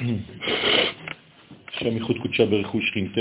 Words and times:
השם 0.00 1.92
ייחוד 1.96 2.18
קודשה 2.22 2.46
ברכו 2.46 2.82
שכינתה, 2.82 3.20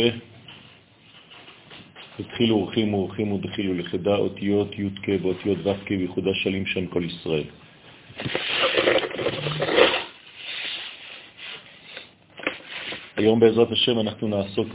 התחילו 2.19 2.55
אורחים 2.55 2.93
ואורחים 2.93 3.31
ודחילו 3.31 3.73
לחדה 3.73 4.15
אותיות 4.15 4.79
י' 4.79 4.89
כ' 5.03 5.09
ואותיות 5.21 5.57
ו' 5.65 5.73
כ' 5.85 5.91
וייחודה 5.91 6.31
שלים 6.33 6.65
שם 6.65 6.87
כל 6.87 7.03
ישראל. 7.05 7.43
היום 13.17 13.39
בעזרת 13.39 13.71
השם 13.71 13.99
אנחנו 13.99 14.27
נעסוק 14.27 14.67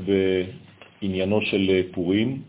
בעניינו 1.02 1.40
של 1.42 1.82
פורים, 1.92 2.42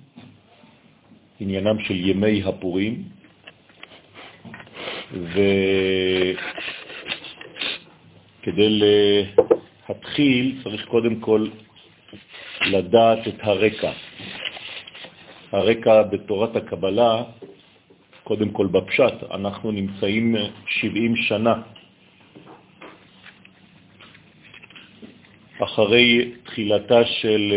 עניינם 1.39 1.79
של 1.79 1.95
ימי 2.09 2.43
הפורים, 2.43 3.03
וכדי 8.41 8.79
להתחיל 9.89 10.59
צריך 10.63 10.85
קודם 10.85 11.19
כל 11.19 11.47
לדעת 12.65 13.27
את 13.27 13.35
הרקע. 13.39 13.91
הרקע 15.51 16.01
בתורת 16.03 16.55
הקבלה, 16.55 17.23
קודם 18.23 18.49
כל 18.49 18.67
בפשט, 18.67 19.13
אנחנו 19.31 19.71
נמצאים 19.71 20.35
70 20.67 21.15
שנה 21.15 21.61
אחרי 25.63 26.31
תחילתה 26.43 27.05
של 27.05 27.53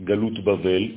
גלות 0.00 0.38
בבל, 0.44 0.88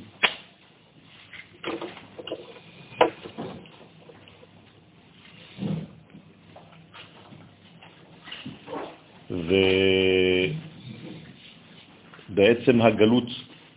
ובעצם 12.70 12.80
הגלות 12.80 13.28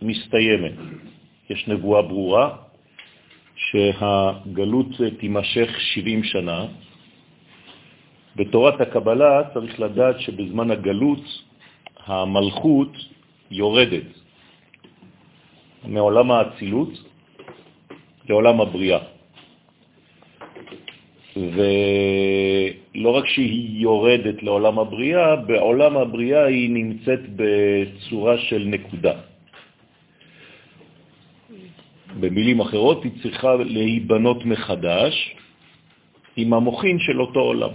מסתיימת. 0.02 0.72
יש 1.50 1.68
נבואה 1.68 2.02
ברורה 2.02 2.56
שהגלות 3.56 4.86
תימשך 5.18 5.68
70 5.80 6.24
שנה. 6.24 6.66
בתורת 8.36 8.80
הקבלה 8.80 9.42
צריך 9.54 9.80
לדעת 9.80 10.20
שבזמן 10.20 10.70
הגלות 10.70 11.24
המלכות 12.06 12.92
יורדת 13.50 14.08
מעולם 15.84 16.30
האצילות 16.30 16.90
לעולם 18.28 18.60
הבריאה. 18.60 18.98
ולא 22.94 23.10
רק 23.10 23.26
שהיא 23.26 23.82
יורדת 23.82 24.42
לעולם 24.42 24.78
הבריאה, 24.78 25.36
בעולם 25.36 25.96
הבריאה 25.96 26.44
היא 26.46 26.70
נמצאת 26.70 27.20
בצורה 27.36 28.38
של 28.38 28.62
נקודה. 28.66 29.14
במילים 32.20 32.60
אחרות, 32.60 33.04
היא 33.04 33.12
צריכה 33.22 33.54
להיבנות 33.54 34.44
מחדש 34.44 35.34
עם 36.36 36.54
המוכין 36.54 36.98
של 36.98 37.20
אותו 37.20 37.40
עולם, 37.40 37.74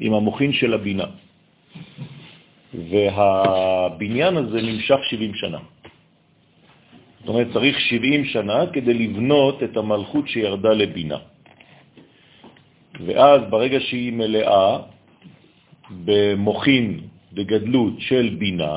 עם 0.00 0.12
המוכין 0.14 0.52
של 0.52 0.74
הבינה. 0.74 1.06
והבניין 2.74 4.36
הזה 4.36 4.58
נמשך 4.62 4.98
70 5.10 5.34
שנה. 5.34 5.58
זאת 7.20 7.28
אומרת, 7.28 7.46
צריך 7.52 7.80
70 7.80 8.24
שנה 8.24 8.66
כדי 8.72 8.94
לבנות 8.94 9.62
את 9.62 9.76
המלכות 9.76 10.28
שירדה 10.28 10.72
לבינה. 10.72 11.18
ואז 13.06 13.40
ברגע 13.50 13.80
שהיא 13.80 14.12
מלאה 14.12 14.78
במוכין 16.04 17.00
וגדלות 17.36 17.94
של 17.98 18.36
בינה, 18.38 18.76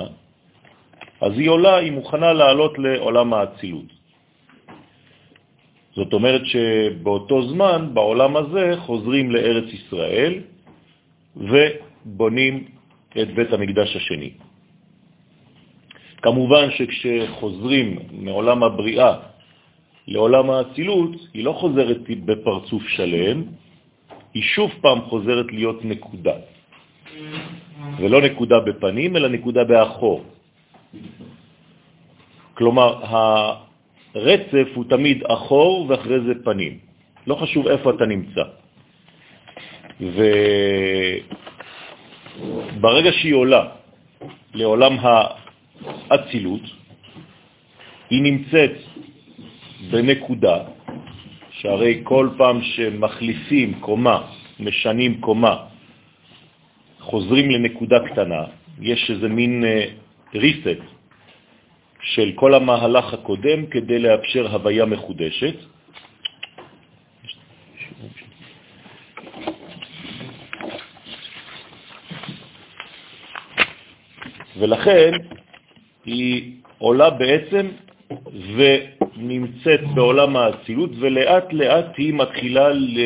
אז 1.21 1.31
היא 1.37 1.49
עולה, 1.49 1.75
היא 1.75 1.91
מוכנה 1.91 2.33
לעלות 2.33 2.79
לעולם 2.79 3.33
האצילות. 3.33 3.89
זאת 5.95 6.13
אומרת 6.13 6.41
שבאותו 6.45 7.37
זמן, 7.49 7.89
בעולם 7.93 8.35
הזה, 8.35 8.75
חוזרים 8.77 9.31
לארץ 9.31 9.67
ישראל 9.73 10.33
ובונים 11.35 12.63
את 13.21 13.29
בית 13.35 13.53
המקדש 13.53 13.95
השני. 13.95 14.31
כמובן 16.21 16.71
שכשחוזרים 16.71 17.87
מעולם 18.11 18.63
הבריאה 18.63 19.13
לעולם 20.07 20.49
האצילות, 20.49 21.11
היא 21.33 21.43
לא 21.43 21.51
חוזרת 21.51 22.01
בפרצוף 22.25 22.83
שלם, 22.87 23.43
היא 24.33 24.43
שוב 24.43 24.71
פעם 24.81 25.01
חוזרת 25.01 25.45
להיות 25.51 25.85
נקודה. 25.85 26.35
ולא 27.97 28.21
נקודה 28.21 28.59
בפנים, 28.59 29.15
אלא 29.15 29.27
נקודה 29.27 29.63
באחור. 29.63 30.23
כלומר, 32.53 32.89
הרצף 34.15 34.67
הוא 34.73 34.85
תמיד 34.89 35.23
אחור 35.25 35.85
ואחרי 35.89 36.19
זה 36.19 36.33
פנים. 36.43 36.77
לא 37.27 37.35
חשוב 37.35 37.67
איפה 37.67 37.89
אתה 37.89 38.05
נמצא. 38.05 38.43
וברגע 42.79 43.11
שהיא 43.11 43.33
עולה 43.33 43.63
לעולם 44.53 44.97
האצילות, 45.01 46.61
היא 48.09 48.21
נמצאת 48.21 48.75
בנקודה, 49.91 50.57
שהרי 51.63 52.01
כל 52.03 52.29
פעם 52.37 52.61
שמחליפים 52.61 53.79
קומה, 53.79 54.21
משנים 54.59 55.21
קומה, 55.21 55.55
חוזרים 56.99 57.51
לנקודה 57.51 57.99
קטנה, 58.11 58.43
יש 58.81 59.11
איזה 59.11 59.27
מין 59.27 59.63
ריסט 60.35 60.79
של 62.01 62.31
כל 62.35 62.53
המהלך 62.53 63.13
הקודם 63.13 63.65
כדי 63.65 63.99
לאפשר 63.99 64.51
הוויה 64.51 64.85
מחודשת. 64.85 65.55
ולכן 74.59 75.11
היא 76.05 76.51
עולה 76.77 77.09
בעצם 77.09 77.67
ונמצאת 78.55 79.81
בעולם 79.95 80.35
האצילות, 80.35 80.89
ולאט 80.99 81.53
לאט 81.53 81.97
היא 81.97 82.13
מתחילה 82.13 82.69
ל... 82.69 82.97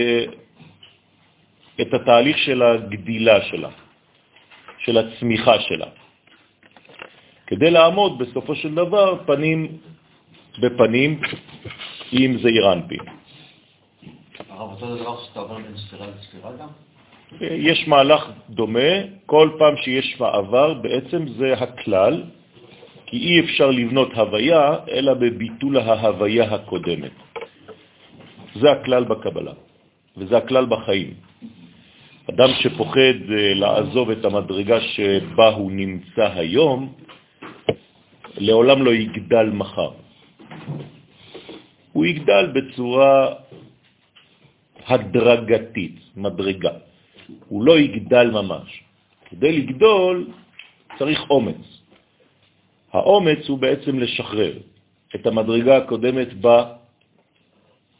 את 1.81 1.93
התהליך 1.93 2.37
של 2.37 2.61
הגדילה 2.61 3.41
שלה, 3.41 3.69
של 4.77 4.97
הצמיחה 4.97 5.59
שלה. 5.59 5.85
כדי 7.47 7.71
לעמוד 7.71 8.17
בסופו 8.17 8.55
של 8.55 8.75
דבר 8.75 9.23
פנים 9.25 9.77
בפנים 10.59 11.21
עם 12.11 12.37
זעיר 12.37 12.73
אנפין. 12.73 12.99
הרב, 14.49 14.71
אותו 14.71 14.95
דבר 14.95 15.23
שאתה 15.23 15.39
עובר 15.39 15.55
בין 15.55 15.77
ספירה 15.77 16.07
לספירה 16.07 16.51
גם? 16.59 16.67
יש 17.41 17.87
מהלך 17.87 18.29
דומה, 18.49 18.89
כל 19.25 19.49
פעם 19.59 19.77
שיש 19.77 20.19
מעבר, 20.19 20.73
בעצם 20.73 21.27
זה 21.27 21.53
הכלל, 21.53 22.23
כי 23.07 23.17
אי 23.17 23.39
אפשר 23.39 23.71
לבנות 23.71 24.13
הוויה 24.13 24.75
אלא 24.91 25.13
בביטול 25.13 25.77
ההוויה 25.77 26.53
הקודמת. 26.53 27.11
זה 28.55 28.71
הכלל 28.71 29.03
בקבלה, 29.03 29.53
וזה 30.17 30.37
הכלל 30.37 30.65
בחיים. 30.65 31.13
אדם 32.29 32.49
שפוחד 32.59 33.19
אה, 33.31 33.53
לעזוב 33.53 34.11
את 34.11 34.25
המדרגה 34.25 34.81
שבה 34.81 35.47
הוא 35.55 35.71
נמצא 35.71 36.25
היום, 36.35 36.93
לעולם 38.37 38.83
לא 38.83 38.91
יגדל 38.93 39.47
מחר. 39.53 39.91
הוא 41.93 42.05
יגדל 42.05 42.45
בצורה 42.53 43.33
הדרגתית, 44.87 45.95
מדרגה. 46.15 46.73
הוא 47.47 47.63
לא 47.63 47.79
יגדל 47.79 48.31
ממש. 48.31 48.83
כדי 49.29 49.51
לגדול 49.59 50.27
צריך 50.97 51.19
אומץ. 51.29 51.76
האומץ 52.93 53.47
הוא 53.47 53.59
בעצם 53.59 53.99
לשחרר 53.99 54.53
את 55.15 55.27
המדרגה 55.27 55.77
הקודמת 55.77 56.33
בה 56.33 56.73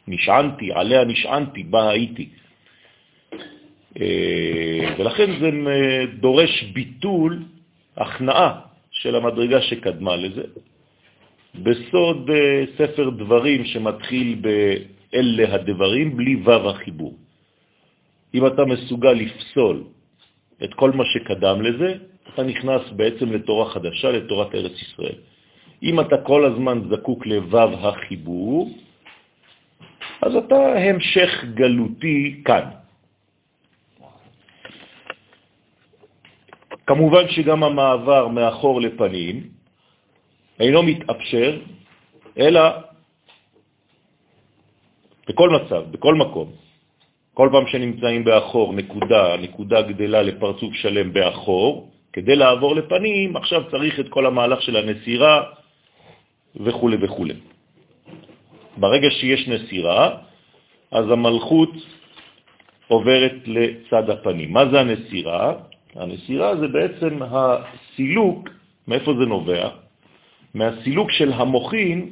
נשענתי, 0.08 0.72
עליה 0.72 1.04
נשענתי, 1.04 1.62
בה 1.62 1.90
הייתי. 1.90 2.28
אה, 4.00 4.94
ולכן 4.98 5.30
זה 5.40 5.50
דורש 6.20 6.62
ביטול, 6.62 7.42
הכנעה 7.96 8.60
של 8.90 9.16
המדרגה 9.16 9.62
שקדמה 9.62 10.16
לזה. 10.16 10.42
בסוד 11.54 12.30
אה, 12.30 12.64
ספר 12.78 13.10
דברים 13.10 13.64
שמתחיל 13.64 14.28
באלה 14.40 15.54
הדברים 15.54 16.16
בלי 16.16 16.34
וו 16.36 16.70
החיבור. 16.70 17.14
אם 18.34 18.46
אתה 18.46 18.64
מסוגל 18.64 19.12
לפסול 19.12 19.84
את 20.64 20.74
כל 20.74 20.90
מה 20.90 21.04
שקדם 21.04 21.62
לזה, 21.62 21.90
אתה 22.34 22.42
נכנס 22.42 22.82
בעצם 22.96 23.32
לתורה 23.32 23.70
חדשה, 23.70 24.10
לתורת 24.10 24.54
ארץ 24.54 24.76
ישראל. 24.82 25.18
אם 25.82 26.00
אתה 26.00 26.16
כל 26.22 26.44
הזמן 26.44 26.80
זקוק 26.90 27.26
לוו 27.26 27.70
החיבור, 27.88 28.70
אז 30.22 30.32
אתה 30.36 30.60
המשך 30.74 31.44
גלותי 31.54 32.42
כאן. 32.44 32.64
כמובן 36.86 37.28
שגם 37.28 37.64
המעבר 37.64 38.28
מאחור 38.28 38.80
לפנים 38.80 39.36
אינו 40.60 40.82
מתאפשר, 40.82 41.60
אלא 42.38 42.62
בכל 45.28 45.50
מצב, 45.50 45.82
בכל 45.90 46.14
מקום. 46.14 46.48
כל 47.34 47.48
פעם 47.52 47.66
שנמצאים 47.66 48.24
באחור, 48.24 48.72
נקודה, 48.72 49.36
נקודה 49.36 49.82
גדלה 49.82 50.22
לפרצוף 50.22 50.74
שלם 50.74 51.12
באחור, 51.12 51.90
כדי 52.18 52.36
לעבור 52.36 52.76
לפנים, 52.76 53.36
עכשיו 53.36 53.70
צריך 53.70 54.00
את 54.00 54.08
כל 54.08 54.26
המהלך 54.26 54.62
של 54.62 54.76
הנסירה 54.76 55.42
וכו' 56.56 56.90
וכו'. 57.00 57.26
ברגע 58.76 59.10
שיש 59.10 59.48
נסירה, 59.48 60.18
אז 60.90 61.04
המלכות 61.10 61.72
עוברת 62.88 63.38
לצד 63.46 64.10
הפנים. 64.10 64.52
מה 64.52 64.66
זה 64.66 64.80
הנסירה? 64.80 65.54
הנסירה 65.94 66.56
זה 66.56 66.68
בעצם 66.68 67.22
הסילוק, 67.22 68.48
מאיפה 68.88 69.14
זה 69.14 69.26
נובע? 69.26 69.68
מהסילוק 70.54 71.10
של 71.10 71.32
המוחין 71.32 72.10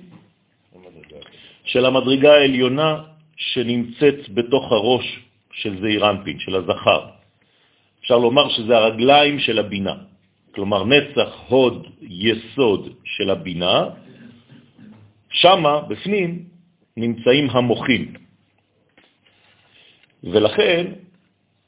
של 1.65 1.83
המדרגה 1.85 2.33
העליונה 2.35 2.91
שנמצאת 3.37 4.29
בתוך 4.29 4.73
הראש 4.73 5.07
של 5.53 5.81
זעירנפין, 5.83 6.39
של 6.39 6.55
הזכר. 6.55 7.16
אפשר 8.07 8.19
לומר 8.19 8.49
שזה 8.49 8.77
הרגליים 8.77 9.39
של 9.39 9.59
הבינה. 9.59 9.95
כלומר, 10.55 10.85
נצח, 10.85 11.31
הוד, 11.49 11.87
יסוד 12.01 12.95
של 13.05 13.31
הבינה, 13.31 13.85
שמה, 15.31 15.81
בפנים, 15.91 16.45
נמצאים 16.97 17.51
המוחים. 17.51 18.15
ולכן, 20.23 20.87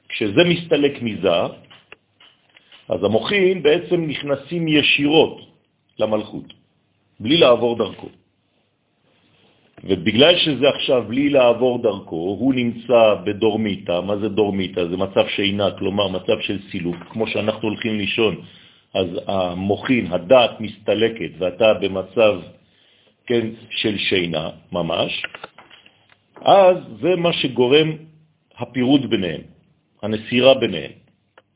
כשזה 0.09 0.43
מסתלק 0.47 1.03
מזה, 1.03 1.41
אז 2.89 3.05
המוחים 3.05 3.63
בעצם 3.63 3.99
נכנסים 4.07 4.69
ישירות 4.69 5.37
למלכות, 5.99 6.55
בלי 7.21 7.37
לעבור 7.37 7.79
דרכו. 7.79 8.09
ובגלל 9.85 10.37
שזה 10.37 10.69
עכשיו 10.69 11.05
בלי 11.09 11.29
לעבור 11.29 11.83
דרכו, 11.83 12.37
הוא 12.41 12.55
נמצא 12.55 13.15
בדורמיטה. 13.25 14.01
מה 14.01 14.17
זה 14.17 14.29
דורמיטה? 14.29 14.89
זה 14.89 14.97
מצב 14.97 15.27
שינה, 15.29 15.71
כלומר 15.79 16.09
מצב 16.09 16.41
של 16.41 16.59
סילוק. 16.71 16.97
כמו 17.11 17.27
שאנחנו 17.27 17.69
הולכים 17.69 17.99
לישון, 17.99 18.35
אז 18.95 19.07
המוחין, 19.27 20.07
הדעת 20.11 20.61
מסתלקת, 20.61 21.31
ואתה 21.39 21.75
במצב 21.75 22.41
כן, 23.27 23.47
של 23.71 23.99
שינה 23.99 24.51
ממש, 24.73 25.23
אז 26.41 26.77
זה 27.01 27.17
מה 27.17 27.33
שגורם 27.33 27.93
הפירוד 28.59 29.11
ביניהם, 29.11 29.41
הנסירה 30.03 30.55
ביניהם, 30.55 30.93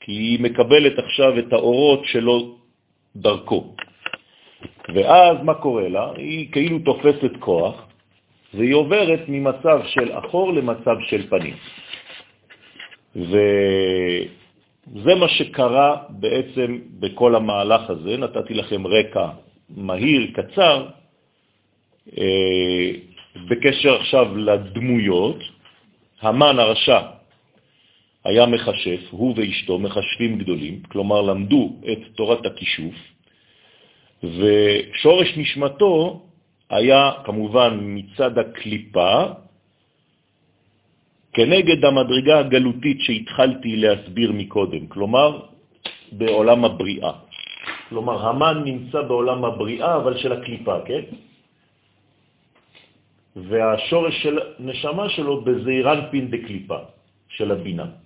כי 0.00 0.12
היא 0.12 0.40
מקבלת 0.40 0.98
עכשיו 0.98 1.38
את 1.38 1.52
האורות 1.52 2.04
שלו 2.04 2.58
דרכו. 3.16 3.74
ואז 4.94 5.36
מה 5.42 5.54
קורה 5.54 5.88
לה? 5.88 6.12
היא 6.16 6.52
כאילו 6.52 6.78
תופסת 6.78 7.32
כוח, 7.38 7.86
והיא 8.54 8.74
עוברת 8.74 9.20
ממצב 9.28 9.80
של 9.86 10.12
אחור 10.12 10.52
למצב 10.52 10.96
של 11.08 11.28
פנים. 11.28 11.56
וזה 13.16 15.14
מה 15.14 15.28
שקרה 15.28 15.96
בעצם 16.08 16.78
בכל 17.00 17.34
המהלך 17.34 17.90
הזה. 17.90 18.16
נתתי 18.16 18.54
לכם 18.54 18.86
רקע 18.86 19.28
מהיר, 19.68 20.30
קצר, 20.34 20.86
אה, 22.18 22.90
בקשר 23.48 23.94
עכשיו 23.94 24.36
לדמויות. 24.36 25.38
המן 26.22 26.58
הרשע 26.58 27.00
היה 28.24 28.46
מחשף, 28.46 29.00
הוא 29.10 29.34
ואשתו 29.36 29.78
מחשבים 29.78 30.38
גדולים, 30.38 30.82
כלומר 30.88 31.20
למדו 31.22 31.76
את 31.92 31.98
תורת 32.14 32.46
הכישוף, 32.46 32.94
ושורש 34.22 35.36
נשמתו 35.36 36.22
היה 36.72 37.12
כמובן 37.24 37.78
מצד 37.80 38.38
הקליפה, 38.38 39.12
כנגד 41.32 41.84
המדרגה 41.84 42.38
הגלותית 42.38 42.98
שהתחלתי 43.00 43.76
להסביר 43.76 44.32
מקודם, 44.32 44.86
כלומר 44.86 45.28
בעולם 46.12 46.64
הבריאה. 46.64 47.12
כלומר, 47.88 48.16
המן 48.28 48.56
נמצא 48.64 49.00
בעולם 49.04 49.44
הבריאה, 49.44 49.96
אבל 49.96 50.16
של 50.18 50.32
הקליפה, 50.32 50.76
כן? 50.88 51.04
והשורש 53.36 54.14
של 54.22 54.36
נשמה 54.60 55.08
שלו 55.08 55.44
בזעירן 55.44 56.00
פין 56.10 56.30
דקליפה, 56.30 56.78
של 57.28 57.52
הבינה. 57.52 58.01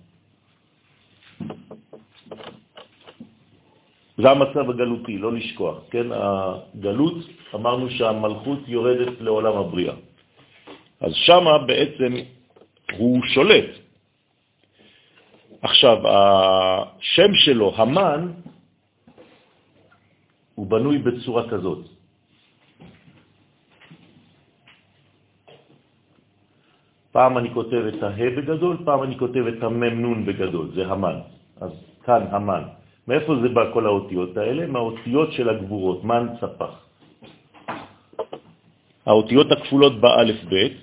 זה 4.17 4.29
המצב 4.29 4.69
הגלותי, 4.69 5.17
לא 5.17 5.33
לשכוח, 5.33 5.77
כן? 5.91 6.07
הגלות, 6.11 7.17
אמרנו 7.55 7.89
שהמלכות 7.89 8.59
יורדת 8.67 9.21
לעולם 9.21 9.55
הבריאה. 9.57 9.95
אז 11.01 11.13
שמה 11.13 11.57
בעצם 11.57 12.11
הוא 12.97 13.23
שולט. 13.33 13.69
עכשיו, 15.61 15.97
השם 16.07 17.31
שלו, 17.45 17.73
המן, 17.77 18.31
הוא 20.55 20.67
בנוי 20.67 20.97
בצורה 20.97 21.49
כזאת. 21.49 21.85
פעם 27.11 27.37
אני 27.37 27.49
כותב 27.53 27.81
את 27.93 28.03
הה 28.03 28.29
בגדול, 28.37 28.77
פעם 28.85 29.03
אני 29.03 29.17
כותב 29.17 29.43
את 29.57 29.63
המ"נ 29.63 30.25
בגדול, 30.25 30.71
זה 30.73 30.85
המן. 30.85 31.17
אז 31.61 31.71
כאן 32.05 32.21
המן. 32.29 32.76
מאיפה 33.07 33.35
זה 33.41 33.49
בא 33.49 33.73
כל 33.73 33.85
האותיות 33.85 34.37
האלה? 34.37 34.67
מהאותיות 34.67 35.31
של 35.31 35.49
הגבורות, 35.49 36.03
מן 36.03 36.27
צפח. 36.39 36.73
האותיות 39.05 39.51
הכפולות 39.51 40.01
באלף 40.01 40.43
בית 40.43 40.73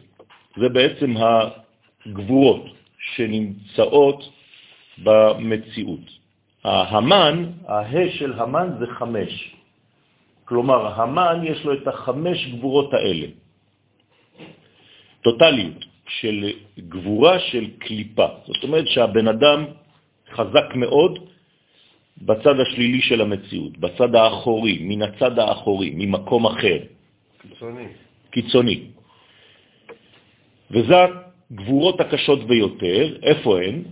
זה 0.57 0.69
בעצם 0.69 1.15
הגבורות 1.17 2.65
שנמצאות 2.99 4.21
במציאות. 4.99 6.25
ההמן, 6.65 7.45
הה 7.67 8.11
של 8.11 8.33
המן 8.33 8.69
זה 8.79 8.87
חמש. 8.87 9.55
כלומר, 10.45 11.01
המן 11.01 11.41
יש 11.45 11.65
לו 11.65 11.73
את 11.73 11.89
החמש 11.89 12.49
גבורות 12.57 12.95
האלה. 12.95 13.27
טוטליות 15.23 15.85
של 16.09 16.51
גבורה 16.79 17.39
של 17.39 17.65
קליפה. 17.79 18.27
זאת 18.47 18.63
אומרת 18.65 18.87
שהבן 18.89 19.29
אדם 19.29 19.65
חזק 20.33 20.69
מאוד 20.75 21.34
בצד 22.23 22.61
השלילי 22.61 23.01
של 23.01 23.21
המציאות, 23.21 23.79
בצד 23.79 24.15
האחורי, 24.15 24.79
מן 24.81 25.03
הצד 25.03 25.39
האחורי, 25.39 25.91
ממקום 25.95 26.47
אחר. 26.47 26.79
קיצוני. 27.43 27.87
קיצוני. 28.31 28.81
וזה 30.71 30.95
הגבורות 31.51 32.01
הקשות 32.01 32.45
ביותר, 32.47 33.17
איפה 33.23 33.61
הן? 33.61 33.83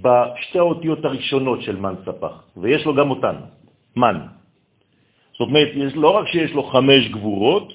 בשתי 0.00 0.58
האותיות 0.58 1.04
הראשונות 1.04 1.62
של 1.62 1.76
מן 1.76 1.94
ספח, 2.04 2.34
ויש 2.56 2.84
לו 2.84 2.94
גם 2.94 3.10
אותן, 3.10 3.36
מן. 3.96 4.18
זאת 5.32 5.40
אומרת, 5.40 5.68
לא 5.94 6.10
רק 6.10 6.26
שיש 6.28 6.50
לו 6.52 6.62
חמש 6.62 7.08
גבורות, 7.08 7.72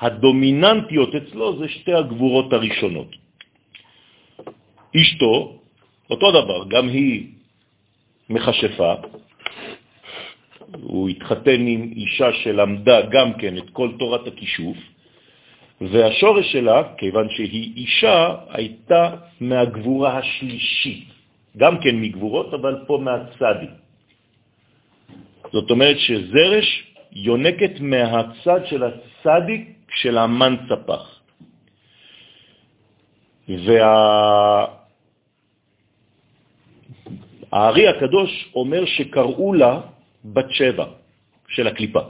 הדומיננטיות 0.00 1.14
אצלו 1.14 1.58
זה 1.58 1.68
שתי 1.68 1.92
הגבורות 1.92 2.52
הראשונות. 2.52 3.10
אשתו, 4.96 5.58
אותו 6.10 6.28
דבר, 6.30 6.64
גם 6.68 6.88
היא 6.88 7.35
מכשפה, 8.30 8.94
הוא 10.82 11.08
התחתן 11.08 11.60
עם 11.66 11.92
אישה 11.96 12.32
שלמדה 12.32 13.00
גם 13.10 13.32
כן 13.32 13.58
את 13.58 13.70
כל 13.72 13.90
תורת 13.98 14.26
הכישוף, 14.26 14.76
והשורש 15.80 16.52
שלה, 16.52 16.82
כיוון 16.98 17.28
שהיא 17.30 17.72
אישה, 17.76 18.34
הייתה 18.48 19.10
מהגבורה 19.40 20.18
השלישית, 20.18 21.08
גם 21.56 21.78
כן 21.80 22.00
מגבורות, 22.00 22.54
אבל 22.54 22.84
פה 22.86 22.98
מהצדי. 23.02 23.70
זאת 25.52 25.70
אומרת 25.70 25.98
שזרש 25.98 26.68
יונקת 27.12 27.80
מהצד 27.80 28.60
של 28.66 28.82
הצדיק 28.82 29.62
של 29.94 30.18
המן 30.18 30.56
צפח. 30.68 31.20
וה... 33.48 34.85
הארי 37.56 37.88
הקדוש 37.88 38.30
אומר 38.54 38.84
שקראו 38.84 39.52
לה 39.52 39.80
בת 40.24 40.50
שבע 40.50 40.86
של 41.48 41.66
הקליפה. 41.66 42.04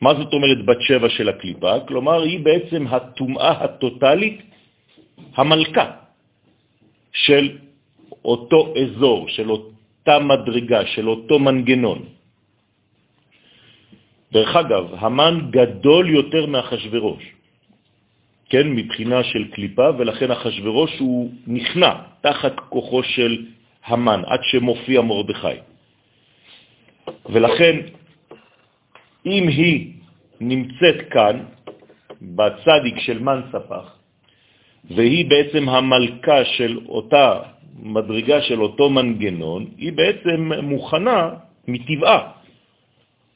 מה 0.00 0.10
זאת 0.18 0.32
אומרת 0.32 0.58
בת 0.66 0.80
שבע 0.82 1.08
של 1.08 1.28
הקליפה? 1.28 1.86
כלומר, 1.86 2.22
היא 2.22 2.40
בעצם 2.42 2.86
הטומאה 2.86 3.50
הטוטלית, 3.64 4.38
המלכה 5.38 5.88
של 7.12 7.44
אותו 8.24 8.74
אזור, 8.74 9.28
של 9.28 9.46
אותה 9.50 10.18
מדרגה, 10.18 10.86
של 10.98 11.06
אותו 11.08 11.38
מנגנון. 11.38 11.98
דרך 14.32 14.56
אגב, 14.56 14.84
המן 14.98 15.54
גדול 15.54 16.04
יותר 16.10 16.46
מאחשוורוש, 16.46 17.24
כן, 18.50 18.66
מבחינה 18.74 19.24
של 19.24 19.54
קליפה, 19.54 19.88
ולכן 19.98 20.30
אחשוורוש 20.30 20.98
הוא 20.98 21.30
נכנע 21.46 21.92
תחת 22.20 22.54
כוחו 22.74 23.02
של 23.02 23.57
המן, 23.84 24.22
עד 24.26 24.40
שמופיע 24.42 25.00
מרדכי. 25.00 25.58
ולכן, 27.26 27.76
אם 29.26 29.48
היא 29.48 29.92
נמצאת 30.40 31.08
כאן, 31.10 31.44
בצדיק 32.22 32.98
של 32.98 33.18
מן 33.18 33.40
ספח, 33.52 33.96
והיא 34.90 35.30
בעצם 35.30 35.68
המלכה 35.68 36.44
של 36.44 36.78
אותה 36.88 37.40
מדרגה 37.82 38.42
של 38.42 38.62
אותו 38.62 38.90
מנגנון, 38.90 39.66
היא 39.76 39.92
בעצם 39.92 40.52
מוכנה 40.62 41.30
מטבעה 41.68 42.30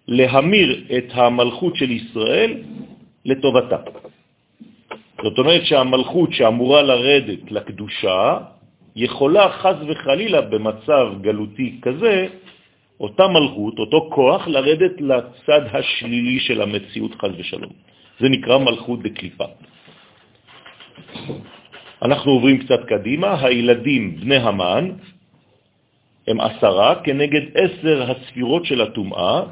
להמיר 0.08 0.84
את 0.96 1.04
המלכות 1.12 1.76
של 1.76 1.90
ישראל 1.90 2.62
לטובתה. 3.24 3.76
זאת 5.22 5.38
אומרת 5.38 5.64
שהמלכות 5.66 6.32
שאמורה 6.32 6.82
לרדת 6.82 7.50
לקדושה, 7.50 8.38
יכולה 8.96 9.50
חז 9.50 9.76
וחלילה 9.88 10.40
במצב 10.40 11.06
גלותי 11.20 11.78
כזה, 11.82 12.26
אותה 13.00 13.28
מלכות, 13.28 13.78
אותו 13.78 14.10
כוח, 14.12 14.48
לרדת 14.48 15.00
לצד 15.00 15.60
השלילי 15.72 16.40
של 16.40 16.62
המציאות 16.62 17.14
חז 17.14 17.30
ושלום. 17.38 17.72
זה 18.20 18.28
נקרא 18.28 18.58
מלכות 18.58 19.02
בקליפה. 19.02 19.44
אנחנו 22.02 22.32
עוברים 22.32 22.58
קצת 22.58 22.80
קדימה, 22.86 23.44
הילדים 23.44 24.16
בני 24.16 24.36
המן 24.36 24.90
הם 26.28 26.40
עשרה 26.40 27.02
כנגד 27.04 27.42
עשר 27.54 28.10
הספירות 28.10 28.64
של 28.64 28.80
הטומאה. 28.80 29.42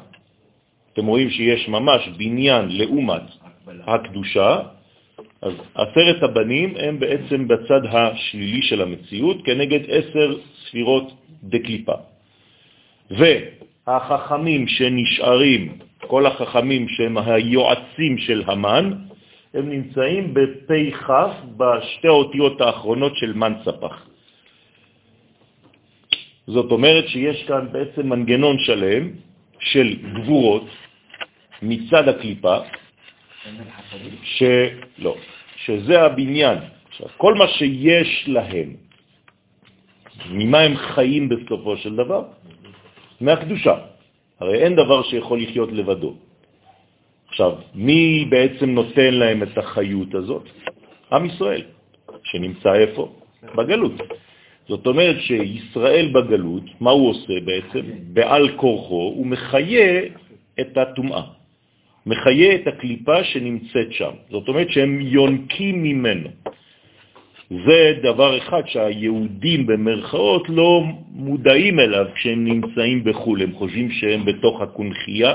אתם 0.93 1.07
רואים 1.07 1.31
שיש 1.31 1.69
ממש 1.69 2.09
בניין 2.17 2.65
לעומת 2.69 3.23
הקדושה, 3.87 4.59
אז 5.43 5.53
עשרת 5.75 6.23
הבנים 6.23 6.75
הם 6.77 6.99
בעצם 6.99 7.49
בצד 7.49 7.81
השלילי 7.91 8.63
של 8.63 8.83
המציאות 8.83 9.37
כנגד 9.45 9.81
עשר 9.89 10.39
ספירות 10.65 11.13
דקליפה. 11.43 11.95
והחכמים 13.11 14.69
שנשארים, 14.69 15.79
כל 16.07 16.27
החכמים 16.27 16.89
שהם 16.89 17.19
היועצים 17.19 18.19
של 18.19 18.43
המן, 18.47 18.93
הם 19.55 19.71
נמצאים 19.71 20.35
בפי 20.35 20.93
כף 20.93 21.33
בשתי 21.57 22.09
האותיות 22.09 22.61
האחרונות 22.61 23.17
של 23.17 23.33
מן 23.33 23.53
ספח. 23.65 24.07
זאת 26.47 26.71
אומרת 26.71 27.09
שיש 27.09 27.45
כאן 27.45 27.67
בעצם 27.73 28.09
מנגנון 28.09 28.57
שלם 28.59 29.11
של 29.61 29.97
גבורות 30.15 30.67
מצד 31.63 32.09
הקליפה, 32.09 32.57
שלא, 34.23 35.17
שזה 35.57 36.03
הבניין. 36.03 36.59
כל 37.17 37.35
מה 37.35 37.49
שיש 37.49 38.25
להם, 38.29 38.77
ממה 40.31 40.59
הם 40.61 40.77
חיים 40.77 41.29
בסופו 41.29 41.77
של 41.77 41.97
דבר? 41.97 42.25
מהקדושה. 43.21 43.75
הרי 44.41 44.63
אין 44.63 44.77
דבר 44.77 45.03
שיכול 45.03 45.43
לחיות 45.43 45.73
לבדו. 45.73 46.15
עכשיו, 47.29 47.53
מי 47.75 48.25
בעצם 48.31 48.71
נותן 48.71 49.15
להם 49.15 49.43
את 49.43 49.59
החיות 49.59 50.15
הזאת? 50.15 50.45
עם 51.13 51.25
ישראל, 51.27 51.63
שנמצא 52.25 52.75
איפה? 52.75 53.13
בגלות. 53.57 53.93
זאת 54.69 54.87
אומרת 54.87 55.17
שישראל 55.21 56.13
בגלות, 56.13 56.65
מה 56.81 56.91
הוא 56.91 57.11
עושה 57.11 57.33
בעצם? 57.45 57.85
בעל 58.13 58.57
כורחו, 58.57 59.15
הוא 59.17 59.27
מחיה 59.27 60.01
את 60.61 60.77
הטומאה, 60.77 61.40
מחיה 62.07 62.55
את 62.55 62.67
הקליפה 62.67 63.25
שנמצאת 63.25 63.93
שם. 63.93 64.11
זאת 64.31 64.49
אומרת 64.49 64.71
שהם 64.71 65.01
יונקים 65.01 65.83
ממנו. 65.83 66.29
זה 67.51 67.99
דבר 68.03 68.39
אחד 68.39 68.63
שהיהודים 68.67 69.67
במרכאות 69.67 70.49
לא 70.49 70.83
מודעים 71.13 71.81
אליו 71.81 72.07
כשהם 72.15 72.45
נמצאים 72.45 73.05
בחו"ל, 73.05 73.43
הם 73.43 73.53
חושבים 73.53 73.91
שהם 73.91 74.25
בתוך 74.25 74.61
הקונחייה, 74.61 75.33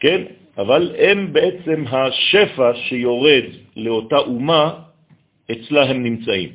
כן? 0.00 0.22
אבל 0.58 0.94
הם 0.98 1.32
בעצם 1.32 1.84
השפע 1.86 2.74
שיורד 2.74 3.44
לאותה 3.76 4.18
אומה, 4.18 4.70
אצלה 5.52 5.82
הם 5.84 6.02
נמצאים. 6.02 6.50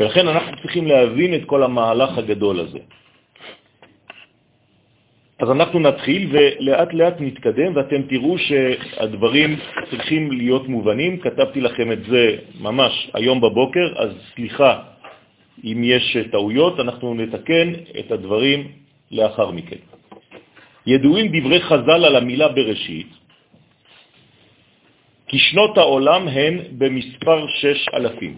ולכן 0.00 0.28
אנחנו 0.28 0.56
צריכים 0.62 0.86
להבין 0.86 1.34
את 1.34 1.44
כל 1.46 1.62
המהלך 1.62 2.18
הגדול 2.18 2.60
הזה. 2.60 2.78
אז 5.40 5.50
אנחנו 5.50 5.78
נתחיל 5.80 6.28
ולאט 6.32 6.92
לאט 6.92 7.16
נתקדם 7.20 7.76
ואתם 7.76 8.02
תראו 8.02 8.38
שהדברים 8.38 9.56
צריכים 9.90 10.32
להיות 10.32 10.68
מובנים. 10.68 11.20
כתבתי 11.20 11.60
לכם 11.60 11.92
את 11.92 12.04
זה 12.04 12.36
ממש 12.60 13.10
היום 13.14 13.40
בבוקר, 13.40 13.86
אז 13.96 14.10
סליחה 14.34 14.82
אם 15.64 15.80
יש 15.84 16.16
טעויות, 16.30 16.80
אנחנו 16.80 17.14
נתקן 17.14 17.72
את 17.98 18.12
הדברים 18.12 18.68
לאחר 19.10 19.50
מכן. 19.50 19.80
ידועים 20.86 21.26
דברי 21.32 21.60
חז"ל 21.60 22.04
על 22.04 22.16
המילה 22.16 22.48
בראשית, 22.48 23.10
כי 25.28 25.38
שנות 25.38 25.78
העולם 25.78 26.28
הן 26.28 26.54
במספר 26.78 27.46
שש 27.60 27.88
אלפים. 27.94 28.36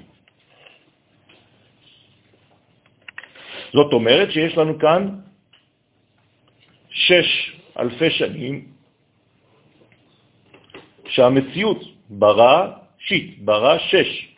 זאת 3.72 3.92
אומרת 3.92 4.30
שיש 4.32 4.56
לנו 4.56 4.78
כאן 4.78 5.31
שש 6.92 7.56
אלפי 7.78 8.10
שנים 8.10 8.64
שהמציאות 11.08 11.80
ברא 12.10 12.72
שיט, 12.98 13.38
ברא 13.38 13.78
שש. 13.78 14.28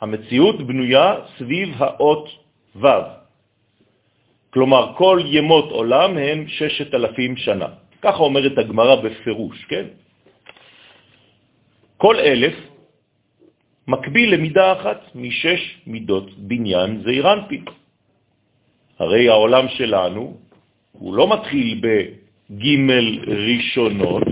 המציאות 0.00 0.66
בנויה 0.66 1.14
סביב 1.38 1.68
האות 1.78 2.28
ו'. 2.76 2.86
כלומר, 4.50 4.92
כל 4.96 5.20
ימות 5.24 5.70
עולם 5.70 6.18
הם 6.18 6.38
ששת 6.48 6.94
אלפים 6.94 7.36
שנה. 7.36 7.68
ככה 8.02 8.18
אומרת 8.18 8.58
הגמרא 8.58 8.94
בפירוש, 8.94 9.64
כן? 9.64 9.86
כל 11.96 12.16
אלף 12.20 12.54
מקביל 13.88 14.34
למידה 14.34 14.72
אחת 14.72 15.00
משש 15.14 15.62
מידות 15.86 16.38
בניין 16.38 17.02
זעיר 17.04 17.32
אנפין. 17.32 17.64
הרי 18.98 19.28
העולם 19.28 19.68
שלנו 19.68 20.36
הוא 20.98 21.14
לא 21.14 21.32
מתחיל 21.32 21.80
בג' 21.80 22.66
ראשונות, 23.26 24.22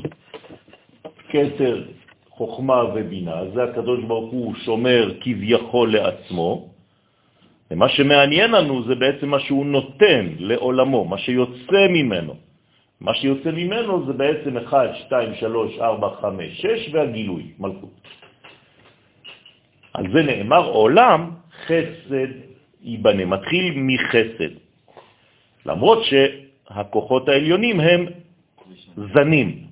כתר, 1.28 1.84
חוכמה 2.30 2.84
ובינה, 2.94 3.50
זה 3.54 3.62
הקדוש 3.62 4.00
ברוך 4.04 4.32
הוא 4.32 4.54
שומר 4.54 5.14
כביכול 5.20 5.92
לעצמו, 5.92 6.68
ומה 7.70 7.88
שמעניין 7.88 8.50
לנו 8.50 8.82
זה 8.84 8.94
בעצם 8.94 9.28
מה 9.28 9.40
שהוא 9.40 9.66
נותן 9.66 10.26
לעולמו, 10.38 11.04
מה 11.04 11.18
שיוצא 11.18 11.82
ממנו. 11.90 12.34
מה 13.00 13.14
שיוצא 13.14 13.50
ממנו 13.50 14.06
זה 14.06 14.12
בעצם 14.12 14.56
1, 14.58 14.90
2, 15.06 15.34
3, 15.34 15.78
4, 15.78 16.08
5, 16.20 16.60
6 16.60 16.90
והגילוי, 16.92 17.42
מלכות. 17.58 18.00
על 19.94 20.04
זה 20.12 20.22
נאמר 20.22 20.64
עולם 20.66 21.30
חסד 21.66 22.32
ייבנה, 22.82 23.24
מתחיל 23.24 23.72
מחסד. 23.76 24.54
למרות 25.66 26.04
שהכוחות 26.68 27.28
העליונים 27.28 27.80
הם 27.80 28.06
זנים 28.96 29.66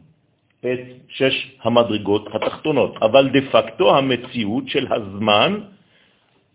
את 0.61 0.81
שש 1.09 1.57
המדרגות 1.63 2.29
התחתונות, 2.35 2.97
אבל 3.03 3.29
דה 3.29 3.41
פקטו 3.53 3.97
המציאות 3.97 4.69
של 4.69 4.87
הזמן 4.93 5.61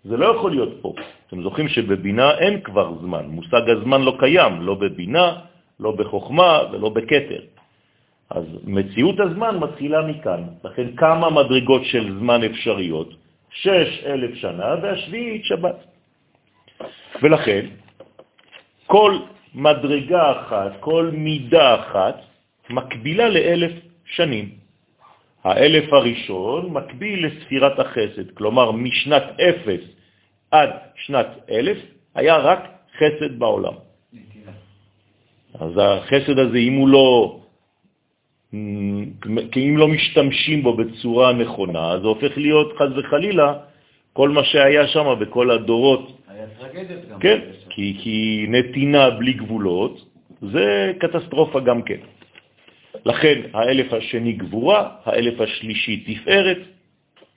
זה 0.03 0.17
לא 0.17 0.25
יכול 0.25 0.51
להיות 0.51 0.73
פה. 0.81 0.93
אתם 1.27 1.43
זוכרים 1.43 1.67
שבבינה 1.67 2.37
אין 2.37 2.61
כבר 2.61 2.93
זמן, 3.01 3.25
מושג 3.27 3.69
הזמן 3.69 4.01
לא 4.01 4.15
קיים, 4.19 4.61
לא 4.61 4.73
בבינה, 4.73 5.27
לא 5.79 5.91
בחוכמה 5.91 6.59
ולא 6.71 6.89
בקטר. 6.89 7.41
אז 8.29 8.45
מציאות 8.63 9.19
הזמן 9.19 9.57
מתחילה 9.57 10.01
מכאן. 10.01 10.41
לכן 10.63 10.95
כמה 10.95 11.29
מדרגות 11.29 11.85
של 11.85 12.19
זמן 12.19 12.43
אפשריות? 12.43 13.09
שש 13.49 14.03
אלף 14.05 14.35
שנה 14.35 14.75
והשביעית 14.81 15.45
שבת. 15.45 15.75
ולכן 17.21 17.65
כל 18.85 19.17
מדרגה 19.55 20.31
אחת, 20.31 20.71
כל 20.79 21.09
מידה 21.13 21.75
אחת, 21.75 22.21
מקבילה 22.69 23.29
לאלף 23.29 23.71
שנים. 24.05 24.49
האלף 25.43 25.93
הראשון 25.93 26.73
מקביל 26.73 27.25
לספירת 27.25 27.79
החסד, 27.79 28.31
כלומר 28.33 28.71
משנת 28.71 29.23
אפס 29.39 29.83
עד 30.51 30.69
שנת 30.95 31.27
אלף 31.49 31.77
היה 32.15 32.37
רק 32.37 32.59
חסד 32.97 33.39
בעולם. 33.39 33.73
אז 35.59 35.71
החסד 35.81 36.39
הזה, 36.39 36.57
אם 36.57 36.73
הוא 36.73 36.89
לא, 36.89 37.39
אם 39.55 39.75
לא 39.77 39.87
משתמשים 39.87 40.63
בו 40.63 40.73
בצורה 40.73 41.33
נכונה, 41.33 41.91
אז 41.91 42.01
זה 42.01 42.07
הופך 42.07 42.37
להיות 42.37 42.73
חז 42.77 42.97
וחלילה 42.97 43.53
כל 44.13 44.29
מה 44.29 44.43
שהיה 44.43 44.87
שם 44.87 45.15
בכל 45.19 45.51
הדורות. 45.51 46.17
היה 46.27 46.45
טרגדיות 46.59 47.09
גם. 47.09 47.19
כן, 47.19 47.39
כי, 47.75 47.95
כי 47.99 48.45
נתינה 48.49 49.09
בלי 49.09 49.33
גבולות 49.33 50.05
זה 50.41 50.91
קטסטרופה 50.99 51.59
גם 51.59 51.81
כן. 51.81 51.99
לכן 53.05 53.41
האלף 53.53 53.93
השני 53.93 54.31
גבורה, 54.31 54.89
האלף 55.05 55.41
השלישי 55.41 55.97
תפארת, 56.07 56.57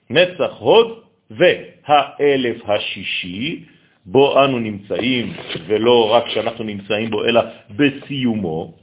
נצח 0.09 0.51
הוד, 0.59 0.99
והאלף 1.31 2.57
השישי 2.65 3.63
בו 4.05 4.43
אנו 4.45 4.59
נמצאים, 4.59 5.33
ולא 5.67 6.11
רק 6.13 6.29
שאנחנו 6.29 6.63
נמצאים 6.63 7.09
בו, 7.09 7.25
אלא 7.25 7.41
בסיומו, 7.75 8.73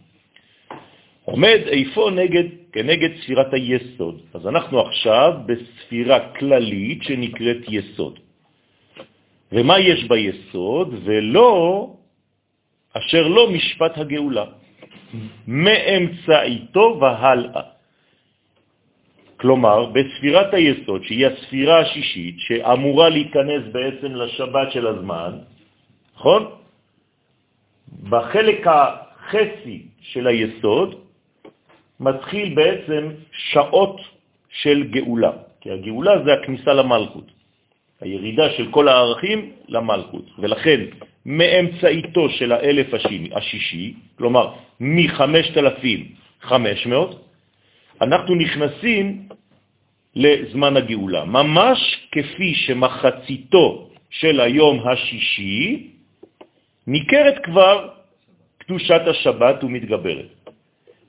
עומד 1.25 1.61
איפה 1.67 2.11
נגד, 2.15 2.45
כנגד 2.73 3.11
ספירת 3.23 3.55
היסוד. 3.55 4.21
אז 4.35 4.47
אנחנו 4.47 4.81
עכשיו 4.81 5.33
בספירה 5.47 6.19
כללית 6.39 7.03
שנקראת 7.03 7.57
יסוד. 7.69 8.25
ומה 9.53 9.79
יש 9.79 10.05
ביסוד? 10.05 10.95
ולא 11.05 11.50
אשר 12.97 13.29
לא 13.29 13.50
משפט 13.50 13.99
הגאולה, 13.99 14.45
מאמצעיתו 15.47 16.99
והלאה. 17.00 17.62
כלומר, 19.37 19.93
בספירת 19.93 20.55
היסוד, 20.55 21.05
שהיא 21.05 21.26
הספירה 21.26 21.81
השישית, 21.81 22.37
שאמורה 22.38 23.09
להיכנס 23.09 23.62
בעצם 23.73 24.11
לשבת 24.15 24.73
של 24.73 24.87
הזמן, 24.87 25.33
נכון? 26.17 26.43
בחלק 28.09 28.67
החצי 28.67 29.79
של 30.00 30.26
היסוד 30.26 30.88
מתחיל 32.00 32.55
בעצם 32.55 33.03
שעות 33.53 34.00
של 34.49 34.83
גאולה, 34.91 35.33
כי 35.61 35.71
הגאולה 35.71 36.25
זה 36.25 36.33
הכניסה 36.33 36.73
למלכות, 36.73 37.36
הירידה 38.00 38.50
של 38.57 38.71
כל 38.71 38.88
הערכים 38.88 39.50
למלכות, 39.69 40.31
ולכן 40.38 40.81
מאמצעיתו 41.26 42.29
של 42.29 42.53
האלף 42.53 42.87
השישי, 43.33 43.95
כלומר 44.19 44.53
מ-5,500, 44.81 46.50
אנחנו 48.00 48.35
נכנסים 48.35 49.29
לזמן 50.17 50.76
הגאולה, 50.76 51.25
ממש 51.25 52.09
כפי 52.12 52.55
שמחציתו 52.55 53.88
של 54.11 54.41
היום 54.41 54.88
השישי 54.88 55.91
ניכרת 56.87 57.45
כבר 57.45 57.88
קדושת 58.59 59.00
השבת 59.07 59.65
ומתגברת. 59.65 60.29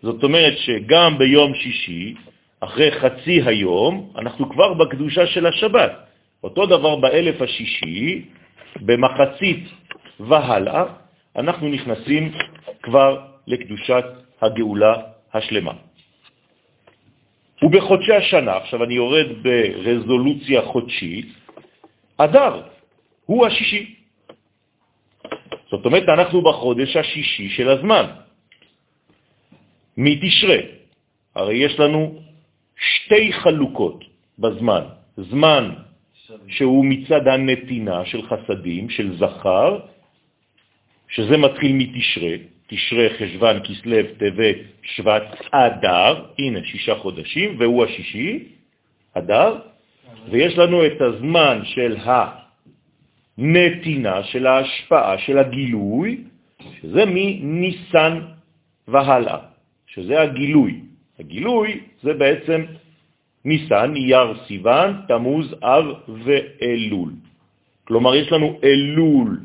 זאת 0.02 0.24
אומרת 0.24 0.58
שגם 0.58 1.18
ביום 1.18 1.56
שישי, 1.56 2.14
אחרי 2.60 2.92
חצי 2.92 3.42
היום, 3.46 4.14
אנחנו 4.18 4.50
כבר 4.50 4.74
בקדושה 4.74 5.28
של 5.28 5.46
השבת. 5.46 6.07
אותו 6.44 6.66
דבר 6.66 6.96
באלף 6.96 7.42
השישי, 7.42 8.26
במחצית 8.82 9.64
והלאה, 10.20 10.84
אנחנו 11.36 11.70
נכנסים 11.70 12.32
כבר 12.84 13.22
לקדושת 13.48 14.06
הגאולה 14.42 14.94
השלמה. 15.34 15.74
ובחודשי 17.62 18.14
השנה, 18.14 18.56
עכשיו 18.56 18.84
אני 18.84 18.94
יורד 18.94 19.28
ברזולוציה 19.42 20.62
חודשית, 20.62 21.28
אדר 22.18 22.62
הוא 23.26 23.46
השישי. 23.46 23.96
זאת 25.72 25.86
אומרת, 25.86 26.10
אנחנו 26.10 26.42
בחודש 26.42 26.96
השישי 26.96 27.50
של 27.50 27.70
הזמן. 27.70 28.06
מתשרה, 29.98 30.58
הרי 31.36 31.56
יש 31.56 31.80
לנו 31.80 32.22
שתי 32.78 33.34
חלוקות 33.34 34.04
בזמן, 34.40 34.84
זמן 35.18 35.87
שהוא 36.48 36.86
מצד 36.86 37.28
הנתינה 37.28 38.06
של 38.06 38.22
חסדים, 38.28 38.90
של 38.90 39.18
זכר, 39.18 39.80
שזה 41.10 41.38
מתחיל 41.38 41.72
מתשרה, 41.74 42.36
תשרה, 42.68 43.08
חשבן, 43.20 43.60
כסלב, 43.64 44.06
טבת, 44.18 44.56
שבט, 44.82 45.24
אדר, 45.52 46.26
הנה 46.40 46.60
שישה 46.64 46.96
חודשים, 46.96 47.56
והוא 47.60 47.86
השישי, 47.86 48.44
אדר, 49.14 49.60
ויש 50.30 50.58
לנו 50.58 50.86
את 50.86 51.02
הזמן 51.02 51.62
של 51.64 51.98
הנתינה, 53.38 54.24
של 54.24 54.48
ההשפעה, 54.48 55.18
של 55.18 55.38
הגילוי, 55.38 56.24
שזה 56.82 57.04
מניסן 57.06 58.20
והלאה, 58.88 59.40
שזה 59.88 60.22
הגילוי. 60.22 60.82
הגילוי 61.20 61.80
זה 62.04 62.14
בעצם 62.14 62.66
ניסן, 63.48 63.96
אייר, 63.96 64.34
סיוון, 64.48 65.08
תמוז, 65.08 65.56
אב 65.64 65.86
ואלול. 66.08 67.12
כלומר, 67.88 68.16
יש 68.16 68.32
לנו 68.32 68.60
אלול 68.64 69.40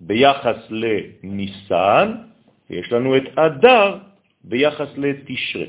ביחס 0.00 0.56
לניסן, 0.70 2.08
ויש 2.70 2.92
לנו 2.92 3.16
את 3.16 3.38
אדר 3.38 3.98
ביחס 4.44 4.88
לתשרה. 4.96 5.68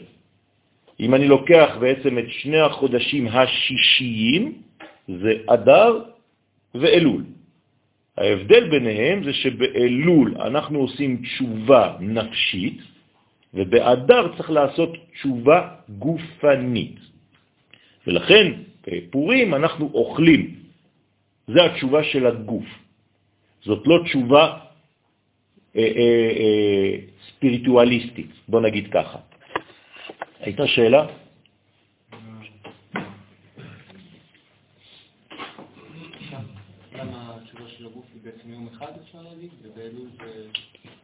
אם 1.00 1.16
אני 1.16 1.28
לוקח 1.28 1.78
בעצם 1.80 2.18
את 2.20 2.30
שני 2.30 2.60
החודשים 2.60 3.28
השישיים, 3.28 4.62
זה 5.08 5.34
אדר 5.48 5.92
ואלול. 6.76 7.24
ההבדל 8.18 8.70
ביניהם 8.70 9.24
זה 9.24 9.34
שבאלול 9.34 10.36
אנחנו 10.40 10.80
עושים 10.80 11.22
תשובה 11.22 11.96
נפשית, 12.00 12.80
ובאדר 13.54 14.38
צריך 14.38 14.50
לעשות 14.52 14.92
תשובה 15.14 15.68
גופנית. 16.00 17.11
ולכן 18.12 18.52
בפורים 18.88 19.56
אנחנו 19.56 19.90
אוכלים. 19.94 20.56
זה 21.48 21.64
התשובה 21.66 22.04
של 22.04 22.28
הגוף. 22.28 22.66
זאת 23.64 23.88
לא 23.88 24.04
תשובה 24.04 24.58
אה, 25.76 25.82
אה, 25.82 26.32
אה, 26.40 26.96
ספיריטואליסטית, 27.28 28.32
בוא 28.48 28.62
נגיד 28.62 28.88
ככה. 28.92 29.20
הייתה 30.40 30.68
שאלה? 30.68 31.06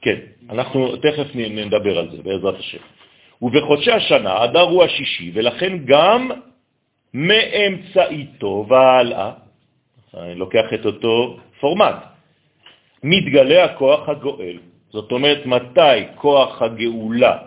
כן, 0.02 0.20
אנחנו 0.50 0.98
תכף 0.98 1.28
נדבר 1.36 1.98
על 1.98 2.12
זה, 2.12 2.24
בעזרת 2.24 2.60
השם. 2.60 2.84
ובחודשי 3.42 3.92
השנה, 3.92 4.44
אדר 4.44 4.62
הוא 4.62 4.84
השישי, 4.84 5.32
ולכן 5.34 5.78
גם 5.86 6.32
מאמצעיתו 7.18 8.66
והלאה, 8.70 9.32
אני 10.18 10.36
לוקח 10.36 10.74
את 10.74 10.86
אותו 10.86 11.38
פורמט, 11.60 11.96
מתגלה 13.04 13.64
הכוח 13.64 14.10
הגואל. 14.10 14.58
זאת 14.90 15.12
אומרת, 15.12 15.46
מתי 15.46 15.98
כוח 16.16 16.62
הגאולה 16.62 17.38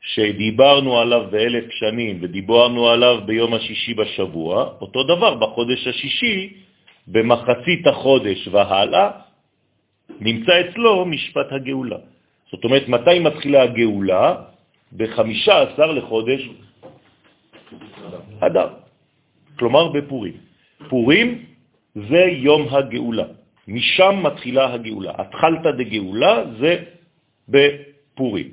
שדיברנו 0.00 0.98
עליו 0.98 1.22
באלף 1.30 1.64
שנים 1.70 2.18
ודיברנו 2.22 2.88
עליו 2.88 3.20
ביום 3.26 3.54
השישי 3.54 3.94
בשבוע, 3.94 4.80
אותו 4.80 5.02
דבר 5.02 5.34
בחודש 5.34 5.86
השישי, 5.86 6.52
במחצית 7.06 7.86
החודש 7.86 8.48
והלאה, 8.48 9.10
נמצא 10.20 10.52
אצלו 10.60 11.04
משפט 11.04 11.52
הגאולה. 11.52 11.98
זאת 12.50 12.64
אומרת, 12.64 12.88
מתי 12.88 13.18
מתחילה 13.18 13.62
הגאולה? 13.62 14.34
בחמישה 14.96 15.62
עשר 15.62 15.92
לחודש 15.92 16.40
אדם, 18.40 18.68
כלומר 19.58 19.88
בפורים. 19.88 20.36
פורים 20.88 21.28
זה 21.94 22.22
יום 22.42 22.68
הגאולה. 22.70 23.26
משם 23.68 24.14
מתחילה 24.22 24.74
הגאולה. 24.74 25.12
התחלת 25.18 25.64
דגאולה 25.78 26.34
זה 26.60 26.72
בפורים. 27.48 28.48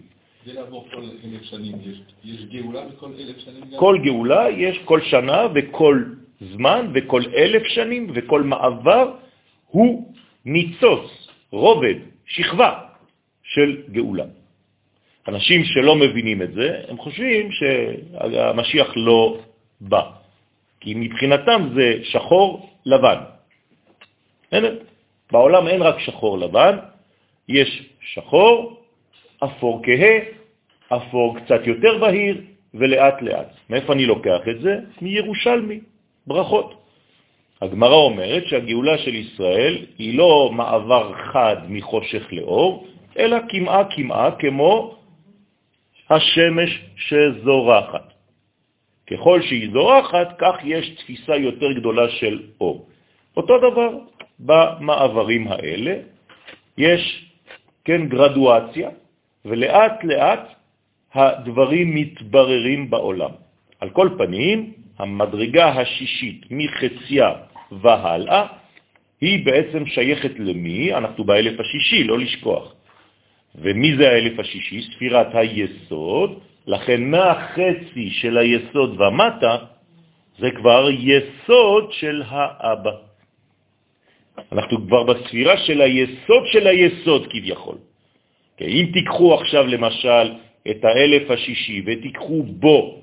זה 0.45 0.53
לעבור 0.53 0.87
כל 0.91 1.03
אלף 1.23 1.43
שנים, 1.43 1.75
יש, 1.83 1.97
יש 2.23 2.45
גאולה 2.45 2.87
בכל 2.87 3.11
אלף 3.19 3.37
שנים? 3.37 3.61
גם? 3.71 3.79
כל 3.79 3.97
גאולה 4.03 4.49
יש 4.49 4.77
כל 4.85 5.01
שנה 5.01 5.47
וכל 5.55 6.03
זמן 6.41 6.91
וכל 6.93 7.21
אלף 7.35 7.63
שנים 7.63 8.11
וכל 8.15 8.41
מעבר 8.43 9.13
הוא 9.67 10.13
ניצוץ, 10.45 11.05
רובד, 11.51 11.95
שכבה 12.25 12.71
של 13.43 13.81
גאולה. 13.91 14.38
אנשים 15.29 15.63
שלא 15.63 15.95
מבינים 15.95 16.41
את 16.41 16.51
זה, 16.53 16.81
הם 16.87 16.97
חושבים 16.97 17.49
שהמשיח 17.51 18.93
לא 18.95 19.37
בא, 19.81 20.03
כי 20.79 20.93
מבחינתם 20.95 21.69
זה 21.75 21.99
שחור 22.03 22.69
לבן. 22.85 23.17
אין, 24.51 24.65
בעולם 25.31 25.67
אין 25.67 25.81
רק 25.81 25.99
שחור 25.99 26.37
לבן, 26.37 26.77
יש 27.49 27.69
שחור, 28.13 28.81
אפור 29.43 29.81
כהה, 29.85 30.15
אפור 30.97 31.37
קצת 31.37 31.61
יותר 31.67 31.97
בהיר, 31.97 32.41
ולאט 32.73 33.21
לאט. 33.21 33.49
מאיפה 33.69 33.93
אני 33.93 34.05
לוקח 34.05 34.41
את 34.49 34.61
זה? 34.61 34.79
מירושלמי, 35.01 35.79
ברכות. 36.27 36.73
הגמרא 37.61 37.95
אומרת 37.95 38.43
שהגאולה 38.45 38.97
של 38.97 39.15
ישראל 39.15 39.85
היא 39.97 40.17
לא 40.17 40.49
מעבר 40.53 41.13
חד 41.13 41.55
מחושך 41.69 42.27
לאור, 42.31 42.87
אלא 43.17 43.37
כמעה 43.49 43.83
כמעה 43.89 44.31
כמו 44.31 44.98
השמש 46.09 46.79
שזורחת. 46.95 48.13
ככל 49.11 49.41
שהיא 49.41 49.69
זורחת, 49.73 50.35
כך 50.37 50.55
יש 50.63 50.89
תפיסה 50.89 51.35
יותר 51.35 51.71
גדולה 51.71 52.09
של 52.09 52.39
אור. 52.61 52.87
אותו 53.37 53.57
דבר 53.57 53.89
במעברים 54.39 55.47
האלה, 55.47 55.93
יש, 56.77 57.25
כן, 57.85 58.07
גרדואציה, 58.07 58.89
ולאט 59.45 60.03
לאט 60.03 60.45
הדברים 61.13 61.95
מתבררים 61.95 62.89
בעולם. 62.89 63.31
על 63.79 63.89
כל 63.89 64.09
פנים, 64.17 64.73
המדרגה 64.99 65.67
השישית 65.69 66.45
מחציה 66.51 67.29
והלאה 67.71 68.45
היא 69.21 69.45
בעצם 69.45 69.85
שייכת 69.85 70.39
למי? 70.39 70.93
אנחנו 70.93 71.23
באלף 71.23 71.59
השישי, 71.59 72.03
לא 72.03 72.19
לשכוח. 72.19 72.73
ומי 73.55 73.97
זה 73.97 74.09
האלף 74.09 74.39
השישי? 74.39 74.81
ספירת 74.81 75.27
היסוד, 75.33 76.39
לכן 76.67 77.03
מהחצי 77.03 78.09
של 78.09 78.37
היסוד 78.37 79.01
ומטה 79.01 79.57
זה 80.39 80.51
כבר 80.51 80.89
יסוד 80.89 81.91
של 81.91 82.23
האבא. 82.25 82.91
אנחנו 84.51 84.87
כבר 84.87 85.03
בספירה 85.03 85.57
של 85.57 85.81
היסוד 85.81 86.43
של 86.51 86.67
היסוד 86.67 87.27
כביכול. 87.29 87.75
Okay, 87.75 88.63
אם 88.63 88.85
תיקחו 88.93 89.33
עכשיו 89.33 89.67
למשל 89.67 90.33
את 90.71 90.85
האלף 90.85 91.31
השישי 91.31 91.83
ותיקחו 91.85 92.43
בו 92.43 93.01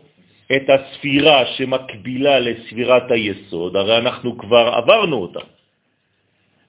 את 0.56 0.62
הספירה 0.68 1.46
שמקבילה 1.46 2.38
לספירת 2.38 3.10
היסוד, 3.10 3.76
הרי 3.76 3.96
אנחנו 3.98 4.38
כבר 4.38 4.72
עברנו 4.74 5.16
אותה. 5.16 5.40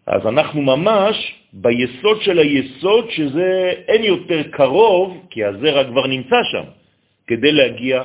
אז 0.07 0.27
אנחנו 0.27 0.61
ממש 0.61 1.35
ביסוד 1.53 2.21
של 2.21 2.39
היסוד, 2.39 3.09
שזה 3.09 3.73
אין 3.87 4.03
יותר 4.03 4.43
קרוב, 4.51 5.27
כי 5.29 5.43
הזרע 5.43 5.83
כבר 5.83 6.07
נמצא 6.07 6.39
שם, 6.51 6.63
כדי 7.27 7.51
להגיע 7.51 8.03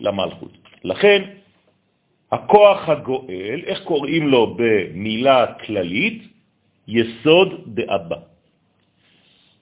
למלכות. 0.00 0.52
לכן, 0.84 1.22
הכוח 2.32 2.88
הגואל, 2.88 3.60
איך 3.66 3.80
קוראים 3.84 4.28
לו 4.28 4.56
במילה 4.56 5.46
כללית? 5.64 6.22
יסוד 6.88 7.48
דאבא. 7.66 8.16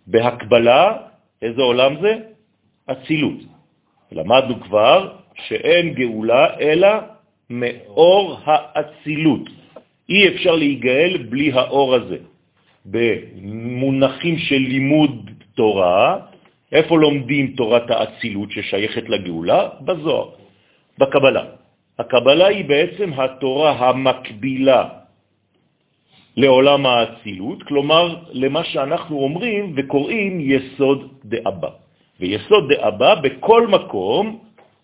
בהקבלה, 0.07 0.97
איזה 1.43 1.63
עולם 1.63 2.01
זה? 2.01 2.19
אצילות. 2.87 3.41
למדנו 4.13 4.61
כבר 4.61 5.13
שאין 5.35 5.95
גאולה 5.95 6.59
אלא 6.61 6.89
מאור 7.51 8.39
האצילות. 8.45 9.66
אי 10.09 10.29
אפשר 10.29 10.55
להיגאל 10.55 11.17
בלי 11.29 11.53
האור 11.53 11.95
הזה. 11.95 12.19
במונחים 12.87 14.39
של 14.39 14.63
לימוד 14.63 15.31
תורה, 15.55 16.19
איפה 16.73 16.99
לומדים 16.99 17.55
תורת 17.57 17.91
האצילות 17.91 18.51
ששייכת 18.51 19.09
לגאולה? 19.09 19.69
בזוהר, 19.81 20.29
בקבלה. 20.99 21.45
הקבלה 21.99 22.47
היא 22.47 22.65
בעצם 22.65 23.13
התורה 23.13 23.71
המקבילה 23.73 24.89
לעולם 26.37 26.87
האצילות, 26.87 27.63
כלומר 27.63 28.17
למה 28.33 28.65
שאנחנו 28.65 29.19
אומרים 29.19 29.73
וקוראים 29.77 30.41
יסוד 30.41 31.01
דאבא. 31.25 31.69
ויסוד 32.21 32.73
דאבא 32.73 33.15
בכל 33.15 33.67
מקום 33.67 34.39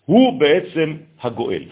הוא 0.05 0.39
בעצם 0.39 0.97
הגואל. 1.21 1.63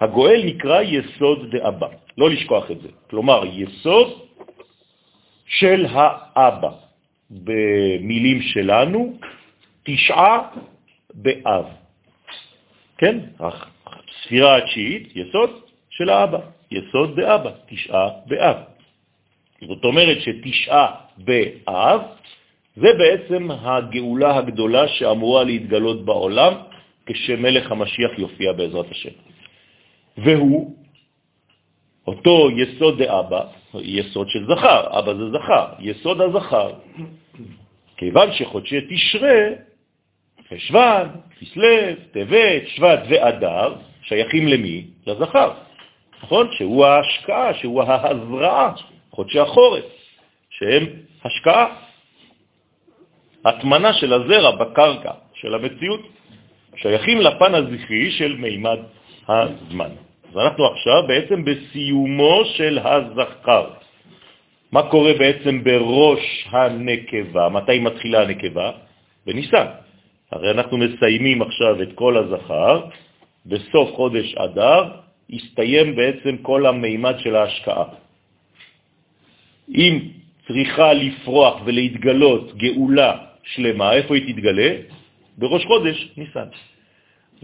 הגואל 0.00 0.40
נקרא 0.44 0.80
יסוד 0.80 1.50
דאבא, 1.50 1.88
לא 2.18 2.30
לשכוח 2.30 2.70
את 2.70 2.80
זה. 2.80 2.88
כלומר, 3.10 3.42
יסוד 3.46 4.08
של 5.46 5.86
האבא. 5.90 6.70
במילים 7.30 8.42
שלנו, 8.42 9.18
תשעה 9.82 10.48
באב. 11.14 11.64
כן? 12.98 13.18
הספירה 13.40 14.56
התשיעית, 14.56 15.16
יסוד 15.16 15.50
של 15.90 16.08
האבא, 16.08 16.38
יסוד 16.70 17.20
דאבא, 17.20 17.50
תשעה 17.66 18.08
באב. 18.26 18.56
זאת 19.66 19.84
אומרת 19.84 20.20
שתשעה 20.20 20.94
באב 21.18 22.00
זה 22.76 22.88
בעצם 22.98 23.50
הגאולה 23.50 24.36
הגדולה 24.36 24.88
שאמורה 24.88 25.44
להתגלות 25.44 26.04
בעולם 26.04 26.52
כשמלך 27.06 27.72
המשיח 27.72 28.18
יופיע 28.18 28.52
בעזרת 28.52 28.90
השם. 28.90 29.16
והוא 30.18 30.76
אותו 32.06 32.48
יסוד 32.56 33.02
דאבא, 33.02 33.40
יסוד 33.74 34.28
של 34.28 34.46
זכר, 34.46 34.98
אבא 34.98 35.14
זה 35.14 35.30
זכר, 35.30 35.66
יסוד 35.78 36.20
הזכר. 36.20 36.72
כיוון 37.96 38.32
שחודשי 38.32 38.80
תשרה, 38.80 39.40
חשוון, 40.48 41.08
כסלו, 41.40 41.94
טבת, 42.12 42.62
שבט 42.66 43.00
ואדר, 43.08 43.74
שייכים 44.02 44.48
למי? 44.48 44.84
לזכר, 45.06 45.50
נכון? 46.22 46.48
שהוא 46.52 46.86
ההשקעה, 46.86 47.54
שהוא 47.54 47.82
ההזרעה, 47.82 48.72
חודשי 49.10 49.40
החורף, 49.40 49.84
שהם 50.50 50.86
השקעה, 51.24 51.66
התמנה 53.44 53.92
של 53.92 54.12
הזרע 54.12 54.50
בקרקע, 54.50 55.12
של 55.34 55.54
המציאות, 55.54 56.00
שייכים 56.76 57.20
לפן 57.20 57.54
הזכרי 57.54 58.10
של 58.10 58.36
מימד 58.36 58.78
הזמן. 59.28 59.90
אז 60.34 60.38
אנחנו 60.38 60.66
עכשיו 60.66 61.06
בעצם 61.06 61.44
בסיומו 61.44 62.42
של 62.44 62.78
הזכר. 62.78 63.70
מה 64.72 64.82
קורה 64.90 65.12
בעצם 65.18 65.64
בראש 65.64 66.48
הנקבה? 66.50 67.48
מתי 67.48 67.78
מתחילה 67.78 68.22
הנקבה? 68.22 68.70
בניסן. 69.26 69.66
הרי 70.32 70.50
אנחנו 70.50 70.78
מסיימים 70.78 71.42
עכשיו 71.42 71.82
את 71.82 71.88
כל 71.94 72.16
הזכר, 72.16 72.80
בסוף 73.46 73.94
חודש 73.94 74.34
אדר 74.34 74.82
יסתיים 75.30 75.96
בעצם 75.96 76.36
כל 76.42 76.66
המימד 76.66 77.14
של 77.18 77.36
ההשקעה. 77.36 77.84
אם 79.74 79.98
צריכה 80.46 80.92
לפרוח 80.92 81.62
ולהתגלות 81.64 82.58
גאולה 82.58 83.12
שלמה, 83.54 83.92
איפה 83.92 84.14
היא 84.14 84.34
תתגלה? 84.34 84.70
בראש 85.38 85.64
חודש, 85.64 86.08
ניסן. 86.16 86.48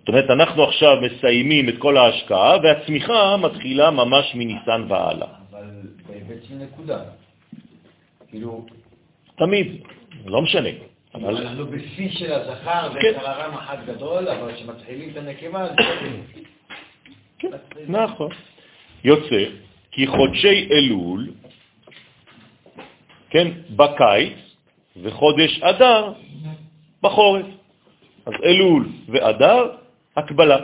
זאת 0.01 0.09
אומרת, 0.09 0.31
אנחנו 0.31 0.65
עכשיו 0.65 0.97
מסיימים 1.01 1.69
את 1.69 1.75
כל 1.79 1.97
ההשקעה, 1.97 2.57
והצמיחה 2.63 3.37
מתחילה 3.37 3.91
ממש 3.91 4.33
מניסן 4.35 4.85
והלאה. 4.89 5.29
אבל 5.51 5.65
בהיבט 6.09 6.45
של 6.49 6.55
נקודה. 6.55 6.99
כאילו... 8.29 8.67
תמיד, 9.37 9.83
לא 10.27 10.43
משנה. 10.43 10.69
אבל 11.15 11.37
אנחנו 11.37 11.67
בשיא 11.67 12.11
של 12.11 12.33
הזכר, 12.33 12.93
זה 12.93 12.99
כן. 13.03 13.13
חלרם 13.21 13.55
אחד 13.55 13.77
גדול, 13.87 14.29
אבל 14.29 14.55
כשמתחילים 14.55 15.11
את 15.11 15.17
הנקבה, 15.17 15.67
זה... 15.67 15.83
כן, 17.39 17.49
נכון. 17.89 18.29
יוצא 19.05 19.45
כי 19.93 20.07
חודשי 20.07 20.69
אלול, 20.73 21.31
כן, 23.31 23.49
בקיץ, 23.77 24.39
וחודש 25.03 25.63
אדר 25.63 26.13
בחורף. 27.03 27.47
אז 28.27 28.33
אלול 28.45 28.89
ואדר, 29.09 29.71
הקבלה. 30.17 30.59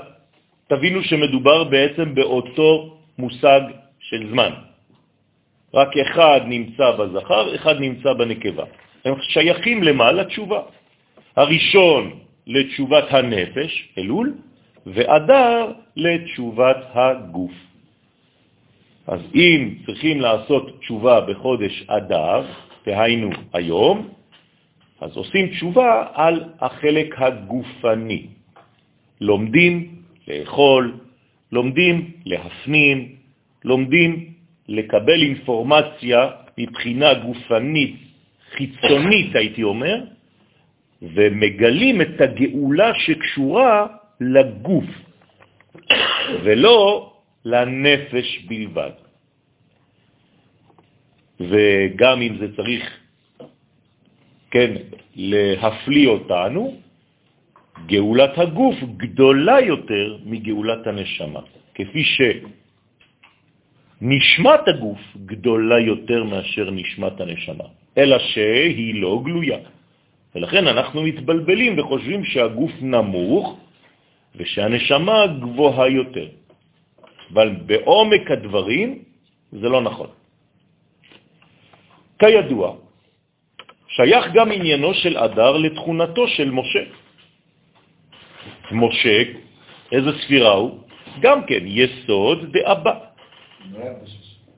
תבינו 0.68 1.02
שמדובר 1.02 1.64
בעצם 1.64 2.14
באותו 2.14 2.98
מושג 3.18 3.60
של 4.00 4.30
זמן. 4.30 4.50
רק 5.74 5.96
אחד 5.96 6.40
נמצא 6.46 6.90
בזכר, 6.90 7.54
אחד 7.54 7.80
נמצא 7.80 8.12
בנקבה. 8.12 8.64
הם 9.04 9.14
שייכים 9.20 9.82
למה? 9.82 10.12
לתשובה. 10.12 10.60
הראשון 11.36 12.02
לתשובת 12.46 13.04
הנפש, 13.10 13.88
אלול, 13.98 14.34
ואדר 14.86 15.72
לתשובת 15.96 16.76
הגוף. 16.94 17.52
אז 19.06 19.20
אם 19.34 19.74
צריכים 19.86 20.20
לעשות 20.20 20.80
תשובה 20.80 21.20
בחודש 21.20 21.84
אדר, 21.86 22.46
תהיינו 22.82 23.30
היום, 23.52 24.08
אז 25.00 25.16
עושים 25.16 25.46
תשובה 25.48 26.06
על 26.14 26.44
החלק 26.60 27.14
הגופני. 27.18 28.26
לומדים 29.20 30.02
לאכול, 30.28 30.98
לומדים 31.52 32.10
להפנים, 32.26 33.16
לומדים 33.64 34.32
לקבל 34.68 35.22
אינפורמציה 35.22 36.30
מבחינה 36.58 37.14
גופנית 37.14 37.96
חיצונית, 38.56 39.36
הייתי 39.36 39.62
אומר, 39.62 40.04
ומגלים 41.02 42.00
את 42.00 42.20
הגאולה 42.20 42.92
שקשורה 42.94 43.86
לגוף, 44.20 44.84
ולא 46.44 47.12
לנפש 47.44 48.44
בלבד. 48.48 48.90
וגם 51.40 52.22
אם 52.22 52.36
זה 52.40 52.56
צריך, 52.56 52.84
כן, 54.50 54.72
להפליא 55.16 56.08
אותנו, 56.08 56.80
גאולת 57.86 58.38
הגוף 58.38 58.76
גדולה 58.96 59.60
יותר 59.60 60.16
מגאולת 60.24 60.86
הנשמה, 60.86 61.40
כפי 61.74 62.02
שנשמת 64.00 64.68
הגוף 64.68 65.00
גדולה 65.26 65.78
יותר 65.78 66.24
מאשר 66.24 66.70
נשמת 66.70 67.20
הנשמה. 67.20 67.64
אלא 67.98 68.18
שהיא 68.18 69.00
לא 69.00 69.22
גלויה. 69.24 69.58
ולכן 70.34 70.66
אנחנו 70.66 71.02
מתבלבלים 71.02 71.78
וחושבים 71.78 72.24
שהגוף 72.24 72.72
נמוך 72.80 73.58
ושהנשמה 74.36 75.26
גבוהה 75.40 75.88
יותר. 75.88 76.28
אבל 77.32 77.48
בעומק 77.66 78.30
הדברים 78.30 78.88
זה 79.52 79.68
לא 79.68 79.80
נכון. 79.80 80.10
כידוע, 82.18 82.76
שייך 83.88 84.24
גם 84.34 84.52
עניינו 84.52 84.94
של 84.94 85.18
אדר 85.18 85.56
לתכונתו 85.56 86.28
של 86.28 86.50
משה. 86.50 86.84
משה, 88.72 89.22
איזה 89.92 90.10
ספירה 90.22 90.52
הוא? 90.52 90.78
גם 91.20 91.46
כן, 91.46 91.62
יסוד 91.64 92.52
דאבא. 92.52 92.94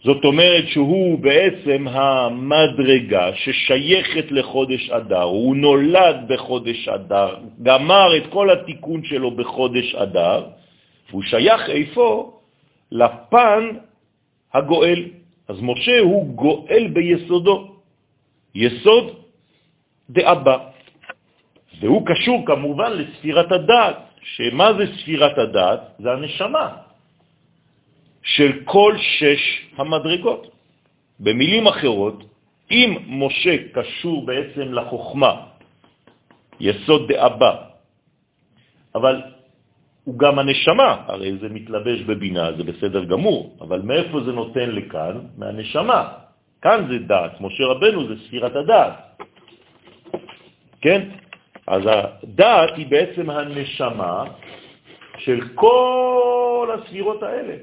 זאת 0.04 0.24
אומרת 0.24 0.68
שהוא 0.68 1.18
בעצם 1.18 1.88
המדרגה 1.88 3.34
ששייכת 3.34 4.30
לחודש 4.30 4.90
אדר, 4.90 5.22
הוא 5.22 5.56
נולד 5.56 6.16
בחודש 6.28 6.88
אדר, 6.88 7.36
גמר 7.62 8.16
את 8.16 8.26
כל 8.30 8.50
התיקון 8.50 9.04
שלו 9.04 9.30
בחודש 9.30 9.94
אדר, 9.94 10.46
והוא 11.10 11.22
שייך 11.22 11.70
איפה? 11.70 12.38
לפן 12.92 13.64
הגואל. 14.54 15.04
אז 15.48 15.56
משה 15.62 15.98
הוא 16.00 16.26
גואל 16.26 16.88
ביסודו, 16.92 17.74
יסוד 18.54 19.06
דאבא. 20.10 20.56
והוא 21.80 22.06
קשור 22.06 22.46
כמובן 22.46 22.92
לספירת 22.92 23.52
הדעת, 23.52 23.96
שמה 24.22 24.72
זה 24.78 24.84
ספירת 24.98 25.38
הדעת? 25.38 25.80
זה 25.98 26.12
הנשמה 26.12 26.66
של 28.22 28.50
כל 28.64 28.94
שש 28.98 29.42
המדרגות. 29.76 30.50
במילים 31.20 31.66
אחרות, 31.66 32.24
אם 32.70 32.90
משה 33.06 33.56
קשור 33.72 34.26
בעצם 34.26 34.74
לחוכמה, 34.74 35.34
יסוד 36.60 37.12
דאבא, 37.12 37.52
אבל 38.94 39.22
הוא 40.04 40.18
גם 40.18 40.38
הנשמה, 40.38 40.90
הרי 41.06 41.38
זה 41.40 41.48
מתלבש 41.48 42.00
בבינה, 42.00 42.52
זה 42.52 42.64
בסדר 42.64 43.04
גמור, 43.04 43.56
אבל 43.60 43.80
מאיפה 43.82 44.20
זה 44.20 44.32
נותן 44.32 44.70
לכאן? 44.70 45.14
מהנשמה. 45.38 46.00
כאן 46.62 46.86
זה 46.88 46.98
דעת, 46.98 47.40
משה 47.40 47.64
רבנו 47.64 48.08
זה 48.08 48.14
ספירת 48.26 48.56
הדעת. 48.56 48.94
כן? 50.80 51.27
אז 51.68 51.82
הדעת 51.86 52.76
היא 52.76 52.86
בעצם 52.86 53.30
הנשמה 53.30 54.24
של 55.18 55.40
כל 55.54 56.68
הספירות 56.74 57.22
האלה. 57.22 57.54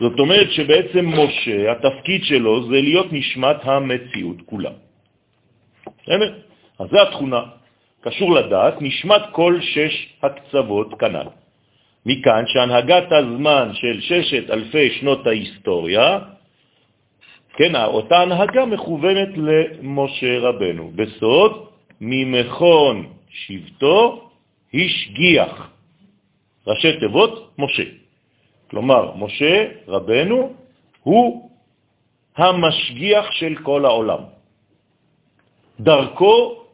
זאת 0.00 0.18
אומרת 0.18 0.50
שבעצם 0.50 1.04
משה, 1.06 1.72
התפקיד 1.72 2.24
שלו 2.24 2.68
זה 2.68 2.80
להיות 2.80 3.06
נשמת 3.12 3.56
המציאות 3.62 4.36
כולה. 4.46 4.70
בסדר? 6.02 6.34
אז 6.78 6.88
זו 6.90 7.02
התכונה. 7.02 7.42
קשור 8.00 8.34
לדעת, 8.34 8.74
נשמת 8.80 9.22
כל 9.32 9.58
שש 9.60 9.94
הקצוות 10.22 11.00
כנ"ל. 11.00 11.28
מכאן 12.06 12.44
שהנהגת 12.46 13.12
הזמן 13.12 13.70
של 13.72 14.00
ששת 14.00 14.50
אלפי 14.50 14.90
שנות 14.90 15.26
ההיסטוריה, 15.26 16.18
כן, 17.56 17.76
אותה 17.76 18.18
הנהגה 18.18 18.64
מכוונת 18.66 19.28
למשה 19.36 20.38
רבנו. 20.38 20.92
בסוד, 20.94 21.52
ממכון 22.00 23.12
שבטו 23.28 24.30
השגיח. 24.74 25.70
ראשי 26.66 27.00
תיבות, 27.00 27.54
משה. 27.58 27.82
כלומר, 28.70 29.14
משה 29.16 29.66
רבנו 29.88 30.54
הוא 31.02 31.50
המשגיח 32.36 33.30
של 33.30 33.54
כל 33.62 33.84
העולם. 33.84 34.22
דרכו 35.80 36.64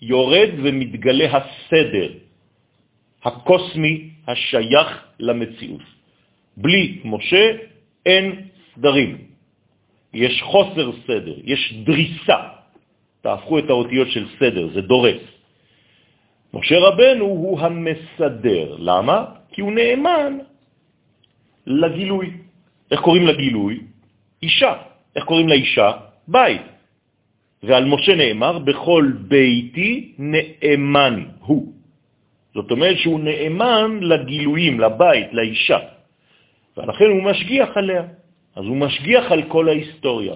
יורד 0.00 0.50
ומתגלה 0.62 1.36
הסדר 1.36 2.12
הקוסמי 3.24 4.10
השייך 4.26 4.88
למציאות. 5.20 5.82
בלי 6.56 7.00
משה 7.04 7.44
אין 8.06 8.48
סדרים, 8.74 9.18
יש 10.14 10.42
חוסר 10.42 10.90
סדר, 11.06 11.36
יש 11.44 11.74
דריסה. 11.84 12.59
תהפכו 13.20 13.58
את 13.58 13.70
האותיות 13.70 14.08
של 14.10 14.26
סדר, 14.38 14.68
זה 14.74 14.80
דורס. 14.80 15.22
משה 16.54 16.78
רבנו 16.78 17.24
הוא 17.24 17.60
המסדר. 17.60 18.76
למה? 18.78 19.24
כי 19.52 19.60
הוא 19.60 19.72
נאמן 19.72 20.38
לגילוי. 21.66 22.30
איך 22.90 23.00
קוראים 23.00 23.26
לגילוי? 23.26 23.80
אישה. 24.42 24.74
איך 25.16 25.24
קוראים 25.24 25.48
לאישה? 25.48 25.92
בית. 26.28 26.62
ועל 27.62 27.84
משה 27.84 28.16
נאמר, 28.16 28.58
בכל 28.58 29.12
ביתי 29.28 30.12
נאמן 30.18 31.24
הוא. 31.40 31.72
זאת 32.54 32.70
אומרת 32.70 32.98
שהוא 32.98 33.20
נאמן 33.20 33.98
לגילויים, 34.02 34.80
לבית, 34.80 35.32
לאישה, 35.32 35.78
ולכן 36.76 37.04
הוא 37.04 37.22
משגיח 37.22 37.76
עליה. 37.76 38.02
אז 38.56 38.64
הוא 38.64 38.76
משגיח 38.76 39.32
על 39.32 39.42
כל 39.48 39.68
ההיסטוריה. 39.68 40.34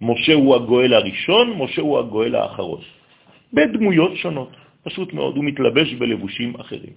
משה 0.00 0.34
הוא 0.34 0.56
הגואל 0.56 0.94
הראשון, 0.94 1.52
משה 1.62 1.82
הוא 1.82 1.98
הגואל 1.98 2.34
האחרון. 2.34 2.80
בדמויות 3.52 4.16
שונות, 4.16 4.50
פשוט 4.82 5.12
מאוד, 5.12 5.36
הוא 5.36 5.44
מתלבש 5.44 5.94
בלבושים 5.94 6.60
אחרים. 6.60 6.92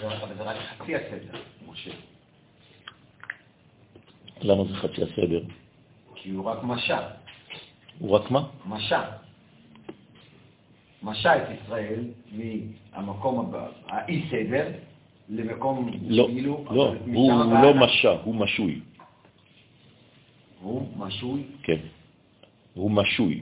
זה 0.00 0.06
רק 0.42 0.56
חצי 0.56 0.96
הסדר, 0.96 1.38
משה. 1.68 1.90
למה 4.42 4.64
זה 4.64 4.74
חצי 4.74 5.02
הסדר? 5.02 5.42
כי 6.14 6.30
הוא 6.30 6.44
רק 6.44 6.58
משל. 6.64 7.04
הוא 7.98 8.10
רק 8.10 8.30
מה? 8.30 8.42
משע. 8.66 9.02
משע 11.02 11.36
את 11.36 11.48
ישראל 11.62 12.04
מהמקום 12.32 13.38
הבא, 13.38 13.66
האי-סדר, 13.88 14.66
למקום 15.28 15.90
לא, 16.08 16.26
כאילו... 16.26 16.64
לא, 16.70 16.94
הוא 17.14 17.62
לא 17.62 17.74
משע, 17.74 18.10
הוא 18.24 18.34
משוי. 18.34 18.80
הוא 20.60 20.88
משוי. 20.96 21.42
כן, 21.62 21.78
הוא 22.78 22.90
משוי. 22.90 23.40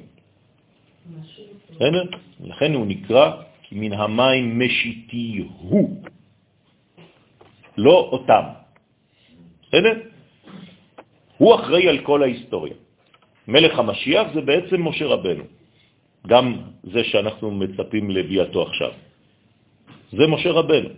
בסדר? 1.70 2.04
לכן 2.40 2.74
הוא 2.74 2.86
נקרא 2.86 3.42
כי 3.62 3.74
מן 3.74 3.92
המים 3.92 4.58
משיתי 4.58 5.44
הוא, 5.58 6.02
לא 7.76 8.08
אותם. 8.12 8.44
בסדר? 9.68 9.94
הוא 11.36 11.54
אחראי 11.54 11.88
על 11.88 11.98
כל 11.98 12.22
ההיסטוריה. 12.22 12.74
מלך 13.48 13.78
המשיח 13.78 14.26
זה 14.34 14.40
בעצם 14.40 14.88
משה 14.88 15.06
רבנו, 15.06 15.44
גם 16.26 16.46
זה 16.82 17.04
שאנחנו 17.04 17.50
מצפים 17.50 18.10
לביאתו 18.10 18.62
עכשיו. 18.62 18.92
זה 20.12 20.24
משה 20.26 20.50
רבנו, 20.50 20.88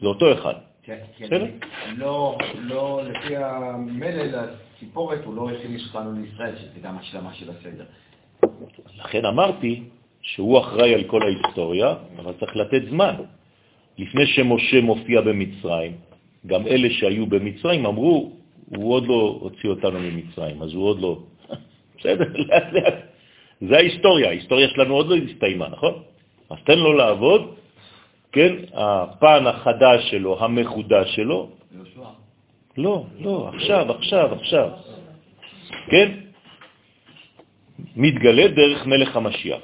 זה 0.00 0.06
אותו 0.06 0.32
אחד. 0.32 0.73
כן, 0.84 0.98
כן. 1.16 1.24
בסדר. 1.24 1.46
לא, 1.96 2.38
לא, 2.54 3.00
לפי 3.04 3.36
המלל, 3.36 4.34
הציפורת, 4.34 5.24
הוא 5.24 5.34
לא 5.34 5.50
הכניס 5.50 5.82
אותנו 5.94 6.12
לישראל, 6.12 6.56
שזה 6.56 6.80
גם 6.82 6.98
השלמה 6.98 7.34
של 7.34 7.50
הסדר. 7.50 7.84
לכן 8.98 9.24
אמרתי 9.24 9.82
שהוא 10.22 10.58
אחראי 10.58 10.94
על 10.94 11.04
כל 11.04 11.22
ההיסטוריה, 11.22 11.94
אבל 12.18 12.32
צריך 12.40 12.56
לתת 12.56 12.82
זמן. 12.90 13.14
לפני 13.98 14.26
שמשה 14.26 14.80
מופיע 14.80 15.20
במצרים, 15.20 15.92
גם 16.46 16.66
אלה 16.66 16.90
שהיו 16.90 17.26
במצרים 17.26 17.86
אמרו, 17.86 18.32
הוא 18.76 18.92
עוד 18.94 19.06
לא 19.06 19.38
הוציא 19.40 19.70
אותנו 19.70 20.00
ממצרים, 20.00 20.62
אז 20.62 20.74
הוא 20.74 20.84
עוד 20.84 21.00
לא... 21.00 21.18
בסדר, 21.98 22.32
לאט 22.36 22.72
לאט. 22.72 22.94
זה 23.60 23.76
ההיסטוריה, 23.76 24.28
ההיסטוריה 24.28 24.68
שלנו 24.68 24.94
עוד 24.94 25.08
לא 25.08 25.16
הסתיימה, 25.16 25.68
נכון? 25.68 26.02
אז 26.50 26.58
תן 26.64 26.78
לו 26.78 26.92
לעבוד, 26.92 27.54
כן, 28.34 28.52
הפן 28.74 29.46
החדש 29.46 30.10
שלו, 30.10 30.44
המחודש 30.44 31.14
שלו. 31.14 31.50
לא, 32.76 33.06
לא, 33.20 33.50
עכשיו, 33.54 33.92
עכשיו, 33.92 34.34
עכשיו. 34.34 34.68
כן? 35.90 36.08
מתגלה 37.96 38.48
דרך 38.48 38.86
מלך 38.86 39.16
המשיח. 39.16 39.62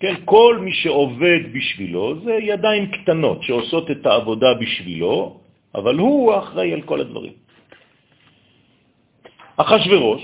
כן, 0.00 0.14
כל 0.24 0.58
מי 0.62 0.72
שעובד 0.72 1.40
בשבילו 1.54 2.20
זה 2.24 2.34
ידיים 2.42 2.90
קטנות 2.90 3.42
שעושות 3.42 3.90
את 3.90 4.06
העבודה 4.06 4.54
בשבילו, 4.54 5.40
אבל 5.74 5.94
הוא 5.98 6.32
האחראי 6.32 6.72
על 6.72 6.82
כל 6.82 7.00
הדברים. 7.00 7.32
אחשוורוש 9.56 10.22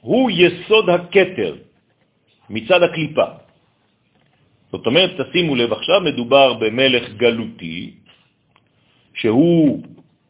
הוא 0.00 0.30
יסוד 0.30 0.90
הקטר 0.90 1.54
מצד 2.50 2.82
הקליפה. 2.82 3.45
זאת 4.76 4.86
אומרת, 4.86 5.10
תשימו 5.20 5.56
לב 5.56 5.72
עכשיו, 5.72 6.00
מדובר 6.00 6.54
במלך 6.60 7.16
גלותי, 7.16 7.90
שהוא 9.14 9.82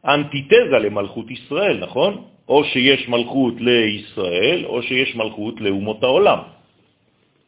אנטיתזה 0.06 0.78
למלכות 0.86 1.30
ישראל, 1.30 1.76
נכון? 1.82 2.12
או 2.48 2.64
שיש 2.64 3.08
מלכות 3.08 3.54
לישראל, 3.60 4.66
או 4.66 4.82
שיש 4.82 5.16
מלכות 5.16 5.60
לאומות 5.60 6.02
העולם. 6.02 6.38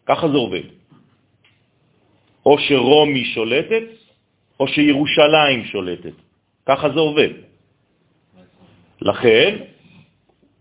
ככה 0.06 0.28
זה 0.28 0.36
עובד. 0.36 0.66
או 2.46 2.58
שרומי 2.58 3.24
שולטת, 3.24 3.86
או 4.60 4.68
שירושלים 4.68 5.64
שולטת. 5.64 6.16
ככה 6.66 6.86
זה 6.90 7.00
עובד. 7.00 7.32
לכן, 9.00 9.50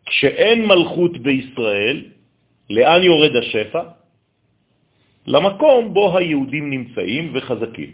כשאין 0.05 0.65
מלכות 0.65 1.17
בישראל, 1.17 1.97
לאן 2.69 3.01
יורד 3.03 3.35
השפע? 3.35 3.96
למקום 5.27 5.93
בו 5.93 6.17
היהודים 6.17 6.69
נמצאים 6.69 7.31
וחזקים. 7.33 7.91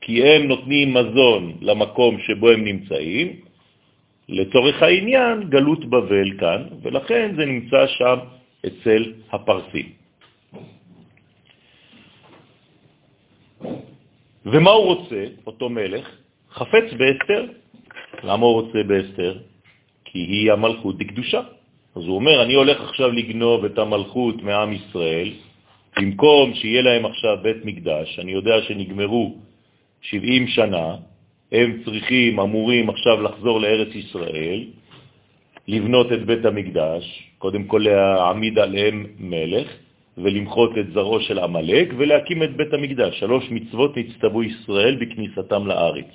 כי 0.00 0.24
הם 0.24 0.42
נותנים 0.48 0.94
מזון 0.94 1.52
למקום 1.60 2.18
שבו 2.18 2.50
הם 2.50 2.64
נמצאים, 2.64 3.28
לצורך 4.28 4.82
העניין 4.82 5.48
גלות 5.48 5.84
בבל 5.84 6.28
כאן, 6.38 6.60
ולכן 6.82 7.32
זה 7.36 7.44
נמצא 7.46 7.86
שם 7.86 8.16
אצל 8.66 9.12
הפרסים. 9.32 9.88
ומה 14.46 14.70
הוא 14.70 14.86
רוצה, 14.86 15.24
אותו 15.46 15.68
מלך? 15.68 16.04
חפץ 16.52 16.86
באסתר. 16.98 17.42
למה 18.22 18.46
הוא 18.46 18.54
רוצה 18.60 18.82
באסתר? 18.82 19.38
כי 20.04 20.18
היא 20.18 20.52
המלכות 20.52 20.98
בקדושה. 20.98 21.40
אז 21.96 22.02
הוא 22.02 22.16
אומר, 22.16 22.42
אני 22.42 22.54
הולך 22.54 22.80
עכשיו 22.80 23.10
לגנוב 23.10 23.64
את 23.64 23.78
המלכות 23.78 24.42
מעם 24.42 24.72
ישראל, 24.72 25.30
במקום 25.96 26.54
שיהיה 26.54 26.82
להם 26.82 27.06
עכשיו 27.06 27.36
בית 27.42 27.64
מקדש, 27.64 28.18
אני 28.18 28.32
יודע 28.32 28.62
שנגמרו 28.62 29.34
70 30.02 30.46
שנה, 30.46 30.96
הם 31.52 31.82
צריכים, 31.84 32.40
אמורים 32.40 32.90
עכשיו 32.90 33.22
לחזור 33.22 33.60
לארץ 33.60 33.94
ישראל, 33.94 34.64
לבנות 35.68 36.12
את 36.12 36.26
בית 36.26 36.44
המקדש, 36.44 37.04
קודם 37.38 37.64
כל 37.64 37.80
להעמיד 37.84 38.58
עליהם 38.58 39.06
מלך, 39.18 39.68
ולמחות 40.18 40.78
את 40.78 40.92
זרעו 40.92 41.20
של 41.20 41.38
עמלק, 41.38 41.88
ולהקים 41.96 42.42
את 42.42 42.56
בית 42.56 42.72
המקדש. 42.72 43.20
שלוש 43.20 43.50
מצוות 43.50 43.96
נצטוו 43.96 44.42
ישראל 44.42 44.94
בכניסתם 44.94 45.66
לארץ. 45.66 46.06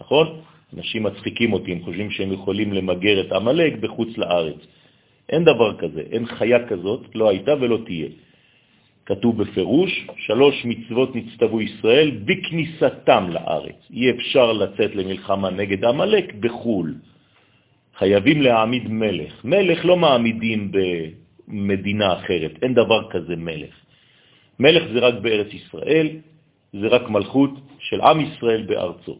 נכון? 0.00 0.26
אנשים 0.76 1.02
מצחיקים 1.02 1.52
אותי, 1.52 1.72
הם 1.72 1.82
חושבים 1.82 2.10
שהם 2.10 2.32
יכולים 2.32 2.72
למגר 2.72 3.20
את 3.20 3.32
עמלק 3.32 3.72
בחוץ 3.80 4.18
לארץ. 4.18 4.60
אין 5.28 5.44
דבר 5.44 5.78
כזה, 5.78 6.02
אין 6.12 6.26
חיה 6.26 6.66
כזאת, 6.68 7.00
לא 7.14 7.28
הייתה 7.28 7.54
ולא 7.60 7.78
תהיה. 7.86 8.08
כתוב 9.06 9.42
בפירוש, 9.42 10.06
שלוש 10.16 10.64
מצוות 10.64 11.16
נצטוו 11.16 11.60
ישראל 11.60 12.10
בכניסתם 12.24 13.26
לארץ. 13.30 13.78
אי 13.90 14.10
אפשר 14.10 14.52
לצאת 14.52 14.94
למלחמה 14.94 15.50
נגד 15.50 15.84
עמלק 15.84 16.34
בחול. 16.34 16.94
חייבים 17.98 18.42
להעמיד 18.42 18.88
מלך. 18.88 19.44
מלך 19.44 19.84
לא 19.84 19.96
מעמידים 19.96 20.72
במדינה 21.48 22.12
אחרת, 22.12 22.52
אין 22.62 22.74
דבר 22.74 23.10
כזה 23.10 23.36
מלך. 23.36 23.74
מלך 24.58 24.82
זה 24.92 24.98
רק 24.98 25.14
בארץ 25.14 25.54
ישראל, 25.54 26.08
זה 26.72 26.86
רק 26.88 27.10
מלכות 27.10 27.50
של 27.78 28.00
עם 28.00 28.20
ישראל 28.20 28.62
בארצו. 28.62 29.18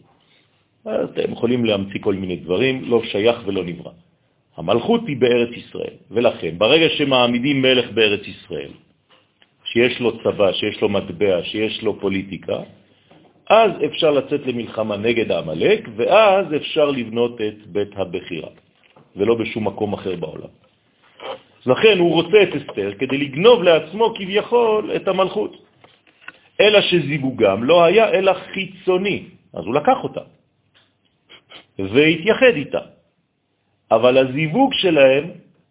אתם 0.83 1.33
יכולים 1.33 1.64
להמציא 1.64 2.01
כל 2.01 2.14
מיני 2.14 2.37
דברים, 2.37 2.85
לא 2.85 3.03
שייך 3.05 3.37
ולא 3.46 3.64
נברא. 3.64 3.92
המלכות 4.57 5.01
היא 5.07 5.16
בארץ 5.16 5.53
ישראל, 5.57 5.94
ולכן 6.11 6.59
ברגע 6.59 6.88
שמעמידים 6.88 7.62
מלך 7.62 7.90
בארץ 7.90 8.25
ישראל, 8.29 8.70
שיש 9.67 10.01
לו 10.01 10.23
צבא, 10.23 10.53
שיש 10.53 10.81
לו 10.83 10.89
מטבע, 10.89 11.43
שיש 11.45 11.83
לו 11.83 12.01
פוליטיקה, 12.01 12.59
אז 13.51 13.71
אפשר 13.85 14.11
לצאת 14.11 14.47
למלחמה 14.47 14.97
נגד 14.97 15.33
העמלק, 15.33 15.89
ואז 15.97 16.47
אפשר 16.57 16.91
לבנות 16.91 17.41
את 17.41 17.67
בית 17.67 17.93
הבחירה, 17.97 18.51
ולא 19.17 19.35
בשום 19.35 19.67
מקום 19.67 19.93
אחר 19.93 20.17
בעולם. 20.17 20.53
לכן 21.67 21.99
הוא 21.99 22.13
רוצה 22.13 22.43
את 22.43 22.49
אסתר 22.57 22.91
כדי 22.99 23.19
לגנוב 23.19 23.63
לעצמו 23.63 24.15
כביכול 24.15 24.93
את 24.97 25.09
המלכות. 25.09 25.53
אלא 26.61 26.81
שזיווגם 26.81 27.65
לא 27.65 27.85
היה 27.85 28.11
אלא 28.11 28.33
חיצוני, 28.35 29.23
אז 29.55 29.65
הוא 29.65 29.75
לקח 29.75 29.99
אותה 30.03 30.21
והתייחד 31.79 32.55
איתה. 32.57 32.81
אבל 33.91 34.19
הזיווג 34.19 34.71
שלהם 34.73 35.25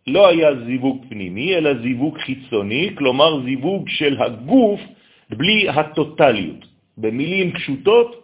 לא 0.08 0.28
היה 0.28 0.50
זיווג 0.65 1.06
פנימי, 1.10 1.56
אלא 1.56 1.82
זיווג 1.82 2.18
חיצוני, 2.18 2.89
כלומר 2.98 3.41
זיווג 3.44 3.89
של 3.89 4.22
הגוף 4.22 4.82
בלי 5.30 5.70
הטוטליות. 5.70 6.65
במילים 6.98 7.54
פשוטות, 7.54 8.24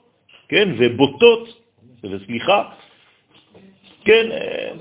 כן, 0.50 0.70
ובוטות, 0.78 1.44
וסליחה, 2.04 2.70
כן, 4.06 4.32
אה, 4.32 4.72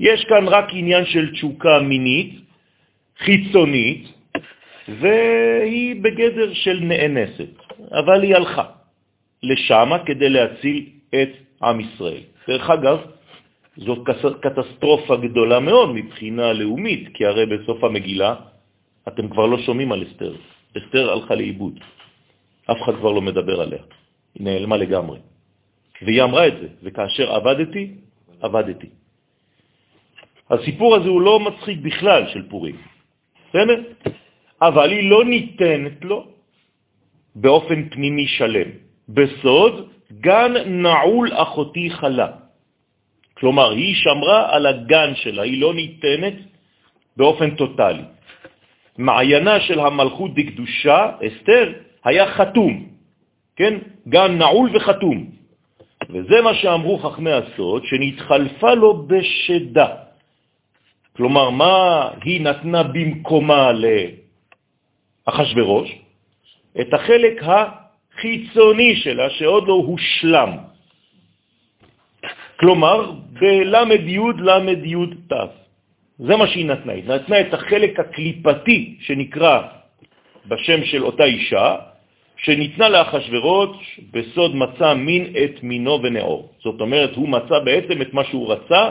יש 0.00 0.24
כאן 0.24 0.48
רק 0.48 0.64
עניין 0.72 1.04
של 1.06 1.32
תשוקה 1.32 1.80
מינית, 1.80 2.34
חיצונית, 3.18 4.02
והיא 4.88 5.96
בגדר 6.02 6.54
של 6.54 6.80
נאנסת, 6.80 7.54
אבל 7.92 8.22
היא 8.22 8.34
הלכה 8.36 8.66
לשם 9.42 9.90
כדי 10.06 10.28
להציל 10.28 10.84
את 11.14 11.30
עם 11.62 11.80
ישראל. 11.80 12.22
דרך 12.48 12.70
אגב, 12.70 12.98
זאת 13.78 13.98
קטסטרופה 14.40 15.16
גדולה 15.16 15.60
מאוד 15.60 15.88
מבחינה 15.94 16.52
לאומית, 16.52 17.14
כי 17.14 17.26
הרי 17.26 17.46
בסוף 17.46 17.84
המגילה 17.84 18.34
אתם 19.08 19.28
כבר 19.28 19.46
לא 19.46 19.58
שומעים 19.58 19.92
על 19.92 20.02
אסתר. 20.02 20.34
אסתר 20.78 21.12
הלכה 21.12 21.34
לאיבוד. 21.34 21.78
אף 22.70 22.82
אחד 22.82 22.94
כבר 22.98 23.12
לא 23.12 23.22
מדבר 23.22 23.60
עליה. 23.60 23.82
היא 24.34 24.44
נעלמה 24.44 24.76
לגמרי. 24.76 25.18
והיא 26.02 26.22
אמרה 26.22 26.46
את 26.46 26.54
זה, 26.60 26.68
וכאשר 26.82 27.26
עבדתי, 27.32 27.84
עבדתי. 28.40 28.90
הסיפור 30.50 30.96
הזה 30.96 31.08
הוא 31.08 31.20
לא 31.20 31.40
מצחיק 31.40 31.78
בכלל 31.78 32.22
של 32.32 32.48
פורים, 32.50 32.76
בסדר? 33.48 33.78
אבל 34.62 34.90
היא 34.90 35.10
לא 35.10 35.24
ניתנת 35.24 36.04
לו 36.04 36.26
באופן 37.34 37.88
פנימי 37.88 38.26
שלם. 38.26 38.68
בסוד, 39.08 39.74
גן 40.20 40.52
נעול 40.66 41.28
אחותי 41.32 41.90
חלה. 41.90 42.47
כלומר, 43.40 43.70
היא 43.70 43.94
שמרה 43.94 44.54
על 44.54 44.66
הגן 44.66 45.14
שלה, 45.14 45.42
היא 45.42 45.60
לא 45.60 45.74
ניתנת 45.74 46.34
באופן 47.16 47.50
טוטלי. 47.54 48.02
מעיינה 48.98 49.60
של 49.60 49.80
המלכות 49.80 50.34
דקדושה, 50.34 51.10
אסתר, 51.26 51.72
היה 52.04 52.26
חתום, 52.34 52.86
כן? 53.56 53.74
גן 54.08 54.38
נעול 54.38 54.76
וחתום. 54.76 55.30
וזה 56.10 56.40
מה 56.42 56.54
שאמרו 56.54 56.98
חכמי 56.98 57.32
הסוד, 57.32 57.84
שנתחלפה 57.84 58.74
לו 58.74 59.06
בשדה. 59.06 59.88
כלומר, 61.16 61.50
מה 61.50 62.08
היא 62.22 62.40
נתנה 62.40 62.82
במקומה 62.82 63.70
לאחשוורוש? 65.26 65.90
את 66.80 66.94
החלק 66.94 67.42
החיצוני 67.42 68.96
שלה, 68.96 69.30
שעוד 69.30 69.68
לא 69.68 69.74
הושלם. 69.74 70.52
כלומר, 72.60 73.12
למד 73.42 74.84
יוד 74.84 75.14
תף. 75.28 75.50
זה 76.18 76.36
מה 76.36 76.46
שהיא 76.46 76.66
נתנה. 76.66 76.92
היא 76.92 77.04
נתנה 77.04 77.40
את 77.40 77.54
החלק 77.54 78.00
הקליפתי 78.00 78.96
שנקרא 79.00 79.62
בשם 80.46 80.84
של 80.84 81.04
אותה 81.04 81.24
אישה, 81.24 81.76
שניתנה 82.36 82.88
לאחשוורוש 82.88 84.00
בסוד 84.10 84.56
מצא 84.56 84.94
מין 84.94 85.24
את 85.44 85.62
מינו 85.62 86.02
ונאור. 86.02 86.52
זאת 86.62 86.80
אומרת, 86.80 87.16
הוא 87.16 87.28
מצא 87.28 87.58
בעצם 87.64 88.02
את 88.02 88.14
מה 88.14 88.24
שהוא 88.24 88.52
רצה, 88.52 88.90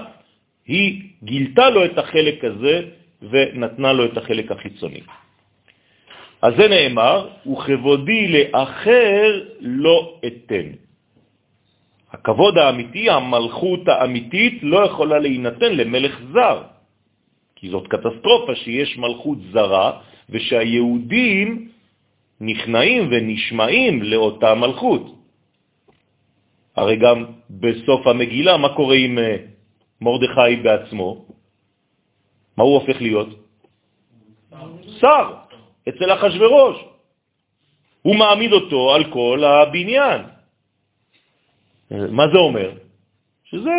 היא 0.67 1.01
גילתה 1.23 1.69
לו 1.69 1.85
את 1.85 1.97
החלק 1.97 2.43
הזה 2.43 2.81
ונתנה 3.21 3.93
לו 3.93 4.05
את 4.05 4.17
החלק 4.17 4.51
החיצוני. 4.51 5.01
אז 6.41 6.53
זה 6.57 6.67
נאמר, 6.67 7.27
וכבודי 7.45 8.27
לאחר 8.27 9.41
לא 9.61 10.19
אתן. 10.27 10.86
הכבוד 12.17 12.57
האמיתי, 12.57 13.09
המלכות 13.09 13.87
האמיתית, 13.87 14.63
לא 14.63 14.85
יכולה 14.85 15.19
להינתן 15.19 15.71
למלך 15.75 16.13
זר, 16.33 16.57
כי 17.55 17.69
זאת 17.69 17.87
קטסטרופה 17.87 18.55
שיש 18.55 18.97
מלכות 18.97 19.37
זרה 19.53 20.01
ושהיהודים 20.29 21.69
נכנעים 22.41 23.07
ונשמעים 23.11 24.03
לאותה 24.03 24.55
מלכות. 24.55 25.05
הרי 26.75 26.95
גם 26.95 27.25
בסוף 27.49 28.07
המגילה, 28.07 28.57
מה 28.57 28.69
קורה 28.75 28.95
עם 28.95 29.19
אה, 29.19 29.37
מרדכי 30.01 30.55
בעצמו? 30.63 31.25
מה 32.57 32.63
הוא 32.63 32.73
הופך 32.73 33.01
להיות? 33.01 33.29
שר, 35.01 35.25
אצל 35.89 36.13
אחשוורוש. 36.13 36.77
הוא 38.01 38.15
מעמיד 38.15 38.51
אותו 38.53 38.93
על 38.95 39.03
כל 39.13 39.43
הבניין. 39.43 40.36
מה 41.91 42.27
זה 42.27 42.37
אומר? 42.37 42.71
שזה, 43.43 43.75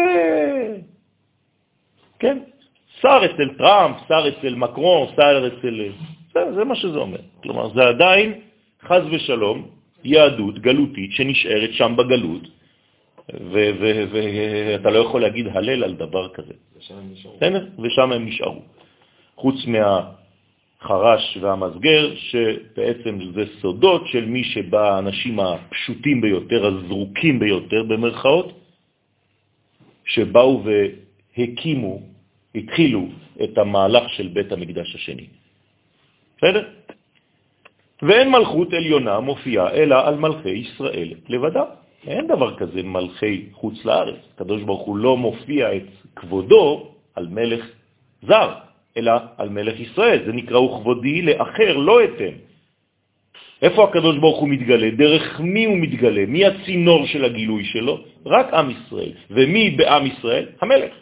כן, 2.19 2.39
שר 3.01 3.21
אצל 3.25 3.49
טראמפ, 3.59 3.97
שר 4.09 4.25
אצל 4.29 4.55
מקרון, 4.55 5.09
שר 5.17 5.47
אצל... 5.47 5.93
זה, 6.35 6.41
זה 6.55 6.65
מה 6.65 6.75
שזה 6.75 6.99
אומר. 6.99 7.21
כלומר, 7.43 7.75
זה 7.75 7.83
עדיין, 7.89 8.41
חז 8.83 9.03
ושלום, 9.11 9.69
יהדות 10.05 10.59
גלותית 10.59 11.13
שנשארת 11.13 11.73
שם 11.73 11.97
בגלות, 11.97 12.43
ואתה 13.29 14.91
לא 14.91 14.99
יכול 14.99 15.21
להגיד 15.21 15.47
הלל 15.47 15.85
על 15.85 15.95
דבר 15.95 16.29
כזה. 16.29 16.55
ושם 16.79 16.95
הם 16.95 17.13
נשארו. 17.13 17.37
ושם 17.83 18.13
הם 18.13 18.27
נשארו. 18.27 18.63
חוץ 19.37 19.67
מה... 19.67 20.11
החרש 20.81 21.39
והמסגר, 21.41 22.15
שבעצם 22.15 23.19
זה 23.35 23.45
סודות 23.61 24.03
של 24.07 24.25
מי 24.25 24.45
שבא, 24.45 24.95
האנשים 24.95 25.41
הפשוטים 25.41 26.21
ביותר, 26.21 26.67
הזרוקים 26.67 27.39
ביותר 27.39 27.83
במרכאות, 27.83 28.53
שבאו 30.05 30.63
והקימו, 30.65 32.01
התחילו 32.55 33.07
את 33.45 33.59
המהלך 33.59 34.09
של 34.09 34.29
בית 34.29 34.53
המקדש 34.53 34.95
השני. 34.95 35.27
בסדר? 36.39 36.69
ואין 38.03 38.31
מלכות 38.31 38.73
עליונה 38.73 39.21
מופיעה 39.21 39.71
אלא 39.71 40.07
על 40.07 40.15
מלכי 40.15 40.51
ישראל 40.51 41.15
לבדה. 41.29 41.65
אין 42.07 42.27
דבר 42.27 42.57
כזה 42.57 42.83
מלכי 42.83 43.47
חוץ 43.53 43.85
לארץ. 43.85 44.21
הקדוש 44.35 44.63
ברוך 44.63 44.83
הוא 44.87 44.97
לא 44.97 45.17
מופיע 45.17 45.77
את 45.77 45.89
כבודו 46.17 46.95
על 47.15 47.27
מלך 47.29 47.65
זר. 48.23 48.68
אלא 48.99 49.13
על 49.39 49.49
מלך 49.49 49.81
ישראל. 49.81 50.19
זה 50.27 50.33
נקרא 50.33 50.59
וכבודי 50.59 51.23
לאחר, 51.23 51.77
לא 51.77 52.05
אתן. 52.05 52.35
איפה 53.63 53.85
הקדוש 53.85 54.17
ברוך 54.19 54.39
הוא 54.39 54.49
מתגלה? 54.49 54.91
דרך 54.91 55.41
מי 55.41 55.65
הוא 55.65 55.77
מתגלה? 55.77 56.27
מי 56.27 56.47
הצינור 56.47 57.07
של 57.07 57.25
הגילוי 57.25 57.65
שלו? 57.65 57.99
רק 58.27 58.55
עם 58.55 58.71
ישראל. 58.71 59.13
ומי 59.31 59.71
בעם 59.71 60.07
ישראל? 60.07 60.47
המלך. 60.61 60.93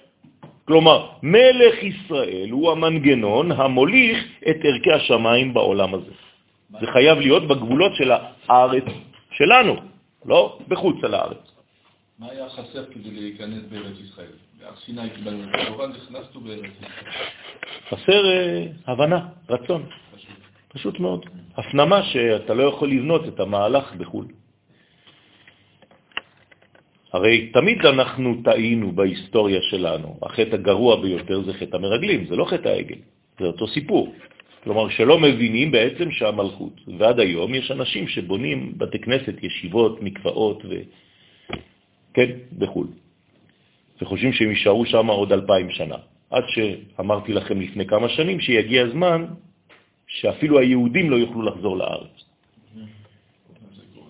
כלומר, 0.65 1.07
מלך 1.23 1.83
ישראל 1.83 2.49
הוא 2.51 2.73
המנגנון 2.73 3.53
המוליך 3.53 4.19
את 4.49 4.57
ערכי 4.65 4.93
השמיים 4.93 5.55
בעולם 5.55 5.95
הזה. 5.95 6.13
זה 6.81 6.87
חייב 6.87 7.19
להיות 7.19 7.49
בגבולות 7.49 7.95
של 7.95 8.11
הארץ 8.49 8.85
שלנו, 9.31 9.75
לא 10.27 10.59
בחוץ 10.69 10.97
על 11.05 11.15
הארץ. 11.15 11.56
מה 12.19 12.31
היה 12.31 12.49
חסר 12.49 12.85
כדי 12.93 13.11
להיכנס 13.11 13.63
בארץ 13.71 13.97
ישראל? 14.05 14.33
בהר 14.61 14.77
סיני 14.85 15.11
קיבלנו 15.11 15.45
את 15.45 15.49
התורה, 15.55 15.87
נכנסנו 15.87 16.41
בארץ 16.41 16.65
ישראל. 16.79 16.93
חסר 17.89 18.23
uh, 18.25 18.91
הבנה, 18.91 19.29
רצון. 19.49 19.87
פשוט. 20.69 21.01
מאוד. 21.01 21.27
הפנמה 21.57 22.03
שאתה 22.03 22.55
לא 22.55 22.63
יכול 22.63 22.91
לבנות 22.91 23.29
את 23.29 23.41
המהלך 23.41 23.93
בחו"ל. 23.93 24.27
הרי 27.13 27.51
תמיד 27.53 27.87
אנחנו 27.87 28.43
טעינו 28.45 28.93
בהיסטוריה 28.93 29.61
שלנו. 29.71 30.19
החטא 30.23 30.55
הגרוע 30.55 31.03
ביותר 31.03 31.43
זה 31.43 31.53
חטא 31.53 31.77
המרגלים, 31.77 32.27
זה 32.27 32.37
לא 32.37 32.45
חטא 32.45 32.69
העגל, 32.69 32.99
זה 33.41 33.47
אותו 33.47 33.69
סיפור. 33.69 34.15
כלומר, 34.65 34.89
שלא 34.89 35.21
מבינים 35.21 35.71
בעצם 35.71 36.11
שהמלכות. 36.11 36.81
ועד 36.99 37.21
היום 37.21 37.55
יש 37.55 37.71
אנשים 37.71 38.09
שבונים 38.09 38.73
בתי 38.79 38.99
כנסת, 38.99 39.35
ישיבות, 39.43 40.03
מקוואות, 40.03 40.65
ו... 40.65 40.75
כן, 42.17 42.57
בחו"ל. 42.59 42.89
וחושבים 44.01 44.33
שהם 44.33 44.51
יישארו 44.51 44.87
שם 44.87 45.07
עוד 45.07 45.33
אלפיים 45.33 45.71
שנה. 45.71 45.97
עד 46.31 46.45
שאמרתי 46.49 47.33
לכם 47.33 47.61
לפני 47.61 47.87
כמה 47.87 48.09
שנים 48.09 48.41
שיגיע 48.41 48.85
הזמן 48.85 49.27
שאפילו 50.07 50.59
היהודים 50.59 51.11
לא 51.11 51.17
יוכלו 51.17 51.43
לחזור 51.43 51.77
לארץ. 51.77 52.17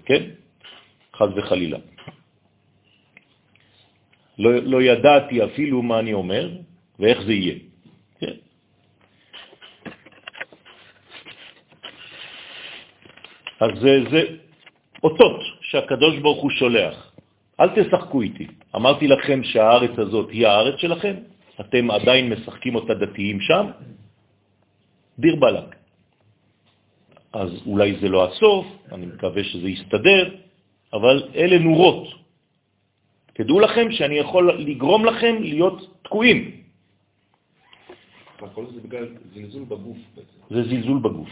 כן? 0.04 0.22
חז 1.16 1.30
וחלילה. 1.36 1.78
לא, 4.38 4.50
לא 4.54 4.82
ידעתי 4.82 5.44
אפילו 5.44 5.82
מה 5.82 5.98
אני 5.98 6.12
אומר 6.12 6.50
ואיך 6.98 7.18
זה 7.26 7.32
יהיה. 7.32 7.58
כן? 8.20 8.36
אז 13.60 13.70
זה, 13.80 13.92
זה 14.10 14.22
אותות 15.02 15.40
שהקדוש 15.60 16.18
ברוך 16.22 16.42
הוא 16.42 16.50
שולח. 16.50 17.15
אל 17.60 17.68
תשחקו 17.68 18.22
איתי. 18.22 18.46
אמרתי 18.76 19.06
לכם 19.08 19.44
שהארץ 19.44 19.98
הזאת 19.98 20.30
היא 20.30 20.46
הארץ 20.46 20.76
שלכם, 20.80 21.14
אתם 21.60 21.90
עדיין 21.90 22.32
משחקים 22.32 22.74
אותה 22.74 22.94
דתיים 22.94 23.40
שם, 23.40 23.64
דיר 25.18 25.36
בלק. 25.36 25.76
אז 27.32 27.50
אולי 27.66 27.96
זה 28.00 28.08
לא 28.08 28.24
הסוף, 28.24 28.66
אני 28.92 29.06
מקווה 29.06 29.44
שזה 29.44 29.68
יסתדר, 29.68 30.34
אבל 30.92 31.16
אלה 31.34 31.58
נורות. 31.58 32.08
תדעו 33.32 33.60
לכם 33.60 33.92
שאני 33.92 34.14
יכול 34.14 34.60
לגרום 34.60 35.04
לכם 35.04 35.34
להיות 35.40 35.76
תקועים. 36.02 36.60
זה 39.34 39.40
זלזול 39.40 39.64
בגוף 39.64 39.96
בעצם. 40.16 40.38
זה 40.50 40.60
זלזול 40.62 40.98
בגוף, 40.98 41.28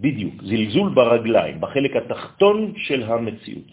בדיוק. 0.00 0.34
זלזול 0.42 0.88
ברגליים, 0.94 1.60
בחלק 1.60 1.92
התחתון 1.96 2.72
של 2.76 3.02
המציאות. 3.02 3.68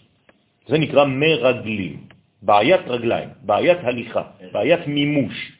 זה 0.66 0.78
נקרא 0.78 1.04
מרגלים, 1.04 1.96
בעיית 2.42 2.80
רגליים, 2.86 3.28
בעיית 3.42 3.78
הליכה, 3.82 4.22
בעיית 4.52 4.86
מימוש. 4.86 5.52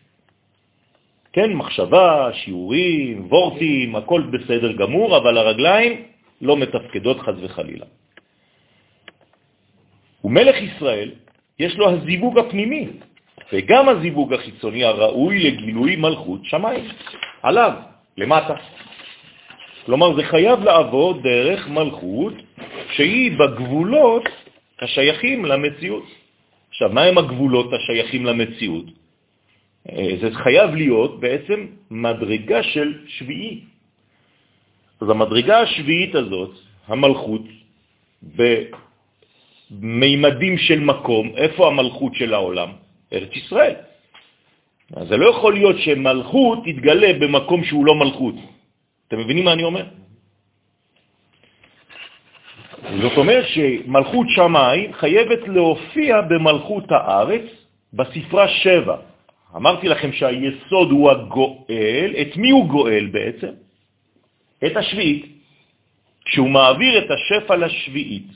כן, 1.32 1.52
מחשבה, 1.52 2.30
שיעורים, 2.32 3.26
וורטים, 3.26 3.96
הכל 3.96 4.22
בסדר 4.32 4.72
גמור, 4.72 5.16
אבל 5.16 5.38
הרגליים 5.38 6.02
לא 6.40 6.56
מתפקדות 6.56 7.20
חז 7.20 7.34
וחלילה. 7.42 7.86
ומלך 10.24 10.56
ישראל 10.62 11.10
יש 11.58 11.76
לו 11.76 11.90
הזיווג 11.90 12.38
הפנימי, 12.38 12.88
וגם 13.52 13.88
הזיווג 13.88 14.34
החיצוני 14.34 14.84
הראוי 14.84 15.38
לגילוי 15.38 15.96
מלכות 15.96 16.40
שמיים, 16.44 16.84
עליו, 17.42 17.72
למטה. 18.18 18.54
כלומר, 19.86 20.16
זה 20.16 20.22
חייב 20.22 20.64
לעבור 20.64 21.12
דרך 21.22 21.68
מלכות 21.68 22.34
שהיא 22.92 23.38
בגבולות 23.38 24.24
השייכים 24.80 25.44
למציאות. 25.44 26.04
עכשיו, 26.70 26.90
מה 26.92 27.02
הם 27.02 27.18
הגבולות 27.18 27.72
השייכים 27.72 28.26
למציאות? 28.26 28.84
אה, 29.90 30.10
זה 30.20 30.34
חייב 30.34 30.74
להיות 30.74 31.20
בעצם 31.20 31.66
מדרגה 31.90 32.62
של 32.62 32.94
שביעי. 33.06 33.60
אז 35.00 35.10
המדרגה 35.10 35.60
השביעית 35.60 36.14
הזאת, 36.14 36.50
המלכות, 36.86 37.42
במימדים 39.70 40.58
של 40.58 40.80
מקום, 40.80 41.32
איפה 41.36 41.66
המלכות 41.66 42.14
של 42.14 42.34
העולם? 42.34 42.68
ארץ 43.12 43.36
ישראל. 43.36 43.74
אז 44.96 45.08
זה 45.08 45.16
לא 45.16 45.30
יכול 45.30 45.54
להיות 45.54 45.76
שמלכות 45.78 46.58
תתגלה 46.64 47.12
במקום 47.12 47.64
שהוא 47.64 47.86
לא 47.86 47.94
מלכות. 47.94 48.34
אתם 49.08 49.18
מבינים 49.18 49.44
מה 49.44 49.52
אני 49.52 49.62
אומר? 49.62 49.84
זאת 52.84 53.16
אומרת 53.16 53.44
שמלכות 53.46 54.26
שמיים 54.28 54.92
חייבת 54.92 55.48
להופיע 55.48 56.20
במלכות 56.20 56.92
הארץ 56.92 57.42
בספרה 57.92 58.48
שבע. 58.48 58.96
אמרתי 59.56 59.88
לכם 59.88 60.12
שהיסוד 60.12 60.90
הוא 60.90 61.10
הגואל. 61.10 62.14
את 62.22 62.36
מי 62.36 62.50
הוא 62.50 62.68
גואל 62.68 63.06
בעצם? 63.12 63.52
את 64.66 64.76
השביעית, 64.76 65.26
כשהוא 66.24 66.50
מעביר 66.50 66.98
את 66.98 67.10
השפע 67.10 67.56
לשביעית. 67.56 68.26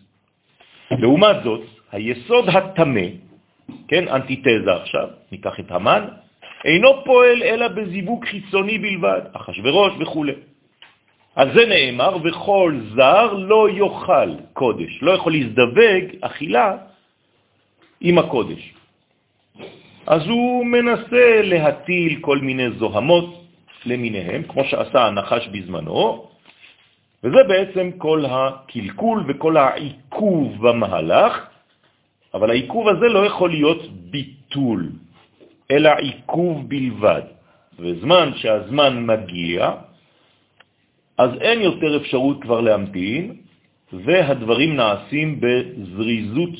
לעומת 0.90 1.36
זאת, 1.44 1.61
היסוד 1.92 2.49
התמה, 2.49 3.09
כן, 3.88 4.09
אנטיתזה 4.09 4.74
עכשיו, 4.82 5.09
ניקח 5.32 5.61
את 5.61 5.70
המן, 5.70 6.05
אינו 6.64 7.05
פועל 7.05 7.42
אלא 7.42 7.68
בזיווג 7.68 8.24
חיצוני 8.24 8.78
בלבד, 8.78 9.20
אחשוורוש 9.32 9.92
וכו'. 10.01 10.24
אז 11.39 11.49
זה 11.55 11.66
נאמר, 11.66 12.16
וכל 12.24 12.80
זר 12.97 13.32
לא 13.32 13.70
יאכל 13.70 14.30
קודש, 14.53 15.03
לא 15.03 15.12
יכול 15.12 15.32
להזדווג 15.32 16.05
אכילה 16.20 16.76
עם 18.01 18.18
הקודש. 18.18 18.74
אז 20.07 20.22
הוא 20.26 20.66
מנסה 20.66 21.41
להטיל 21.43 22.18
כל 22.20 22.39
מיני 22.39 22.70
זוהמות 22.70 23.45
למיניהם, 23.86 24.43
כמו 24.43 24.64
שעשה 24.64 25.07
הנחש 25.07 25.49
בזמנו, 25.49 26.26
וזה 27.24 27.43
בעצם 27.49 27.91
כל 27.99 28.24
הקלקול 28.26 29.24
וכל 29.28 29.57
העיכוב 29.57 30.68
במהלך, 30.68 31.47
אבל 32.34 32.51
העיכוב 32.51 32.89
הזה 32.89 33.07
לא 33.09 33.26
יכול 33.26 33.51
להיות 33.51 33.82
ביטול, 34.11 34.91
אלא 35.70 35.91
עיכוב 35.99 36.68
בלבד. 36.68 37.22
וזמן 37.78 38.30
שהזמן 38.36 39.07
מגיע, 39.07 39.70
אז 41.18 41.30
אין 41.40 41.60
יותר 41.60 41.96
אפשרות 41.96 42.42
כבר 42.42 42.60
להמתין, 42.60 43.34
והדברים 43.92 44.76
נעשים 44.76 45.40
בזריזות 45.40 46.54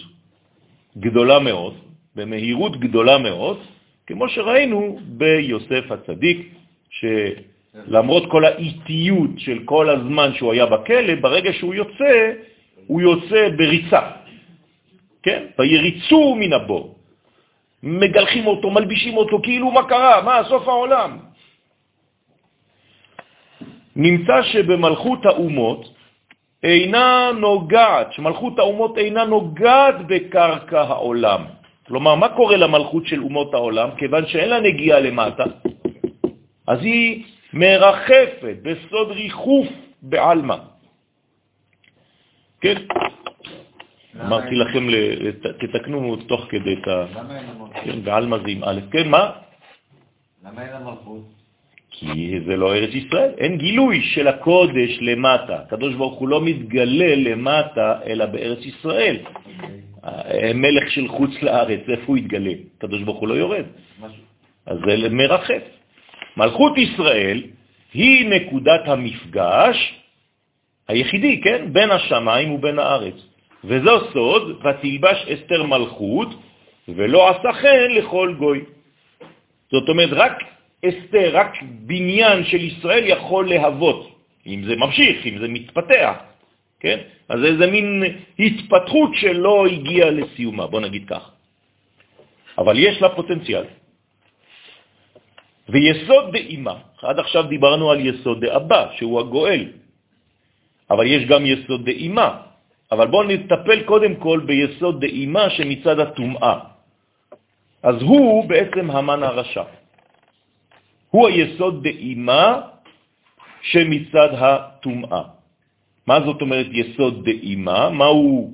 גדולה 0.98 1.38
מאוד, 1.38 1.74
במהירות 2.16 2.80
גדולה 2.80 3.18
מאוד, 3.18 3.59
כמו 4.06 4.28
שראינו 4.28 4.98
ביוסף 5.04 5.84
הצדיק, 5.90 6.38
שלמרות 6.90 8.30
כל 8.30 8.44
האיטיות 8.44 9.30
של 9.36 9.59
כל 9.64 9.90
הזמן 9.90 10.34
שהוא 10.34 10.52
היה 10.52 10.66
בכלא, 10.66 11.14
ברגע 11.20 11.52
שהוא 11.52 11.74
יוצא, 11.74 12.32
הוא 12.86 13.00
יוצא 13.00 13.48
בריצה, 13.56 14.00
כן? 15.22 15.42
ויריצו 15.59 16.34
מן 16.34 16.52
הבור. 16.52 16.94
מגלחים 17.82 18.46
אותו, 18.46 18.70
מלבישים 18.70 19.16
אותו, 19.16 19.40
כאילו 19.42 19.70
מה 19.70 19.88
קרה? 19.88 20.22
מה, 20.22 20.40
סוף 20.48 20.68
העולם? 20.68 21.28
נמצא 23.99 24.42
שבמלכות 24.42 25.26
האומות 25.26 25.94
אינה 26.62 27.30
נוגעת, 27.40 28.12
שמלכות 28.12 28.59
האומות 28.59 28.99
אינה 28.99 29.24
נוגעת 29.24 30.07
בקרקע 30.07 30.80
העולם. 30.82 31.44
כלומר, 31.86 32.14
מה 32.14 32.28
קורה 32.28 32.57
למלכות 32.57 33.07
של 33.07 33.22
אומות 33.22 33.55
העולם? 33.55 33.88
כיוון 33.96 34.26
שאין 34.26 34.49
לה 34.49 34.61
נגיעה 34.61 35.01
למטה, 35.01 35.44
אז 36.66 36.78
היא 36.82 37.24
מרחפת 37.53 38.57
בסוד 38.62 39.11
ריחוף 39.11 39.66
בעלמא. 40.03 40.57
כן? 42.61 42.74
אמרתי 44.20 44.55
לכם, 44.55 44.86
תתקנו 45.59 46.16
תוך 46.16 46.46
כדי 46.49 46.74
את 46.82 46.88
ה... 46.88 47.05
למה 47.14 47.38
אין 47.38 47.49
המלכות? 47.49 47.70
כן, 47.84 48.05
בעלמא 48.05 48.36
זה 48.38 48.49
עם 48.49 48.64
א'. 48.64 48.80
כן, 48.90 49.09
מה? 49.09 49.30
למה 50.44 50.62
אין 50.62 50.74
המלכות? 50.74 51.38
כי 51.99 52.40
זה 52.46 52.57
לא 52.57 52.74
ארץ 52.74 52.94
ישראל. 52.94 53.30
אין 53.38 53.59
גילוי 53.59 54.03
של 54.03 54.28
הקודש 54.28 54.99
למטה. 55.01 55.57
הקדוש 55.66 55.94
ברוך 55.94 56.18
הוא 56.18 56.28
לא 56.28 56.40
מתגלה 56.40 57.14
למטה, 57.16 57.99
אלא 58.07 58.26
בארץ 58.26 58.59
ישראל. 58.66 59.16
מלך 60.55 60.90
של 60.90 61.09
חוץ 61.09 61.30
לארץ, 61.42 61.80
איפה 61.88 62.05
הוא 62.07 62.16
יתגלה? 62.16 62.53
הקדוש 62.78 63.03
ברוך 63.03 63.18
הוא 63.18 63.28
לא 63.28 63.34
יורד. 63.34 63.64
אז 64.66 64.78
זה 64.86 65.09
מרחף. 65.11 65.62
מלכות 66.36 66.78
ישראל 66.78 67.42
היא 67.94 68.28
נקודת 68.28 68.80
המפגש 68.86 69.94
היחידי, 70.88 71.40
כן? 71.40 71.72
בין 71.72 71.90
השמיים 71.90 72.53
ובין 72.53 72.78
הארץ. 72.78 73.18
וזו 73.64 74.12
סוד, 74.12 74.64
ותלבש 74.64 75.26
אסתר 75.28 75.62
מלכות, 75.62 76.28
ולא 76.88 77.30
עשה 77.30 77.53
חן 77.53 77.90
לכל 77.90 78.34
גוי. 78.38 78.61
זאת 79.72 79.88
אומרת, 79.88 80.11
רק 80.12 80.42
אסתר, 80.85 81.37
רק 81.37 81.53
בניין 81.62 82.45
של 82.45 82.61
ישראל 82.61 83.05
יכול 83.07 83.49
להוות, 83.49 84.01
אם 84.47 84.61
זה 84.64 84.76
ממשיך, 84.76 85.26
אם 85.26 85.39
זה 85.39 85.49
מתפתח, 85.49 86.14
כן? 86.81 86.99
אז 87.29 87.45
איזה 87.45 87.66
מין 87.66 88.05
התפתחות 88.39 89.11
שלא 89.14 89.66
הגיעה 89.66 90.11
לסיומה, 90.11 90.66
בוא 90.66 90.81
נגיד 90.81 91.05
כך. 91.09 91.31
אבל 92.59 92.79
יש 92.79 93.03
לה 93.03 93.09
פוטנציאל. 93.09 93.64
ויסוד 95.68 96.33
דאימה, 96.33 96.76
עד 97.03 97.18
עכשיו 97.18 97.43
דיברנו 97.43 97.91
על 97.91 97.99
יסוד 98.07 98.45
דאבא, 98.45 98.97
שהוא 98.97 99.20
הגואל, 99.20 99.64
אבל 100.91 101.07
יש 101.07 101.24
גם 101.24 101.47
יסוד 101.47 101.85
דאימה. 101.85 102.29
אבל 102.93 103.07
בואו 103.07 103.22
נטפל 103.22 103.85
קודם 103.85 104.16
כל 104.16 104.41
ביסוד 104.47 105.01
דאימה 105.01 105.51
שמצד 105.51 106.01
הטומאה. 106.01 106.59
אז 107.83 107.97
הוא 108.03 108.49
בעצם 108.49 108.91
המן 108.91 109.22
הרשע. 109.22 109.62
הוא 111.11 111.28
היסוד 111.28 111.82
דאימה 111.82 112.61
שמצד 113.62 114.28
הטומאה. 114.32 115.22
מה 116.06 116.20
זאת 116.20 116.40
אומרת 116.40 116.66
יסוד 116.72 117.24
דאימה? 117.24 117.90
מה 117.90 118.04
הוא 118.04 118.52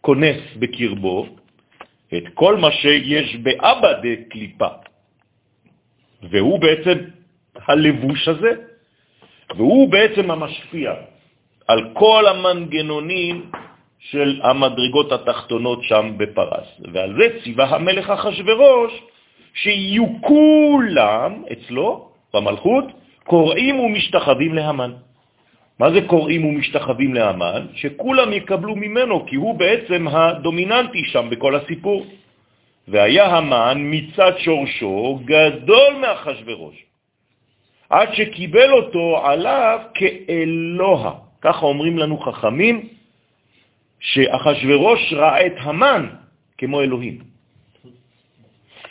כונס 0.00 0.40
בקרבו? 0.56 1.26
את 2.14 2.24
כל 2.34 2.56
מה 2.56 2.72
שיש 2.72 3.36
באבא 3.36 3.92
דקליפה. 4.02 4.68
והוא 6.22 6.60
בעצם 6.60 6.98
הלבוש 7.68 8.28
הזה, 8.28 8.52
והוא 9.56 9.90
בעצם 9.92 10.30
המשפיע 10.30 10.92
על 11.68 11.80
כל 11.92 12.26
המנגנונים 12.26 13.50
של 13.98 14.40
המדרגות 14.42 15.12
התחתונות 15.12 15.82
שם 15.82 16.14
בפרס. 16.16 16.68
ועל 16.92 17.14
זה 17.18 17.26
ציווה 17.44 17.66
המלך 17.74 18.10
אחשורוש 18.10 18.92
שיהיו 19.56 20.06
כולם 20.20 21.42
אצלו, 21.52 22.08
במלכות, 22.34 22.84
קוראים 23.24 23.80
ומשתחווים 23.80 24.54
להמן. 24.54 24.92
מה 25.78 25.90
זה 25.90 26.00
קוראים 26.06 26.44
ומשתחווים 26.44 27.14
להמן? 27.14 27.66
שכולם 27.74 28.32
יקבלו 28.32 28.76
ממנו, 28.76 29.26
כי 29.26 29.36
הוא 29.36 29.54
בעצם 29.54 30.08
הדומיננטי 30.08 31.04
שם 31.04 31.30
בכל 31.30 31.56
הסיפור. 31.56 32.06
והיה 32.88 33.26
המן 33.26 33.78
מצד 33.80 34.32
שורשו 34.38 35.20
גדול 35.24 35.92
מאחשוורוש, 36.00 36.76
עד 37.90 38.08
שקיבל 38.14 38.72
אותו 38.72 39.26
עליו 39.26 39.78
כאלוה. 39.94 41.12
ככה 41.40 41.66
אומרים 41.66 41.98
לנו 41.98 42.18
חכמים, 42.18 42.88
שאחשוורוש 44.00 45.12
ראה 45.12 45.46
את 45.46 45.56
המן 45.58 46.06
כמו 46.58 46.80
אלוהים. 46.82 47.35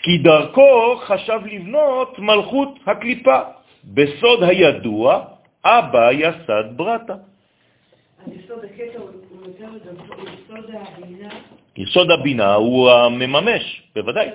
כי 0.06 0.18
דרכו 0.18 0.96
חשב 0.98 1.40
לבנות 1.46 2.20
מלכות 2.20 2.80
הקליפה. 2.86 3.40
בסוד 3.94 4.44
הידוע, 4.44 5.22
אבא 5.66 6.12
יסד 6.12 6.64
ברטה. 6.76 7.16
יסוד 11.78 12.12
הבינה 12.12 12.54
הוא 12.54 12.92
המממש, 12.92 13.82
בוודאי. 13.96 14.30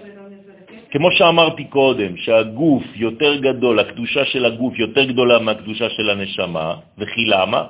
כמו 0.91 1.11
שאמרתי 1.11 1.65
קודם, 1.65 2.17
שהגוף 2.17 2.85
יותר 2.95 3.37
גדול, 3.37 3.79
הקדושה 3.79 4.25
של 4.25 4.45
הגוף 4.45 4.79
יותר 4.79 5.05
גדולה 5.05 5.39
מהקדושה 5.39 5.91
של 5.91 6.11
הנשמה, 6.11 6.75
וכי 6.99 7.25
למה? 7.25 7.65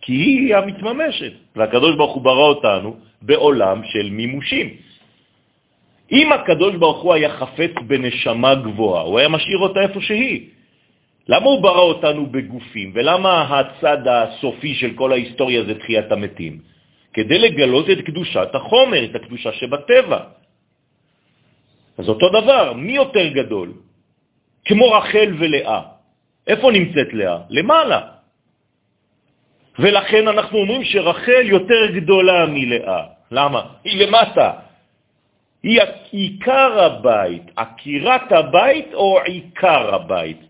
כי 0.00 0.12
היא 0.12 0.56
המתממשת, 0.56 1.32
והקדוש 1.56 1.96
ברוך 1.96 2.14
הוא 2.14 2.22
ברא 2.22 2.46
אותנו 2.48 2.96
בעולם 3.22 3.82
של 3.84 4.10
מימושים. 4.10 4.93
אם 6.14 6.32
הקדוש 6.32 6.74
ברוך 6.74 7.02
הוא 7.02 7.14
היה 7.14 7.30
חפץ 7.30 7.74
בנשמה 7.86 8.54
גבוהה, 8.54 9.02
הוא 9.02 9.18
היה 9.18 9.28
משאיר 9.28 9.58
אותה 9.58 9.80
איפה 9.80 10.00
שהיא. 10.00 10.40
למה 11.28 11.46
הוא 11.46 11.62
ברא 11.62 11.80
אותנו 11.80 12.26
בגופים, 12.26 12.92
ולמה 12.94 13.34
הצד 13.50 14.08
הסופי 14.08 14.74
של 14.74 14.94
כל 14.94 15.12
ההיסטוריה 15.12 15.64
זה 15.64 15.74
תחיית 15.78 16.12
המתים? 16.12 16.58
כדי 17.14 17.38
לגלות 17.38 17.90
את 17.90 18.00
קדושת 18.00 18.48
החומר, 18.54 19.04
את 19.04 19.14
הקדושה 19.14 19.52
שבטבע. 19.52 20.20
אז 21.98 22.08
אותו 22.08 22.28
דבר, 22.28 22.72
מי 22.72 22.92
יותר 22.92 23.26
גדול? 23.28 23.72
כמו 24.64 24.90
רחל 24.90 25.34
ולאה. 25.38 25.80
איפה 26.46 26.70
נמצאת 26.70 27.10
לאה? 27.12 27.38
למעלה. 27.50 28.00
ולכן 29.78 30.28
אנחנו 30.28 30.58
אומרים 30.58 30.84
שרחל 30.84 31.44
יותר 31.44 31.82
גדולה 31.86 32.46
מלאה. 32.46 33.02
למה? 33.30 33.62
היא 33.84 34.06
למטה. 34.06 34.63
היא 35.64 35.80
עיקר 36.10 36.72
הבית, 36.84 37.42
עקירת 37.56 38.32
הבית 38.32 38.88
או 38.94 39.20
עיקר 39.24 39.94
הבית. 39.94 40.40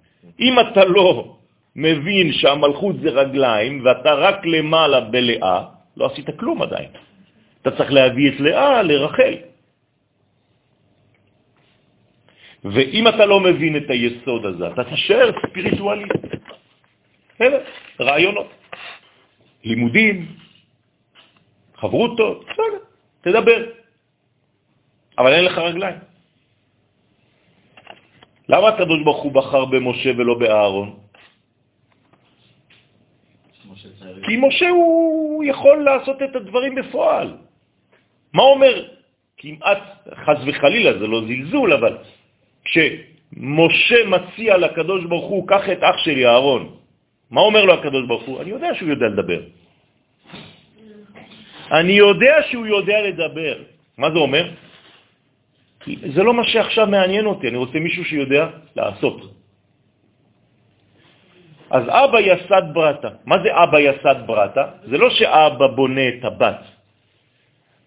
אם 0.40 0.54
אתה 0.60 0.84
לא 0.84 1.36
מבין 1.76 2.32
שהמלכות 2.32 2.96
זה 3.02 3.10
רגליים 3.10 3.82
ואתה 3.84 4.12
רק 4.14 4.46
למעלה 4.46 5.00
בלאה, 5.00 5.58
לא 5.96 6.06
עשית 6.06 6.26
כלום 6.38 6.62
עדיין. 6.62 6.90
אתה 7.62 7.70
צריך 7.70 7.92
להביא 7.92 8.30
את 8.30 8.40
לאה 8.40 8.82
לרחל. 8.82 9.34
ואם 12.64 13.08
אתה 13.08 13.24
לא 13.26 13.40
מבין 13.40 13.76
את 13.76 13.90
היסוד 13.90 14.46
הזה, 14.46 14.66
אתה 14.68 14.84
תשאר 14.84 15.30
ספיריטואלי. 15.42 16.04
אלה, 17.40 17.58
רעיונות. 18.00 18.50
לימודים, 19.64 20.26
חברותות, 21.76 22.44
בסדר, 22.44 22.82
תדבר. 23.20 23.83
אבל 25.18 25.32
אין 25.32 25.44
לך 25.44 25.58
רגליים. 25.58 25.98
למה 28.48 28.68
הקדוש 28.68 29.02
ברוך 29.04 29.22
הוא 29.22 29.32
בחר 29.32 29.64
במשה 29.64 30.10
ולא 30.16 30.34
באהרון? 30.34 30.96
כי 34.26 34.36
משה 34.36 34.68
הוא 34.68 35.44
יכול 35.44 35.84
לעשות 35.84 36.22
את 36.22 36.36
הדברים 36.36 36.74
בפועל. 36.74 37.36
מה 38.32 38.42
אומר? 38.42 38.74
כמעט, 39.36 39.82
חז 40.14 40.38
וחלילה, 40.46 40.98
זה 40.98 41.06
לא 41.06 41.20
זלזול, 41.26 41.72
אבל 41.72 41.98
כשמשה 42.64 43.98
מציע 44.06 44.56
לקדוש 44.56 45.04
ברוך 45.04 45.28
הוא, 45.30 45.48
קח 45.48 45.64
את 45.72 45.80
אח 45.82 45.96
שלי, 46.04 46.26
אהרון, 46.26 46.76
מה 47.30 47.40
אומר 47.40 47.64
לו 47.64 47.74
הקדוש 47.74 48.06
ברוך 48.06 48.24
הוא? 48.24 48.40
אני 48.42 48.50
יודע 48.50 48.74
שהוא 48.74 48.88
יודע 48.88 49.06
לדבר. 49.06 49.40
אני 51.72 51.92
יודע 51.92 52.34
שהוא 52.50 52.66
יודע 52.66 52.98
לדבר. 53.02 53.56
מה 53.98 54.10
זה 54.10 54.18
אומר? 54.18 54.44
זה 55.86 56.22
לא 56.22 56.34
מה 56.34 56.44
שעכשיו 56.44 56.86
מעניין 56.86 57.26
אותי, 57.26 57.48
אני 57.48 57.56
רוצה 57.56 57.78
מישהו 57.78 58.04
שיודע 58.04 58.46
לעשות. 58.76 59.34
אז 61.70 61.84
אבא 61.88 62.20
יסד 62.20 62.62
ברטה. 62.72 63.08
מה 63.24 63.36
זה 63.42 63.48
אבא 63.62 63.78
יסד 63.78 64.16
ברטה? 64.26 64.64
זה 64.84 64.98
לא 64.98 65.10
שאבא 65.10 65.66
בונה 65.66 66.08
את 66.08 66.24
הבת. 66.24 66.62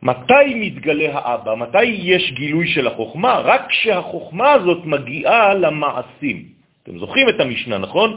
מתי 0.02 0.48
מתגלה 0.56 1.10
האבא? 1.14 1.56
מתי 1.56 1.84
יש 1.84 2.32
גילוי 2.32 2.68
של 2.68 2.88
החוכמה? 2.88 3.40
רק 3.40 3.70
כשהחוכמה 3.70 4.52
הזאת 4.52 4.86
מגיעה 4.86 5.54
למעשים. 5.54 6.38
אתם 6.84 7.00
זוכרים 7.00 7.30
את 7.30 7.40
המשנה, 7.40 7.78
נכון? 7.78 8.10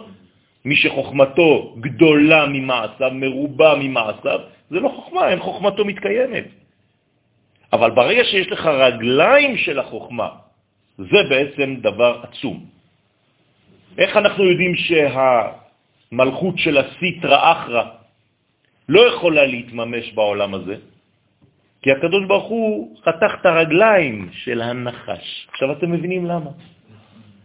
מי 0.64 0.76
שחוכמתו 0.76 1.76
גדולה 1.81 2.47
ממעשיו, 2.47 3.11
מרובה 3.14 3.74
ממעשיו, 3.81 4.41
זה 4.70 4.81
לא 4.81 4.89
חוכמה, 4.89 5.28
אין 5.28 5.41
חוכמתו 5.41 5.85
מתקיימת. 5.85 6.45
אבל 7.72 7.90
ברגע 7.90 8.24
שיש 8.24 8.48
לך 8.48 8.66
רגליים 8.66 9.56
של 9.56 9.78
החוכמה, 9.78 10.28
זה 10.98 11.20
בעצם 11.30 11.76
דבר 11.80 12.20
עצום. 12.22 12.64
איך 13.98 14.16
אנחנו 14.16 14.44
יודעים 14.44 14.74
שהמלכות 14.76 16.58
של 16.58 16.76
הסיטרה 16.78 17.52
אחרא 17.52 17.84
לא 18.88 19.00
יכולה 19.00 19.46
להתממש 19.46 20.12
בעולם 20.12 20.54
הזה? 20.54 20.76
כי 21.82 21.90
הקדוש 21.92 22.24
ברוך 22.26 22.48
הוא 22.48 22.96
חתך 23.04 23.32
את 23.40 23.46
הרגליים 23.46 24.28
של 24.32 24.60
הנחש. 24.60 25.46
עכשיו 25.52 25.72
אתם 25.72 25.92
מבינים 25.92 26.26
למה? 26.26 26.50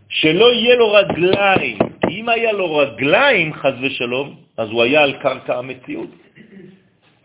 שלא 0.10 0.54
יהיה 0.54 0.76
לו 0.76 0.92
רגליים, 0.92 1.78
כי 1.78 2.22
אם 2.22 2.30
היה 2.30 2.52
לו 2.52 2.76
רגליים, 2.76 3.54
חז 3.54 3.74
ושלום, 3.82 4.36
אז 4.58 4.70
הוא 4.70 4.84
היה 4.84 5.04
על 5.04 5.14
קרקע 5.14 5.58
המציאות. 5.58 6.10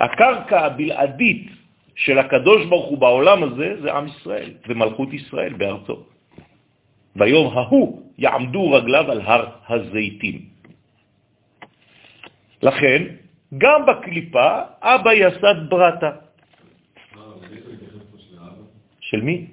הקרקע 0.00 0.60
הבלעדית 0.66 1.59
של 2.00 2.18
הקדוש 2.18 2.66
ברוך 2.66 2.86
הוא 2.86 2.98
בעולם 2.98 3.38
הזה 3.42 3.68
זה 3.82 3.88
עם 3.92 4.06
ישראל 4.08 4.50
ומלכות 4.68 5.12
ישראל 5.12 5.52
בארצו. 5.52 5.96
ביום 7.16 7.46
ההוא 7.52 7.88
יעמדו 8.18 8.72
רגליו 8.72 9.10
על 9.10 9.20
הר 9.20 9.44
הזיתים. 9.68 10.36
לכן, 12.62 13.00
גם 13.58 13.80
בקליפה 13.86 14.48
אבא 14.80 15.12
יסד 15.12 15.58
ברטה. 15.68 16.10
של 19.00 19.20
מי? 19.20 19.46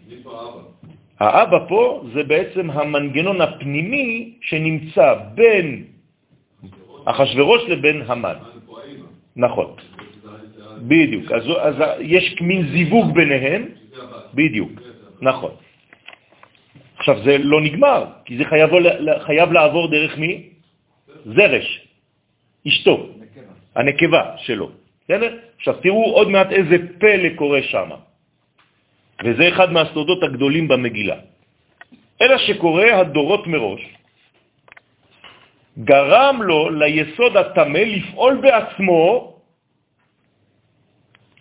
האבא 1.19 1.59
פה 1.67 1.81
זה 2.13 2.23
בעצם 2.23 2.71
המנגנון 2.71 3.41
הפנימי 3.41 4.37
שנמצא 4.41 5.07
בין 5.35 5.83
אחשוורוש 7.05 7.61
לבין 7.67 8.01
המן. 8.07 8.37
נכון. 9.35 9.96
בדיוק. 10.81 11.31
אז, 11.31 11.43
אז 11.59 11.75
יש 11.99 12.41
מין 12.41 12.67
זיווג 12.71 13.13
ביניהם, 13.13 13.65
בדיוק, 14.33 14.71
נכון. 15.21 15.51
עכשיו, 16.97 17.23
זה 17.23 17.37
לא 17.37 17.61
נגמר, 17.61 18.05
כי 18.25 18.37
זה 18.37 18.45
חייב, 18.45 18.69
חייב 19.19 19.51
לעבור 19.51 19.87
דרך 19.91 20.17
מי? 20.17 20.49
זרש, 21.25 21.87
אשתו, 22.67 23.09
הנקבה 23.75 24.23
שלו. 24.37 24.71
בסדר? 25.05 25.37
עכשיו 25.57 25.73
תראו 25.73 26.03
עוד 26.13 26.29
מעט 26.29 26.51
איזה 26.51 26.77
פלא 26.99 27.29
קורה 27.35 27.61
שם. 27.63 27.89
וזה 29.23 29.49
אחד 29.49 29.71
מהסודות 29.71 30.23
הגדולים 30.23 30.67
במגילה. 30.67 31.15
אלא 32.21 32.37
שקורא 32.37 32.85
הדורות 32.85 33.47
מראש, 33.47 33.81
גרם 35.77 36.41
לו 36.41 36.69
ליסוד 36.69 37.37
התמה 37.37 37.83
לפעול 37.83 38.35
בעצמו, 38.41 39.36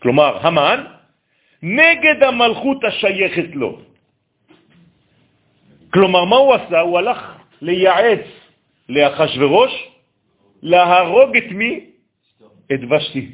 כלומר 0.03 0.47
המן, 0.47 0.85
נגד 1.63 2.23
המלכות 2.23 2.85
השייכת 2.85 3.55
לו. 3.55 3.79
כלומר, 5.93 6.25
מה 6.25 6.37
הוא 6.37 6.55
עשה? 6.55 6.81
הוא 6.81 6.99
הלך 6.99 7.37
לייעץ 7.63 8.27
לאחשוורוש 8.89 9.73
להרוג 10.63 11.37
את 11.37 11.51
מי? 11.51 11.81
את 12.73 12.81
ושתי. 12.91 13.29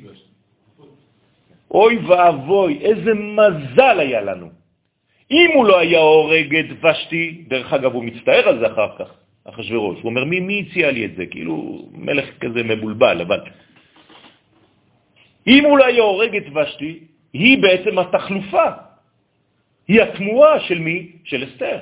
אוי 1.71 1.99
ואבוי, 1.99 2.79
איזה 2.83 3.15
מזל 3.15 4.01
היה 4.01 4.21
לנו. 4.21 4.51
אם 5.31 5.51
הוא 5.55 5.67
לא 5.67 5.79
היה 5.79 5.99
הורג 5.99 6.57
את 6.57 6.85
ושתי, 6.85 7.45
דרך 7.49 7.73
אגב, 7.73 7.93
הוא 7.93 8.05
מצטער 8.05 8.49
על 8.49 8.59
זה 8.59 8.67
אחר 8.67 8.89
כך, 8.99 9.09
אחשוורוש, 9.45 9.99
הוא 10.03 10.11
אומר, 10.11 10.25
מי, 10.25 10.41
מי 10.41 10.67
הציע 10.69 10.91
לי 10.91 11.05
את 11.05 11.15
זה? 11.17 11.27
כאילו, 11.27 11.89
מלך 11.93 12.25
כזה 12.41 12.63
מבולבל, 12.63 13.21
אבל... 13.21 13.41
אם 15.47 15.65
הוא 15.65 15.79
לא 15.79 15.85
ושתי, 16.55 16.99
היא 17.33 17.63
בעצם 17.63 17.99
התחלופה. 17.99 18.65
היא 19.89 20.03
התמורה 20.03 20.61
של 20.61 20.79
מי? 20.79 21.13
של 21.25 21.45
אסתר. 21.45 21.79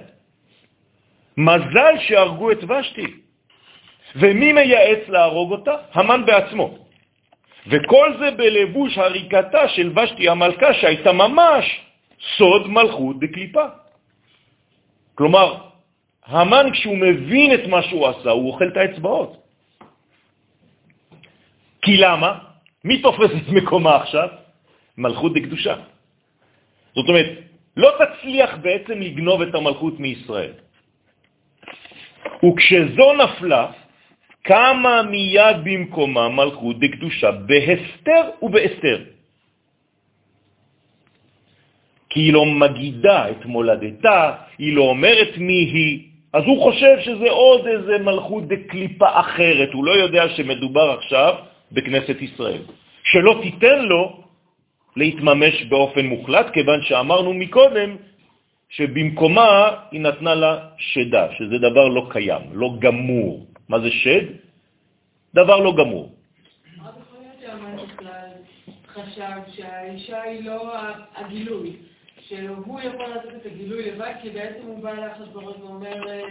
מזל 1.37 1.95
שהרגו 1.99 2.51
את 2.53 2.65
ושתי. 2.65 3.07
ומי 4.17 4.53
מייעץ 4.53 5.09
להרוג 5.09 5.53
אותה? 5.53 5.75
המן 5.93 6.27
בעצמו. 6.27 6.79
וכל 7.67 8.17
זה 8.19 8.31
בלבוש 8.31 8.99
הריקתה 8.99 9.69
של 9.69 9.93
ושתי 9.99 10.29
המלכה, 10.29 10.75
שהייתה 10.75 11.13
ממש 11.13 11.65
סוד 12.37 12.67
מלכות 12.69 13.19
בקליפה. 13.21 13.65
כלומר, 15.15 15.57
המן 16.27 16.67
כשהוא 16.73 16.97
מבין 16.97 17.55
את 17.55 17.67
מה 17.67 17.83
שהוא 17.83 18.07
עשה, 18.09 18.31
הוא 18.31 18.53
אוכל 18.53 18.69
את 18.69 18.77
האצבעות. 18.77 19.37
כי 21.83 21.97
למה? 21.97 22.50
מי 22.85 23.03
תופס 23.03 23.31
את 23.37 23.49
מקומה 23.49 23.97
עכשיו? 23.97 24.29
מלכות 24.99 25.35
דקדושה. 25.35 25.75
זאת 26.95 27.09
אומרת, 27.09 27.31
לא 27.77 27.91
תצליח 27.99 28.57
בעצם 28.63 29.01
לגנוב 29.01 29.43
את 29.43 29.55
המלכות 29.55 30.01
מישראל. 30.01 30.53
וכשזו 32.45 33.13
נפלה, 33.13 33.71
קמה 34.43 35.03
מיד 35.03 35.57
במקומה 35.65 36.29
מלכות 36.29 36.77
דקדושה 36.81 37.31
בהסתר 37.31 38.23
ובאסתר. 38.43 38.99
כי 42.11 42.21
היא 42.21 42.33
לא 42.33 42.47
מגידה 42.47 43.31
את 43.31 43.47
מולדתה, 43.47 44.33
היא 44.59 44.77
לא 44.77 44.83
אומרת 44.83 45.39
מי 45.39 45.53
היא, 45.53 45.95
אז 46.33 46.43
הוא 46.47 46.63
חושב 46.63 46.97
שזה 47.01 47.31
עוד 47.31 47.67
איזה 47.67 47.99
מלכות 47.99 48.49
דקליפה 48.49 49.21
אחרת, 49.21 49.73
הוא 49.73 49.85
לא 49.85 49.93
יודע 49.93 50.29
שמדובר 50.29 50.91
עכשיו 50.99 51.35
בכנסת 51.73 52.17
ישראל. 52.21 52.63
שלא 53.05 53.41
תיתן 53.43 53.79
לו 53.85 54.23
להתממש 54.97 55.63
באופן 55.63 56.07
מוחלט, 56.07 56.47
כיוון 56.53 56.83
שאמרנו 56.83 57.35
מקודם 57.35 57.97
שבמקומה 58.69 59.71
היא 59.91 60.01
נתנה 60.01 60.35
לה 60.35 60.53
שדה, 60.79 61.27
שזה 61.39 61.59
דבר 61.59 61.89
לא 61.89 62.07
קיים, 62.11 62.43
לא 62.53 62.71
גמור. 62.79 63.47
מה 63.69 63.81
זה 63.81 63.91
שד? 63.91 64.27
דבר 65.35 65.61
לא 65.61 65.73
גמור. 65.77 66.15
חשב 68.95 69.55
שהאישה 69.55 70.23
היא 70.23 70.47
לא 70.47 70.73
הגילוי, 71.17 71.77
שהוא 72.29 72.81
יכול 72.81 73.07
לעשות 73.07 73.31
את 73.37 73.47
הגילוי 73.47 73.91
לבד, 73.91 74.13
כי 74.23 74.31
בעצם 74.31 74.67
הוא 74.67 74.83
בא 74.83 74.93
לאחשוורוש 74.93 75.57
ואומר... 75.57 76.09
אה, 76.09 76.23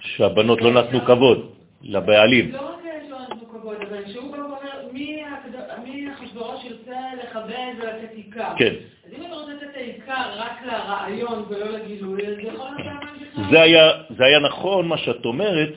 שהבנות 0.00 0.62
לא 0.62 0.72
נתנו 0.72 1.00
כבוד 1.00 1.54
לבעלים. 1.82 2.52
לא 2.52 2.60
רק 2.60 2.84
נתנו 3.30 3.48
כבוד, 3.48 3.76
אבל 3.88 4.12
שהוא 4.12 4.32
בא 4.32 4.36
ואומר, 4.36 4.92
מי 4.92 6.12
אחשוורוש 6.12 6.64
ירצה 6.64 7.00
לכבד 7.22 7.72
ולתת 7.78 8.12
עיקר. 8.14 8.52
כן. 8.56 8.74
אז 9.06 9.12
אם 9.18 9.26
אתה 9.26 9.34
רוצה 9.34 9.52
לתת 9.52 9.76
העיקר 9.76 10.24
רק 10.36 10.62
לרעיון 10.66 11.44
ולא 11.48 11.70
לגילוי, 11.70 12.26
אז 12.26 12.34
זה 12.34 12.42
יכול 12.42 12.66
להיות 12.76 12.98
בכלל... 13.34 14.04
זה 14.16 14.24
היה 14.24 14.38
נכון 14.38 14.88
מה 14.88 14.98
שאת 14.98 15.24
אומרת, 15.24 15.72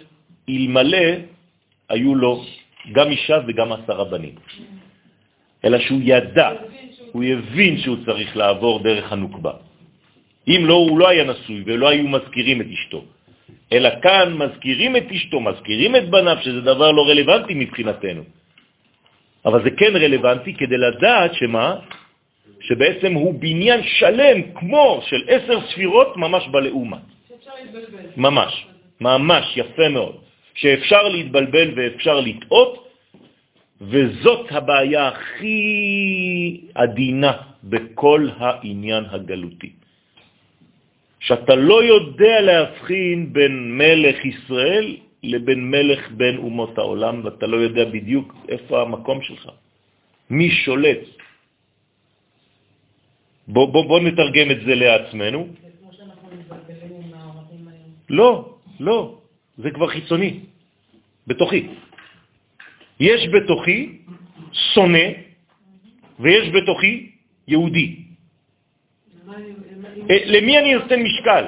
אלמלא 0.50 1.08
היו 1.90 2.16
לו 2.16 2.44
גם 2.92 3.08
אישה 3.10 3.38
וגם 3.48 3.72
עשרה 3.74 4.04
בנים. 4.04 4.36
אלא 5.66 5.80
שהוא 5.80 6.00
ידע, 6.04 6.50
הוא 7.12 7.24
הבין 7.24 7.78
שהוא 7.78 7.98
צריך 8.06 8.38
לעבור 8.38 8.84
דרך 8.84 9.12
הנוקבה. 9.12 9.54
אם 10.48 10.62
לא, 10.66 10.74
הוא 10.74 11.00
לא 11.00 11.10
היה 11.10 11.24
נשוי 11.24 11.64
ולא 11.66 11.90
היו 11.90 12.08
מזכירים 12.08 12.62
את 12.62 12.68
אשתו. 12.74 13.04
אלא 13.74 13.90
כאן 14.02 14.34
מזכירים 14.34 14.96
את 14.96 15.12
אשתו, 15.12 15.40
מזכירים 15.40 15.96
את 15.96 16.10
בניו, 16.10 16.38
שזה 16.42 16.62
דבר 16.62 16.92
לא 16.92 17.02
רלוונטי 17.08 17.54
מבחינתנו. 17.54 18.24
אבל 19.46 19.64
זה 19.64 19.72
כן 19.72 19.96
רלוונטי 19.96 20.54
כדי 20.54 20.78
לדעת 20.78 21.34
שמה? 21.34 21.76
שבעצם 22.62 23.14
הוא 23.14 23.40
בניין 23.40 23.84
שלם 23.84 24.38
כמו 24.56 25.02
של 25.06 25.22
עשר 25.28 25.58
ספירות 25.72 26.18
ממש 26.18 26.48
בלאומה. 26.48 26.98
ממש, 28.18 28.54
ממש, 29.02 29.46
יפה 29.58 29.90
מאוד. 29.90 30.16
שאפשר 30.56 31.04
להתבלבל 31.08 31.68
ואפשר 31.76 32.20
לטעות, 32.20 32.88
וזאת 33.82 34.52
הבעיה 34.52 35.08
הכי 35.08 35.62
עדינה 36.76 37.32
בכל 37.64 38.30
העניין 38.38 39.04
הגלותי. 39.12 39.72
שאתה 41.28 41.56
לא 41.56 41.84
יודע 41.84 42.36
להבחין 42.42 43.34
בין 43.34 43.54
מלך 43.78 44.18
ישראל 44.26 44.86
לבין 45.24 45.60
מלך 45.72 46.02
בין 46.12 46.36
אומות 46.38 46.78
העולם, 46.78 47.16
ואתה 47.24 47.46
לא 47.48 47.58
יודע 47.68 47.84
בדיוק 47.92 48.28
איפה 48.48 48.82
המקום 48.82 49.18
שלך, 49.22 49.44
מי 50.30 50.48
שולט. 50.64 51.04
בוא, 53.48 53.66
בוא, 53.68 53.84
בוא 53.88 54.00
נתרגם 54.00 54.48
את 54.52 54.60
זה 54.64 54.74
לעצמנו. 54.76 55.40
לא, 58.10 58.32
לא. 58.80 59.00
זה 59.58 59.70
כבר 59.72 59.88
חיצוני, 59.88 60.32
בתוכי. 61.28 61.62
יש 63.00 63.28
בתוכי 63.28 63.80
שונא 64.74 65.08
ויש 66.20 66.46
בתוכי 66.56 66.94
יהודי. 67.48 68.07
אה, 70.10 70.18
למי 70.26 70.60
אני 70.60 70.74
נותן 70.74 71.00
משקל? 71.04 71.46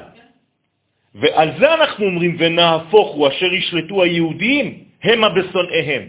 ועל 1.16 1.50
זה 1.60 1.74
אנחנו 1.74 2.06
אומרים, 2.06 2.36
ונהפוך 2.40 3.08
הוא 3.16 3.28
אשר 3.28 3.54
ישלטו 3.54 4.04
היהודים, 4.04 4.84
המה 5.04 5.30
בשונאיהם. 5.30 6.04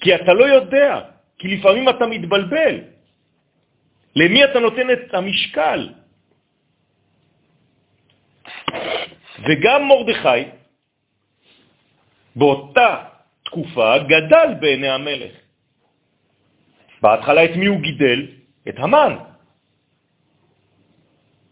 כי 0.00 0.14
אתה 0.14 0.32
לא 0.32 0.44
יודע, 0.44 1.00
כי 1.38 1.48
לפעמים 1.48 1.88
אתה 1.88 2.06
מתבלבל. 2.06 2.74
למי 4.16 4.44
אתה 4.44 4.58
נותן 4.60 4.90
את 4.90 5.14
המשקל? 5.14 5.80
וגם 9.44 9.88
מרדכי 9.88 10.42
באותה 12.36 12.90
תקופה 13.44 13.98
גדל 13.98 14.48
בעיני 14.60 14.88
המלך. 14.88 15.32
בהתחלה 17.02 17.44
את 17.44 17.54
מי 17.56 17.66
הוא 17.66 17.80
גידל? 17.80 18.20
את 18.68 18.78
המן. 18.78 19.25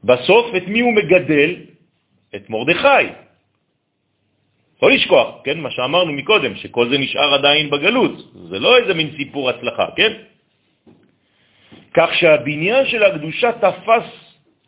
בסוף 0.04 0.46
את 0.56 0.66
מי 0.68 0.80
הוא 0.80 0.92
מגדל? 0.92 1.50
את 2.34 2.50
מרדכי. 2.50 3.04
לא 4.82 4.90
לשכוח, 4.90 5.28
כן, 5.44 5.60
מה 5.60 5.70
שאמרנו 5.70 6.12
מקודם, 6.12 6.56
שכל 6.56 6.88
זה 6.92 6.98
נשאר 6.98 7.34
עדיין 7.34 7.70
בגלות, 7.70 8.14
זה 8.48 8.58
לא 8.58 8.76
איזה 8.76 8.94
מין 8.94 9.16
סיפור 9.16 9.50
הצלחה, 9.50 9.86
כן? 9.96 10.12
כך 11.94 12.10
שהבניין 12.14 12.86
של 12.86 13.02
הקדושה 13.02 13.50
תפס 13.52 14.08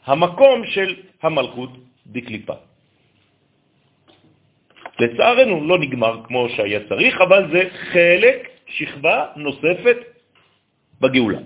המקום 0.06 0.66
של 0.66 0.90
המלכות 1.22 1.70
בקליפה. 2.06 2.56
לצערנו 5.00 5.68
לא 5.68 5.78
נגמר 5.78 6.14
כמו 6.24 6.48
שהיה 6.48 6.80
צריך, 6.88 7.20
אבל 7.20 7.52
זה 7.52 7.62
חלק, 7.92 8.38
שכבה 8.66 9.26
נוספת 9.36 9.98
בגאולה. 11.00 11.38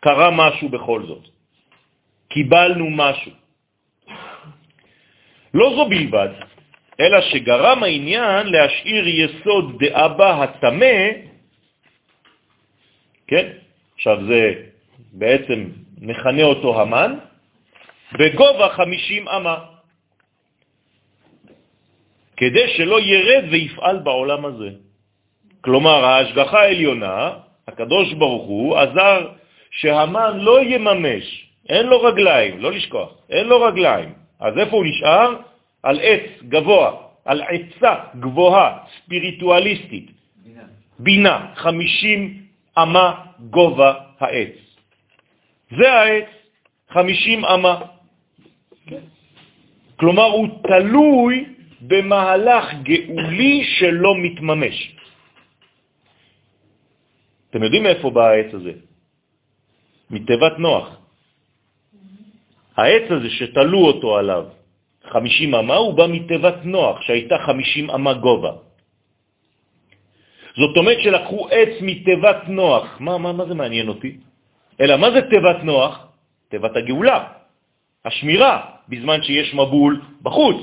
קרה 0.00 0.30
משהו 0.30 0.68
בכל 0.68 1.00
זאת. 1.06 1.39
קיבלנו 2.30 2.90
משהו. 2.90 3.32
לא 5.54 5.66
זו 5.76 5.84
בלבד, 5.88 6.28
אלא 7.00 7.20
שגרם 7.20 7.82
העניין 7.82 8.46
להשאיר 8.46 9.04
יסוד 9.08 9.84
דאבא 9.84 10.42
התמה, 10.42 11.00
כן? 13.26 13.46
עכשיו 13.94 14.16
זה 14.26 14.42
בעצם 15.12 15.58
מכנה 16.00 16.42
אותו 16.42 16.80
המן, 16.80 17.18
בגובה 18.18 18.68
50 18.68 19.28
אמה, 19.28 19.56
כדי 22.36 22.68
שלא 22.76 23.00
ירד 23.00 23.44
ויפעל 23.50 23.98
בעולם 23.98 24.44
הזה. 24.44 24.70
כלומר, 25.60 26.04
ההשגחה 26.04 26.60
העליונה, 26.60 27.32
הקדוש 27.68 28.12
ברוך 28.14 28.46
הוא, 28.46 28.78
עזר 28.78 29.28
שהמן 29.70 30.38
לא 30.38 30.62
יממש, 30.62 31.49
אין 31.68 31.86
לו 31.86 32.00
רגליים, 32.00 32.58
לא 32.58 32.72
לשכוח, 32.72 33.10
אין 33.30 33.46
לו 33.46 33.62
רגליים. 33.62 34.12
אז 34.40 34.58
איפה 34.58 34.76
הוא 34.76 34.84
נשאר? 34.86 35.36
על 35.82 36.00
עץ 36.02 36.42
גבוה, 36.48 37.02
על 37.24 37.42
עצה 37.42 37.94
גבוהה, 38.20 38.78
ספיריטואליסטית. 38.96 40.10
בינה. 40.44 40.62
בינה, 40.98 41.52
50 41.54 42.42
אמה 42.78 43.24
גובה 43.50 43.94
העץ. 44.18 44.56
זה 45.78 45.92
העץ, 45.92 46.28
50 46.90 47.44
אמה. 47.44 47.80
כלומר, 49.96 50.24
הוא 50.24 50.48
תלוי 50.62 51.44
במהלך 51.80 52.64
גאולי 52.82 53.64
שלא 53.64 54.12
מתממש. 54.16 54.96
אתם 57.50 57.62
יודעים 57.62 57.82
מאיפה 57.82 58.10
בא 58.10 58.26
העץ 58.26 58.54
הזה? 58.54 58.72
מתיבת 60.10 60.58
נוח. 60.58 60.99
העץ 62.80 63.10
הזה 63.10 63.30
שתלו 63.30 63.78
אותו 63.78 64.18
עליו, 64.18 64.44
50 65.08 65.54
אמה, 65.54 65.76
הוא 65.76 65.94
בא 65.94 66.06
מתיבת 66.06 66.64
נוח, 66.64 67.00
שהייתה 67.02 67.38
50 67.38 67.90
אמה 67.90 68.12
גובה. 68.14 68.52
זאת 70.56 70.76
אומרת 70.76 70.98
שלקחו 71.00 71.48
עץ 71.50 71.72
מתיבת 71.80 72.48
נוח. 72.48 72.96
מה, 73.00 73.18
מה, 73.18 73.32
מה 73.32 73.44
זה 73.46 73.54
מעניין 73.54 73.88
אותי? 73.88 74.16
אלא 74.80 74.96
מה 74.96 75.10
זה 75.10 75.20
תיבת 75.30 75.64
נוח? 75.64 76.06
תיבת 76.48 76.76
הגאולה, 76.76 77.18
השמירה, 78.04 78.54
בזמן 78.88 79.22
שיש 79.22 79.54
מבול 79.54 80.00
בחוץ. 80.22 80.60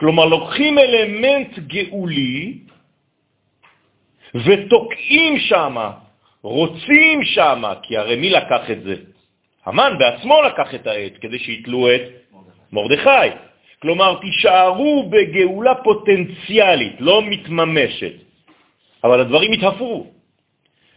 כלומר, 0.00 0.24
לוקחים 0.26 0.78
אלמנט 0.78 1.58
גאולי 1.58 2.58
ותוקעים 4.34 5.38
שם, 5.38 5.76
רוצים 6.42 7.24
שם, 7.24 7.62
כי 7.82 7.96
הרי 7.96 8.16
מי 8.16 8.30
לקח 8.30 8.70
את 8.70 8.82
זה? 8.82 8.94
המן 9.66 9.94
בעצמו 9.98 10.42
לקח 10.42 10.74
את 10.74 10.86
העץ 10.86 11.12
כדי 11.20 11.38
שיתלו 11.38 11.88
את 11.94 12.02
מרדכי. 12.72 13.28
כלומר, 13.82 14.18
תישארו 14.20 15.10
בגאולה 15.10 15.74
פוטנציאלית, 15.74 16.96
לא 17.00 17.22
מתממשת. 17.22 18.12
אבל 19.04 19.20
הדברים 19.20 19.52
התהפכו. 19.52 20.06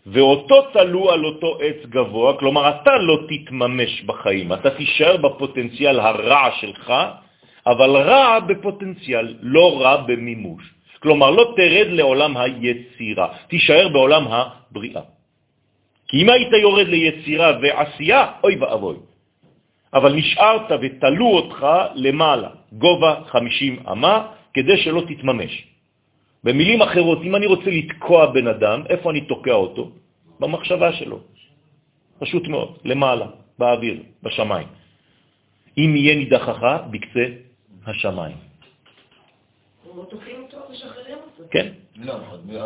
ואותו 0.06 0.62
תלו 0.62 1.12
על 1.12 1.26
אותו 1.26 1.58
עץ 1.62 1.86
גבוה, 1.86 2.38
כלומר, 2.38 2.70
אתה 2.70 2.98
לא 2.98 3.18
תתממש 3.30 4.02
בחיים, 4.02 4.54
אתה 4.54 4.70
תישאר 4.70 5.18
בפוטנציאל 5.18 6.00
הרע 6.00 6.50
שלך, 6.62 6.94
אבל 7.68 7.90
רע 7.90 8.40
בפוטנציאל, 8.40 9.36
לא 9.42 9.82
רע 9.82 9.96
במימוש. 9.98 10.64
כלומר, 11.00 11.32
לא 11.32 11.54
תרד 11.56 11.88
לעולם 11.88 12.38
היצירה, 12.38 13.28
תישאר 13.48 13.90
בעולם 13.90 14.24
הבריאה. 14.28 15.19
כי 16.10 16.22
אם 16.22 16.30
היית 16.30 16.54
יורד 16.62 16.88
ליצירה 16.88 17.58
ועשייה, 17.62 18.22
אוי 18.44 18.56
ואבוי. 18.56 18.98
אבל 19.94 20.14
נשארת 20.14 20.70
ותלו 20.82 21.28
אותך 21.28 21.68
למעלה, 21.96 22.50
גובה 22.72 23.22
50 23.26 23.80
אמה, 23.92 24.28
כדי 24.54 24.78
שלא 24.78 25.02
תתממש. 25.08 25.54
במילים 26.44 26.82
אחרות, 26.82 27.20
אם 27.24 27.36
אני 27.36 27.46
רוצה 27.46 27.70
לתקוע 27.70 28.26
בן 28.26 28.48
אדם, 28.48 28.84
איפה 28.90 29.12
אני 29.12 29.22
תוקע 29.22 29.54
אותו? 29.54 29.92
במחשבה 30.40 30.94
שלו. 30.94 31.20
פשוט 32.20 32.48
מאוד, 32.48 32.78
למעלה, 32.86 33.28
באוויר, 33.60 34.04
בשמיים. 34.24 34.68
אם 35.78 35.90
יהיה 35.96 36.16
נידחך 36.16 36.62
בקצה 36.92 37.26
השמיים. 37.86 38.49
כן. 41.52 41.68
לא, 41.96 42.14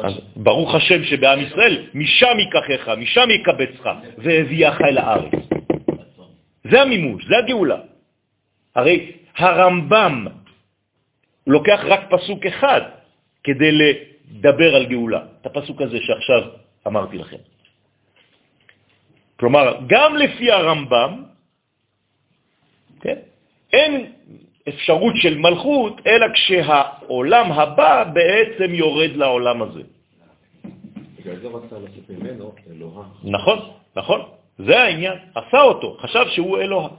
אז 0.06 0.14
ברוך 0.36 0.76
השם 0.76 1.04
שבעם 1.04 1.40
ישראל, 1.40 1.88
משם 1.94 2.36
ייקחך, 2.40 2.90
משם 2.98 3.30
יקבצך, 3.30 3.90
והביאך 4.18 4.82
אל 4.82 4.98
הארץ. 4.98 5.34
זה 6.64 6.82
המימוש, 6.82 7.26
זה 7.26 7.38
הגאולה. 7.38 7.80
הרי 8.76 9.12
הרמב"ם 9.36 10.28
לוקח 11.48 11.80
רק 11.84 12.02
פסוק 12.10 12.46
אחד 12.46 12.82
כדי 13.44 13.72
לדבר 13.72 14.76
על 14.76 14.86
גאולה, 14.86 15.22
את 15.42 15.46
הפסוק 15.46 15.82
הזה 15.82 15.98
שעכשיו 16.02 16.42
אמרתי 16.88 17.18
לכם. 17.18 17.38
כלומר, 19.40 19.80
גם 19.88 20.16
לפי 20.16 20.52
הרמב"ם, 20.52 21.24
כן, 23.02 23.20
אין 23.74 24.12
אפשרות 24.70 25.14
של 25.16 25.38
מלכות, 25.38 26.02
אלא 26.08 26.28
כשהעולם 26.34 27.52
הבא 27.52 28.04
בעצם 28.14 28.74
יורד 28.74 29.12
לעולם 29.16 29.62
הזה. 29.62 29.82
בגלל 31.20 31.36
זה 31.40 31.48
רצה 31.48 31.76
לעשות 31.80 32.10
ממנו 32.10 32.56
אלוהה. 32.72 33.06
נכון, 33.24 33.60
נכון, 33.96 34.22
זה 34.58 34.80
העניין. 34.80 35.18
עשה 35.36 35.62
אותו, 35.62 35.98
חשב 36.00 36.26
שהוא 36.30 36.58
אלוה. 36.58 36.90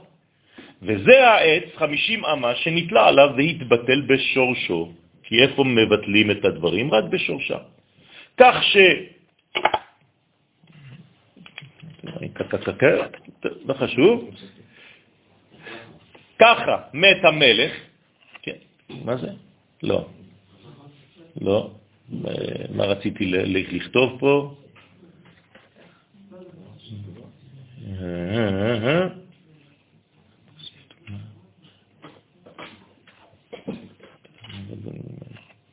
וזה 0.81 1.27
העץ, 1.27 1.63
50 1.75 2.25
אמה, 2.25 2.55
שנתלה 2.55 3.07
עליו 3.07 3.29
והתבטל 3.37 4.01
בשורשו. 4.01 4.91
כי 5.23 5.41
איפה 5.41 5.63
מבטלים 5.63 6.31
את 6.31 6.45
הדברים? 6.45 6.93
רק 6.93 7.03
בשורשם. 7.03 7.63
כך 8.37 8.55
ש... 8.63 8.77
לא 13.65 13.73
חשוב. 13.73 14.29
ככה 16.39 16.77
מת 16.93 17.17
המלך, 17.23 17.71
כן, 18.41 18.57
מה 18.89 19.17
זה? 19.17 19.29
לא, 19.83 20.07
לא, 21.41 21.71
מה 22.75 22.83
רציתי 22.83 23.25
לכתוב 23.25 24.19
פה? 24.19 24.55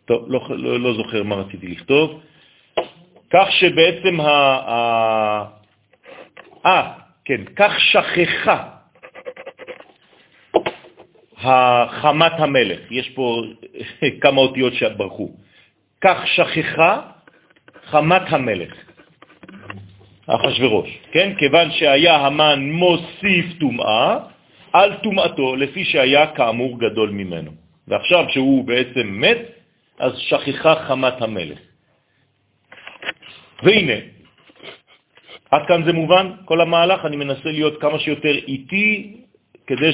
טוב, 0.05 0.25
לא, 0.29 0.41
לא, 0.51 0.81
לא 0.81 0.95
זוכר 0.95 1.23
מה 1.23 1.35
רציתי 1.35 1.69
לכתוב. 1.69 2.21
כך 3.31 3.47
שבעצם 3.51 4.21
ה... 4.21 4.29
אה, 6.67 6.93
כן, 7.25 7.45
כך 7.57 7.73
שכחה 7.81 8.72
החמת 11.43 12.33
המלך, 12.39 12.81
יש 12.91 13.09
פה 13.11 13.43
כמה 14.23 14.41
אותיות 14.41 14.75
שברחו. 14.75 15.31
כך 16.01 16.27
שכחה 16.27 17.01
חמת 17.91 18.23
המלך, 18.29 18.75
אחשוורוש, 20.27 20.91
כן? 21.13 21.33
כיוון 21.39 21.71
שהיה 21.71 22.17
המן 22.17 22.71
מוסיף 22.71 23.47
טומאה 23.61 24.19
על 24.73 24.95
טומאתו, 25.03 25.57
לפי 25.57 25.85
שהיה 25.85 26.27
כאמור 26.27 26.79
גדול 26.79 27.11
ממנו. 27.11 27.51
ועכשיו 27.89 28.25
שהוא 28.29 28.65
בעצם 28.65 29.07
מת, 29.21 29.39
אז 29.99 30.13
שכחה 30.19 30.75
חמת 30.75 31.23
המלך. 31.23 31.59
והנה, 33.63 33.99
עד 35.51 35.63
כאן 35.69 35.85
זה 35.85 35.93
מובן, 35.93 36.31
כל 36.45 36.61
המהלך, 36.61 37.05
אני 37.05 37.17
מנסה 37.17 37.49
להיות 37.51 37.81
כמה 37.81 37.99
שיותר 37.99 38.35
איטי, 38.35 39.17
כדי 39.67 39.93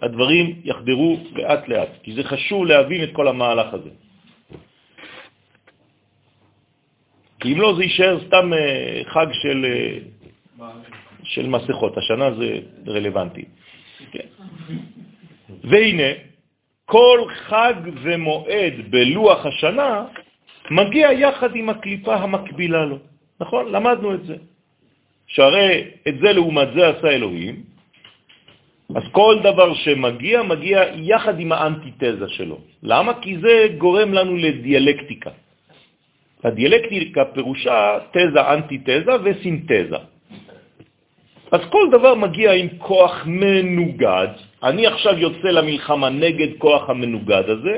שהדברים 0.00 0.60
יחדרו 0.64 1.16
לאט 1.32 1.68
לאט, 1.68 1.88
כי 2.02 2.12
זה 2.12 2.24
חשוב 2.24 2.64
להבין 2.64 3.02
את 3.02 3.10
כל 3.12 3.28
המהלך 3.28 3.74
הזה. 3.74 3.90
כי 7.40 7.52
אם 7.52 7.60
לא, 7.60 7.74
זה 7.76 7.82
יישאר 7.82 8.18
סתם 8.26 8.52
אה, 8.52 9.02
חג 9.04 9.26
של, 9.32 9.66
אה, 9.68 10.68
של 11.22 11.46
מסכות. 11.46 11.98
השנה 11.98 12.34
זה 12.34 12.60
רלוונטי. 12.86 13.44
והנה, 15.64 16.10
כל 16.84 17.20
חג 17.28 17.74
ומועד 18.02 18.74
בלוח 18.90 19.46
השנה 19.46 20.04
מגיע 20.70 21.12
יחד 21.12 21.56
עם 21.56 21.68
הקליפה 21.68 22.14
המקבילה 22.14 22.84
לו. 22.84 22.98
נכון? 23.40 23.72
למדנו 23.72 24.14
את 24.14 24.24
זה. 24.24 24.36
שהרי 25.26 25.84
את 26.08 26.18
זה 26.18 26.32
לעומת 26.32 26.68
זה 26.74 26.88
עשה 26.88 27.08
אלוהים, 27.08 27.62
אז 28.94 29.02
כל 29.12 29.38
דבר 29.42 29.74
שמגיע, 29.74 30.42
מגיע 30.42 30.82
יחד 30.94 31.40
עם 31.40 31.52
האנטיתזה 31.52 32.28
שלו. 32.28 32.58
למה? 32.82 33.12
כי 33.20 33.38
זה 33.38 33.74
גורם 33.78 34.12
לנו 34.14 34.36
לדיאלקטיקה. 34.36 35.30
הדיאלקטיקה 36.44 37.24
פירושה 37.24 37.98
תזה, 38.12 38.40
אנטיתזה 38.54 39.14
וסינתזה. 39.24 39.96
אז 41.50 41.60
כל 41.70 41.88
דבר 41.92 42.14
מגיע 42.14 42.52
עם 42.52 42.68
כוח 42.78 43.22
מנוגד. 43.26 44.28
אני 44.62 44.86
עכשיו 44.86 45.18
יוצא 45.18 45.48
למלחמה 45.48 46.10
נגד 46.10 46.58
כוח 46.58 46.90
המנוגד 46.90 47.44
הזה, 47.48 47.76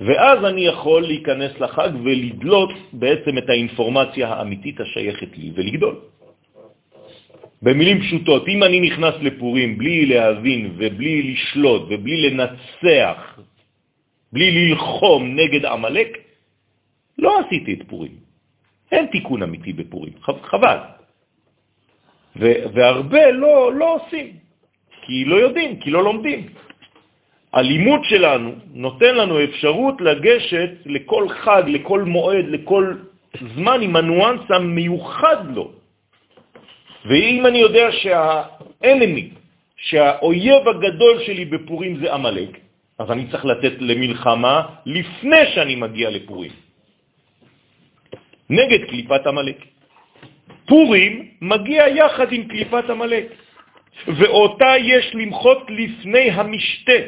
ואז 0.00 0.44
אני 0.44 0.66
יכול 0.66 1.02
להיכנס 1.02 1.52
לחג 1.60 1.90
ולדלות 2.04 2.72
בעצם 2.92 3.38
את 3.38 3.48
האינפורמציה 3.48 4.28
האמיתית 4.28 4.80
השייכת 4.80 5.38
לי 5.38 5.50
ולגדול. 5.54 6.09
במילים 7.62 8.00
פשוטות, 8.00 8.48
אם 8.48 8.62
אני 8.62 8.80
נכנס 8.80 9.14
לפורים 9.20 9.78
בלי 9.78 10.06
להבין 10.06 10.74
ובלי 10.76 11.32
לשלוט 11.32 11.82
ובלי 11.88 12.30
לנצח, 12.30 13.38
בלי 14.32 14.48
ללחום 14.50 15.36
נגד 15.36 15.64
עמלק, 15.64 16.18
לא 17.18 17.40
עשיתי 17.40 17.72
את 17.74 17.82
פורים. 17.88 18.14
אין 18.92 19.06
תיקון 19.06 19.42
אמיתי 19.42 19.72
בפורים, 19.72 20.12
חבל. 20.22 20.78
והרבה 22.74 23.30
לא, 23.30 23.72
לא 23.74 23.94
עושים, 23.94 24.26
כי 25.02 25.24
לא 25.24 25.36
יודעים, 25.36 25.80
כי 25.80 25.90
לא 25.90 26.04
לומדים. 26.04 26.46
הלימוד 27.52 28.00
שלנו 28.04 28.54
נותן 28.74 29.14
לנו 29.14 29.44
אפשרות 29.44 30.00
לגשת 30.00 30.70
לכל 30.86 31.28
חג, 31.28 31.62
לכל 31.66 32.02
מועד, 32.02 32.44
לכל 32.48 32.94
זמן 33.54 33.80
עם 33.82 33.96
הניואנס 33.96 34.40
המיוחד 34.48 35.50
לו. 35.54 35.79
ואם 37.04 37.46
אני 37.46 37.58
יודע 37.58 37.86
שהאנמי, 37.92 39.30
שהאויב 39.76 40.68
הגדול 40.68 41.16
שלי 41.26 41.44
בפורים 41.44 41.96
זה 41.96 42.14
עמלק, 42.14 42.58
אז 42.98 43.10
אני 43.10 43.30
צריך 43.30 43.44
לתת 43.44 43.72
למלחמה 43.80 44.54
לפני 44.86 45.42
שאני 45.54 45.74
מגיע 45.76 46.10
לפורים, 46.10 46.52
נגד 48.50 48.84
קליפת 48.88 49.26
עמלק. 49.26 49.58
פורים 50.66 51.30
מגיע 51.40 51.88
יחד 51.88 52.32
עם 52.32 52.42
קליפת 52.48 52.90
עמלק, 52.90 53.26
ואותה 54.06 54.72
יש 54.78 55.14
למחות 55.14 55.66
לפני 55.68 56.30
המשתה. 56.30 57.00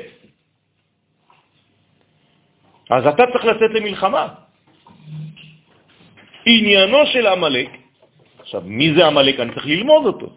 אז 2.91 3.07
אתה 3.07 3.25
צריך 3.33 3.45
לצאת 3.45 3.71
למלחמה. 3.71 4.29
עניינו 6.47 7.07
של 7.07 7.27
עמלק, 7.27 7.69
עכשיו, 8.53 8.69
מי 8.69 8.95
זה 8.95 9.07
עמלק? 9.07 9.41
אני 9.41 9.55
צריך 9.55 9.67
ללמוד 9.67 10.07
אותו. 10.07 10.29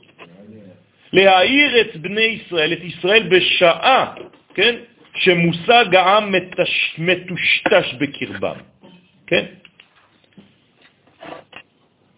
להעיר 1.14 1.82
את 1.82 1.98
בני 1.98 2.22
ישראל, 2.40 2.74
את 2.74 2.84
ישראל 2.84 3.24
בשעה, 3.28 4.16
כן? 4.56 4.76
שמושג 5.16 5.96
העם 5.96 6.32
מתש, 6.32 6.96
מטושטש 6.98 7.94
בקרבם, 8.00 8.58
כן? 9.28 9.46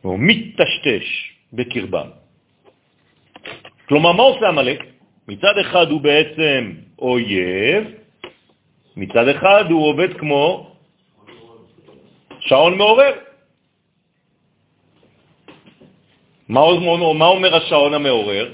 או 0.05 0.17
מתשטש 0.17 1.07
בקרבם. 1.53 2.09
כלומר, 3.89 4.11
מה 4.11 4.23
עושה 4.23 4.47
עמלק? 4.47 4.79
מצד 5.27 5.55
אחד 5.61 5.89
הוא 5.89 6.01
בעצם 6.01 6.61
אויב, 6.99 7.83
מצד 8.97 9.27
אחד 9.27 9.65
הוא 9.69 9.81
עובד 9.89 10.17
כמו 10.17 10.75
שעון 12.39 12.77
מעורר. 12.77 13.26
מה, 16.49 16.59
אומר 16.59 17.55
השעון 17.55 17.93
המעורר? 17.93 18.51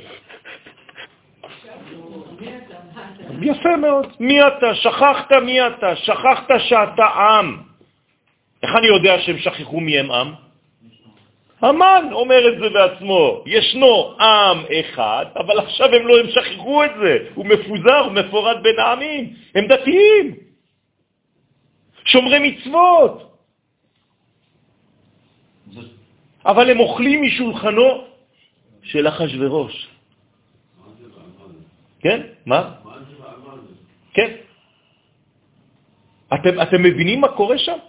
יפה 3.41 3.77
מאוד. 3.77 4.07
מי 4.19 4.47
אתה? 4.47 4.75
שכחת 4.75 5.31
מי 5.31 5.67
אתה? 5.67 5.95
שכחת 5.95 6.51
שאתה 6.59 7.05
עם. 7.05 7.57
איך 8.63 8.75
אני 8.75 8.87
יודע 8.87 9.19
שהם 9.19 9.37
שכחו 9.37 9.79
מי 9.79 9.99
הם 9.99 10.11
עם? 10.11 10.33
המן 11.61 12.09
אומר 12.11 12.47
את 12.47 12.59
זה 12.59 12.69
בעצמו. 12.69 13.43
ישנו 13.45 14.15
עם 14.19 14.63
אחד, 14.79 15.25
אבל 15.35 15.59
עכשיו 15.59 15.93
הם 15.93 16.07
לא, 16.07 16.19
הם 16.19 16.27
שכחו 16.29 16.83
את 16.83 16.91
זה. 17.01 17.17
הוא 17.33 17.45
מפוזר, 17.45 17.99
הוא 17.99 18.11
מפורד 18.11 18.63
בין 18.63 18.79
העמים. 18.79 19.33
הם 19.55 19.67
דתיים. 19.67 20.35
שומרי 22.05 22.39
מצוות. 22.39 23.32
אבל 26.45 26.69
הם 26.69 26.79
אוכלים 26.79 27.21
משולחנו 27.21 27.87
של 28.83 29.07
אחשוורוש. 29.07 29.87
כן? 31.99 32.19
מה? 32.45 32.61
כן. 34.13 34.31
אתם, 36.33 36.61
אתם 36.61 36.79
מבינים 36.83 37.21
מה 37.21 37.27
קורה 37.27 37.57
שם? 37.57 37.79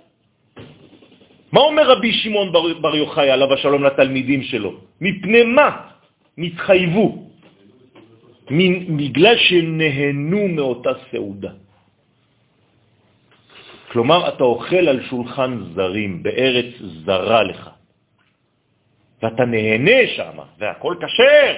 מה 1.52 1.60
אומר 1.60 1.84
רבי 1.90 2.12
שמעון 2.12 2.52
בר, 2.52 2.64
בר 2.80 2.96
יוחאי 2.96 3.30
עליו 3.30 3.52
השלום 3.52 3.82
לתלמידים 3.84 4.42
שלו? 4.42 4.72
מפני 5.00 5.42
מה 5.42 5.70
נתחייבו? 6.38 7.06
בגלל 8.96 9.36
שנהנו 9.38 10.48
מאותה 10.48 10.90
סעודה. 11.10 11.52
כלומר, 13.92 14.28
אתה 14.28 14.44
אוכל 14.44 14.84
על 14.90 15.02
שולחן 15.06 15.50
זרים, 15.74 16.22
בארץ 16.22 16.70
זרה 17.06 17.42
לך, 17.42 17.62
ואתה 19.24 19.44
נהנה 19.44 20.00
שם, 20.16 20.38
והכל 20.58 20.94
כשר. 21.00 21.56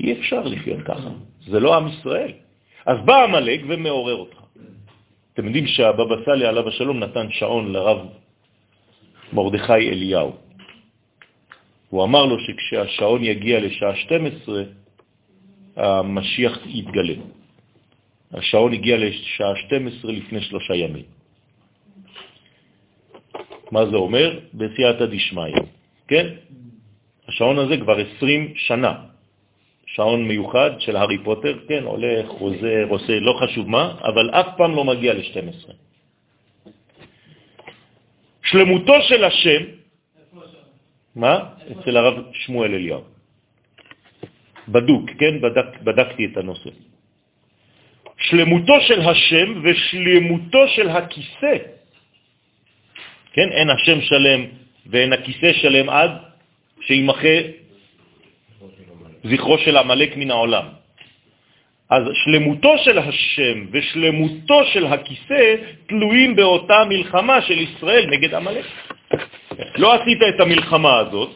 אי 0.00 0.12
אפשר 0.12 0.42
לחיות 0.42 0.82
ככה, 0.84 1.10
זה 1.46 1.60
לא 1.60 1.76
עם 1.76 1.88
ישראל. 1.88 2.32
אז 2.86 2.96
בא 3.04 3.16
המלאק 3.22 3.60
ומעורר 3.68 4.16
אותך. 4.16 4.38
אתם 5.34 5.46
יודעים 5.46 5.66
שהבבא 5.66 6.14
סאלי 6.24 6.46
עליו 6.46 6.68
השלום 6.68 6.98
נתן 6.98 7.26
שעון 7.30 7.72
לרב 7.72 7.98
מרדכי 9.32 9.90
אליהו. 9.90 10.32
הוא 11.88 12.04
אמר 12.04 12.26
לו 12.26 12.36
שכשהשעון 12.40 13.24
יגיע 13.24 13.60
לשעה 13.60 13.96
12, 13.96 14.62
המשיח 15.76 16.58
יתגלה. 16.66 17.14
השעון 18.32 18.72
הגיע 18.72 18.96
לשעה 18.96 19.56
12 19.56 20.12
לפני 20.12 20.40
שלושה 20.40 20.74
ימים. 20.74 21.19
מה 23.70 23.86
זה 23.86 23.96
אומר? 23.96 24.38
בסייעתא 24.54 25.06
דשמיא, 25.06 25.54
כן? 26.08 26.26
השעון 27.28 27.58
הזה 27.58 27.76
כבר 27.76 27.96
20 28.16 28.52
שנה. 28.56 28.94
שעון 29.94 30.28
מיוחד 30.28 30.70
של 30.78 30.96
הארי 30.96 31.18
פוטר, 31.18 31.58
כן, 31.68 31.82
הולך, 31.82 32.26
חוזר, 32.28 32.86
עושה, 32.88 33.20
לא 33.20 33.32
חשוב 33.40 33.70
מה, 33.70 33.98
אבל 34.02 34.30
אף 34.30 34.46
פעם 34.56 34.74
לא 34.74 34.84
מגיע 34.84 35.14
ל-12. 35.14 35.72
שלמותו 38.42 38.94
של 39.02 39.24
השם, 39.24 39.62
מה? 41.14 41.34
אצל 41.72 41.96
הרב 41.96 42.14
שמואל 42.32 42.74
אליהו. 42.74 43.02
בדוק, 44.68 45.10
כן? 45.18 45.40
בדק, 45.40 45.82
בדקתי 45.82 46.24
את 46.26 46.36
הנושא. 46.36 46.70
שלמותו 48.18 48.80
של 48.80 49.00
השם 49.00 49.48
ושלמותו 49.64 50.68
של 50.68 50.88
הכיסא. 50.88 51.79
כן? 53.32 53.48
אין 53.52 53.70
השם 53.70 54.00
שלם 54.00 54.44
ואין 54.86 55.12
הכיסא 55.12 55.52
שלם 55.52 55.88
עד 55.88 56.10
שימחה 56.80 57.36
זכרו 59.24 59.58
של 59.58 59.76
המלאק 59.76 60.16
מן 60.16 60.30
העולם. 60.30 60.64
אז 61.90 62.02
שלמותו 62.14 62.78
של 62.78 62.98
השם 62.98 63.66
ושלמותו 63.72 64.64
של 64.64 64.86
הכיסא 64.86 65.54
תלויים 65.86 66.36
באותה 66.36 66.84
מלחמה 66.88 67.42
של 67.42 67.58
ישראל 67.58 68.06
נגד 68.06 68.34
המלאק. 68.34 68.64
לא 69.76 69.94
עשית 69.94 70.18
את 70.34 70.40
המלחמה 70.40 70.98
הזאת, 70.98 71.30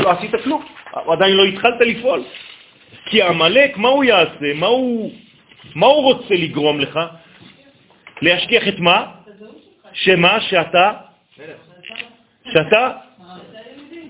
לא 0.00 0.10
עשית 0.10 0.30
כלום, 0.44 0.64
עדיין 0.92 1.36
לא 1.36 1.44
התחלת 1.44 1.80
לפעול. 1.80 2.22
כי 3.06 3.22
המלאק, 3.22 3.76
מה 3.76 3.88
הוא 3.88 4.04
יעשה? 4.04 4.54
מה 4.54 4.66
הוא, 4.66 5.12
מה 5.74 5.86
הוא 5.86 6.02
רוצה 6.02 6.34
לגרום 6.34 6.80
לך? 6.80 7.00
להשכיח 8.22 8.68
את 8.68 8.78
מה? 8.78 9.06
שמה? 9.92 10.40
שאתה? 10.40 10.92
שאתה? 12.52 12.92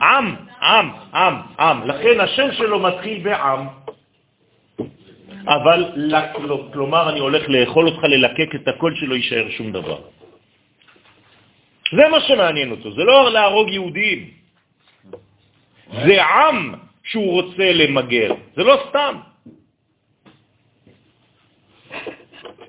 עם, 0.01 0.35
עם, 0.63 0.91
עם, 1.15 1.35
עם. 1.59 1.89
לכן 1.89 2.21
השם 2.21 2.53
שלו 2.53 2.81
מתחיל 2.81 3.19
בעם. 3.23 3.67
אבל, 5.49 5.81
כלומר, 6.73 7.11
אני 7.11 7.21
הולך 7.21 7.49
לאכול 7.49 7.89
אותך, 7.89 8.05
ללקק 8.05 8.55
את 8.55 8.69
הכל 8.69 8.95
שלא 8.95 9.15
יישאר 9.15 9.51
שום 9.51 9.73
דבר. 9.73 9.99
זה 11.97 12.09
מה 12.11 12.21
שמעניין 12.21 12.71
אותו, 12.71 12.93
זה 12.93 13.05
לא 13.05 13.33
להרוג 13.33 13.69
יהודים. 13.71 14.31
זה 15.93 16.25
עם 16.25 16.75
שהוא 17.05 17.43
רוצה 17.43 17.73
למגר, 17.73 18.35
זה 18.57 18.63
לא 18.65 18.77
סתם. 18.89 19.15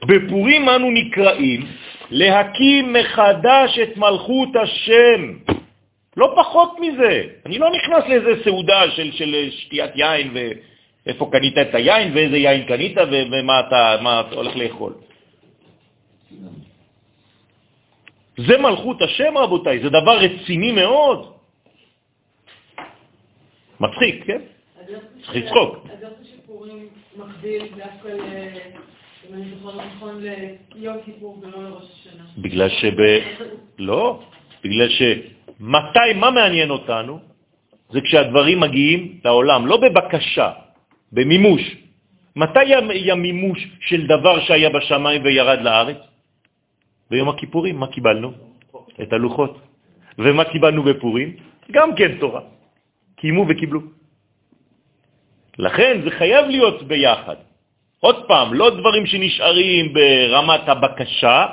בפורים 0.07 0.69
אנו 0.69 0.91
נקראים 0.91 1.61
להקים 2.11 2.93
מחדש 2.93 3.79
את 3.79 3.97
מלכות 3.97 4.49
השם. 4.55 5.33
לא 6.17 6.33
פחות 6.35 6.79
מזה. 6.79 7.23
אני 7.45 7.57
לא 7.57 7.69
נכנס 7.71 8.03
לאיזה 8.09 8.43
סעודה 8.43 8.91
של, 8.91 9.11
של 9.11 9.49
שתיית 9.51 9.91
יין 9.95 10.33
ואיפה 10.33 11.29
קנית 11.31 11.57
את 11.57 11.75
היין 11.75 12.11
ואיזה 12.13 12.37
יין 12.37 12.65
קנית 12.65 12.97
ומה 13.31 13.59
אתה, 13.59 13.95
אתה 14.27 14.35
הולך 14.35 14.55
לאכול. 14.55 14.93
זה 18.37 18.57
מלכות 18.57 19.01
השם, 19.01 19.37
רבותיי, 19.37 19.79
זה 19.79 19.89
דבר 19.89 20.17
רציני 20.17 20.71
מאוד. 20.71 21.33
מצחיק, 23.79 24.25
כן? 24.25 24.41
צריך 25.21 25.35
לצחוק. 25.35 25.75
אז 25.85 26.03
איך 26.03 26.13
שפורים 26.23 26.87
מקביל 27.17 27.67
דווקא 27.67 28.09
נכון? 32.19 32.41
בגלל 32.41 32.69
שב... 32.69 32.97
לא, 33.79 34.19
בגלל 34.63 34.89
ש... 34.89 35.01
מתי, 35.59 36.13
מה 36.15 36.31
מעניין 36.31 36.69
אותנו? 36.69 37.19
זה 37.89 38.01
כשהדברים 38.01 38.59
מגיעים 38.59 39.19
לעולם, 39.25 39.67
לא 39.67 39.77
בבקשה, 39.77 40.51
במימוש. 41.11 41.61
מתי 42.35 42.65
היה 42.89 43.15
מימוש 43.15 43.59
של 43.81 44.07
דבר 44.07 44.39
שהיה 44.39 44.69
בשמיים 44.69 45.21
וירד 45.23 45.61
לארץ? 45.61 45.97
ביום 47.09 47.29
הכיפורים, 47.29 47.75
מה 47.79 47.87
קיבלנו? 47.87 48.31
את 49.01 49.13
הלוחות. 49.13 49.53
ומה 50.19 50.43
קיבלנו 50.43 50.83
בפורים? 50.83 51.29
גם 51.71 51.95
כן 51.95 52.17
תורה. 52.19 52.41
קיימו 53.15 53.45
וקיבלו. 53.49 53.81
לכן 55.59 56.01
זה 56.03 56.09
חייב 56.11 56.45
להיות 56.47 56.83
ביחד. 56.83 57.48
עוד 57.99 58.27
פעם, 58.27 58.53
לא 58.53 58.69
דברים 58.69 59.05
שנשארים 59.05 59.93
ברמת 59.93 60.69
הבקשה, 60.69 61.45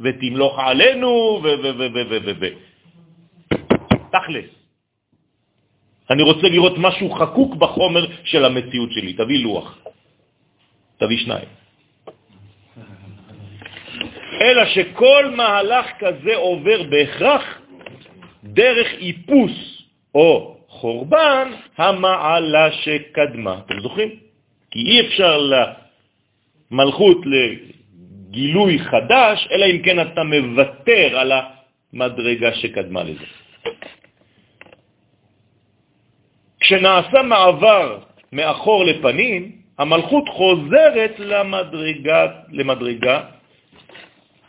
ותמלוך 0.00 0.58
עלינו, 0.58 1.40
ו... 1.42 1.46
ו... 1.46 1.66
ו... 1.78 1.86
ו... 1.94 2.00
ו... 2.10 2.16
ו... 2.24 2.30
ו... 2.40 2.44
תכלס. 4.12 4.50
אני 6.10 6.22
רוצה 6.22 6.46
לראות 6.46 6.78
משהו 6.78 7.10
חקוק 7.10 7.54
בחומר 7.54 8.06
של 8.24 8.44
המציאות 8.44 8.92
שלי. 8.92 9.12
תביא 9.12 9.44
לוח. 9.44 9.78
תביא 10.98 11.18
שניים. 11.18 11.48
אלא 14.40 14.64
שכל 14.64 15.30
מהלך 15.36 15.86
כזה 15.98 16.36
עובר 16.36 16.82
בהכרח 16.82 17.44
דרך 18.44 18.88
איפוס 19.00 19.56
או 20.14 20.56
חורבן 20.68 21.48
המעלה 21.78 22.72
שקדמה. 22.72 23.58
אתם 23.66 23.80
זוכרים? 23.80 24.10
כי 24.70 24.78
אי 24.78 25.00
אפשר 25.06 25.36
למלכות 26.74 27.18
לגילוי 27.26 28.78
חדש, 28.78 29.48
אלא 29.52 29.64
אם 29.66 29.82
כן 29.82 30.00
אתה 30.00 30.22
מוותר 30.24 31.18
על 31.18 31.32
המדרגה 31.32 32.54
שקדמה 32.54 33.02
לזה. 33.02 33.24
כשנעשה 36.60 37.22
מעבר 37.22 37.98
מאחור 38.32 38.84
לפנים, 38.84 39.52
המלכות 39.78 40.28
חוזרת 40.28 41.14
למדרגה, 41.18 42.26
למדרגה, 42.50 43.24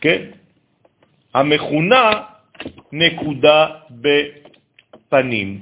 כן? 0.00 0.22
המכונה 1.34 2.10
נקודה 2.92 3.66
בפנים. 3.90 5.60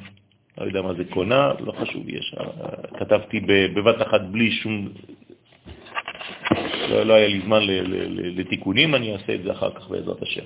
לא 0.59 0.65
יודע 0.65 0.83
מה 0.83 0.95
זה 0.95 1.05
קונה, 1.11 1.53
לא 1.61 1.73
חשוב, 1.73 2.09
יש, 2.09 2.35
כתבתי 2.99 3.41
בבת 3.75 4.03
אחת 4.03 4.21
בלי 4.21 4.51
שום... 4.51 4.89
לא, 6.89 7.03
לא 7.03 7.15
היה 7.15 7.29
לי 7.29 7.41
זמן 7.41 7.61
לתיקונים, 8.37 8.95
אני 8.95 9.13
אעשה 9.13 9.35
את 9.35 9.43
זה 9.43 9.53
אחר 9.53 9.71
כך 9.71 9.89
בעזרת 9.89 10.23
השם. 10.23 10.45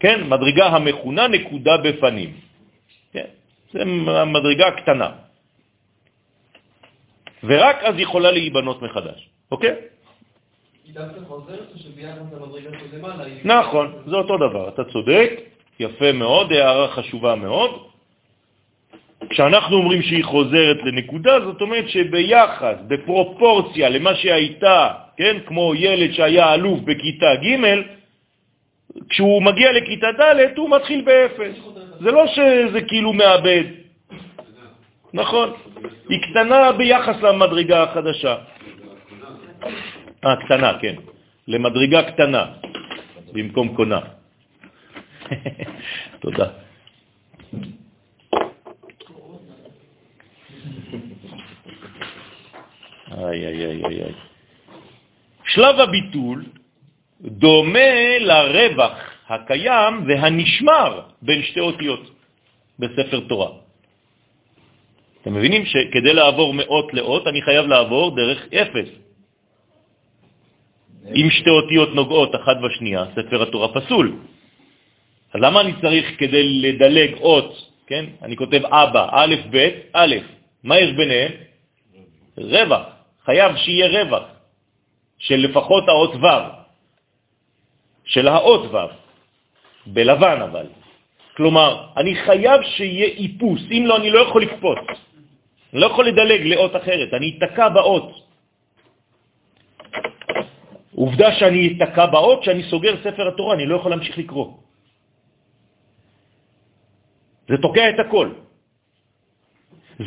כן, 0.00 0.28
מדרגה 0.28 0.66
המכונה 0.66 1.28
נקודה 1.28 1.76
בפנים. 1.76 2.36
כן, 3.12 3.26
זה 3.72 3.82
המדרגה 4.22 4.66
הקטנה. 4.66 5.10
ורק 7.44 7.76
אז 7.82 7.94
יכולה 7.98 8.30
להיבנות 8.30 8.82
מחדש, 8.82 9.28
אוקיי? 9.50 9.74
נכון, 13.44 14.02
זה 14.06 14.16
אותו 14.16 14.36
דבר, 14.36 14.68
אתה 14.68 14.84
צודק, 14.84 15.30
יפה 15.80 16.12
מאוד, 16.12 16.52
הערה 16.52 16.88
חשובה 16.88 17.34
מאוד. 17.34 17.70
כשאנחנו 19.30 19.76
אומרים 19.76 20.02
שהיא 20.02 20.24
חוזרת 20.24 20.76
לנקודה, 20.84 21.40
זאת 21.40 21.60
אומרת 21.60 21.88
שביחס, 21.88 22.76
בפרופורציה 22.88 23.88
למה 23.88 24.14
שהייתה, 24.14 24.90
כן, 25.16 25.36
כמו 25.46 25.74
ילד 25.74 26.12
שהיה 26.12 26.54
אלוף 26.54 26.80
בכיתה 26.80 27.34
ג', 27.42 27.56
כשהוא 29.08 29.42
מגיע 29.42 29.72
לכיתה 29.72 30.06
ד' 30.12 30.58
הוא 30.58 30.70
מתחיל 30.70 31.00
באפס. 31.00 31.54
זה 32.00 32.10
לא 32.10 32.26
שזה 32.26 32.80
כאילו 32.88 33.12
מאבד. 33.12 33.64
נכון. 35.12 35.52
היא 36.08 36.20
קטנה 36.22 36.72
ביחס 36.72 37.22
למדרגה 37.22 37.82
החדשה. 37.82 38.36
אה, 40.24 40.36
קטנה, 40.36 40.78
כן. 40.80 40.94
למדרגה 41.48 42.02
קטנה, 42.02 42.44
במקום 43.32 43.76
קונה. 43.76 44.00
תודה. 46.22 46.46
איי, 53.18 53.46
איי, 53.46 53.66
איי, 53.66 54.02
איי. 54.02 54.12
שלב 55.44 55.80
הביטול 55.80 56.44
דומה 57.20 58.18
לרווח 58.20 58.98
הקיים 59.28 60.04
והנשמר 60.06 61.00
בין 61.22 61.42
שתי 61.42 61.60
אותיות 61.60 62.10
בספר 62.78 63.20
תורה. 63.28 63.50
אתם 65.22 65.34
מבינים 65.34 65.66
שכדי 65.66 66.14
לעבור 66.14 66.54
מאות 66.54 66.94
לאות 66.94 67.26
אני 67.26 67.42
חייב 67.42 67.66
לעבור 67.66 68.16
דרך 68.16 68.46
אפס. 68.54 68.88
אם 71.14 71.28
שתי 71.30 71.50
אותיות 71.50 71.94
נוגעות 71.94 72.34
אחת 72.34 72.56
בשנייה, 72.64 73.04
ספר 73.16 73.42
התורה 73.42 73.68
פסול. 73.74 74.16
אז 75.34 75.40
למה 75.40 75.60
אני 75.60 75.72
צריך 75.80 76.06
כדי 76.18 76.60
לדלג 76.60 77.14
אות, 77.20 77.72
כן? 77.86 78.04
אני 78.22 78.36
כותב 78.36 78.62
אבא, 78.64 79.08
א', 79.10 79.34
ב', 79.50 79.68
א', 79.92 80.14
מה 80.64 80.78
יש 80.78 80.92
ביניהם? 80.92 81.32
רווח. 82.38 82.97
חייב 83.28 83.56
שיהיה 83.56 83.88
רווח 83.92 84.24
של 85.18 85.36
לפחות 85.36 85.84
האות 85.88 86.14
ו', 86.16 86.48
של 88.04 88.28
האות 88.28 88.64
ו', 88.72 88.76
בלבן 89.86 90.38
אבל. 90.48 90.66
כלומר, 91.36 91.70
אני 91.96 92.12
חייב 92.24 92.60
שיהיה 92.62 93.08
איפוס, 93.20 93.60
אם 93.70 93.82
לא, 93.86 93.96
אני 93.96 94.10
לא 94.10 94.20
יכול 94.32 94.42
לקפוץ. 94.42 94.78
אני 95.72 95.80
לא 95.80 95.86
יכול 95.86 96.04
לדלג 96.08 96.40
לאות 96.46 96.76
אחרת, 96.76 97.14
אני 97.14 97.36
אתקע 97.36 97.68
באות. 97.68 98.08
עובדה 100.96 101.28
שאני 101.36 101.76
אתקע 101.76 102.06
באות, 102.06 102.42
שאני 102.48 102.62
סוגר 102.72 102.94
ספר 103.04 103.28
התורה, 103.28 103.54
אני 103.54 103.66
לא 103.68 103.76
יכול 103.76 103.90
להמשיך 103.90 104.18
לקרוא. 104.18 104.48
זה 107.48 107.56
תוקע 107.60 107.84
את 107.92 107.98
הכל. 108.08 108.28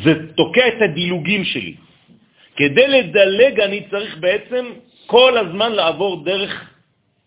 זה 0.04 0.12
תוקע 0.34 0.68
את 0.68 0.78
הדילוגים 0.90 1.44
שלי. 1.44 1.91
כדי 2.56 2.88
לדלג 2.88 3.60
אני 3.60 3.80
צריך 3.90 4.18
בעצם 4.18 4.64
כל 5.06 5.38
הזמן 5.38 5.72
לעבור 5.72 6.24
דרך 6.24 6.52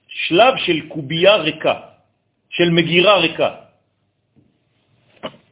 שלב 0.07 0.53
של 0.57 0.88
קובייה 0.88 1.36
ריקה, 1.36 1.76
של 2.49 2.69
מגירה 2.69 3.17
ריקה. 3.17 3.51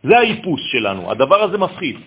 זה 0.04 0.18
האיפוס 0.18 0.62
שלנו, 0.72 1.12
הדבר 1.12 1.44
הזה 1.44 1.58
מפחיד. 1.58 1.98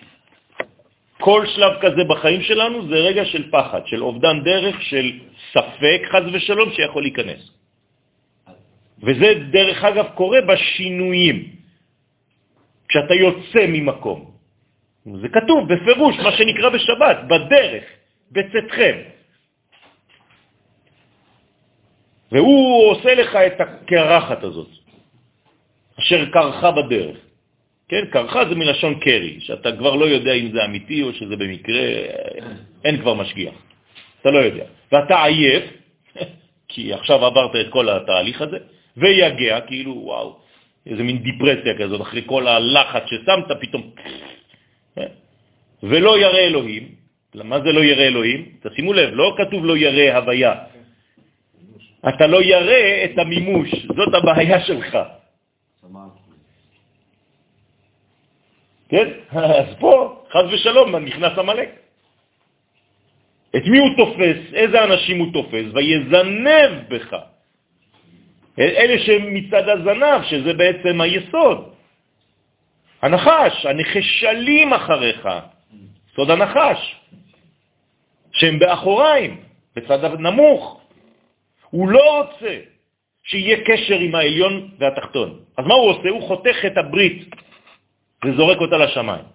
כל 1.19 1.45
שלב 1.55 1.73
כזה 1.81 2.03
בחיים 2.03 2.41
שלנו 2.41 2.87
זה 2.87 2.95
רגע 2.95 3.25
של 3.25 3.51
פחד, 3.51 3.87
של 3.87 4.03
אובדן 4.03 4.43
דרך, 4.43 4.81
של 4.81 5.19
ספק, 5.51 6.01
חז 6.11 6.23
ושלום, 6.33 6.69
שיכול 6.73 7.01
להיכנס. 7.03 7.41
וזה, 9.03 9.33
דרך 9.51 9.83
אגב, 9.83 10.05
קורה 10.15 10.41
בשינויים, 10.41 11.37
כשאתה 12.87 13.13
יוצא 13.13 13.65
ממקום. 13.67 14.36
זה 15.15 15.27
כתוב 15.29 15.73
בפירוש, 15.73 16.15
מה 16.19 16.31
שנקרא 16.31 16.69
בשבת, 16.69 17.17
בדרך, 17.27 17.83
בצאתכם. 18.31 18.97
והוא 22.31 22.91
עושה 22.91 23.15
לך 23.15 23.35
את 23.35 23.61
הקרחת 23.61 24.43
הזאת, 24.43 24.67
אשר 25.99 26.25
קרחה 26.31 26.71
בדרך. 26.71 27.17
כן, 27.89 28.05
קרחה 28.11 28.49
זה 28.49 28.55
מלשון 28.55 28.99
קרי, 28.99 29.39
שאתה 29.39 29.71
כבר 29.71 29.95
לא 29.95 30.05
יודע 30.05 30.33
אם 30.33 30.51
זה 30.51 30.65
אמיתי 30.65 31.03
או 31.03 31.13
שזה 31.13 31.35
במקרה, 31.35 31.81
אין 32.83 32.97
כבר 33.01 33.13
משגיח. 33.13 33.53
אתה 34.21 34.31
לא 34.31 34.39
יודע. 34.39 34.65
ואתה 34.91 35.23
עייף, 35.23 35.63
כי 36.69 36.93
עכשיו 36.93 37.25
עברת 37.25 37.55
את 37.55 37.69
כל 37.69 37.89
התהליך 37.89 38.41
הזה, 38.41 38.57
ויגע, 38.97 39.61
כאילו, 39.61 39.91
וואו, 40.03 40.39
איזה 40.85 41.03
מין 41.03 41.17
דיפרסיה 41.17 41.77
כזאת, 41.77 42.01
אחרי 42.01 42.21
כל 42.25 42.47
הלחץ 42.47 43.03
ששמת, 43.05 43.51
פתאום... 43.61 43.91
כן? 44.97 45.13
ולא 45.83 46.19
ירא 46.19 46.39
אלוהים. 46.49 46.83
מה 47.35 47.61
זה 47.61 47.71
לא 47.71 47.83
ירא 47.83 48.03
אלוהים? 48.03 48.39
תשימו 48.65 48.93
לב, 48.93 49.09
לא 49.13 49.35
כתוב 49.37 49.65
לא 49.65 49.77
ירא 49.77 50.17
הוויה. 50.17 50.53
אתה 52.09 52.27
לא 52.27 52.41
ירא 52.41 53.05
את 53.05 53.17
המימוש, 53.17 53.69
זאת 53.85 54.13
הבעיה 54.13 54.59
שלך. 54.65 54.97
כן? 58.89 59.07
אז 59.31 59.69
פה, 59.79 60.23
חז 60.31 60.45
ושלום, 60.53 60.95
נכנס 60.95 61.33
המלאק. 61.37 61.69
את 63.55 63.65
מי 63.65 63.77
הוא 63.77 63.89
תופס? 63.97 64.39
איזה 64.53 64.83
אנשים 64.83 65.19
הוא 65.19 65.33
תופס? 65.33 65.65
ויזנב 65.73 66.71
בך. 66.89 67.11
אלה 68.59 68.95
שמצד 68.99 69.69
הזנב, 69.69 70.23
שזה 70.23 70.53
בעצם 70.53 71.01
היסוד. 71.01 71.76
הנחש, 73.01 73.65
הנחשלים 73.65 74.73
אחריך, 74.73 75.27
סוד 76.15 76.29
הנחש, 76.31 76.95
שהם 78.31 78.59
באחוריים, 78.59 79.41
בצד 79.75 80.03
הנמוך. 80.03 80.81
הוא 81.69 81.89
לא 81.89 82.21
רוצה 82.21 82.59
שיהיה 83.23 83.57
קשר 83.65 83.99
עם 83.99 84.15
העליון 84.15 84.69
והתחתון. 84.79 85.39
אז 85.57 85.65
מה 85.65 85.73
הוא 85.73 85.89
עושה? 85.89 86.09
הוא 86.09 86.27
חותך 86.27 86.65
את 86.67 86.77
הברית 86.77 87.35
וזורק 88.25 88.57
אותה 88.57 88.77
לשמיים. 88.77 89.25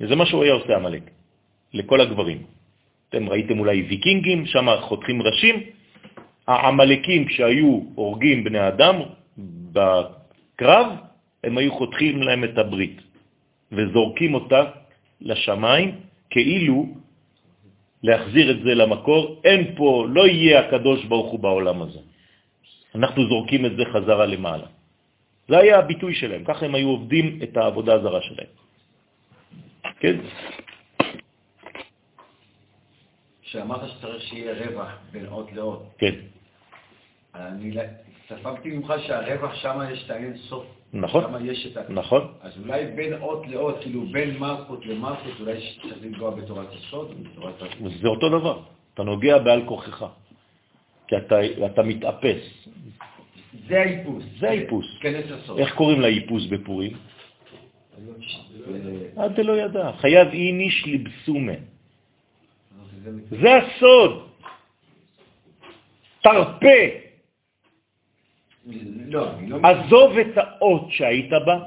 וזה 0.00 0.16
מה 0.16 0.26
שהוא 0.26 0.44
היה 0.44 0.52
עושה, 0.52 0.76
המלאק, 0.76 1.10
לכל 1.74 2.00
הגברים. 2.00 2.42
אתם 3.08 3.28
ראיתם 3.28 3.58
אולי 3.58 3.82
ויקינגים, 3.82 4.46
שם 4.46 4.66
חותכים 4.80 5.22
ראשים. 5.22 5.62
העמלקים, 6.48 7.24
כשהיו 7.24 7.80
הורגים 7.94 8.44
בני 8.44 8.68
אדם 8.68 8.96
בקרב, 9.72 10.86
הם 11.44 11.58
היו 11.58 11.72
חותכים 11.72 12.22
להם 12.22 12.44
את 12.44 12.58
הברית 12.58 13.00
וזורקים 13.72 14.34
אותה 14.34 14.62
לשמיים, 15.20 16.00
כאילו 16.30 16.86
להחזיר 18.02 18.50
את 18.50 18.60
זה 18.62 18.74
למקור. 18.74 19.40
אין 19.44 19.74
פה, 19.76 20.06
לא 20.08 20.26
יהיה 20.26 20.60
הקדוש 20.60 21.04
ברוך 21.04 21.30
הוא 21.32 21.40
בעולם 21.40 21.82
הזה. 21.82 21.98
אנחנו 22.94 23.28
זורקים 23.28 23.66
את 23.66 23.76
זה 23.76 23.84
חזרה 23.92 24.26
למעלה. 24.26 24.66
זה 25.48 25.58
היה 25.58 25.78
הביטוי 25.78 26.14
שלהם, 26.14 26.44
ככה 26.44 26.66
הם 26.66 26.74
היו 26.74 26.88
עובדים 26.88 27.38
את 27.42 27.56
העבודה 27.56 27.94
הזרה 27.94 28.22
שלהם. 28.22 28.52
כן? 30.00 30.16
כשאמרת 33.42 33.90
שצריך 33.90 34.22
שיהיה 34.22 34.54
רווח 34.66 34.90
בין 35.12 35.26
אות 35.26 35.52
לאות, 35.52 35.82
כן. 35.98 36.14
אני 37.34 37.76
ספגתי 38.28 38.70
ממך 38.70 38.92
שהרווח 39.06 39.54
שם 39.54 39.78
יש 39.92 40.04
את 40.04 40.10
האין 40.10 40.36
סוף. 40.36 40.81
נכון. 40.92 41.24
נכון. 41.88 42.32
אז 42.40 42.52
אולי 42.64 42.86
בין 42.96 43.12
אות 43.22 43.46
לאות, 43.48 43.76
כאילו 43.80 44.06
בין 44.06 44.38
מלכות 44.38 44.86
למלכות, 44.86 45.32
אולי 45.40 45.52
צריך 45.82 45.94
לנגוע 46.02 46.30
בתורת 46.30 46.66
הסוד. 46.72 47.14
זה 48.02 48.08
אותו 48.08 48.28
דבר, 48.28 48.62
אתה 48.94 49.02
נוגע 49.02 49.38
בעל 49.38 49.62
כוחך, 49.66 50.04
כי 51.08 51.16
אתה, 51.16 51.36
אתה 51.66 51.82
מתאפס. 51.82 52.68
זה 53.68 53.80
האיפוס. 53.80 54.24
זה 54.40 54.48
האיפוס. 54.50 54.86
איך 55.58 55.74
קוראים 55.74 56.00
לאיפוס 56.00 56.46
בפורים? 56.46 56.92
עד 59.16 59.40
דלא 59.40 59.52
ידע. 59.52 59.92
חייב 59.98 60.28
איניש 60.28 60.84
לבסומה. 60.88 61.52
זה- 63.04 63.10
זה 63.40 63.54
הסוד. 63.56 64.28
תרפה, 66.22 66.80
לא, 69.06 69.26
לא... 69.48 69.58
עזוב 69.62 70.18
את 70.18 70.38
האות 70.38 70.86
שהיית 70.90 71.30
בה, 71.46 71.58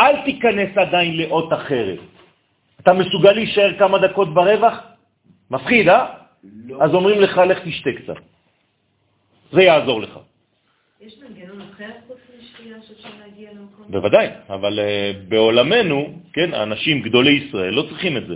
אל 0.00 0.24
תיכנס 0.24 0.76
עדיין 0.76 1.16
לאות 1.16 1.52
אחרת. 1.52 1.98
אתה 2.80 2.92
מסוגל 2.92 3.32
להישאר 3.32 3.78
כמה 3.78 3.98
דקות 3.98 4.34
ברווח? 4.34 4.74
מפחיד, 5.50 5.88
אה? 5.88 6.06
לא. 6.66 6.82
אז 6.82 6.94
אומרים 6.94 7.20
לך, 7.20 7.38
לך 7.38 7.58
תשתה 7.64 7.90
קצת. 8.02 8.22
זה 9.52 9.62
יעזור 9.62 10.00
לך. 10.00 10.18
יש 11.00 11.14
מנגנון 11.22 11.60
אחר 11.60 11.90
חוץ 12.06 12.18
משתייה 12.38 12.76
שאפשר 12.88 13.08
להגיע 13.20 13.50
למקום? 13.52 13.86
בוודאי, 13.90 14.28
אבל 14.50 14.78
uh, 14.78 14.82
בעולמנו, 15.28 16.20
כן, 16.32 16.54
האנשים 16.54 17.02
גדולי 17.02 17.30
ישראל 17.30 17.74
לא 17.74 17.82
צריכים 17.82 18.16
את 18.16 18.26
זה. 18.26 18.34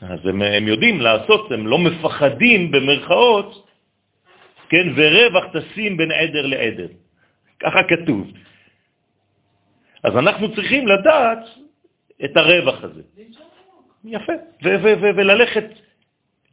אז 0.00 0.26
הם, 0.26 0.42
הם 0.42 0.68
יודעים 0.68 1.00
לעשות, 1.00 1.52
הם 1.52 1.66
לא 1.66 1.78
מפחדים 1.78 2.70
במרכאות, 2.70 3.63
כן, 4.68 4.86
ורווח 4.96 5.44
תשים 5.52 5.96
בין 5.96 6.10
עדר 6.12 6.46
לעדר. 6.46 6.88
ככה 7.60 7.82
כתוב. 7.82 8.30
אז 10.04 10.12
אנחנו 10.16 10.54
צריכים 10.54 10.88
לדעת 10.88 11.42
את 12.24 12.36
הרווח 12.36 12.84
הזה. 12.84 13.02
יפה. 14.04 14.32
וללכת, 15.16 15.64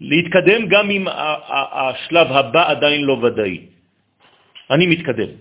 להתקדם 0.01 0.67
גם 0.67 0.89
אם 0.89 1.05
השלב 1.71 2.27
הבא 2.31 2.71
עדיין 2.71 3.01
לא 3.01 3.13
ודאי. 3.13 3.57
אני 4.71 4.87
מתקדם. 4.87 5.31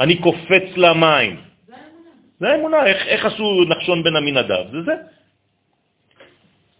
אני 0.00 0.14
קופץ 0.18 0.76
למים. 0.76 1.36
זה 1.66 1.74
האמונה. 1.76 2.10
זה 2.40 2.48
האמונה, 2.48 2.86
איך, 2.86 3.06
איך 3.06 3.24
עשו 3.24 3.64
נחשון 3.68 4.02
בן 4.02 4.16
עמינדב? 4.16 4.64
זה 4.72 4.82
זה. 4.82 4.94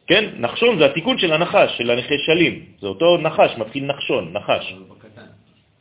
כן, 0.08 0.40
נחשון 0.40 0.78
זה 0.78 0.86
התיקון 0.86 1.18
של 1.18 1.32
הנחש, 1.32 1.78
של 1.78 1.90
הנחשלים. 1.90 2.54
זה 2.80 2.86
אותו 2.86 3.18
נחש, 3.18 3.50
מתחיל 3.58 3.84
נחשון, 3.84 4.32
נחש. 4.32 4.74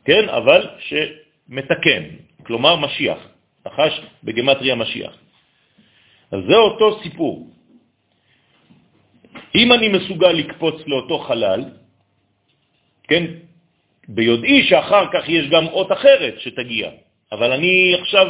כן, 0.04 0.28
אבל 0.28 0.68
שמתקן, 0.78 2.02
כלומר 2.42 2.76
משיח. 2.76 3.18
נחש 3.66 4.00
בגמטריה 4.24 4.74
משיח. 4.74 5.12
אז 6.32 6.40
זה 6.48 6.56
אותו 6.56 7.00
סיפור. 7.02 7.48
אם 9.54 9.72
אני 9.72 9.88
מסוגל 9.88 10.32
לקפוץ 10.32 10.86
לאותו 10.86 11.18
חלל, 11.18 11.64
כן, 13.08 13.24
ביודעי 14.08 14.64
שאחר 14.68 15.04
כך 15.12 15.28
יש 15.28 15.48
גם 15.48 15.66
אות 15.66 15.92
אחרת 15.92 16.34
שתגיע, 16.40 16.90
אבל 17.32 17.52
אני 17.52 17.96
עכשיו 18.00 18.26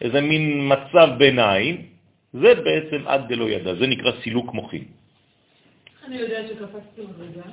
באיזה 0.00 0.20
מין 0.20 0.72
מצב 0.72 1.08
ביניים, 1.18 1.93
זה 2.34 2.54
בעצם 2.54 3.00
עד 3.06 3.28
דלא 3.28 3.44
ידע, 3.50 3.74
זה 3.74 3.86
נקרא 3.86 4.12
סילוק 4.22 4.54
מוחין. 4.54 4.84
אני 6.06 6.16
יודעת 6.16 6.46
שקפצתי 6.48 7.02
מדרגה? 7.02 7.46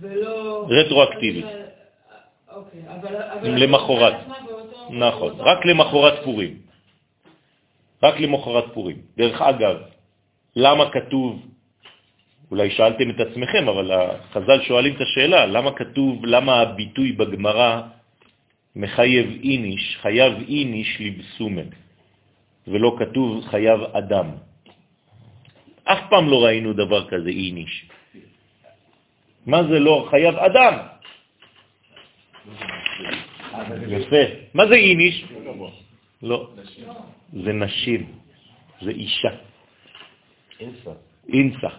ולא... 0.00 0.66
רטרואקטיבית. 0.68 1.44
אוקיי, 2.48 2.80
אבל... 2.88 3.62
למחרת. 3.62 4.14
נכון, 4.90 5.32
רק 5.38 5.66
למחרת 5.66 6.24
פורים. 6.24 6.54
רק 8.02 8.20
למחרת 8.20 8.64
פורים. 8.74 8.96
דרך 9.16 9.42
אגב, 9.42 9.76
למה 10.56 10.90
כתוב, 10.90 11.46
אולי 12.50 12.70
שאלתם 12.70 13.10
את 13.10 13.20
עצמכם, 13.20 13.68
אבל 13.68 13.92
החז"ל 13.92 14.62
שואלים 14.62 14.96
את 14.96 15.00
השאלה, 15.00 15.46
למה 15.46 15.70
כתוב, 15.72 16.26
למה 16.26 16.60
הביטוי 16.60 17.12
בגמרא 17.12 17.80
מחייב 18.76 19.26
איניש, 19.44 19.96
חייב 20.00 20.32
איניש 20.48 21.00
לבסומן, 21.00 21.68
ולא 22.68 22.96
כתוב 22.98 23.44
חייב 23.50 23.80
אדם. 23.92 24.28
אף 25.84 25.98
פעם 26.10 26.30
לא 26.30 26.44
ראינו 26.44 26.72
דבר 26.72 27.08
כזה 27.08 27.28
איניש. 27.28 27.88
מה 29.46 29.62
זה 29.62 29.78
לא 29.78 30.06
חייב 30.10 30.34
אדם? 30.34 30.74
יפה. 33.88 34.24
מה 34.54 34.66
זה 34.66 34.74
איניש? 34.74 35.24
לא. 36.22 36.38
זה 37.32 37.52
נשים, 37.52 38.00
זה 38.80 38.90
אישה. 38.90 39.34
אינסה. 41.28 41.72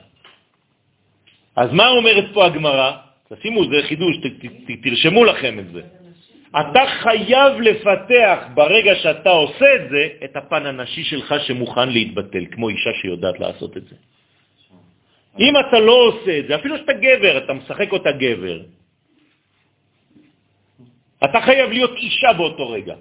אז 1.55 1.69
מה 1.71 1.87
אומרת 1.87 2.33
פה 2.33 2.45
הגמרא? 2.45 2.91
תשימו, 3.29 3.63
זה 3.65 3.87
חידוש, 3.87 4.15
תרשמו 4.83 5.25
לכם 5.25 5.59
את 5.59 5.71
זה. 5.71 5.81
אתה 6.53 6.83
חייב 7.01 7.61
לפתח 7.61 8.37
ברגע 8.53 8.95
שאתה 8.95 9.29
עושה 9.29 9.75
את 9.75 9.89
זה, 9.89 10.07
את 10.23 10.35
הפן 10.35 10.65
הנשי 10.65 11.03
שלך 11.03 11.35
שמוכן 11.47 11.89
להתבטל, 11.89 12.45
כמו 12.51 12.69
אישה 12.69 12.93
שיודעת 13.01 13.39
לעשות 13.39 13.77
את 13.77 13.85
זה. 13.89 13.95
אם 15.39 15.53
אתה 15.59 15.79
לא 15.79 15.95
עושה 16.07 16.39
את 16.39 16.45
זה, 16.47 16.55
אפילו 16.55 16.77
שאתה 16.77 16.93
גבר, 16.93 17.33
אתה 17.37 17.53
משחק 17.53 17.89
אותה 17.91 18.11
גבר, 18.11 18.57
אתה 21.23 21.39
חייב 21.41 21.69
להיות 21.69 21.95
אישה 21.97 22.33
באותו 22.37 22.69
רגע. 22.69 22.95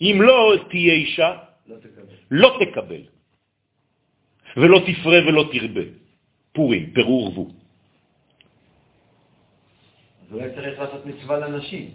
אם 0.00 0.16
לא 0.22 0.54
תהיה 0.70 0.94
אישה, 0.94 1.30
לא 1.66 1.76
תקבל. 1.76 2.14
לא 2.30 2.58
תקבל. 2.60 3.02
ולא 4.56 4.78
תפרה 4.86 5.18
ולא 5.28 5.44
תרבה. 5.52 5.86
פורים, 6.52 6.90
פירור 6.94 7.22
ורבו. 7.24 7.46
אז 10.26 10.32
אולי 10.32 10.50
צריך 10.54 10.78
לעשות 10.78 11.06
מצווה 11.06 11.38
לנשים. 11.38 11.90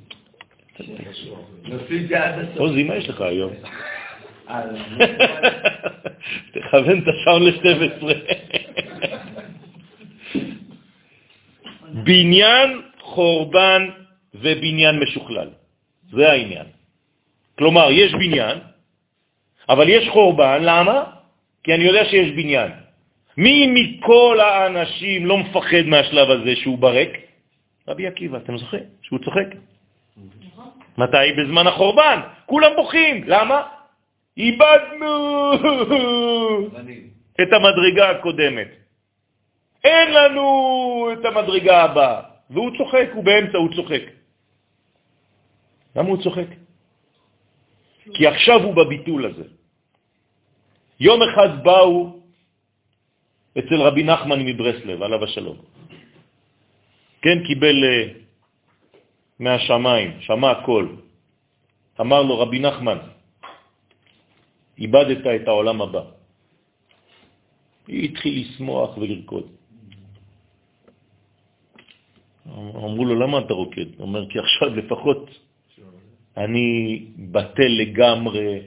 עוזי, 2.57 2.83
מה 2.83 2.95
יש 2.95 3.09
לך 3.09 3.21
היום? 3.21 3.51
תכוון 6.53 6.99
את 6.99 7.03
השעון 7.07 7.43
ל-12. 7.43 8.05
בניין, 12.03 12.81
חורבן 12.99 13.89
ובניין 14.33 14.99
משוכלל. 14.99 15.49
זה 16.11 16.31
העניין. 16.31 16.65
כלומר, 17.57 17.91
יש 17.91 18.13
בניין, 18.13 18.57
אבל 19.69 19.89
יש 19.89 20.09
חורבן, 20.09 20.59
למה? 20.61 21.03
כי 21.63 21.73
אני 21.73 21.83
יודע 21.83 22.05
שיש 22.05 22.31
בניין. 22.31 22.71
מי 23.37 23.67
מכל 23.67 24.39
האנשים 24.39 25.25
לא 25.25 25.37
מפחד 25.37 25.85
מהשלב 25.85 26.29
הזה 26.29 26.55
שהוא 26.55 26.77
ברק? 26.77 27.09
רבי 27.87 28.07
עקיבא, 28.07 28.37
אתם 28.37 28.57
זוכרים? 28.57 28.83
שהוא 29.01 29.19
צוחק. 29.19 29.47
מתי? 30.97 31.31
בזמן 31.37 31.67
החורבן. 31.67 32.19
כולם 32.45 32.71
בוכים. 32.75 33.23
למה? 33.25 33.61
איבדנו. 34.37 35.53
את 37.41 37.49
המדרגה 37.53 38.09
הקודמת. 38.09 38.67
אין 39.83 40.13
לנו 40.13 40.45
את 41.13 41.25
המדרגה 41.25 41.83
הבאה. 41.83 42.21
והוא 42.49 42.71
צוחק, 42.77 43.09
הוא 43.13 43.23
באמצע, 43.23 43.57
הוא 43.57 43.75
צוחק. 43.75 44.03
למה 45.95 46.09
הוא 46.09 46.23
צוחק? 46.23 46.47
כי 48.13 48.27
עכשיו 48.27 48.63
הוא 48.63 48.73
בביטול 48.75 49.25
הזה. 49.25 49.43
יום 50.99 51.19
אחד 51.21 51.63
באו 51.63 52.19
אצל 53.59 53.75
רבי 53.81 54.03
נחמן 54.03 54.39
מברסלב, 54.45 55.03
עליו 55.03 55.23
השלום. 55.23 55.57
כן, 57.21 57.37
קיבל 57.47 57.75
uh, 57.83 58.20
מהשמיים, 59.41 60.09
שמע 60.21 60.51
הכל. 60.51 60.85
אמר 62.01 62.21
לו 62.21 62.39
רבי 62.39 62.59
נחמן, 62.59 62.97
איבדת 64.77 65.25
את 65.25 65.47
העולם 65.47 65.81
הבא. 65.81 66.03
היא 67.87 68.09
התחיל 68.09 68.33
לשמוח 68.41 68.97
ולרקוד. 68.97 69.47
אמרו 72.47 73.05
לו, 73.05 73.15
למה 73.15 73.39
אתה 73.39 73.53
רוקד? 73.53 73.97
הוא 73.97 74.07
אומר, 74.07 74.29
כי 74.29 74.39
עכשיו 74.39 74.75
לפחות 74.75 75.29
אני 76.37 76.99
בטל 77.17 77.71
לגמרי, 77.81 78.61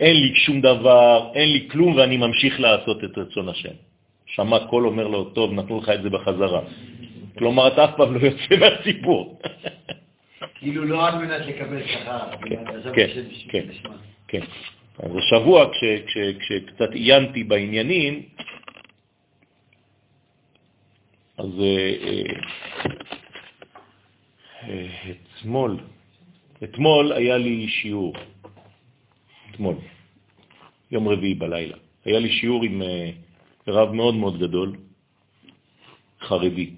אין 0.00 0.16
לי 0.16 0.30
שום 0.34 0.60
דבר, 0.60 1.32
אין 1.34 1.48
לי 1.48 1.68
כלום, 1.70 1.96
ואני 1.96 2.16
ממשיך 2.16 2.60
לעשות 2.60 3.04
את 3.04 3.18
רצון 3.18 3.48
השם. 3.48 3.76
שמע 4.26 4.66
קול 4.66 4.86
אומר 4.86 5.06
לו, 5.08 5.30
טוב, 5.32 5.52
נתנו 5.52 5.78
לך 5.80 5.88
את 5.88 6.02
זה 6.02 6.10
בחזרה. 6.10 6.60
כלומר, 7.38 7.68
אתה 7.68 7.84
אף 7.84 7.90
פעם 7.96 8.14
לא 8.14 8.20
יוצא 8.20 8.56
מהסיפור. 8.60 9.40
כאילו 10.54 10.84
לא 10.84 11.08
על 11.08 11.18
מנת 11.18 11.46
לקבל 11.46 11.86
שכר, 11.86 12.30
כן, 12.94 13.10
כן, 13.48 13.66
כן. 14.28 14.40
אז 14.98 15.10
השבוע, 15.16 15.70
כשקצת 16.38 16.90
עיינתי 16.92 17.44
בעניינים, 17.44 18.22
אז 21.38 21.50
אה, 21.60 21.94
אה, 22.02 22.22
אה, 24.62 25.12
אתמול, 25.38 25.78
אתמול 26.64 27.12
היה 27.12 27.38
לי 27.38 27.68
שיעור, 27.68 28.14
אתמול, 29.50 29.74
יום 30.90 31.08
רביעי 31.08 31.34
בלילה, 31.34 31.76
היה 32.04 32.18
לי 32.18 32.32
שיעור 32.32 32.64
עם 32.64 32.82
רב 33.68 33.92
מאוד 33.92 34.14
מאוד 34.14 34.38
גדול, 34.38 34.76
חרדי, 36.20 36.70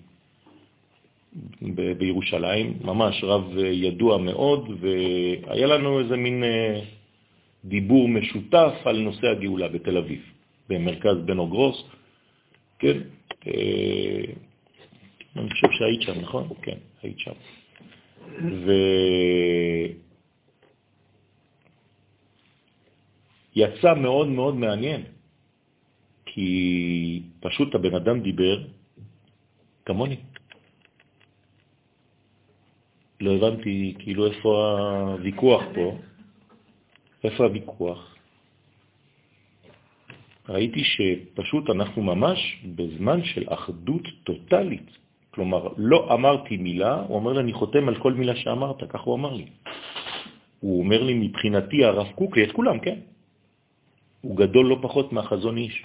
בירושלים, 1.99 2.79
ממש 2.85 3.25
רב 3.25 3.59
ידוע 3.59 4.19
מאוד, 4.19 4.71
והיה 4.81 5.67
לנו 5.67 6.01
איזה 6.01 6.17
מין 6.17 6.45
דיבור 7.65 8.09
משותף 8.09 8.73
על 8.85 8.99
נושא 8.99 9.27
הגאולה 9.27 9.69
בתל 9.69 9.97
אביב, 9.97 10.23
במרכז 10.69 11.17
בן 11.25 11.39
אוגרוס, 11.39 11.85
כן? 12.79 12.99
אני 15.37 15.51
חושב 15.51 15.69
שהיית 15.71 16.03
שם, 16.03 16.21
נכון? 16.21 16.49
כן, 16.63 16.77
היית 17.03 17.19
שם. 17.19 17.33
ויצא 23.57 23.95
מאוד 23.95 24.29
מאוד 24.29 24.55
מעניין, 24.55 25.03
כי 26.27 27.23
פשוט 27.41 27.75
הבן 27.75 27.95
אדם 27.95 28.21
דיבר 28.21 28.63
כמוני. 29.85 30.17
לא 33.21 33.31
הבנתי 33.31 33.95
כאילו 33.99 34.27
איפה 34.27 34.79
הוויכוח 35.13 35.63
פה, 35.75 35.99
איפה 37.25 37.45
הוויכוח. 37.45 38.17
ראיתי 40.49 40.83
שפשוט 40.85 41.71
אנחנו 41.71 42.03
ממש 42.03 42.39
בזמן 42.77 43.25
של 43.25 43.45
אחדות 43.49 44.03
טוטלית. 44.25 44.91
כלומר, 45.31 45.69
לא 45.77 46.15
אמרתי 46.15 46.57
מילה, 46.57 46.95
הוא 46.95 47.17
אומר 47.17 47.33
לי, 47.33 47.41
אני 47.41 47.53
חותם 47.53 47.89
על 47.89 47.97
כל 48.01 48.13
מילה 48.13 48.37
שאמרת, 48.37 48.85
כך 48.89 49.01
הוא 49.01 49.15
אמר 49.15 49.33
לי. 49.33 49.47
הוא 50.61 50.79
אומר 50.81 51.03
לי, 51.03 51.15
מבחינתי 51.15 51.85
הרב 51.85 52.09
קוק, 52.15 52.39
את 52.39 52.53
כולם, 52.53 52.79
כן? 52.79 52.99
הוא 54.21 54.37
גדול 54.37 54.67
לא 54.67 54.79
פחות 54.83 55.13
מהחזון 55.13 55.57
איש. 55.57 55.85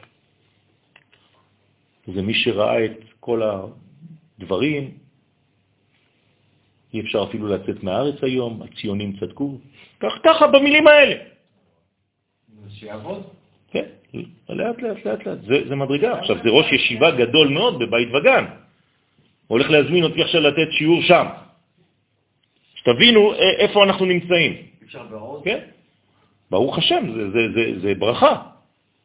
זה 2.07 2.21
מי 2.21 2.33
שראה 2.33 2.85
את 2.85 2.97
כל 3.19 3.41
הדברים, 3.43 4.97
אי 6.93 7.01
אפשר 7.01 7.23
אפילו 7.29 7.47
לצאת 7.47 7.83
מהארץ 7.83 8.23
היום, 8.23 8.61
הציונים 8.61 9.13
צדקו, 9.19 9.57
כך 9.99 10.13
ככה 10.23 10.47
במילים 10.47 10.87
האלה. 10.87 11.15
שיעבוד. 12.69 13.23
כן, 13.71 13.85
לאט 14.49 14.81
לאט 14.81 15.05
לאט 15.05 15.27
לאט, 15.27 15.37
זה, 15.47 15.67
זה 15.67 15.75
מדרגה. 15.75 16.19
עכשיו, 16.19 16.35
זה 16.43 16.49
ראש 16.49 16.71
ישיבה 16.71 17.11
גדול 17.11 17.47
מאוד 17.47 17.79
בבית 17.79 18.07
וגן. 18.13 18.45
הולך 19.47 19.69
להזמין 19.69 20.03
אותי 20.03 20.21
עכשיו 20.23 20.41
לתת 20.41 20.67
שיעור 20.71 21.01
שם. 21.01 21.25
שתבינו 22.75 23.33
איפה 23.59 23.83
אנחנו 23.83 24.05
נמצאים. 24.05 24.53
אפשר 24.83 25.03
בעוד? 25.03 25.43
כן. 25.43 25.59
ברוך 26.51 26.77
השם, 26.77 27.03
זה, 27.15 27.29
זה, 27.31 27.39
זה, 27.55 27.79
זה 27.81 27.95
ברכה. 27.95 28.41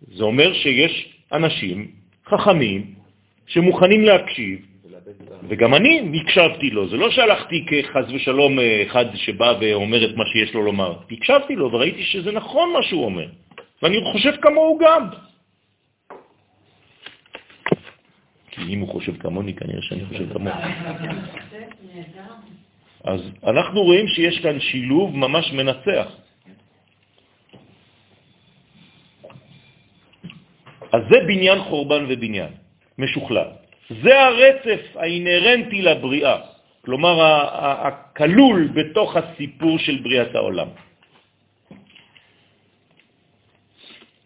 זה 0.01 0.25
אומר 0.25 0.53
שיש 0.53 1.15
אנשים 1.33 1.91
חכמים 2.27 2.95
שמוכנים 3.47 4.03
להקשיב, 4.03 4.59
וגם 5.49 5.75
אני 5.75 6.21
הקשבתי 6.21 6.71
לו. 6.71 6.89
זה 6.89 6.97
לא 6.97 7.11
שהלכתי 7.11 7.67
כחז 7.67 8.13
ושלום 8.13 8.59
אחד 8.87 9.05
שבא 9.15 9.55
ואומר 9.61 10.11
את 10.11 10.17
מה 10.17 10.25
שיש 10.27 10.55
לו 10.55 10.63
לומר. 10.63 10.99
הקשבתי 11.11 11.57
לו 11.57 11.73
וראיתי 11.73 12.03
שזה 12.03 12.33
נכון 12.33 12.73
מה 12.73 12.83
שהוא 12.83 13.05
אומר, 13.05 13.29
ואני 13.83 13.97
חושב 14.13 14.37
כמוהו 14.43 14.79
גם. 14.79 15.09
כי 18.51 18.63
אם 18.69 18.81
הוא 18.81 18.89
חושב 18.89 19.17
כמוני, 19.17 19.55
כנראה 19.55 19.83
שאני 19.83 20.05
חושב 20.07 20.33
כמוני. 20.33 20.51
אז 23.05 23.21
אנחנו 23.47 23.83
רואים 23.83 24.09
שיש 24.09 24.39
כאן 24.43 24.61
שילוב 24.61 25.17
ממש 25.17 25.53
מנצח. 25.53 26.09
אז 30.93 31.03
זה 31.11 31.19
בניין 31.27 31.59
חורבן 31.59 32.05
ובניין, 32.09 32.53
משוכלל. 32.99 33.66
זה 33.91 34.21
הרצף 34.21 34.81
האינרנטי 34.95 35.83
לבריאה, 35.83 36.37
כלומר 36.85 37.15
הכלול 37.87 38.69
בתוך 38.75 39.17
הסיפור 39.17 39.79
של 39.79 39.97
בריאת 40.03 40.35
העולם. 40.35 40.69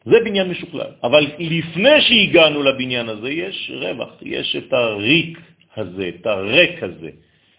זה 0.05 0.17
בניין 0.25 0.49
משוכלל. 0.49 0.91
אבל 1.03 1.27
לפני 1.39 2.01
שהגענו 2.01 2.63
לבניין 2.63 3.09
הזה 3.09 3.31
יש 3.31 3.73
רווח, 3.75 4.13
יש 4.23 4.57
את 4.57 4.73
הריק 4.73 5.39
הזה, 5.77 6.09
את 6.09 6.27
הרק 6.27 6.83
הזה, 6.83 7.11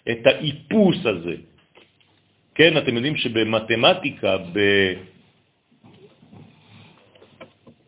את 0.10 0.28
האיפוס 0.28 1.06
הזה. 1.06 1.36
כן, 2.56 2.78
אתם 2.78 2.96
יודעים 2.96 3.18
שבמתמטיקה, 3.18 4.38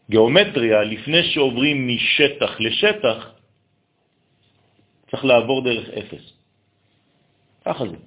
בגיאומטריה, 0.09 0.83
לפני 0.83 1.23
שעוברים 1.23 1.87
משטח 1.87 2.59
לשטח, 2.59 3.33
צריך 5.13 5.25
לעבור 5.25 5.61
דרך 5.61 5.89
אפס. 5.89 6.33
ככה 7.65 7.83
זה. 7.87 7.97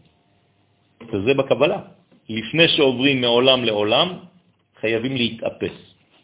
וזה 1.13 1.35
בקבלה. 1.35 1.81
לפני 2.29 2.69
שעוברים 2.69 3.21
מעולם 3.21 3.65
לעולם, 3.65 4.09
חייבים 4.81 5.17
להתאפס. 5.17 5.77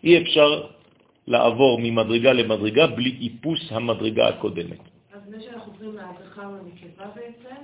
אי 0.04 0.22
אפשר 0.22 0.66
לעבור 1.26 1.78
ממדרגה 1.82 2.32
למדרגה 2.32 2.86
בלי 2.86 3.18
איפוס 3.22 3.60
המדרגה 3.70 4.28
הקודמת. 4.28 4.78
אז 5.14 5.20
לפני 5.28 5.44
שאנחנו 5.44 5.72
עוברים 5.72 5.94
מהזכר 5.94 6.48
לנקבה 6.50 7.06
בעצם, 7.14 7.60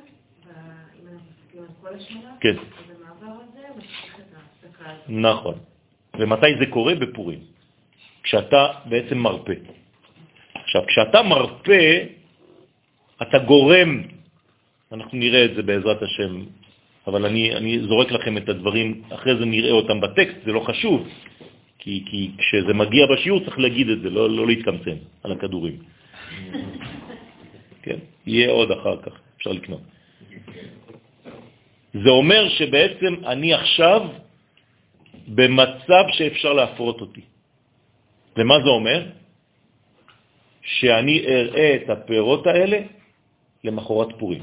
אם 0.46 1.06
אנחנו 1.10 1.26
מסתכלים 1.26 1.62
על 1.62 1.74
כל 1.82 1.94
השנה, 1.98 2.30
כן. 2.40 2.54
אז 2.54 2.96
המעבר 2.96 3.34
הזה 3.42 3.62
משך 3.78 4.14
את 4.14 4.30
ההפסקה 4.34 4.90
הזאת. 4.90 5.04
נכון. 5.08 5.54
ומתי 6.18 6.46
זה 6.60 6.66
קורה? 6.70 6.94
בפורים. 6.94 7.38
כשאתה 8.22 8.72
בעצם 8.84 9.18
מרפא. 9.18 9.54
עכשיו, 10.54 10.82
כשאתה 10.86 11.22
מרפא, 11.22 12.17
אתה 13.22 13.38
גורם, 13.38 14.02
אנחנו 14.92 15.18
נראה 15.18 15.44
את 15.44 15.54
זה 15.54 15.62
בעזרת 15.62 16.02
השם, 16.02 16.44
אבל 17.06 17.26
אני, 17.26 17.54
אני 17.56 17.78
זורק 17.80 18.12
לכם 18.12 18.36
את 18.36 18.48
הדברים, 18.48 19.02
אחרי 19.10 19.36
זה 19.36 19.44
נראה 19.44 19.70
אותם 19.70 20.00
בטקסט, 20.00 20.44
זה 20.44 20.52
לא 20.52 20.60
חשוב, 20.60 21.08
כי, 21.78 22.04
כי 22.06 22.30
כשזה 22.38 22.74
מגיע 22.74 23.06
בשיעור 23.06 23.44
צריך 23.44 23.58
להגיד 23.58 23.88
את 23.88 24.00
זה, 24.00 24.10
לא, 24.10 24.30
לא 24.30 24.46
להתקמצן 24.46 24.96
על 25.22 25.32
הכדורים. 25.32 25.76
כן, 27.84 27.98
יהיה 28.26 28.50
עוד 28.50 28.70
אחר 28.70 28.96
כך, 29.02 29.12
אפשר 29.36 29.52
לקנות. 29.52 29.80
זה 31.94 32.10
אומר 32.10 32.48
שבעצם 32.48 33.14
אני 33.26 33.54
עכשיו 33.54 34.00
במצב 35.28 36.04
שאפשר 36.12 36.52
להפרות 36.52 37.00
אותי. 37.00 37.20
ומה 38.36 38.54
זה 38.64 38.68
אומר? 38.68 39.00
שאני 40.62 41.24
אראה 41.26 41.76
את 41.76 41.90
הפירות 41.90 42.46
האלה 42.46 42.78
למחרת 43.64 44.08
פורים. 44.18 44.42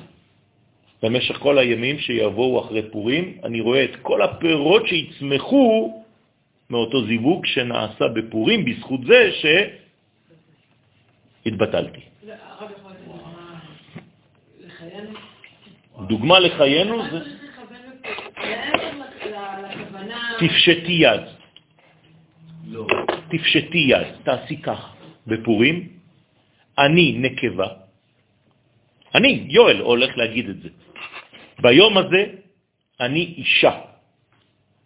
במשך 1.03 1.37
כל 1.37 1.57
הימים 1.57 1.99
שיבואו 1.99 2.59
אחרי 2.65 2.89
פורים, 2.91 3.37
אני 3.43 3.61
רואה 3.61 3.83
את 3.83 3.95
כל 4.01 4.21
הפירות 4.21 4.87
שיצמחו 4.87 6.03
מאותו 6.69 7.05
זיווג 7.05 7.45
שנעשה 7.45 8.07
בפורים 8.07 8.65
בזכות 8.65 8.99
זה 9.05 9.31
שהתבטלתי. 11.45 12.01
דוגמה 16.07 16.39
לחיינו 16.39 17.03
זה... 17.11 17.19
תפשטי 20.39 20.91
יד. 20.91 21.21
לא. 22.67 22.87
תפשטי 23.29 23.77
יד, 23.77 24.07
תעשי 24.23 24.61
כך. 24.61 24.95
בפורים, 25.27 25.89
אני 26.77 27.15
נקבה, 27.17 27.67
אני, 29.15 29.47
יואל, 29.47 29.79
הולך 29.79 30.17
להגיד 30.17 30.49
את 30.49 30.57
זה. 30.61 30.69
ביום 31.59 31.97
הזה 31.97 32.23
אני 32.99 33.33
אישה. 33.37 33.71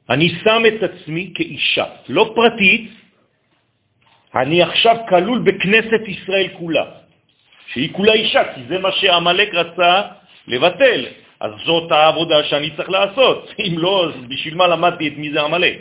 אני 0.10 0.30
שם 0.44 0.62
את 0.68 0.84
עצמי 0.84 1.32
כאישה, 1.36 1.86
לא 2.10 2.34
פרטית, 2.36 2.92
אני 4.36 4.62
עכשיו 4.62 4.96
כלול 5.10 5.40
בכנסת 5.40 6.02
ישראל 6.08 6.48
כולה, 6.54 6.86
שהיא 7.74 7.94
כולה 7.94 8.14
אישה, 8.14 8.54
כי 8.54 8.62
זה 8.70 8.80
מה 8.80 8.92
שהמלאק 8.92 9.54
רצה 9.54 10.02
לבטל. 10.48 11.06
אז 11.40 11.52
זאת 11.66 11.92
העבודה 11.92 12.44
שאני 12.44 12.70
צריך 12.76 12.90
לעשות. 12.90 13.54
אם 13.68 13.80
לא, 13.80 14.06
אז 14.10 14.14
בשביל 14.28 14.56
מה 14.56 14.68
למדתי 14.68 15.08
את 15.08 15.14
מי 15.18 15.32
זה 15.32 15.42
המלאק? 15.42 15.80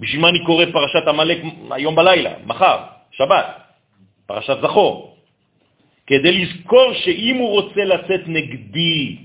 בשביל 0.00 0.20
מה 0.20 0.28
אני 0.28 0.44
קורא 0.44 0.64
פרשת 0.72 1.06
המלאק 1.06 1.38
היום 1.70 1.94
בלילה, 1.94 2.32
מחר, 2.46 2.78
שבת, 3.12 3.46
פרשת 4.26 4.56
זכור? 4.62 5.13
כדי 6.06 6.32
לזכור 6.32 6.92
שאם 6.94 7.36
הוא 7.36 7.50
רוצה 7.50 7.84
לצאת 7.84 8.20
נגדי 8.26 9.16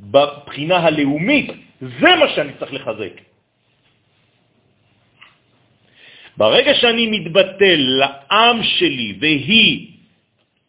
בבחינה 0.00 0.76
הלאומית, 0.76 1.50
זה 1.80 2.10
מה 2.16 2.28
שאני 2.34 2.52
צריך 2.58 2.72
לחזק. 2.74 3.14
ברגע 6.36 6.74
שאני 6.74 7.06
מתבטל 7.06 7.76
לעם 7.76 8.62
שלי 8.62 9.16
והיא 9.20 9.88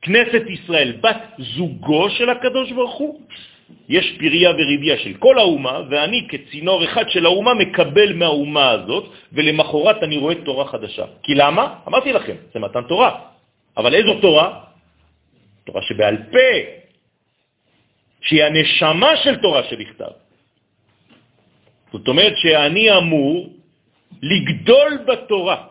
כנסת 0.01 0.43
ישראל, 0.47 0.91
בת 1.01 1.21
זוגו 1.39 2.09
של 2.09 2.29
הקדוש 2.29 2.71
ברוך 2.71 2.95
הוא, 2.95 3.21
יש 3.89 4.15
פריה 4.19 4.51
וריביה 4.51 4.97
של 4.97 5.13
כל 5.19 5.39
האומה, 5.39 5.81
ואני 5.89 6.27
כצינור 6.29 6.83
אחד 6.83 7.09
של 7.09 7.25
האומה 7.25 7.53
מקבל 7.53 8.13
מהאומה 8.13 8.69
הזאת, 8.69 9.05
ולמחרת 9.33 10.03
אני 10.03 10.17
רואה 10.17 10.35
תורה 10.35 10.65
חדשה. 10.67 11.05
כי 11.23 11.35
למה? 11.35 11.75
אמרתי 11.87 12.13
לכם, 12.13 12.35
זה 12.53 12.59
מתן 12.59 12.81
תורה. 12.81 13.11
אבל 13.77 13.95
איזו 13.95 14.19
תורה? 14.21 14.72
תורה 15.63 15.81
שבעל 15.81 16.17
פה, 16.31 16.53
שהיא 18.21 18.43
הנשמה 18.43 19.17
של 19.17 19.35
תורה 19.41 19.63
שבכתב. 19.63 20.13
זאת 21.91 22.07
אומרת 22.07 22.33
שאני 22.37 22.97
אמור 22.97 23.49
לגדול 24.21 24.91
בתורה 25.07 25.67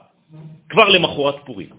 כבר 0.69 0.89
למחרת 0.89 1.35
פורים. 1.45 1.71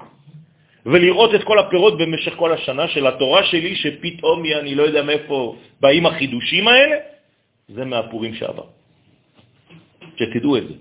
ולראות 0.85 1.35
את 1.35 1.44
כל 1.44 1.60
הפירות 1.60 1.98
במשך 1.98 2.34
כל 2.35 2.52
השנה 2.53 2.88
של 2.88 3.07
התורה 3.07 3.44
שלי, 3.44 3.76
שפתאום 3.76 4.44
אני 4.60 4.76
לא 4.76 4.84
יודע 4.84 5.03
מאיפה 5.03 5.56
באים 5.81 6.06
החידושים 6.06 6.68
האלה, 6.68 6.95
זה 7.68 7.85
מהפורים 7.85 8.35
שעבר. 8.35 8.68
שתדעו 10.15 10.57
את 10.57 10.64
זה. 10.68 10.73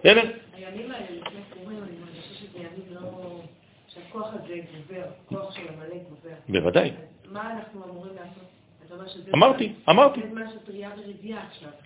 בסדר? 0.00 0.22
הימים 0.54 0.90
האלה 0.90 1.06
לפני 1.10 1.40
פורים, 1.54 1.78
אני 1.78 1.96
מרגישה 2.02 2.34
שזה 2.34 2.58
ימים 2.58 2.90
לא... 2.90 3.40
שהכוח 3.96 4.28
הזה 4.32 4.54
גובר, 4.76 5.04
כוח 5.26 5.54
של 5.54 5.62
המלא 5.68 5.96
גובר. 6.08 6.36
בוודאי. 6.48 6.90
מה 7.32 7.52
אנחנו 7.52 7.84
אמורים 7.84 8.12
לעשות? 8.14 8.56
אמרתי, 9.34 9.72
אמרתי. 9.88 10.20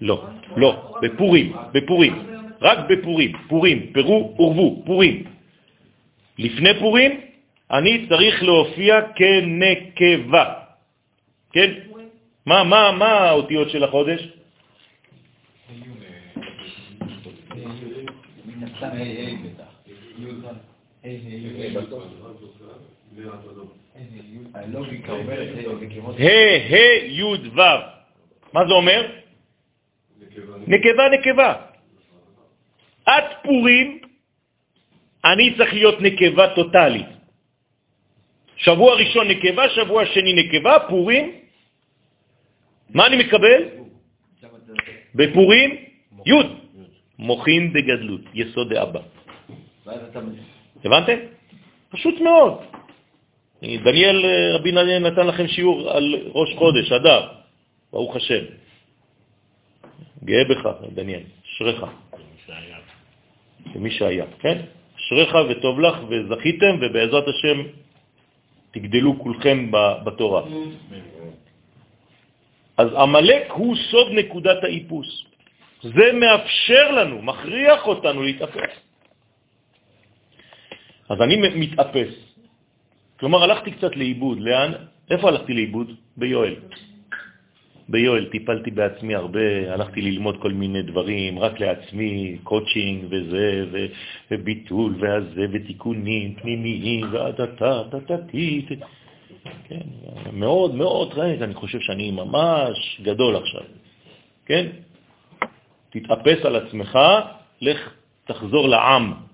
לא, 0.00 0.14
נכון? 0.14 0.60
לא, 0.60 0.98
בפורים, 1.02 1.52
בפורים, 1.72 2.26
רק 2.60 2.78
בפורים, 2.88 3.32
פורים, 3.48 3.92
פרו, 3.92 4.34
עורבו, 4.36 4.82
פורים. 4.86 5.24
לפני 6.38 6.70
פורים 6.80 7.20
אני 7.70 8.06
צריך 8.08 8.42
להופיע 8.42 9.00
כנקבה. 9.14 10.54
כן? 11.52 11.70
מה, 12.46 12.64
מה, 12.64 12.92
מה 12.92 13.06
האותיות 13.06 13.70
של 13.70 13.84
החודש? 13.84 14.28
ה' 26.18 26.28
ה' 26.70 27.06
י' 27.06 27.22
ו'. 27.54 27.60
מה 28.52 28.60
זה 28.66 28.72
אומר? 28.72 29.00
נקבה 30.66 31.08
נקבה. 31.08 31.54
עד 33.06 33.24
פורים 33.42 34.00
אני 35.24 35.54
צריך 35.56 35.74
להיות 35.74 36.00
נקבה 36.00 36.54
טוטלית. 36.54 37.06
שבוע 38.56 38.94
ראשון 38.94 39.28
נקבה, 39.28 39.68
שבוע 39.68 40.06
שני 40.06 40.32
נקבה, 40.32 40.78
פורים. 40.88 41.32
מה 42.90 43.06
אני 43.06 43.16
מקבל? 43.16 43.62
בפורים 45.14 45.70
י' 46.26 46.32
מוחין 47.18 47.72
בגדלות, 47.72 48.20
יסוד 48.34 48.74
דאבא. 48.74 49.00
הבנתם? 50.84 51.18
פשוט 51.90 52.20
מאוד. 52.20 52.54
דניאל, 53.62 54.24
רבי 54.54 54.70
דניאל 54.72 54.98
נתן 54.98 55.26
לכם 55.26 55.48
שיעור 55.48 55.90
על 55.90 56.16
ראש 56.32 56.54
חודש, 56.58 56.92
אדר, 56.92 57.28
ברוך 57.92 58.16
השם. 58.16 58.44
גאה 60.24 60.44
בך, 60.44 60.68
דניאל, 60.94 61.22
אשריך. 61.46 61.84
מי 63.74 63.90
שהיה, 63.90 64.24
כן? 64.38 64.58
אשריך 64.96 65.36
וטוב 65.48 65.80
לך 65.80 65.96
וזכיתם, 66.08 66.76
ובעזרת 66.80 67.24
השם 67.28 67.62
תגדלו 68.70 69.18
כולכם 69.18 69.70
בתורה. 70.04 70.42
אז 72.76 72.88
המלאק 72.96 73.50
הוא 73.50 73.76
סוד 73.90 74.08
נקודת 74.12 74.64
האיפוס. 74.64 75.24
זה 75.82 76.12
מאפשר 76.12 76.90
לנו, 76.90 77.22
מכריח 77.22 77.86
אותנו 77.86 78.22
להתאפס. 78.22 78.89
אז 81.10 81.20
אני 81.20 81.36
מתאפס. 81.36 82.14
כלומר, 83.20 83.42
הלכתי 83.42 83.70
קצת 83.70 83.96
לאיבוד. 83.96 84.40
לאן? 84.40 84.72
איפה 85.10 85.28
הלכתי 85.28 85.54
לאיבוד? 85.54 85.90
ביואל. 86.16 86.54
ביואל 87.88 88.24
טיפלתי 88.30 88.70
בעצמי 88.70 89.14
הרבה, 89.14 89.72
הלכתי 89.72 90.02
ללמוד 90.02 90.36
כל 90.42 90.52
מיני 90.52 90.82
דברים, 90.82 91.38
רק 91.38 91.60
לעצמי, 91.60 92.38
קוצ'ינג 92.42 93.04
וזה, 93.10 93.66
ו, 93.72 93.86
וביטול 94.30 94.94
והזה, 95.00 95.46
ותיקונים 95.52 96.34
פנימיים, 96.34 97.06
דתתית. 97.90 98.68
כן, 99.68 99.86
מאוד 100.32 100.74
מאוד, 100.74 101.12
רגע, 101.14 101.44
אני 101.44 101.54
חושב 101.54 101.80
שאני 101.80 102.10
ממש 102.10 103.00
גדול 103.02 103.36
עכשיו. 103.36 103.62
כן? 104.46 104.66
תתאפס 105.90 106.44
על 106.44 106.56
עצמך, 106.56 106.98
לך 107.60 107.92
תחזור 108.24 108.68
לעם 108.68 109.29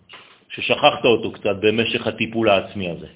ששכחת 0.57 1.05
אותו 1.05 1.33
קצת 1.33 1.57
במשך 1.61 2.07
הטיפול 2.07 2.49
העצמי 2.49 2.91
הזה. 2.91 3.09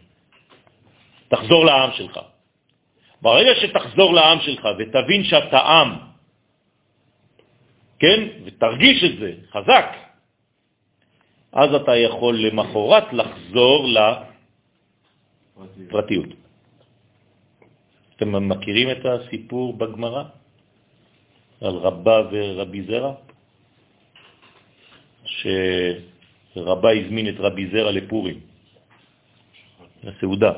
תחזור 1.28 1.64
לעם 1.64 1.90
שלך. 1.92 2.20
ברגע 3.22 3.50
שתחזור 3.60 4.14
לעם 4.14 4.38
שלך 4.40 4.64
ותבין 4.78 5.24
שאתה 5.24 5.58
עם, 5.58 5.90
כן, 7.98 8.20
ותרגיש 8.44 9.04
את 9.04 9.14
זה 9.18 9.30
חזק, 9.52 9.88
אז 11.52 11.74
אתה 11.74 11.96
יכול 11.96 12.34
למחרת 12.38 13.12
לחזור 13.12 13.86
לפרטיות. 15.78 16.28
אתם 18.16 18.48
מכירים 18.48 18.90
את 18.90 19.02
הסיפור 19.04 19.78
בגמרא 19.78 20.24
על 21.60 21.74
רבה 21.76 22.16
ורבי 22.30 22.82
זרע? 22.82 23.14
שרבה 26.54 26.90
הזמין 26.92 27.28
את 27.28 27.34
רבי 27.38 27.66
זרע 27.70 27.90
לפורים, 27.90 28.40
לסעודה. 30.04 30.52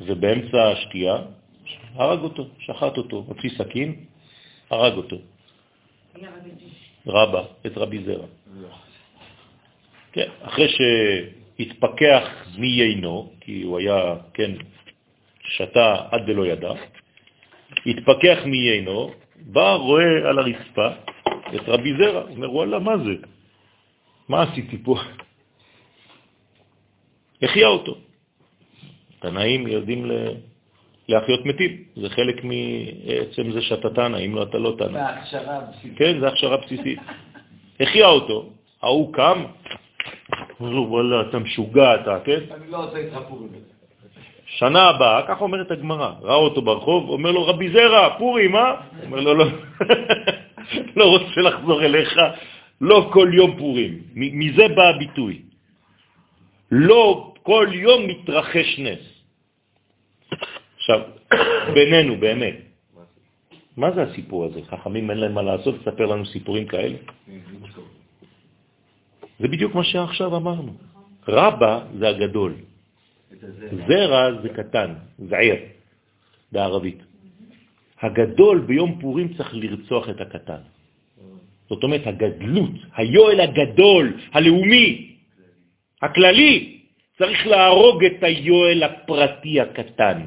ובאמצע 0.00 0.68
השתייה 0.68 1.16
הרג 1.94 2.20
אותו, 2.20 2.48
שחט 2.58 2.96
אותו, 2.96 3.24
הוציא 3.26 3.50
סכין, 3.58 4.04
הרג 4.70 4.94
אותו. 4.96 5.16
רבה, 7.06 7.42
את 7.66 7.78
רבי 7.78 8.04
זרע. 8.04 8.26
כן, 10.12 10.28
אחרי 10.42 10.68
שהתפקח 10.68 12.24
מיינו, 12.58 13.32
כי 13.40 13.62
הוא 13.62 13.78
היה, 13.78 14.16
כן, 14.34 14.50
שתה 15.44 15.96
עד 16.10 16.28
ולא 16.28 16.46
ידע, 16.46 16.72
התפקח 17.86 18.38
מיינו, 18.44 19.10
בא, 19.36 19.74
רואה 19.74 20.28
על 20.28 20.38
הרצפה 20.38 20.88
את 21.54 21.68
רבי 21.68 21.92
זרע, 21.98 22.22
אומר, 22.22 22.54
וואלה, 22.54 22.78
מה 22.78 22.98
זה? 22.98 23.14
מה 24.30 24.42
עשיתי 24.42 24.78
פה? 24.78 24.94
החיה 27.42 27.66
אותו. 27.66 27.96
תנאים 29.18 29.66
יודעים 29.66 30.10
להחיות 31.08 31.46
מתים, 31.46 31.84
זה 31.96 32.08
חלק 32.08 32.44
מעצם 32.44 33.50
זה 33.50 33.62
שאתה 33.62 33.90
תנא, 33.90 34.16
אם 34.16 34.34
לא 34.34 34.42
אתה 34.42 34.58
לא 34.58 34.74
תנא. 34.78 34.92
זה 34.92 35.06
הכשרה 35.06 35.60
בסיסית. 35.60 35.98
כן, 35.98 36.20
זה 36.20 36.28
הכשרה 36.28 36.56
בסיסית. 36.56 36.98
החיה 37.80 38.06
אותו, 38.06 38.50
ההוא 38.82 39.12
קם, 39.12 39.44
וואלה, 40.60 41.20
אתה 41.30 41.38
משוגע 41.38 41.94
אתה, 41.94 42.18
כן? 42.24 42.40
אני 42.50 42.70
לא 42.70 42.84
עושה 42.84 42.96
איתך 42.96 43.18
פורים. 43.28 43.48
שנה 44.46 44.82
הבאה, 44.82 45.22
ככה 45.28 45.40
אומרת 45.40 45.70
הגמרא, 45.70 46.12
ראה 46.22 46.34
אותו 46.34 46.62
ברחוב, 46.62 47.08
אומר 47.08 47.30
לו, 47.30 47.46
רבי 47.46 47.72
זרע, 47.72 48.18
פורים, 48.18 48.56
אה? 48.56 48.74
אומר 49.04 49.20
לו, 49.20 49.34
לא, 49.34 49.44
לא 50.96 51.04
רוצה 51.04 51.40
לחזור 51.40 51.82
אליך, 51.82 52.14
לא 52.80 53.10
כל 53.12 53.30
יום 53.32 53.58
פורים. 53.58 53.92
מזה 54.14 54.68
בא 54.68 54.84
הביטוי. 54.88 55.42
לא 56.70 57.34
כל 57.42 57.66
יום 57.72 58.06
מתרחש 58.06 58.78
נס. 58.78 59.04
עכשיו, 60.76 61.00
בינינו, 61.74 62.16
באמת, 62.16 62.56
מה 63.76 63.90
זה 63.90 64.02
הסיפור 64.02 64.44
הזה? 64.44 64.60
חכמים 64.62 65.10
אין 65.10 65.18
להם 65.18 65.34
מה 65.34 65.42
לעשות, 65.42 65.74
תספר 65.80 66.06
לנו 66.06 66.26
סיפורים 66.26 66.66
כאלה. 66.66 66.96
זה 69.40 69.48
בדיוק 69.48 69.74
מה 69.74 69.84
שעכשיו 69.84 70.36
אמרנו. 70.36 70.72
רבא 71.28 71.74
זה 71.98 72.08
הגדול, 72.08 72.54
זרע 73.88 74.42
זה 74.42 74.48
קטן, 74.48 74.94
זעיר, 75.18 75.56
בערבית. 76.52 76.98
הגדול 78.00 78.58
ביום 78.60 79.00
פורים 79.00 79.34
צריך 79.36 79.54
לרצוח 79.54 80.08
את 80.08 80.20
הקטן. 80.20 80.62
זאת 81.70 81.82
אומרת, 81.82 82.06
הגדלות, 82.06 82.74
היואל 82.98 83.40
הגדול, 83.40 84.06
הלאומי, 84.32 85.16
הכללי, 86.02 86.80
צריך 87.18 87.46
להרוג 87.46 88.04
את 88.04 88.18
היואל 88.22 88.82
הפרטי 88.82 89.60
הקטן. 89.60 90.18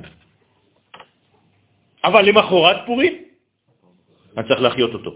אבל 2.03 2.21
למחרת 2.25 2.77
פורים, 2.85 3.13
אני 4.37 4.47
צריך 4.47 4.61
להחיות 4.61 4.93
אותו. 4.93 5.11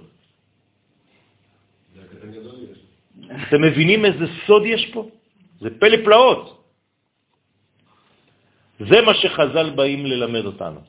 אתם 3.47 3.61
מבינים 3.61 4.05
איזה 4.05 4.25
סוד 4.45 4.63
יש 4.65 4.83
פה? 4.93 5.09
זה 5.59 5.69
פלא 5.79 5.97
פלאות. 6.05 6.45
זה 8.79 9.01
מה 9.01 9.13
שחז"ל 9.13 9.69
באים 9.75 10.05
ללמד 10.05 10.45
אותנו. 10.45 10.79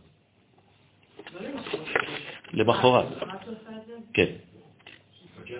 למחרת. 2.52 3.06
כן. 4.14 4.47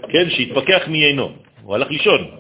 כן, 0.09 0.31
שהתפכח 0.31 0.89
מיינו. 0.89 1.32
הוא 1.62 1.74
הלך 1.74 1.90
לישון. 1.90 2.31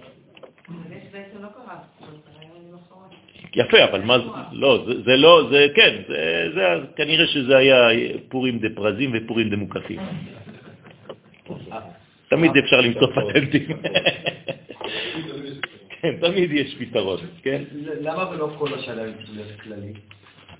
יפה, 3.54 3.84
אבל 3.84 4.00
מה 4.00 4.18
זה, 4.18 4.24
לא, 4.52 4.86
זה, 5.04 5.16
לא, 5.16 5.48
זה 5.50 5.66
כן, 5.74 6.02
זה, 6.54 6.62
כנראה 6.96 7.26
שזה 7.26 7.56
היה 7.56 7.88
פורים 8.28 8.58
דה 8.58 8.68
פרזים 8.74 9.10
ופורים 9.14 9.50
דה 9.50 9.56
מוקפים. 9.56 10.00
תמיד 12.28 12.56
אפשר 12.56 12.80
למצוא 12.80 13.06
פטנטים. 13.06 13.68
כן, 16.00 16.16
תמיד 16.20 16.52
יש 16.52 16.76
פתרון, 16.78 17.18
כן? 17.42 17.62
למה 18.00 18.30
ולא 18.30 18.54
כל 18.58 18.74
השנה 18.74 19.02
כללי? 19.64 19.92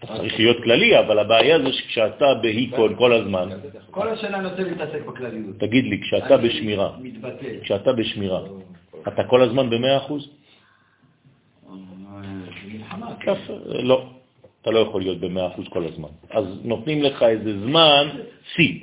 צריך 0.07 0.39
להיות 0.39 0.57
כללי, 0.63 0.99
אבל 0.99 1.19
הבעיה 1.19 1.59
זה 1.59 1.73
שכשאתה 1.73 2.35
בהיקון 2.43 2.97
כל 2.97 3.13
הזמן... 3.13 3.49
כל 3.91 4.09
השנה 4.09 4.39
אני 4.39 4.49
רוצה 4.49 4.63
להתעסק 4.63 5.07
בכלליות. 5.07 5.59
תגיד 5.59 5.85
לי, 5.85 6.01
כשאתה 6.01 6.37
בשמירה, 6.37 6.91
כשאתה 7.63 7.93
בשמירה, 7.93 8.41
אתה 9.09 9.25
כל 9.25 9.43
הזמן 9.43 9.71
ב-100%? 9.71 10.13
לא, 13.83 14.07
אתה 14.63 14.71
לא 14.71 14.79
יכול 14.79 15.01
להיות 15.01 15.21
ב-100% 15.21 15.71
כל 15.71 15.85
הזמן. 15.85 16.09
אז 16.31 16.45
נותנים 16.65 17.03
לך 17.03 17.23
איזה 17.23 17.61
זמן 17.61 18.09
שיא. 18.55 18.81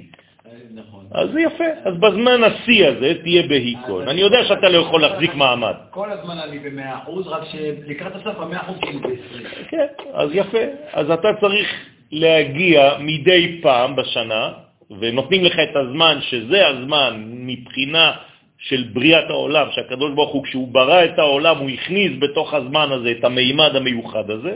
אז 1.16 1.30
זה 1.34 1.42
יפה. 1.42 1.64
אז 1.84 1.94
בזמן 1.98 2.44
השיא 2.44 2.88
הזה 2.88 3.14
תהיה 3.24 3.44
בהיקון. 3.48 4.08
אני 4.08 4.22
יודע 4.22 4.46
שאתה 4.48 4.70
לא 4.70 4.78
יכול 4.78 5.02
להחזיק 5.02 5.36
מעמד. 5.36 5.74
כל 5.90 6.12
הזמן 6.12 6.38
אני 6.40 6.60
ב-100%, 6.60 7.10
רק 7.26 7.44
שלקראת 7.52 8.16
הסוף 8.16 8.40
ה-100% 8.40 8.82
כאילו 8.82 9.00
ב-20. 9.00 9.70
כן, 9.70 9.86
אז 10.14 10.30
יפה. 10.34 10.64
אז 10.94 11.12
אתה 11.12 11.28
צריך 11.42 11.68
להגיע 12.12 12.98
מדי 13.00 13.60
פעם 13.64 13.96
בשנה, 13.96 14.52
ונותנים 15.00 15.44
לך 15.44 15.60
את 15.60 15.76
הזמן, 15.76 16.18
שזה 16.22 16.68
הזמן 16.68 17.24
מבחינה 17.28 18.12
של 18.58 18.84
בריאת 18.94 19.30
העולם, 19.30 19.68
שהקדוש 19.72 20.12
ברוך 20.16 20.32
הוא, 20.32 20.44
כשהוא 20.44 20.68
ברא 20.68 21.06
את 21.06 21.20
העולם, 21.20 21.58
הוא 21.58 21.70
הכניס 21.70 22.12
בתוך 22.20 22.54
הזמן 22.54 22.92
הזה 22.92 23.12
את 23.12 23.24
המימד 23.24 23.76
המיוחד 23.76 24.30
הזה, 24.32 24.56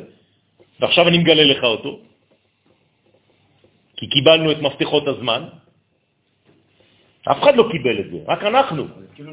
ועכשיו 0.79 1.07
אני 1.07 1.17
מגלה 1.17 1.43
לך 1.43 1.63
אותו, 1.63 1.99
כי 3.97 4.07
קיבלנו 4.07 4.51
את 4.51 4.61
מפתחות 4.61 5.07
הזמן, 5.07 5.43
אף 7.31 7.43
אחד 7.43 7.55
לא 7.55 7.65
קיבל 7.71 7.99
את 7.99 8.11
זה, 8.11 8.17
רק 8.27 8.43
אנחנו. 8.43 8.85
כאילו 9.15 9.31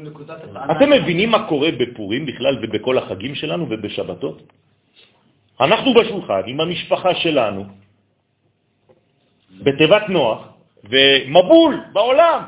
אתם 0.71 0.89
מבינים 0.89 1.31
מה 1.31 1.47
קורה 1.47 1.71
בפורים 1.71 2.25
בכלל 2.25 2.57
ובכל 2.61 2.97
החגים 2.97 3.35
שלנו 3.35 3.65
ובשבתות? 3.69 4.41
אנחנו 5.61 5.93
בשולחן 5.93 6.41
עם 6.45 6.59
המשפחה 6.61 7.15
שלנו, 7.15 7.65
בתיבת 9.63 10.09
נוח, 10.09 10.47
ומבול 10.83 11.81
בעולם. 11.93 12.41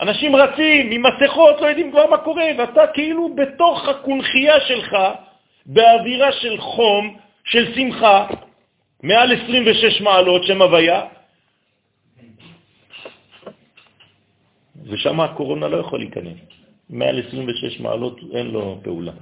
אנשים 0.00 0.36
רצים 0.36 0.90
עם 0.90 1.02
מסכות, 1.02 1.60
לא 1.60 1.66
יודעים 1.66 1.90
כבר 1.90 2.06
מה 2.10 2.16
קורה, 2.16 2.44
ואתה 2.58 2.86
כאילו 2.94 3.34
בתוך 3.34 3.88
הקונחייה 3.88 4.60
שלך, 4.60 4.96
באווירה 5.66 6.32
של 6.32 6.60
חום, 6.60 7.16
של 7.44 7.74
שמחה, 7.74 8.26
מעל 9.02 9.32
26 9.44 10.00
מעלות, 10.00 10.44
שם 10.44 10.62
הוויה, 10.62 11.02
ושם 14.84 15.20
הקורונה 15.20 15.68
לא 15.68 15.76
יכול 15.76 15.98
להיכנס. 15.98 16.38
מעל 16.90 17.22
26 17.28 17.80
מעלות 17.80 18.20
אין 18.34 18.46
לו 18.46 18.80
פעולה. 18.82 19.12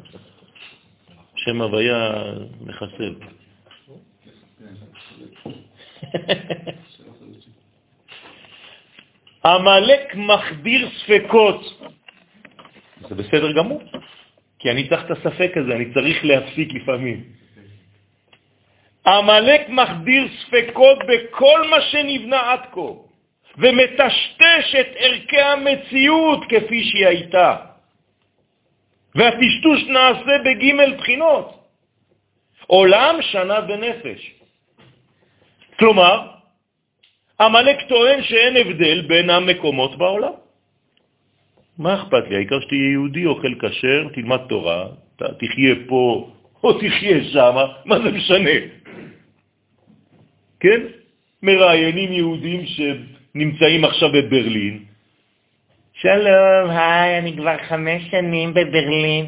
שם 1.37 1.63
הוויה 1.63 2.23
מחסל. 2.61 3.15
המלאק 9.45 10.15
מחדיר 10.15 10.89
ספקות. 10.91 11.61
זה 13.09 13.15
בסדר 13.15 13.53
גמור, 13.53 13.83
כי 14.59 14.71
אני 14.71 14.89
צריך 14.89 15.05
את 15.05 15.11
הספק 15.11 15.53
הזה, 15.57 15.73
אני 15.77 15.95
צריך 15.95 16.25
להפסיק 16.25 16.73
לפעמים. 16.75 17.25
המלאק 19.07 19.69
מחדיר 19.69 20.29
ספקות 20.47 20.99
בכל 21.09 21.69
מה 21.71 21.81
שנבנה 21.81 22.53
עד 22.53 22.61
כה. 22.73 23.10
ומטשטש 23.59 24.75
את 24.81 24.87
ערכי 24.97 25.41
המציאות 25.41 26.45
כפי 26.49 26.85
שהיא 26.85 27.07
הייתה. 27.07 27.57
והטשטוש 29.15 29.85
נעשה 29.89 30.35
בג' 30.45 30.97
בחינות. 30.99 31.61
עולם, 32.67 33.15
שנה 33.23 33.59
ונפש. 33.69 34.21
כלומר, 35.79 36.27
המלאק 37.39 37.89
טוען 37.89 38.23
שאין 38.23 38.57
הבדל 38.57 39.01
בין 39.01 39.31
המקומות 39.31 39.99
בעולם. 39.99 40.33
מה 41.79 41.95
אכפת 41.95 42.25
לי? 42.29 42.37
העיקר 42.37 42.61
שתהיה 42.61 42.91
יהודי, 42.91 43.27
אוכל 43.27 43.55
כשר, 43.61 44.09
תלמד 44.15 44.41
תורה, 44.49 44.87
תחיה 45.17 45.75
פה 45.89 46.31
או 46.65 46.73
תחיה 46.73 47.25
שם, 47.33 47.57
מה 47.85 47.99
זה 47.99 48.11
משנה? 48.11 48.59
כן? 50.61 50.81
מראיינים 51.43 52.13
יהודים. 52.13 52.65
נמצאים 53.35 53.85
עכשיו 53.85 54.09
בברלין. 54.13 54.85
שלום, 55.93 56.71
היי, 56.71 57.19
אני 57.19 57.37
כבר 57.37 57.57
חמש 57.69 58.03
שנים 58.11 58.55
בברלין. 58.55 59.27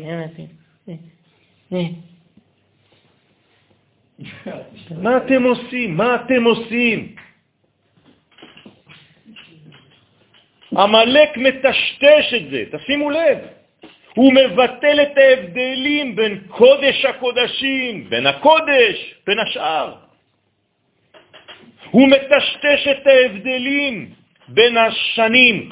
מה 4.91 5.17
אתם 5.17 5.43
עושים? 5.43 5.97
מה 5.97 6.15
אתם 6.15 6.45
עושים? 6.45 7.15
המלאק 10.77 11.37
מטשטש 11.37 12.35
את 12.37 12.51
זה, 12.51 12.65
תשימו 12.73 13.11
לב. 13.11 13.39
הוא 14.15 14.33
מבטל 14.33 15.03
את 15.03 15.19
ההבדלים 15.19 16.17
בין 16.17 16.41
קודש 16.49 17.05
הקודשים, 17.05 18.11
בין 18.11 18.27
הקודש, 18.27 19.15
בין 19.27 19.39
השאר. 19.39 19.95
הוא 21.93 22.09
מטשטש 22.09 22.89
את 22.89 23.07
ההבדלים 23.07 24.11
בין 24.49 24.77
השנים. 24.77 25.71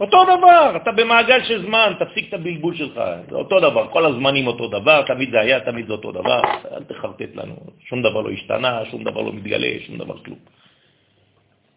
אותו 0.00 0.24
דבר, 0.24 0.76
אתה 0.76 0.92
במעגל 0.92 1.44
של 1.44 1.62
זמן, 1.62 1.92
תפסיק 1.98 2.28
את 2.28 2.34
הבלבול 2.34 2.74
שלך, 2.74 3.00
זה 3.30 3.34
אותו 3.34 3.60
דבר, 3.60 3.88
כל 3.90 4.06
הזמנים 4.06 4.46
אותו 4.46 4.68
דבר, 4.68 5.02
תמיד 5.02 5.30
זה 5.30 5.40
היה, 5.40 5.60
תמיד 5.60 5.86
זה 5.86 5.92
אותו 5.92 6.12
דבר, 6.12 6.40
אל 6.72 6.84
תחרטט 6.84 7.34
לנו, 7.34 7.56
שום 7.88 8.02
דבר 8.02 8.20
לא 8.20 8.30
השתנה, 8.30 8.82
שום 8.90 9.04
דבר 9.04 9.20
לא 9.22 9.32
מתגלה, 9.32 9.68
שום 9.86 9.98
דבר 9.98 10.18
כלום. 10.18 10.38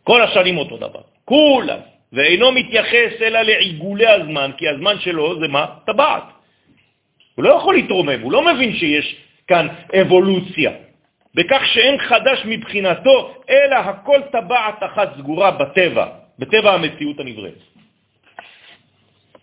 כל 0.03 0.21
השנים 0.21 0.57
אותו 0.57 0.77
דבר, 0.77 1.01
כולם, 1.25 1.79
ואינו 2.13 2.51
מתייחס 2.51 3.21
אלא 3.21 3.41
לעיגולי 3.41 4.07
הזמן, 4.07 4.51
כי 4.57 4.67
הזמן 4.69 4.95
שלו 4.99 5.39
זה 5.39 5.47
מה? 5.47 5.65
טבעת. 5.85 6.23
הוא 7.35 7.43
לא 7.43 7.49
יכול 7.49 7.73
להתרומם, 7.75 8.21
הוא 8.21 8.31
לא 8.31 8.53
מבין 8.53 8.73
שיש 8.73 9.15
כאן 9.47 9.67
אבולוציה. 10.01 10.90
בכך 11.35 11.61
שאין 11.65 11.97
חדש 11.97 12.43
מבחינתו, 12.45 13.33
אלא 13.49 13.75
הכל 13.75 14.21
טבעת 14.31 14.79
אחת 14.79 15.09
סגורה 15.17 15.51
בטבע, 15.51 16.07
בטבע 16.39 16.73
המציאות 16.73 17.19
הנבראת. 17.19 17.59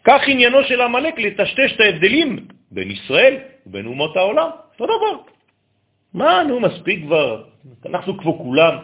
כך 0.05 0.29
עניינו 0.29 0.65
של 0.65 0.81
המלאק 0.81 1.19
לטשטש 1.19 1.73
את 1.75 1.81
ההבדלים 1.81 2.47
בין 2.71 2.91
ישראל 2.91 3.37
ובין 3.67 3.87
אומות 3.87 4.17
העולם, 4.17 4.51
אותו 4.73 4.85
דבר. 4.87 5.17
מה, 6.15 6.43
נו, 6.43 6.61
מספיק 6.61 7.05
כבר, 7.05 7.45
אנחנו 7.87 8.19
כבר 8.19 8.33
כולם, 8.33 8.75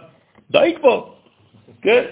די 0.50 0.74
כבר, 0.80 1.04
כן? 1.82 2.04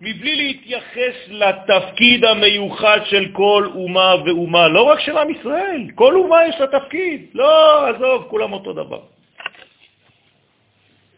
מבלי 0.00 0.36
להתייחס 0.36 1.16
לתפקיד 1.28 2.24
המיוחד 2.24 3.00
של 3.04 3.32
כל 3.32 3.68
אומה 3.74 4.14
ואומה, 4.26 4.68
לא 4.68 4.82
רק 4.82 5.00
של 5.00 5.18
עם 5.18 5.30
ישראל, 5.30 5.86
כל 5.94 6.14
אומה 6.14 6.46
יש 6.48 6.60
לה 6.60 6.66
תפקיד, 6.66 7.26
לא, 7.34 7.86
עזוב, 7.88 8.26
כולם 8.30 8.52
אותו 8.52 8.72
דבר. 8.72 9.13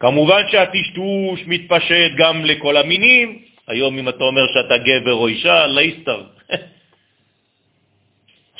כמובן 0.00 0.42
שהטשטוש 0.48 1.40
מתפשט 1.46 2.10
גם 2.16 2.44
לכל 2.44 2.76
המינים. 2.76 3.42
היום 3.66 3.98
אם 3.98 4.08
אתה 4.08 4.24
אומר 4.24 4.42
שאתה 4.54 4.78
גבר 4.78 5.14
או 5.14 5.26
אישה, 5.26 5.66
לייסטר. 5.66 6.22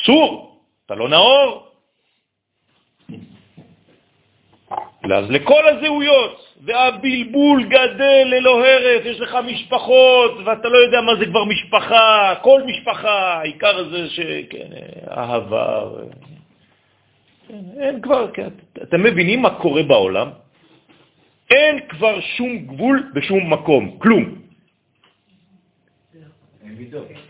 אסור, 0.01 0.57
אתה 0.87 0.95
לא 0.95 1.09
נאור. 1.09 1.63
אז 5.13 5.31
לכל 5.31 5.69
הזהויות, 5.69 6.55
והבלבול 6.65 7.65
גדל 7.65 8.25
ללא 8.27 8.67
הרף, 8.67 9.05
יש 9.05 9.21
לך 9.21 9.39
משפחות, 9.47 10.33
ואתה 10.45 10.69
לא 10.69 10.79
יודע 10.79 11.01
מה 11.01 11.17
זה 11.17 11.27
כבר 11.27 11.45
משפחה, 11.45 12.35
כל 12.43 12.63
משפחה, 12.67 13.39
העיקר 13.39 13.89
זה 13.91 14.09
שכן, 14.09 14.69
אהבה. 15.11 15.85
כן, 17.49 17.81
אין 17.81 18.01
כבר, 18.01 18.31
כן, 18.33 18.49
אתם 18.83 19.03
מבינים 19.03 19.43
מה 19.43 19.51
קורה 19.51 19.83
בעולם? 19.83 20.31
אין 21.51 21.75
כבר 21.89 22.21
שום 22.21 22.59
גבול 22.59 23.11
בשום 23.15 23.53
מקום, 23.53 23.99
כלום. 23.99 24.25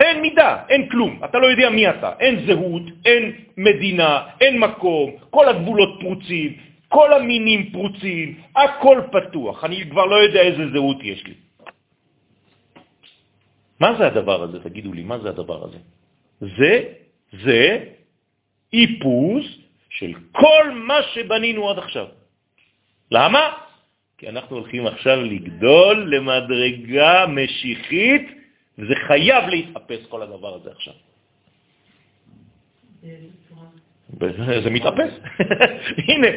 אין 0.00 0.20
מידה, 0.22 0.64
אין 0.68 0.88
כלום, 0.88 1.20
אתה 1.24 1.38
לא 1.38 1.46
יודע 1.46 1.70
מי 1.70 1.90
אתה, 1.90 2.12
אין 2.20 2.46
זהות, 2.46 2.82
אין 3.04 3.24
מדינה, 3.56 4.10
אין 4.40 4.58
מקום, 4.58 5.06
כל 5.30 5.48
הגבולות 5.48 6.00
פרוצים, 6.00 6.50
כל 6.88 7.12
המינים 7.12 7.70
פרוצים, 7.72 8.40
הכל 8.56 9.00
פתוח, 9.12 9.64
אני 9.64 9.90
כבר 9.90 10.06
לא 10.06 10.16
יודע 10.16 10.40
איזה 10.40 10.64
זהות 10.72 10.98
יש 11.02 11.26
לי. 11.26 11.34
מה 13.80 13.94
זה 13.98 14.06
הדבר 14.06 14.42
הזה? 14.42 14.60
תגידו 14.60 14.92
לי, 14.92 15.02
מה 15.02 15.18
זה 15.18 15.28
הדבר 15.28 15.64
הזה? 15.64 15.78
זה, 16.40 16.72
זה 17.44 17.84
איפוס 18.72 19.46
של 19.90 20.12
כל 20.32 20.64
מה 20.74 20.98
שבנינו 21.14 21.70
עד 21.70 21.78
עכשיו. 21.78 22.06
למה? 23.10 23.65
כי 24.18 24.28
אנחנו 24.28 24.56
הולכים 24.56 24.86
עכשיו 24.86 25.22
לגדול 25.22 26.14
למדרגה 26.14 27.26
משיחית, 27.26 28.22
וזה 28.78 28.94
חייב 29.06 29.44
להתאפס 29.48 30.06
כל 30.08 30.22
הדבר 30.22 30.54
הזה 30.54 30.70
עכשיו. 30.70 30.94
זה 34.64 34.70
מתאפס. 34.70 35.12
הנה, 36.08 36.28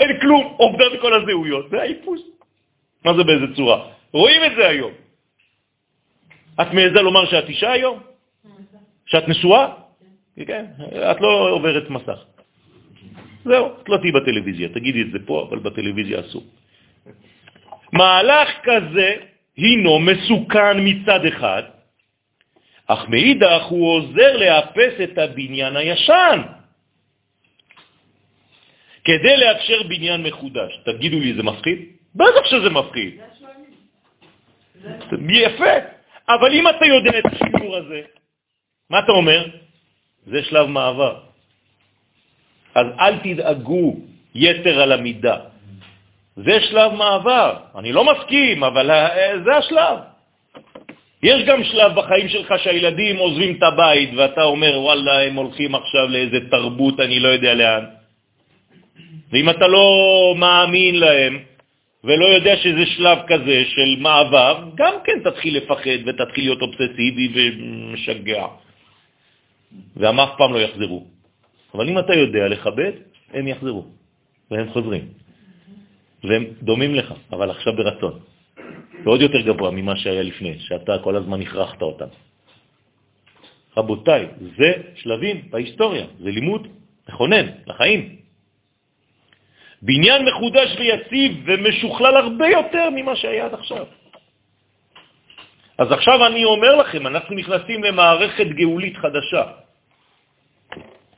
אין 0.00 0.20
כלום, 0.20 0.54
עובד 0.56 1.00
כל 1.00 1.12
הזהויות, 1.22 1.70
זה 1.70 1.80
האיפוס. 1.80 2.20
מה 3.04 3.14
זה 3.14 3.24
באיזה 3.24 3.46
צורה? 3.56 3.90
רואים 4.12 4.44
את 4.44 4.52
זה 4.56 4.68
היום. 4.68 4.92
את 6.60 6.68
מעזה 6.72 7.02
לומר 7.02 7.30
שאת 7.30 7.48
אישה 7.48 7.72
היום? 7.72 8.02
שאת 9.06 9.28
נשואה? 9.28 9.74
כן, 10.46 10.64
את 11.10 11.20
לא 11.20 11.50
עוברת 11.50 11.90
מסך. 11.90 12.18
זהו, 13.44 13.66
את 13.82 13.88
לא 13.88 13.96
תהיי 13.96 14.12
בטלוויזיה, 14.12 14.68
תגידי 14.68 15.02
את 15.02 15.10
זה 15.12 15.18
פה, 15.26 15.46
אבל 15.48 15.58
בטלוויזיה 15.58 16.20
אסור. 16.20 16.44
מהלך 17.92 18.48
כזה 18.62 19.14
הינו 19.56 19.98
מסוכן 19.98 20.76
מצד 20.84 21.24
אחד, 21.24 21.62
אך 22.86 23.08
מאידך 23.08 23.62
הוא 23.68 23.92
עוזר 23.92 24.36
לאפס 24.36 24.94
את 25.02 25.18
הבניין 25.18 25.76
הישן. 25.76 26.42
כדי 29.04 29.36
לאפשר 29.36 29.82
בניין 29.82 30.22
מחודש. 30.22 30.72
תגידו 30.84 31.18
לי, 31.20 31.34
זה 31.34 31.42
מפחיד? 31.42 31.78
בטח 32.14 32.44
שזה 32.44 32.70
מפחיד. 32.70 33.20
יפה. 35.28 35.74
אבל 36.28 36.50
אם 36.52 36.68
אתה 36.68 36.84
יודע 36.86 37.18
את 37.18 37.24
השיעור 37.32 37.76
הזה, 37.76 38.00
מה 38.90 38.98
אתה 38.98 39.12
אומר? 39.12 39.46
זה 40.26 40.44
שלב 40.44 40.66
מעבר. 40.66 41.14
אז 42.74 42.86
אל 43.00 43.14
תדאגו 43.18 43.96
יתר 44.34 44.80
על 44.80 44.92
המידה. 44.92 45.36
זה 46.44 46.60
שלב 46.60 46.92
מעבר. 46.92 47.54
אני 47.78 47.92
לא 47.92 48.04
מסכים, 48.04 48.64
אבל 48.64 48.90
זה 49.44 49.56
השלב. 49.56 49.98
יש 51.22 51.42
גם 51.46 51.64
שלב 51.64 51.94
בחיים 51.94 52.28
שלך 52.28 52.54
שהילדים 52.58 53.16
עוזבים 53.16 53.56
את 53.58 53.62
הבית 53.62 54.10
ואתה 54.16 54.42
אומר, 54.42 54.80
וואלה, 54.80 55.22
הם 55.22 55.34
הולכים 55.34 55.74
עכשיו 55.74 56.08
לאיזה 56.08 56.50
תרבות, 56.50 57.00
אני 57.00 57.20
לא 57.20 57.28
יודע 57.28 57.54
לאן. 57.54 57.84
ואם 59.32 59.50
אתה 59.50 59.66
לא 59.66 59.88
מאמין 60.38 60.94
להם 60.94 61.38
ולא 62.04 62.24
יודע 62.24 62.56
שזה 62.56 62.86
שלב 62.86 63.18
כזה 63.26 63.64
של 63.68 63.96
מעבר, 63.98 64.64
גם 64.74 64.94
כן 65.04 65.18
תתחיל 65.24 65.56
לפחד 65.56 65.98
ותתחיל 66.06 66.44
להיות 66.44 66.62
אובססיבי 66.62 67.26
ומשגע. 67.34 68.46
והם 69.96 70.20
אף 70.20 70.30
פעם 70.38 70.52
לא 70.52 70.58
יחזרו. 70.58 71.06
אבל 71.74 71.88
אם 71.88 71.98
אתה 71.98 72.14
יודע 72.14 72.48
לכבד, 72.48 72.92
הם 73.34 73.48
יחזרו, 73.48 73.84
והם 74.50 74.68
חוזרים. 74.72 75.27
והם 76.24 76.44
דומים 76.62 76.94
לך, 76.94 77.14
אבל 77.32 77.50
עכשיו 77.50 77.72
ברצון. 77.76 78.20
ועוד 79.04 79.20
יותר 79.20 79.40
גבוה 79.40 79.70
ממה 79.70 79.96
שהיה 79.96 80.22
לפני, 80.22 80.58
שאתה 80.58 80.98
כל 80.98 81.16
הזמן 81.16 81.42
הכרחת 81.42 81.82
אותם. 81.82 82.10
רבותיי, 83.76 84.26
זה 84.58 84.72
שלבים 84.94 85.50
בהיסטוריה, 85.50 86.06
זה 86.18 86.30
לימוד 86.30 86.68
מכונן 87.08 87.46
לחיים. 87.66 88.16
בניין 89.82 90.24
מחודש 90.24 90.76
ויציב 90.78 91.32
ומשוכלל 91.46 92.16
הרבה 92.16 92.48
יותר 92.48 92.90
ממה 92.90 93.16
שהיה 93.16 93.44
עד 93.46 93.54
עכשיו. 93.54 93.86
אז 95.78 95.92
עכשיו 95.92 96.26
אני 96.26 96.44
אומר 96.44 96.76
לכם, 96.76 97.06
אנחנו 97.06 97.34
נכנסים 97.34 97.84
למערכת 97.84 98.46
גאולית 98.46 98.96
חדשה. 98.96 99.44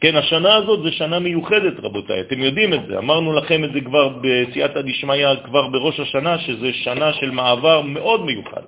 כן, 0.01 0.17
השנה 0.17 0.55
הזאת 0.55 0.83
זה 0.83 0.93
שנה 0.93 1.19
מיוחדת, 1.19 1.81
רבותיי, 1.81 2.21
אתם 2.21 2.41
יודעים 2.41 2.75
את 2.75 2.81
זה, 2.89 2.99
אמרנו 2.99 3.33
לכם 3.33 3.65
את 3.65 3.73
זה 3.73 3.81
כבר 3.81 4.09
בסייעתא 4.09 4.81
דשמיא, 4.81 5.29
כבר 5.45 5.69
בראש 5.69 6.01
השנה, 6.01 6.39
שזה 6.39 6.73
שנה 6.73 7.13
של 7.13 7.31
מעבר 7.31 7.81
מאוד 7.81 8.25
מיוחד. 8.25 8.63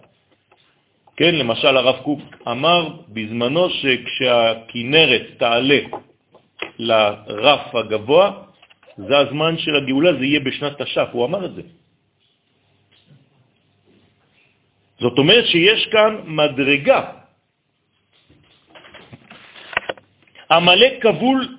כן, 1.16 1.34
למשל 1.34 1.76
הרב 1.76 1.96
קוק 2.04 2.20
אמר 2.48 2.88
בזמנו 3.08 3.70
שכשהכינרת 3.70 5.22
תעלה 5.38 5.80
לרף 6.78 7.74
הגבוה, 7.74 8.30
זה 8.96 9.18
הזמן 9.18 9.58
של 9.58 9.76
הגאולה, 9.76 10.12
זה 10.18 10.24
יהיה 10.24 10.40
בשנת 10.40 10.82
תש"ף, 10.82 11.08
הוא 11.12 11.24
אמר 11.24 11.44
את 11.44 11.54
זה. 11.54 11.62
זאת 15.00 15.18
אומרת 15.18 15.46
שיש 15.46 15.86
כאן 15.86 16.16
מדרגה. 16.26 17.21
עמלק 20.52 21.02
כבול 21.02 21.56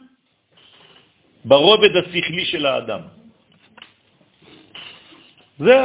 ברובד 1.45 1.95
השכלי 1.97 2.45
של 2.45 2.65
האדם. 2.65 3.01
זה 5.59 5.75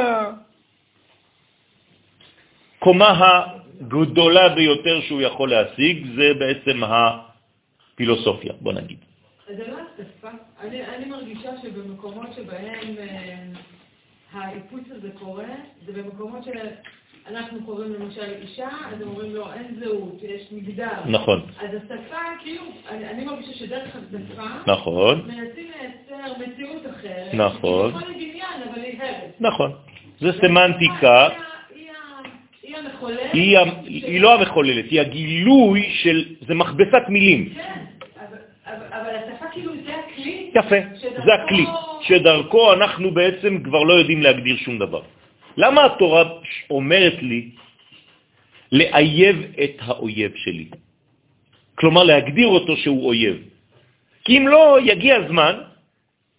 הקומה 2.77 3.09
הגדולה 3.81 4.49
ביותר 4.49 5.01
שהוא 5.01 5.21
יכול 5.21 5.49
להשיג, 5.49 6.07
זה 6.15 6.33
בעצם 6.39 6.81
הפילוסופיה, 6.83 8.53
בוא 8.61 8.73
נגיד. 8.73 8.97
זה 9.47 9.67
לא 9.67 9.77
השפה. 9.77 10.29
אני, 10.59 10.85
אני 10.85 11.05
מרגישה 11.05 11.49
שבמקומות 11.61 12.27
שבהם 12.35 12.95
אה, 12.99 13.37
האיפוץ 14.33 14.83
הזה 14.91 15.09
קורה, 15.19 15.55
זה 15.85 15.93
במקומות 15.93 16.43
שאנחנו 17.29 17.59
קוראים 17.65 17.93
למשל 17.93 18.33
אישה, 18.41 18.67
אז 18.67 19.01
אומרים 19.01 19.35
לו, 19.35 19.53
אין 19.53 19.75
זהות, 19.79 20.21
יש 20.23 20.47
מגדר. 20.51 20.87
נכון. 21.05 21.41
אז 21.59 21.69
השפה, 21.75 22.15
כאילו, 22.43 22.63
אני, 22.89 23.09
אני 23.09 23.25
מרגישה 23.25 23.53
שדרך 23.53 23.95
השפה, 23.95 24.71
נכון. 24.71 25.21
מנסים 25.27 25.67
לייצר 25.81 26.33
מציאות 26.39 26.81
אחרת. 26.85 27.33
נכון. 27.33 27.93
היא 27.93 28.33
בניין, 28.33 28.69
אבל 28.69 28.81
היא 28.81 29.01
הרס. 29.01 29.31
נכון. 29.39 29.71
זה 30.19 30.31
סמנטיקה. 30.41 31.27
היא. 33.33 33.57
היא 33.83 34.21
לא 34.21 34.33
המחוללת, 34.33 34.85
היא 34.91 35.01
הגילוי 35.01 35.89
של, 36.03 36.25
זה 36.47 36.55
מכבסת 36.55 37.03
מילים. 37.09 37.49
כן. 37.55 37.85
אבל 38.65 39.15
השפה 39.15 39.45
כאילו 39.51 39.71
זה 39.85 39.91
הכלי? 39.95 40.51
יפה, 40.55 40.75
זה 41.25 41.33
הכלי, 41.33 41.65
שדרכו 42.01 42.73
אנחנו 42.73 43.11
בעצם 43.11 43.63
כבר 43.63 43.83
לא 43.83 43.93
יודעים 43.93 44.21
להגדיר 44.21 44.57
שום 44.57 44.79
דבר. 44.79 45.01
למה 45.57 45.85
התורה 45.85 46.23
אומרת 46.69 47.17
לי 47.21 47.51
לאייב 48.71 49.37
את 49.63 49.75
האויב 49.79 50.31
שלי? 50.35 50.69
כלומר, 51.75 52.03
להגדיר 52.03 52.47
אותו 52.47 52.77
שהוא 52.77 53.07
אויב. 53.07 53.37
כי 54.23 54.37
אם 54.37 54.47
לא, 54.47 54.77
יגיע 54.83 55.27
זמן 55.27 55.55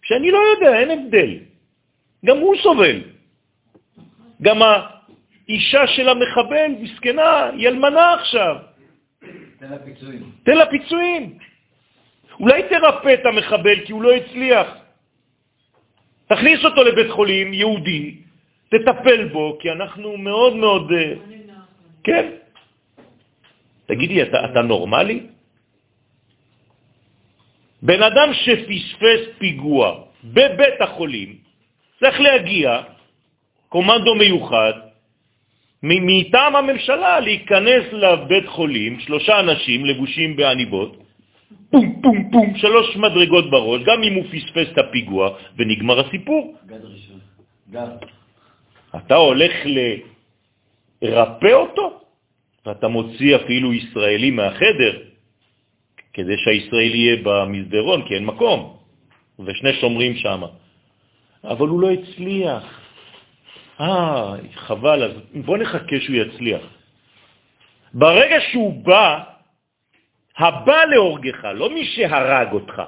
שאני 0.03 0.31
לא 0.31 0.37
יודע, 0.37 0.79
אין 0.79 0.89
הבדל. 0.91 1.31
גם 2.25 2.37
הוא 2.37 2.55
סובל. 2.63 3.01
גם 4.41 4.57
האישה 4.61 5.87
של 5.87 6.09
המחבל, 6.09 6.71
מסכנה, 6.79 7.45
היא 7.45 7.67
אלמנה 7.67 8.13
עכשיו. 8.13 8.55
תן 9.59 9.69
לה 9.69 9.79
פיצויים. 9.79 10.31
תן 10.43 10.57
לה 10.57 10.65
פיצויים. 10.65 11.37
אולי 12.39 12.63
תרפא 12.69 13.13
את 13.13 13.25
המחבל 13.25 13.85
כי 13.85 13.91
הוא 13.91 14.01
לא 14.01 14.11
הצליח. 14.11 14.67
תכניס 16.27 16.65
אותו 16.65 16.83
לבית 16.83 17.11
חולים 17.11 17.53
יהודי, 17.53 18.20
תטפל 18.71 19.27
בו, 19.35 19.57
כי 19.59 19.71
אנחנו 19.71 20.17
מאוד 20.17 20.55
מאוד... 20.55 20.91
אה, 20.91 21.13
כן. 22.03 22.25
תגידי, 23.85 24.21
אתה, 24.23 24.45
אתה 24.45 24.61
נורמלי? 24.61 25.19
בן 27.81 28.01
אדם 28.03 28.29
שפספס 28.33 29.21
פיגוע 29.37 29.83
בבית 30.23 30.79
החולים 30.79 31.35
צריך 31.99 32.19
להגיע 32.19 32.81
קומנדו 33.69 34.15
מיוחד 34.15 34.73
מטעם 35.83 36.55
הממשלה 36.55 37.19
להיכנס 37.19 37.83
לבית 37.91 38.47
חולים, 38.47 38.99
שלושה 38.99 39.39
אנשים 39.39 39.85
לבושים 39.85 40.35
בעניבות, 40.35 40.97
פום 41.71 42.01
פום 42.01 42.17
פום, 42.31 42.47
שלוש 42.57 42.97
מדרגות 42.97 43.51
בראש, 43.51 43.81
גם 43.81 44.03
אם 44.03 44.13
הוא 44.13 44.25
פספס 44.29 44.67
את 44.73 44.77
הפיגוע, 44.77 45.29
ונגמר 45.57 45.97
הסיפור. 45.99 46.55
גד 46.65 46.85
ראשון. 46.85 47.19
גד. 47.71 48.20
אתה 48.95 49.15
הולך 49.15 49.51
לרפא 51.01 51.53
אותו, 51.53 52.01
ואתה 52.65 52.87
מוציא 52.87 53.35
אפילו 53.35 53.73
ישראלי 53.73 54.31
מהחדר, 54.31 54.93
כדי 56.13 56.37
שהישראלי 56.37 56.97
יהיה 56.97 57.17
במסדרון, 57.23 58.07
כי 58.07 58.15
אין 58.15 58.25
מקום, 58.25 58.77
ושני 59.39 59.73
שומרים 59.73 60.15
שם. 60.15 60.41
אבל 61.43 61.67
הוא 61.67 61.81
לא 61.81 61.91
הצליח. 61.91 62.63
אה, 63.79 64.35
חבל, 64.53 65.03
אז 65.03 65.11
בוא 65.45 65.57
נחכה 65.57 65.95
שהוא 65.99 66.15
יצליח. 66.15 66.61
ברגע 67.93 68.37
שהוא 68.51 68.83
בא, 68.83 69.23
הבא 70.37 70.85
להורגך, 70.85 71.45
לא 71.45 71.69
מי 71.69 71.85
שהרג 71.85 72.51
אותך. 72.51 72.81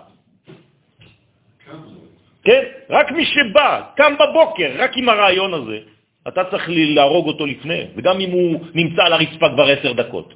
כן? 2.44 2.64
רק 2.90 3.12
מי 3.12 3.26
שבא, 3.26 3.82
קם 3.96 4.14
בבוקר, 4.20 4.72
רק 4.78 4.92
עם 4.98 5.10
הרעיון 5.10 5.54
הזה, 5.54 5.80
אתה 6.28 6.44
צריך 6.52 6.64
להרוג 6.70 7.28
אותו 7.28 7.46
לפני, 7.46 7.82
וגם 7.96 8.20
אם 8.20 8.32
הוא 8.32 8.60
נמצא 8.74 9.04
על 9.04 9.14
הרצפה 9.14 9.50
כבר 9.50 9.70
עשר 9.70 9.94
דקות, 9.94 10.34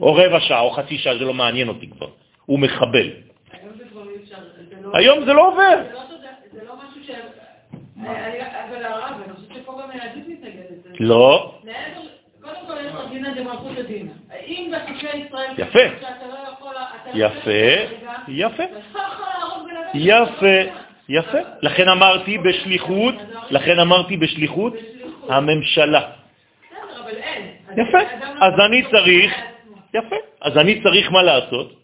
או 0.00 0.14
רבע 0.14 0.40
שעה, 0.40 0.60
או 0.60 0.70
חצי 0.70 0.98
שעה, 0.98 1.18
זה 1.18 1.24
לא 1.24 1.34
מעניין 1.34 1.68
אותי 1.68 1.86
כבר. 1.86 2.08
הוא 2.46 2.58
מחבל. 2.58 3.10
היום 4.92 5.20
זה 5.20 5.32
לא... 5.32 5.34
לא 5.34 5.48
עובר. 5.48 5.76
זה 6.52 6.58
לא 6.64 6.68
לא 6.68 6.74
משהו 6.76 7.04
ש... 7.04 7.10
אה, 8.06 8.68
אבל 8.68 8.84
הרב, 8.84 9.20
אני 9.24 9.34
חושבת 9.34 9.56
שפה 9.56 9.80
גם 9.82 9.90
היהדות 9.90 10.28
מתנגדת. 10.28 11.00
לא. 11.00 11.54
קודם 12.40 12.56
כל 12.66 12.74
יש 12.80 12.92
לך 12.92 13.36
דמלכות 13.36 13.78
הדינא. 13.78 14.12
אם 14.46 14.72
בחוקי 14.76 15.16
ישראל... 15.16 15.52
יפה. 15.58 15.78
לא 15.84 16.80
יפה, 17.14 17.50
יפה. 18.28 18.62
יפה, 19.94 20.89
יפה. 21.10 21.38
לכן 21.62 21.88
אמרתי 21.88 22.38
בשליחות, 22.38 23.14
לכן 23.50 23.78
אמרתי 23.78 24.16
בשליחות. 24.16 24.74
הממשלה. 25.28 26.02
יפה. 27.76 27.98
אז 28.40 28.52
אני 28.66 28.82
צריך. 28.90 29.32
יפה, 29.94 30.16
אז 30.40 30.56
אני 30.56 30.82
צריך 30.82 31.12
מה 31.12 31.22
לעשות? 31.22 31.80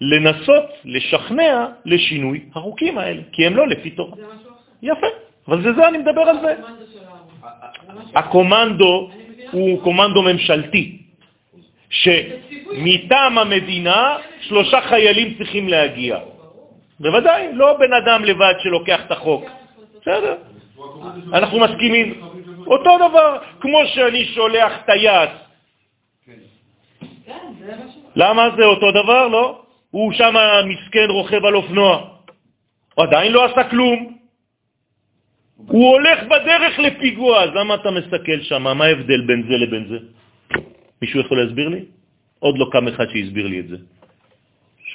לנסות 0.00 0.64
לשכנע 0.84 1.66
לשינוי 1.84 2.40
החוקים 2.54 2.98
האלה, 2.98 3.22
כי 3.32 3.46
הם 3.46 3.56
לא 3.56 3.68
לפי 3.68 3.90
תורה. 3.90 4.16
יפה, 4.82 5.06
אבל 5.48 5.62
זה 5.62 5.72
זה, 5.72 5.88
אני 5.88 5.98
מדבר 5.98 6.20
על 6.20 6.36
זה. 6.40 6.54
הקומנדו 8.14 9.10
הוא 9.50 9.82
קומנדו 9.82 10.22
ממשלתי, 10.22 10.98
שמטעם 11.90 13.38
המדינה 13.38 14.16
שלושה 14.40 14.80
חיילים 14.80 15.34
צריכים 15.38 15.68
להגיע. 15.68 16.18
בוודאי, 17.00 17.52
לא 17.52 17.76
בן 17.78 17.92
אדם 17.92 18.24
לבד 18.24 18.54
שלוקח 18.58 19.00
את 19.06 19.10
החוק. 19.10 19.44
בסדר, 20.00 20.36
אנחנו 21.32 21.60
מסכימים. 21.60 22.20
אותו 22.66 22.98
דבר, 23.08 23.38
כמו 23.60 23.78
שאני 23.86 24.24
שולח 24.24 24.72
טייס. 24.86 25.30
למה 28.16 28.48
זה 28.56 28.64
אותו 28.64 28.92
דבר? 28.92 29.28
לא. 29.28 29.62
הוא 29.90 30.12
שם 30.12 30.34
מסכן 30.66 31.08
רוכב 31.10 31.44
על 31.44 31.54
אופנוע. 31.54 32.08
הוא 32.94 33.04
עדיין 33.04 33.32
לא 33.32 33.44
עשה 33.44 33.70
כלום. 33.70 34.16
הוא 35.56 35.92
הולך 35.92 36.18
בדרך 36.24 36.78
לפיגוע, 36.78 37.42
אז 37.42 37.50
למה 37.54 37.74
אתה 37.74 37.90
מסתכל 37.90 38.40
שם? 38.42 38.62
מה 38.62 38.84
ההבדל 38.84 39.20
בין 39.26 39.42
זה 39.48 39.56
לבין 39.56 39.84
זה? 39.88 39.98
מישהו 41.02 41.20
יכול 41.20 41.44
להסביר 41.44 41.68
לי? 41.68 41.84
עוד 42.38 42.58
לא 42.58 42.66
קם 42.72 42.88
אחד 42.88 43.06
שהסביר 43.08 43.46
לי 43.46 43.60
את 43.60 43.68
זה. 43.68 43.76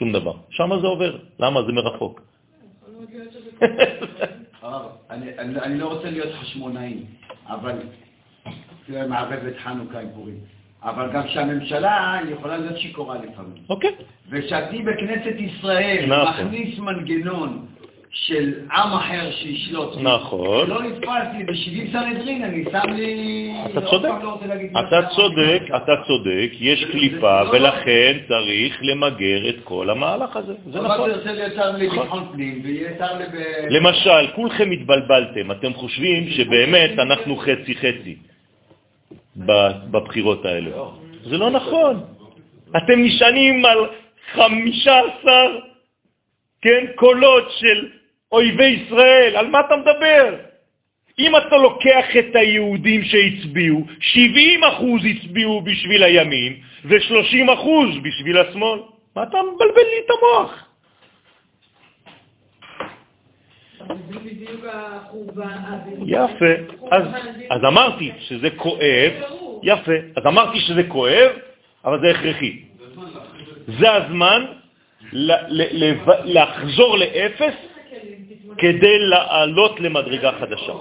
שום 0.02 0.12
דבר. 0.12 0.34
שם 0.50 0.70
זה 0.82 0.88
עובר. 0.88 1.18
למה? 1.40 1.64
זה 1.64 1.72
מרחוק. 1.72 2.22
אני, 5.10 5.78
לא 5.78 5.94
רוצה 5.94 6.10
להיות 6.10 6.34
חשמונאי, 6.42 6.98
אבל 7.48 7.76
תראה, 8.86 9.08
מערבבת 9.08 9.54
חנוכה 9.64 10.00
עם 10.00 10.08
פורים. 10.16 10.38
אבל 10.84 11.12
גם 11.14 11.28
שהממשלה 11.28 12.20
יכולה 12.30 12.58
להיות 12.58 12.78
שיכורה 12.78 13.18
לפעמים. 13.18 13.64
אוקיי. 13.70 13.96
ושאני 14.30 14.82
בכנסת 14.82 15.36
ישראל. 15.38 16.10
מכניס 16.30 16.80
מנגנון 16.80 17.66
של 18.14 18.54
עם 18.72 18.94
אחר 18.94 19.32
שישלוט. 19.32 19.98
נכון. 20.02 20.70
לא 20.70 20.84
נתפס 20.84 21.28
לי 21.38 21.44
ב-70 21.44 21.92
סנהדרין, 21.92 22.44
אני 22.44 22.64
שם 22.72 22.94
לי... 22.94 23.54
אתה 23.72 23.82
צודק. 23.82 24.10
לא 24.24 24.40
אתה 24.80 25.08
צודק. 25.16 25.62
אתה 25.76 25.94
צודק, 26.08 26.52
יש 26.60 26.86
קליפה, 26.86 27.44
לא- 27.44 27.50
ולכן 27.50 28.18
צריך 28.28 28.80
למגר 28.82 29.50
את 29.50 29.56
כל 29.64 29.90
המהלך 29.90 30.36
הזה. 30.36 30.54
זה 30.72 30.80
אבל 30.80 30.88
נכון. 30.88 31.10
זה 31.10 31.18
רוצה 31.18 31.32
להיות 31.32 31.54
שר 31.56 31.72
לביטחון 31.72 32.28
פנים, 32.34 32.64
שר 33.00 33.20
לב... 33.20 33.30
למשל, 33.70 34.28
כולכם 34.36 34.72
התבלבלתם, 34.72 35.52
אתם 35.52 35.74
חושבים 35.74 36.30
שבאמת 36.30 37.00
אנחנו 37.00 37.38
חצי-חצי 37.38 38.16
בבחירות 39.92 40.46
האלה. 40.46 40.72
זה 41.24 41.38
לא 41.38 41.50
נכון. 41.50 42.04
אתם 42.78 43.04
נשענים 43.04 43.66
על 43.66 43.78
15, 44.34 45.34
כן, 46.62 46.86
קולות 46.96 47.52
של 47.52 47.88
אויבי 48.32 48.66
ישראל, 48.66 49.36
על 49.36 49.48
מה 49.48 49.60
אתה 49.60 49.76
מדבר? 49.78 50.36
אם 51.20 51.36
אתה 51.36 51.58
לוקח 51.58 52.06
את 52.20 52.36
היהודים 52.36 53.04
שהצביעו, 53.04 53.86
70 54.00 54.64
אחוז 54.64 55.02
הצביעו 55.06 55.62
בשביל 55.62 56.04
הימין 56.04 56.54
ו-30 56.86 57.54
אחוז 57.54 57.90
בשביל 58.04 58.38
השמאל. 58.38 58.80
מה 59.16 59.24
אתה 59.24 59.38
מבלבל 59.42 59.82
לי 59.82 60.00
את 60.06 60.12
המוח? 60.18 60.68
יפה. 66.06 66.54
אז, 66.92 67.04
אז 67.50 67.64
אמרתי 67.68 68.12
שזה 68.20 68.50
כואב, 68.50 69.12
יפה. 69.64 69.92
אז 70.16 70.26
אמרתי 70.28 70.60
שזה 70.60 70.84
כואב, 70.84 71.32
אבל 71.86 72.02
זה 72.02 72.10
הכרחי. 72.12 72.62
זה 73.80 73.94
הזמן 73.94 74.46
לחזור 76.26 76.98
לאפס 76.98 77.71
כדי 78.58 79.00
לעלות 79.00 79.80
למדרגה 79.80 80.32
חדשה. 80.40 80.74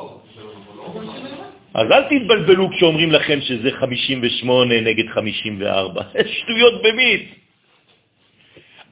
אז 1.75 1.87
אל 1.91 2.03
תתבלבלו 2.03 2.71
כשאומרים 2.71 3.13
לכם 3.13 3.41
שזה 3.41 3.71
58 3.73 4.81
נגד 4.81 5.09
54. 5.09 6.03
שטויות 6.35 6.83
במיץ. 6.83 7.23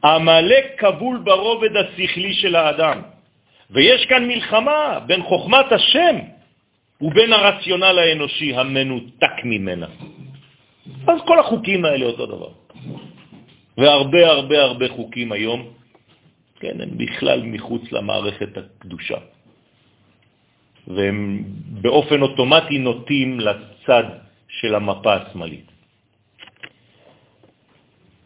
עמלק 0.05 0.65
כבול 0.79 1.19
ברובד 1.25 1.77
השכלי 1.77 2.35
של 2.35 2.57
האדם. 2.57 3.03
ויש 3.71 4.07
כאן 4.07 4.29
מלחמה 4.29 4.99
בין 5.07 5.23
חוכמת 5.23 5.73
השם 5.73 6.17
ובין 7.01 7.33
הרציונל 7.33 7.99
האנושי 7.99 8.55
המנותק 8.55 9.45
ממנה. 9.45 9.87
אז 11.07 11.21
כל 11.27 11.39
החוקים 11.39 11.85
האלה 11.85 12.07
אותו 12.07 12.27
דבר. 12.27 12.51
והרבה 13.79 14.27
הרבה 14.27 14.63
הרבה 14.63 14.89
חוקים 14.89 15.33
היום, 15.33 15.78
כן, 16.61 16.81
הם 16.81 16.99
בכלל 16.99 17.43
מחוץ 17.43 17.93
למערכת 17.93 18.57
הקדושה. 18.57 19.19
והם 20.87 21.45
באופן 21.83 22.23
אוטומטי 22.23 22.79
נוטים 22.79 23.41
לצד 23.41 24.05
של 24.49 24.75
המפה 24.75 25.15
השמאלית. 25.15 25.69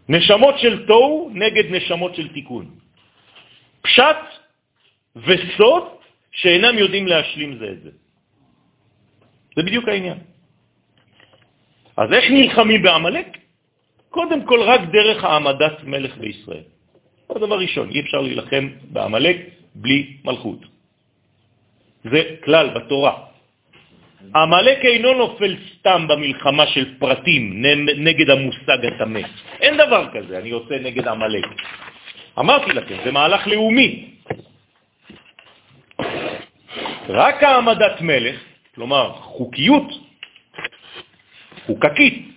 נשמות 0.09 0.59
של 0.59 0.87
תוהו 0.87 1.31
נגד 1.35 1.65
נשמות 1.71 2.15
של 2.15 2.29
תיקון. 2.33 2.67
פשט 3.83 4.23
וסוד 5.17 5.85
שאינם 6.33 6.79
יודעים 6.79 7.07
להשלים 7.07 7.59
זה 7.59 7.69
את 7.71 7.81
זה. 7.83 7.91
זה 9.57 9.63
בדיוק 9.63 9.89
העניין. 9.89 10.19
אז 11.97 12.09
איך 12.13 12.25
נלחמים 12.31 12.83
בעמלק? 12.83 13.27
קודם 14.09 14.47
כל 14.47 14.61
רק 14.63 14.81
דרך 14.93 15.25
העמדת 15.25 15.85
מלך 15.85 16.17
בישראל. 16.17 16.69
זה 17.35 17.47
דבר 17.47 17.59
ראשון, 17.59 17.91
אי 17.91 18.01
אפשר 18.01 18.21
להילחם 18.21 18.69
בעמלק 18.83 19.37
בלי 19.75 20.17
מלכות. 20.25 20.59
זה 22.05 22.23
כלל 22.45 22.69
בתורה. 22.69 23.15
עמלק 24.35 24.79
אינו 24.85 25.13
נופל 25.15 25.57
סתם 25.73 26.09
במלחמה 26.09 26.67
של 26.67 26.99
פרטים 26.99 27.63
נגד 27.97 28.31
המושג 28.31 28.79
התמה. 28.87 29.21
אין 29.61 29.77
דבר 29.77 30.09
כזה, 30.13 30.39
אני 30.39 30.51
עושה 30.51 30.79
נגד 30.79 31.09
עמלק. 31.09 31.45
אמרתי 32.39 32.73
לכם, 32.73 32.97
זה 33.05 33.13
מהלך 33.13 33.47
לאומי. 33.47 34.09
רק 37.09 37.43
העמדת 37.43 38.01
מלך, 38.01 38.37
כלומר 38.75 39.13
חוקיות, 39.13 39.89
חוקקית, 41.67 42.29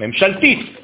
ממשלתית, 0.00 0.83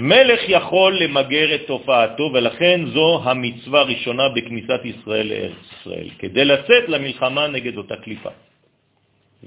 מלך 0.00 0.40
יכול 0.48 1.02
למגר 1.02 1.54
את 1.54 1.60
תופעתו, 1.66 2.30
ולכן 2.34 2.80
זו 2.94 3.20
המצווה 3.24 3.80
הראשונה 3.80 4.28
בכניסת 4.28 4.80
ישראל 4.84 5.26
לארץ 5.28 5.60
ישראל, 5.72 6.08
כדי 6.18 6.44
לצאת 6.44 6.88
למלחמה 6.88 7.46
נגד 7.46 7.76
אותה 7.76 7.96
קליפה. 7.96 8.30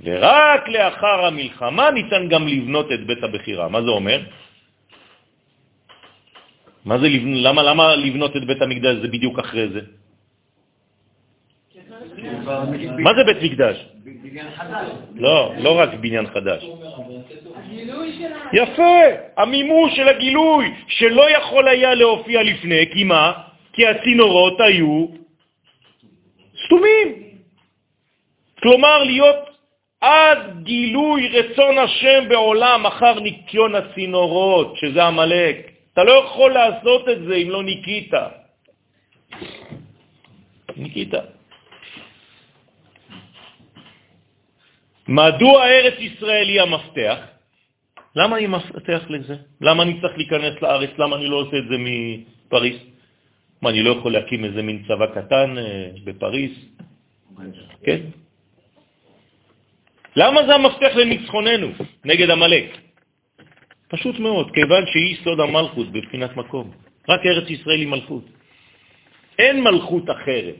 ורק 0.03 0.69
לאחר 0.69 1.25
המלחמה 1.25 1.91
ניתן 1.91 2.29
גם 2.29 2.47
לבנות 2.47 2.91
את 2.91 3.01
בית 3.05 3.23
הבחירה. 3.23 3.69
מה 3.69 3.81
זה 3.81 3.89
אומר? 3.89 4.19
מה 6.85 6.95
זה, 6.99 7.07
למה, 7.49 7.63
למה 7.63 7.95
לבנות 7.95 8.37
את 8.37 8.45
בית 8.45 8.61
המקדש 8.61 8.95
זה 9.01 9.07
בדיוק 9.07 9.39
אחרי 9.39 9.69
זה? 9.69 9.81
מה 12.97 13.11
זה 13.17 13.23
בית 13.25 13.41
מקדש? 13.41 13.77
בניין 14.05 14.47
חדש. 14.55 14.87
לא, 15.15 15.53
לא 15.57 15.71
רק 15.79 15.89
בניין 16.01 16.25
חדש. 16.27 16.61
יפה, 18.53 18.99
המימוש 19.37 19.95
של 19.95 20.07
הגילוי, 20.07 20.73
שלא 20.87 21.31
יכול 21.31 21.67
היה 21.67 21.93
להופיע 21.93 22.43
לפני, 22.43 22.89
כי 22.93 23.03
מה? 23.03 23.33
כי 23.73 23.87
הצינורות 23.87 24.61
היו 24.61 25.07
סתומים. 26.65 27.23
כלומר, 28.61 29.03
להיות 29.03 29.53
עד 30.01 30.63
גילוי 30.63 31.27
רצון 31.27 31.77
השם 31.77 32.29
בעולם 32.29 32.85
אחר 32.85 33.19
ניקיון 33.19 33.75
הצינורות, 33.75 34.77
שזה 34.77 35.03
המלאק. 35.03 35.55
אתה 35.93 36.03
לא 36.03 36.11
יכול 36.11 36.51
לעשות 36.53 37.09
את 37.09 37.21
זה 37.23 37.35
אם 37.35 37.49
לא 37.49 37.63
ניקית. 37.63 38.11
ניקית. 40.77 41.13
מדוע 45.07 45.67
ארץ 45.67 45.99
ישראל 45.99 46.47
היא 46.47 46.61
המפתח? 46.61 47.32
למה 48.15 48.35
היא 48.35 48.47
מפתח 48.47 49.01
לזה? 49.09 49.35
למה 49.61 49.83
אני 49.83 50.01
צריך 50.01 50.17
להיכנס 50.17 50.61
לארץ? 50.61 50.89
למה 50.97 51.15
אני 51.15 51.27
לא 51.27 51.35
עושה 51.35 51.57
את 51.57 51.67
זה 51.69 51.75
מפריס? 51.79 52.77
מה, 53.61 53.69
אני 53.69 53.83
לא 53.83 53.89
יכול 53.89 54.11
להקים 54.13 54.45
איזה 54.45 54.61
מין 54.61 54.83
צבא 54.87 55.05
קטן 55.05 55.57
אה, 55.57 55.89
בפריס? 56.03 56.51
כן. 57.83 57.99
למה 60.15 60.45
זה 60.47 60.55
המפתח 60.55 60.91
לניצחוננו 60.95 61.67
נגד 62.05 62.29
המלאק? 62.29 62.77
פשוט 63.87 64.19
מאוד, 64.19 64.51
כיוון 64.51 64.83
שהיא 64.87 65.17
סוד 65.23 65.39
המלכות 65.39 65.91
בבחינת 65.91 66.37
מקום. 66.37 66.71
רק 67.09 67.21
ארץ 67.25 67.49
ישראל 67.49 67.79
היא 67.79 67.87
מלכות. 67.87 68.25
אין 69.39 69.63
מלכות 69.63 70.09
אחרת. 70.09 70.55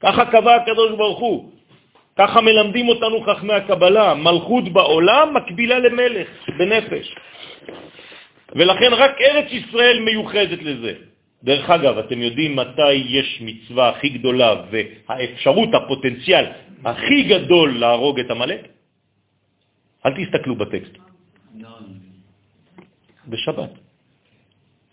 ככה 0.00 0.22
קבע 0.32 0.54
הקדוש 0.54 0.90
ברוך 0.96 1.18
הוא. 1.18 1.52
ככה 2.20 2.40
מלמדים 2.40 2.88
אותנו 2.88 3.16
חכמי 3.24 3.52
הקבלה, 3.52 4.14
מלכות 4.14 4.68
בעולם 4.68 5.34
מקבילה 5.34 5.78
למלך 5.78 6.28
בנפש. 6.58 7.06
ולכן 8.52 8.90
רק 8.92 9.12
ארץ 9.20 9.48
ישראל 9.52 10.00
מיוחדת 10.00 10.62
לזה. 10.62 10.92
דרך 11.44 11.70
אגב, 11.70 11.98
אתם 11.98 12.18
יודעים 12.22 12.56
מתי 12.56 12.92
יש 12.92 13.40
מצווה 13.40 13.88
הכי 13.88 14.08
גדולה 14.20 14.48
והאפשרות, 14.70 15.68
הפוטנציאל 15.74 16.44
הכי 16.84 17.22
גדול 17.22 17.78
להרוג 17.78 18.20
את 18.20 18.30
המלאק? 18.30 18.68
אל 20.06 20.12
תסתכלו 20.12 20.54
בטקסט. 20.56 20.94
בשבת. 23.28 23.72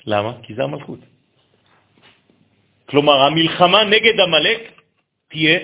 למה? 0.08 0.32
כי 0.44 0.56
זה 0.56 0.64
המלכות. 0.64 1.00
כלומר, 2.86 3.18
המלחמה 3.28 3.84
נגד 3.84 4.16
המלאק 4.20 4.64
תהיה 5.28 5.60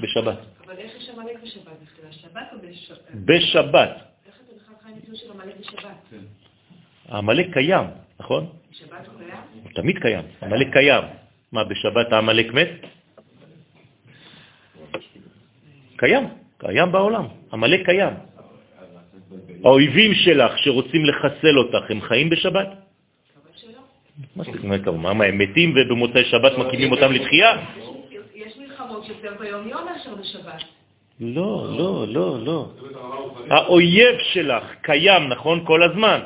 בשבת. 0.00 0.38
אבל 0.66 0.78
איך 0.78 0.92
יש 0.96 1.08
עמלק 1.08 1.42
בשבת 1.42 1.72
בכלל? 1.82 2.12
שבת 2.12 2.48
או 2.52 2.58
בשבת? 2.58 2.98
בשבת. 3.24 3.90
איך 4.26 4.34
אתה 4.46 4.52
בכלל 4.56 4.74
חי 4.82 5.16
של 5.16 5.30
עמלק 5.30 5.54
בשבת? 5.60 6.20
העמלק 7.08 7.52
קיים, 7.52 7.84
נכון? 8.20 8.46
בשבת 8.70 9.06
הוא 9.06 9.18
קיים? 9.18 9.40
הוא 9.62 9.72
תמיד 9.74 9.98
קיים. 9.98 10.24
עמלק 10.42 10.72
קיים. 10.72 11.04
מה, 11.52 11.64
בשבת 11.64 12.12
העמלק 12.12 12.54
מת? 12.54 12.68
קיים, 15.96 16.24
קיים 16.58 16.92
בעולם. 16.92 17.26
עמלק 17.52 17.86
קיים. 17.86 18.14
האויבים 19.64 20.14
שלך 20.14 20.58
שרוצים 20.58 21.04
לחסל 21.04 21.58
אותך, 21.58 21.90
הם 21.90 22.00
חיים 22.00 22.30
בשבת? 22.30 22.68
מה 24.36 24.44
זאת 24.44 24.64
אומרת? 24.64 24.88
מה, 24.88 25.24
הם 25.24 25.38
מתים 25.38 25.74
ובמוצאי 25.76 26.24
שבת 26.24 26.58
מקימים 26.58 26.92
אותם 26.92 27.12
לתחייה? 27.12 27.50
יש 28.82 28.88
מלחמות 28.88 29.04
שיותר 29.04 29.34
ביום-יום 29.38 29.84
מאשר 29.84 30.14
בשבת. 30.14 30.62
לא, 31.20 31.66
לא, 31.78 32.04
לא, 32.08 32.38
לא. 32.44 32.68
האויב 33.50 34.18
שלך 34.32 34.64
קיים, 34.82 35.28
נכון? 35.28 35.64
כל 35.66 35.82
הזמן. 35.82 36.20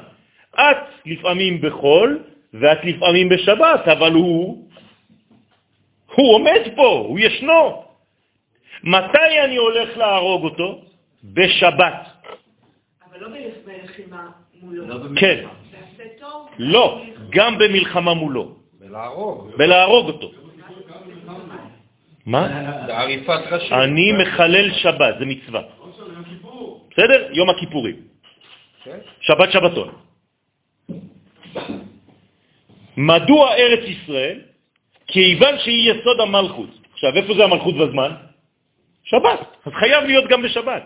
את 0.54 0.76
לפעמים 1.06 1.60
בחול, 1.60 2.22
ואת 2.54 2.84
לפעמים 2.84 3.28
בשבת, 3.28 3.88
אבל 3.88 4.12
הוא, 4.12 4.68
הוא 6.14 6.34
עומד 6.34 6.60
פה, 6.76 6.88
הוא 6.88 7.18
ישנו. 7.18 7.84
מתי 8.82 9.40
אני 9.44 9.56
הולך 9.56 9.96
להרוג 9.96 10.44
אותו? 10.44 10.80
בשבת. 11.24 12.06
אבל 13.10 13.20
לא 13.20 13.28
בלחימה 13.64 14.30
מולו. 14.62 14.86
לא 14.86 14.96
כן. 15.16 15.46
לא, 16.58 17.02
גם 17.30 17.58
במלחמה 17.58 18.14
מולו. 18.14 18.54
ולהרוג. 18.80 19.50
בלהרוג 19.56 20.06
אותו. 20.06 20.45
מה? 22.26 22.48
בעריפת 22.86 23.40
ראשים. 23.50 23.72
אני 23.72 24.12
מחלל 24.12 24.72
שבת, 24.74 25.14
זה 25.18 25.24
מצווה. 25.26 25.62
בסדר? 26.90 27.28
יום 27.32 27.50
הכיפורים. 27.50 27.96
שבת 29.20 29.52
שבתון. 29.52 29.88
מדוע 32.96 33.54
ארץ 33.54 33.84
ישראל? 33.84 34.40
כיוון 35.06 35.54
שהיא 35.58 35.92
יסוד 35.92 36.20
המלכות. 36.20 36.70
עכשיו, 36.92 37.16
איפה 37.16 37.34
זה 37.34 37.44
המלכות 37.44 37.74
בזמן? 37.76 38.10
שבת. 39.04 39.40
אז 39.66 39.72
חייב 39.72 40.04
להיות 40.04 40.26
גם 40.28 40.42
בשבת. 40.42 40.82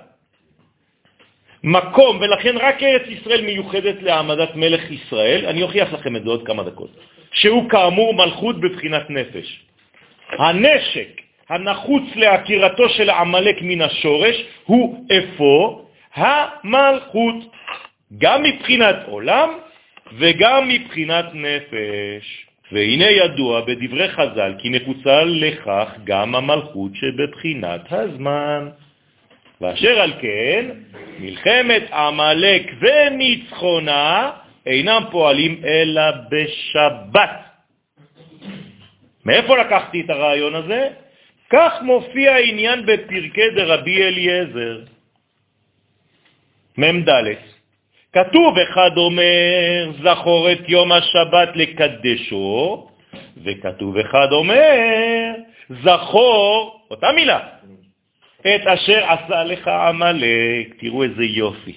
מקום, 1.64 2.20
ולכן 2.20 2.56
רק 2.56 2.82
ארץ 2.82 3.06
ישראל 3.08 3.40
מיוחדת 3.44 4.02
להעמדת 4.02 4.56
מלך 4.56 4.90
ישראל, 4.90 5.46
אני 5.46 5.62
אוכיח 5.62 5.92
לכם 5.92 6.16
את 6.16 6.22
זה 6.24 6.30
עוד 6.30 6.46
כמה 6.46 6.62
דקות, 6.62 6.90
שהוא 7.32 7.70
כאמור 7.70 8.14
מלכות 8.14 8.60
בבחינת 8.60 9.10
נפש. 9.10 9.48
הנשק 10.38 11.20
הנחוץ 11.50 12.02
להכירתו 12.16 12.88
של 12.88 13.10
העמלק 13.10 13.56
מן 13.62 13.80
השורש 13.82 14.44
הוא 14.64 15.06
אפוא 15.18 15.82
המלכות, 16.14 17.34
גם 18.18 18.42
מבחינת 18.42 18.96
עולם 19.06 19.50
וגם 20.18 20.68
מבחינת 20.68 21.24
נפש. 21.34 22.46
והנה 22.72 23.10
ידוע 23.10 23.60
בדברי 23.60 24.08
חז"ל 24.08 24.54
כי 24.58 24.68
מקוצל 24.68 25.24
לכך 25.24 25.88
גם 26.04 26.34
המלכות 26.34 26.92
שבבחינת 26.94 27.92
הזמן. 27.92 28.68
ואשר 29.60 30.00
על 30.00 30.12
כן, 30.20 30.66
מלחמת 31.18 31.92
עמלק 31.92 32.62
וניצחונה 32.80 34.30
אינם 34.66 35.02
פועלים 35.10 35.60
אלא 35.64 36.02
בשבת. 36.30 37.30
מאיפה 39.24 39.56
לקחתי 39.56 40.00
את 40.00 40.10
הרעיון 40.10 40.54
הזה? 40.54 40.88
כך 41.50 41.72
מופיע 41.82 42.34
העניין 42.34 42.86
בפרקי 42.86 43.50
דרבי 43.56 44.02
אליעזר. 44.02 44.80
מ"ד 46.78 47.08
כתוב 48.12 48.58
אחד 48.58 48.90
אומר, 48.96 49.90
זכור 50.02 50.52
את 50.52 50.68
יום 50.68 50.92
השבת 50.92 51.48
לקדשו, 51.54 52.86
וכתוב 53.44 53.96
אחד 53.96 54.28
אומר, 54.32 55.32
זכור, 55.82 56.80
אותה 56.90 57.12
מילה, 57.12 57.40
את 58.40 58.66
אשר 58.66 59.04
עשה 59.04 59.44
לך 59.44 59.68
עמלק. 59.68 60.74
תראו 60.80 61.02
איזה 61.02 61.24
יופי. 61.24 61.76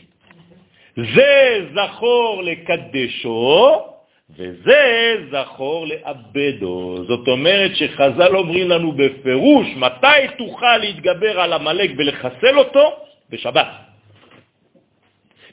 זה 0.96 1.66
זכור 1.74 2.44
לקדשו, 2.44 3.93
וזה 4.30 5.16
זכור 5.32 5.88
לאבדו. 5.88 6.96
זאת 7.08 7.28
אומרת 7.28 7.76
שחז"ל 7.76 8.36
אומרים 8.36 8.70
לנו 8.70 8.92
בפירוש, 8.92 9.68
מתי 9.76 10.22
תוכל 10.38 10.78
להתגבר 10.78 11.40
על 11.40 11.54
עמלק 11.54 11.92
ולחסל 11.98 12.58
אותו? 12.58 12.96
בשבת. 13.30 13.68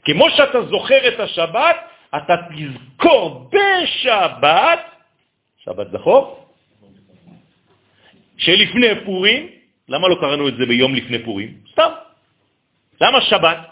כמו 0.05 0.31
שאתה 0.31 0.63
זוכר 0.63 1.09
את 1.09 1.21
השבת, 1.21 1.77
אתה 2.17 2.35
תזכור 2.57 3.51
בשבת, 3.51 4.81
שבת 5.59 5.91
זכור, 5.93 6.47
שלפני 8.37 9.05
פורים, 9.05 9.49
למה 9.89 10.09
לא 10.09 10.17
קראנו 10.21 10.49
את 10.49 10.57
זה 10.57 10.67
ביום 10.67 10.95
לפני 10.95 11.19
פורים? 11.25 11.55
סתם. 11.73 11.91
למה 13.01 13.21
שבת? 13.21 13.70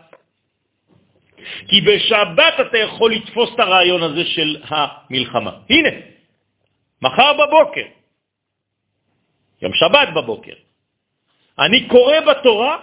כי 1.69 1.81
בשבת 1.81 2.55
אתה 2.61 2.79
יכול 2.79 3.13
לתפוס 3.13 3.51
את 3.55 3.61
הרעיון 3.61 4.03
הזה 4.03 4.25
של 4.25 4.63
המלחמה. 4.69 5.53
הנה, 5.71 5.89
מחר 7.03 7.33
בבוקר, 7.33 7.87
יום 9.63 9.73
שבת 9.75 10.09
בבוקר, 10.17 10.55
אני 11.59 11.89
קורא 11.89 12.21
בתורה, 12.21 12.77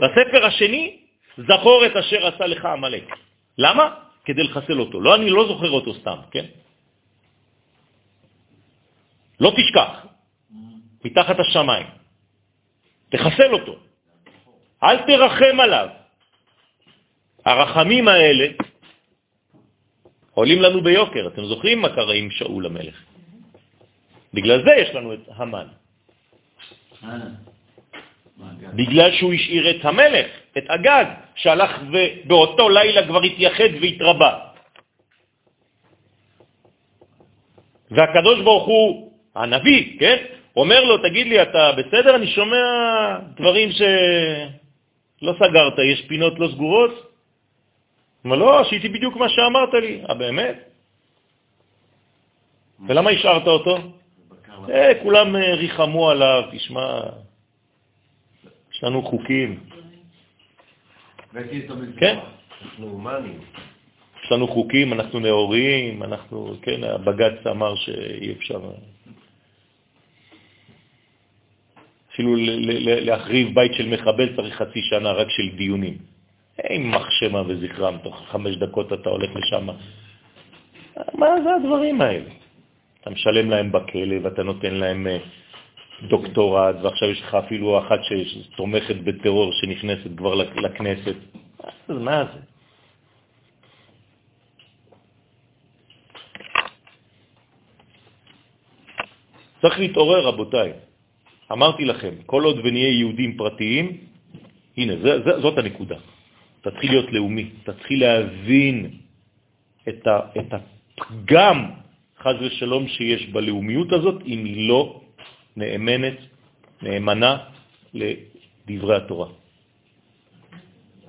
בספר 0.00 0.46
השני, 0.46 0.96
זכור 1.36 1.86
את 1.86 1.96
אשר 1.96 2.26
עשה 2.26 2.46
לך 2.46 2.64
עמלק. 2.64 3.04
למה? 3.58 3.94
כדי 4.24 4.42
לחסל 4.42 4.80
אותו. 4.80 5.00
לא, 5.00 5.14
אני 5.14 5.30
לא 5.30 5.46
זוכר 5.48 5.70
אותו 5.70 5.94
סתם, 5.94 6.18
כן? 6.30 6.44
לא 9.40 9.52
תשכח, 9.56 10.06
מתחת 11.04 11.36
השמיים. 11.40 11.86
תחסל 13.08 13.52
אותו. 13.52 13.76
אל 14.82 14.96
תרחם 15.06 15.60
עליו. 15.60 15.88
הרחמים 17.44 18.08
האלה 18.08 18.46
עולים 20.34 20.62
לנו 20.62 20.82
ביוקר. 20.82 21.26
אתם 21.26 21.44
זוכרים 21.44 21.82
מה 21.82 21.88
קרה 21.88 22.14
עם 22.14 22.30
שאול 22.30 22.66
המלך? 22.66 22.96
בגלל 24.34 24.62
זה 24.64 24.70
יש 24.78 24.94
לנו 24.94 25.14
את 25.14 25.24
המן. 25.36 25.66
בגלל 28.74 29.12
שהוא 29.12 29.32
השאיר 29.34 29.70
את 29.70 29.84
המלך, 29.84 30.26
את 30.58 30.64
אגג, 30.66 31.04
שהלך 31.34 31.70
ובאותו 31.90 32.68
לילה 32.68 33.06
כבר 33.06 33.22
התייחד 33.22 33.70
והתרבה. 33.82 34.38
והקדוש 37.90 38.40
ברוך 38.40 38.66
הוא, 38.66 39.12
הנביא, 39.34 39.98
כן, 40.00 40.16
אומר 40.56 40.84
לו, 40.84 40.98
תגיד 40.98 41.26
לי, 41.26 41.42
אתה 41.42 41.72
בסדר? 41.72 42.16
אני 42.16 42.26
שומע 42.26 42.64
דברים 43.36 43.68
שלא 43.72 45.32
סגרת, 45.38 45.74
יש 45.92 46.00
פינות 46.08 46.38
לא 46.38 46.48
סגורות? 46.48 47.09
אומר, 48.24 48.36
לא, 48.36 48.60
עשיתי 48.60 48.88
בדיוק 48.88 49.16
מה 49.16 49.28
שאמרת 49.28 49.74
לי. 49.74 50.02
אה, 50.08 50.14
באמת? 50.14 50.56
ולמה 52.88 53.10
השארת 53.10 53.46
אותו? 53.46 53.78
אה, 54.70 54.90
כולם 55.02 55.36
אה, 55.36 55.54
ריחמו 55.54 56.10
עליו, 56.10 56.42
תשמע, 56.52 57.00
יש 58.72 58.84
לנו 58.84 59.02
חוקים. 59.02 59.60
כן. 61.98 62.18
אנחנו 62.62 62.86
הומנים. 62.86 63.40
יש 64.24 64.32
לנו 64.32 64.48
חוקים, 64.48 64.92
אנחנו 64.92 65.20
נאורים, 65.20 66.02
אנחנו, 66.02 66.54
כן, 66.62 66.84
הבג"ץ 66.84 67.46
אמר 67.46 67.74
שאי 67.74 68.32
אפשר. 68.32 68.60
אפילו 72.12 72.34
להחריב 73.00 73.54
בית 73.54 73.74
של 73.74 73.88
מחבל 73.88 74.36
צריך 74.36 74.54
חצי 74.54 74.82
שנה 74.82 75.12
רק 75.12 75.30
של 75.30 75.56
דיונים. 75.56 76.09
עם 76.68 76.90
מחשמה 76.90 77.42
וזכרם, 77.46 77.98
תוך 78.02 78.22
חמש 78.28 78.56
דקות 78.56 78.92
אתה 78.92 79.10
הולך 79.10 79.30
לשם. 79.36 79.66
מה 81.14 81.26
זה 81.44 81.54
הדברים 81.54 82.00
האלה? 82.00 82.30
אתה 83.00 83.10
משלם 83.10 83.50
להם 83.50 83.72
בכלא 83.72 84.16
ואתה 84.22 84.42
נותן 84.42 84.74
להם 84.74 85.06
אה, 85.06 85.18
דוקטורט, 86.08 86.76
ועכשיו 86.82 87.08
יש 87.08 87.20
לך 87.20 87.34
אפילו 87.34 87.78
אחת 87.78 87.98
שתומכת 88.04 88.96
בטרור 88.96 89.52
שנכנסת 89.52 90.16
כבר 90.16 90.34
לכנסת. 90.34 91.16
אז 91.88 91.96
מה 91.98 92.24
זה? 92.24 92.40
צריך 99.60 99.78
להתעורר, 99.78 100.26
רבותיי. 100.26 100.72
אמרתי 101.52 101.84
לכם, 101.84 102.14
כל 102.26 102.44
עוד 102.44 102.58
ונהיה 102.64 102.88
יהודים 102.88 103.36
פרטיים, 103.36 103.96
הנה, 104.76 104.92
זאת 105.42 105.58
הנקודה. 105.58 105.96
תתחיל 106.60 106.90
להיות 106.90 107.12
לאומי, 107.12 107.50
תתחיל 107.64 108.00
להבין 108.00 108.90
את, 109.88 110.06
ה, 110.06 110.20
את 110.38 110.50
הפגם, 110.52 111.70
חז 112.18 112.36
ושלום, 112.40 112.88
שיש 112.88 113.26
בלאומיות 113.26 113.92
הזאת, 113.92 114.22
אם 114.26 114.44
היא 114.44 114.68
לא 114.68 115.00
נאמנת, 115.56 116.18
נאמנה 116.82 117.32
לדברי 117.94 118.96
התורה. 118.96 119.28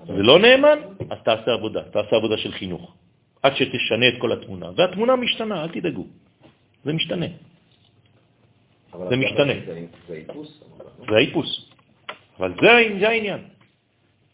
זה 0.07 0.23
לא 0.23 0.39
נאמן, 0.39 0.79
אז 1.09 1.17
תעשה 1.23 1.51
עבודה, 1.51 1.83
תעשה 1.83 2.15
עבודה 2.15 2.37
של 2.37 2.51
חינוך, 2.51 2.95
עד 3.43 3.53
שתשנה 3.55 4.07
את 4.07 4.17
כל 4.19 4.31
התמונה. 4.31 4.67
והתמונה 4.75 5.15
משתנה, 5.15 5.63
אל 5.63 5.69
תדאגו, 5.69 6.05
זה 6.83 6.93
משתנה. 6.93 7.25
זה 9.09 9.15
משתנה. 9.15 9.53
זה 10.07 10.13
האיפוס. 10.13 10.49
זה 11.09 11.15
האיפוס. 11.15 11.51
אבל 12.39 12.51
זה 12.61 13.07
העניין. 13.09 13.41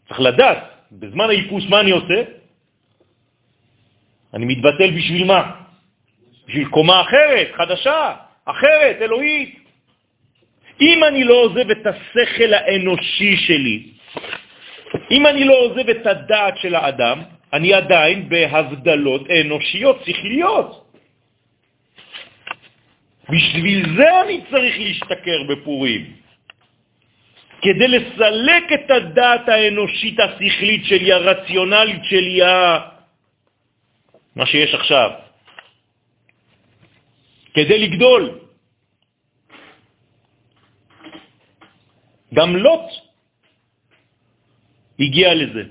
צריך 0.08 0.20
לדעת, 0.20 0.77
בזמן 0.92 1.28
האיפוס 1.28 1.64
מה 1.68 1.80
אני 1.80 1.90
עושה? 1.90 2.22
אני 4.34 4.44
מתבטל 4.44 4.90
בשביל 4.90 5.24
מה? 5.24 5.50
בשביל 6.48 6.68
קומה 6.68 7.00
אחרת, 7.00 7.48
חדשה, 7.56 8.14
אחרת, 8.44 8.96
אלוהית. 9.00 9.58
אם 10.80 11.04
אני 11.04 11.24
לא 11.24 11.34
עוזב 11.34 11.70
את 11.70 11.86
השכל 11.86 12.54
האנושי 12.54 13.36
שלי, 13.36 13.78
אם 15.10 15.26
אני 15.26 15.44
לא 15.44 15.54
עוזב 15.54 15.88
את 15.88 16.06
הדעת 16.06 16.54
של 16.58 16.74
האדם, 16.74 17.22
אני 17.52 17.74
עדיין 17.74 18.28
בהבדלות 18.28 19.30
אנושיות, 19.30 20.04
שכליות. 20.04 20.84
בשביל 23.28 23.96
זה 23.96 24.20
אני 24.20 24.40
צריך 24.50 24.78
להשתכר 24.78 25.42
בפורים. 25.48 26.17
כדי 27.62 27.88
לסלק 27.88 28.64
את 28.74 28.90
הדעת 28.90 29.48
האנושית 29.48 30.20
השכלית 30.20 30.84
שלי, 30.84 31.12
הרציונלית 31.12 32.04
שלי, 32.04 32.40
מה 34.36 34.46
שיש 34.46 34.74
עכשיו, 34.74 35.10
כדי 37.54 37.78
לגדול. 37.78 38.38
גם 42.34 42.56
לוט 42.56 42.86
הגיע 45.00 45.34
לזה. 45.34 45.62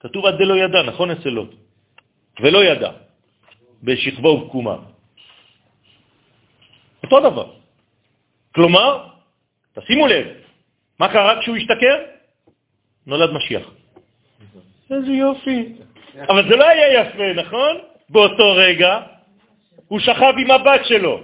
כתוב 0.00 0.26
עד 0.26 0.34
דלא 0.38 0.54
ידע, 0.56 0.82
נכון 0.82 1.10
אצל 1.10 1.28
לוט? 1.28 1.54
ולא 2.40 2.64
ידע, 2.64 2.90
בשכבו 3.82 4.28
ובקומה. 4.28 4.76
אותו 7.04 7.20
דבר. 7.30 7.48
כלומר, 8.54 9.06
תשימו 9.74 10.06
לב, 10.06 10.26
מה 11.00 11.08
קרה 11.08 11.40
כשהוא 11.40 11.56
השתכר? 11.56 11.96
נולד 13.06 13.30
משיח. 13.32 13.70
איזה 14.90 15.12
יופי. 15.12 15.72
אבל 16.28 16.48
זה 16.48 16.56
לא 16.56 16.64
היה 16.68 17.00
יפה, 17.00 17.32
נכון? 17.42 17.76
באותו 18.08 18.52
רגע 18.52 19.00
הוא 19.88 20.00
שכב 20.00 20.34
עם 20.38 20.50
הבת 20.50 20.80
שלו. 20.84 21.20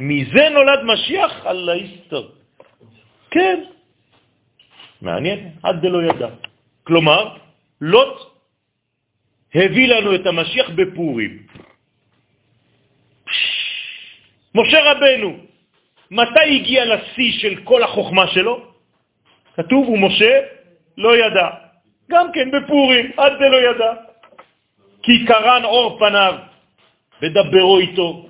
מזה 0.00 0.48
נולד 0.48 0.80
משיח? 0.84 1.46
אללה 1.46 1.76
יסתר. 1.76 2.28
כן. 3.30 3.64
מעניין, 5.02 5.50
עד 5.62 5.76
דלא 5.80 6.02
ידע. 6.02 6.28
כלומר, 6.84 7.36
לוט 7.80 8.16
הביא 9.54 9.88
לנו 9.88 10.14
את 10.14 10.26
המשיח 10.26 10.70
בפורים. 10.70 11.46
משה 14.54 14.92
רבנו, 14.92 15.47
מתי 16.10 16.56
הגיע 16.56 16.84
לשיא 16.84 17.32
של 17.38 17.54
כל 17.64 17.82
החוכמה 17.82 18.26
שלו? 18.26 18.60
כתוב, 19.56 19.88
ומשה 19.88 20.40
לא 20.98 21.16
ידע. 21.16 21.48
גם 22.10 22.32
כן 22.32 22.50
בפורים, 22.50 23.10
עד 23.16 23.32
זה 23.38 23.46
לא 23.48 23.56
ידע. 23.70 23.92
כי 25.02 25.26
קרן 25.26 25.64
אור 25.64 25.98
פניו 25.98 26.34
ודברו 27.22 27.78
איתו. 27.78 28.26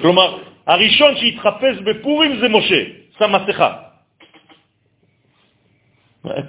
כלומר, 0.00 0.38
הראשון 0.66 1.16
שהתחפש 1.16 1.76
בפורים 1.84 2.40
זה 2.40 2.48
משה, 2.48 2.82
שם 3.18 3.32
מסכה. 3.32 3.70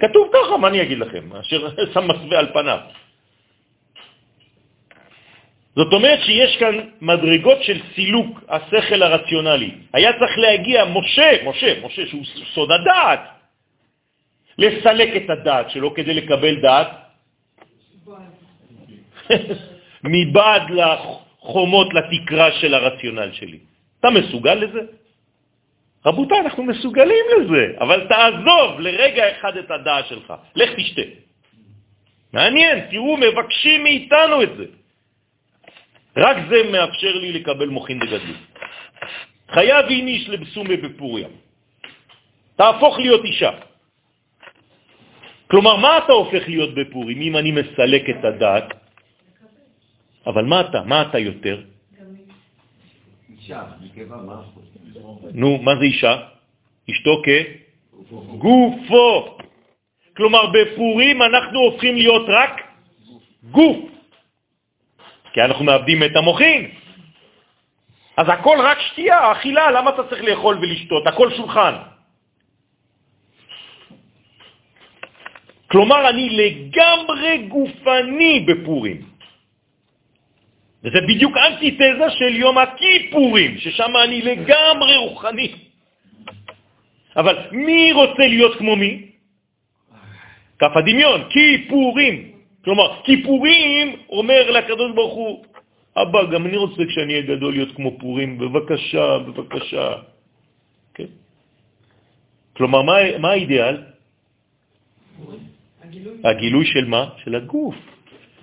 כתוב 0.00 0.30
ככה, 0.32 0.56
מה 0.56 0.68
אני 0.68 0.82
אגיד 0.82 0.98
לכם? 0.98 1.36
אשר 1.40 1.68
שם 1.94 2.08
מסווה 2.08 2.38
על 2.38 2.52
פניו. 2.52 2.78
זאת 5.76 5.92
אומרת 5.92 6.20
שיש 6.24 6.56
כאן 6.56 6.74
מדרגות 7.00 7.62
של 7.62 7.80
סילוק 7.94 8.40
השכל 8.48 9.02
הרציונלי. 9.02 9.70
היה 9.92 10.12
צריך 10.12 10.38
להגיע 10.38 10.84
משה, 10.84 11.30
משה, 11.44 11.80
משה 11.86 12.06
שהוא 12.06 12.24
סוד 12.54 12.70
הדעת, 12.72 13.20
לסלק 14.58 15.16
את 15.16 15.30
הדעת 15.30 15.70
שלו 15.70 15.94
כדי 15.94 16.14
לקבל 16.14 16.54
דעת 16.60 16.88
מבעד 20.12 20.62
לחומות, 20.70 21.88
לתקרה 21.94 22.52
של 22.52 22.74
הרציונל 22.74 23.32
שלי. 23.32 23.58
אתה 24.00 24.10
מסוגל 24.10 24.54
לזה? 24.54 24.80
רבותיי, 26.06 26.40
אנחנו 26.40 26.62
מסוגלים 26.62 27.24
לזה, 27.36 27.64
אבל 27.80 28.06
תעזוב 28.08 28.80
לרגע 28.80 29.30
אחד 29.30 29.56
את 29.56 29.70
הדעת 29.70 30.06
שלך, 30.06 30.34
לך 30.54 30.70
תשתה. 30.76 31.02
מעניין, 32.32 32.90
תראו, 32.90 33.16
מבקשים 33.16 33.82
מאיתנו 33.82 34.42
את 34.42 34.56
זה. 34.56 34.64
רק 36.16 36.36
זה 36.50 36.58
מאפשר 36.72 37.14
לי 37.18 37.32
לקבל 37.32 37.68
מוכין 37.68 37.98
דגדלות. 37.98 38.40
חייב 39.50 39.86
איניש 39.86 40.28
לבסומה 40.28 40.76
בפוריה. 40.76 41.28
תהפוך 42.56 42.98
להיות 42.98 43.24
אישה. 43.24 43.50
כלומר, 45.50 45.76
מה 45.76 45.98
אתה 45.98 46.12
הופך 46.12 46.48
להיות 46.48 46.74
בפורים 46.74 47.20
אם 47.20 47.36
אני 47.36 47.50
מסלק 47.52 48.04
את 48.10 48.24
הדעת? 48.24 48.68
אבל 50.26 50.44
מה 50.44 50.60
אתה? 50.60 50.80
מה 50.84 51.02
אתה 51.02 51.18
יותר? 51.18 51.62
אישה? 53.36 53.62
נו, 55.34 55.58
מה 55.62 55.72
זה 55.76 55.84
אישה? 55.84 56.14
אשתו 56.90 57.22
כגופו. 58.08 59.36
כלומר, 60.16 60.42
בפורים 60.52 61.22
אנחנו 61.22 61.58
הופכים 61.60 61.94
להיות 61.96 62.26
רק 62.28 62.52
גוף, 63.50 63.91
כי 65.32 65.42
אנחנו 65.42 65.64
מאבדים 65.64 66.02
את 66.02 66.16
המוחין. 66.16 66.70
אז 68.16 68.26
הכל 68.28 68.58
רק 68.60 68.80
שתייה, 68.80 69.32
אכילה, 69.32 69.70
למה 69.70 69.90
אתה 69.90 70.02
צריך 70.08 70.22
לאכול 70.22 70.58
ולשתות? 70.58 71.06
הכל 71.06 71.30
שולחן. 71.34 71.74
כלומר, 75.72 76.08
אני 76.08 76.28
לגמרי 76.30 77.38
גופני 77.48 78.40
בפורים. 78.40 79.00
וזה 80.84 81.00
בדיוק 81.00 81.36
אנטיתזה 81.36 82.10
של 82.10 82.36
יום 82.36 82.58
הכיפורים, 82.58 83.58
ששם 83.58 83.92
אני 84.04 84.22
לגמרי 84.22 84.96
רוחני. 84.96 85.52
אבל 87.16 87.36
מי 87.52 87.92
רוצה 87.92 88.26
להיות 88.26 88.58
כמו 88.58 88.76
מי? 88.76 89.08
כף 90.58 90.76
הדמיון, 90.76 91.30
כיפורים. 91.30 92.31
כלומר, 92.64 93.02
כיפורים 93.04 93.96
אומר 94.08 94.50
לקדוש 94.50 94.90
ברוך 94.94 95.14
הוא, 95.14 95.44
אבא, 95.96 96.24
גם 96.24 96.46
אני 96.46 96.56
רוצה 96.56 96.82
כשאני 96.88 97.12
אהיה 97.12 97.26
גדול 97.36 97.52
להיות 97.52 97.72
כמו 97.76 97.98
פורים, 97.98 98.38
בבקשה, 98.38 99.18
בבקשה. 99.18 99.88
כן? 100.94 101.10
כלומר, 102.56 102.82
מה, 102.82 103.18
מה? 103.18 103.32
הגילוי. 105.82 106.14
הגילוי 106.24 106.66
של 106.66 106.84
מה? 106.84 107.08
של 107.24 107.34
הגוף. 107.34 107.74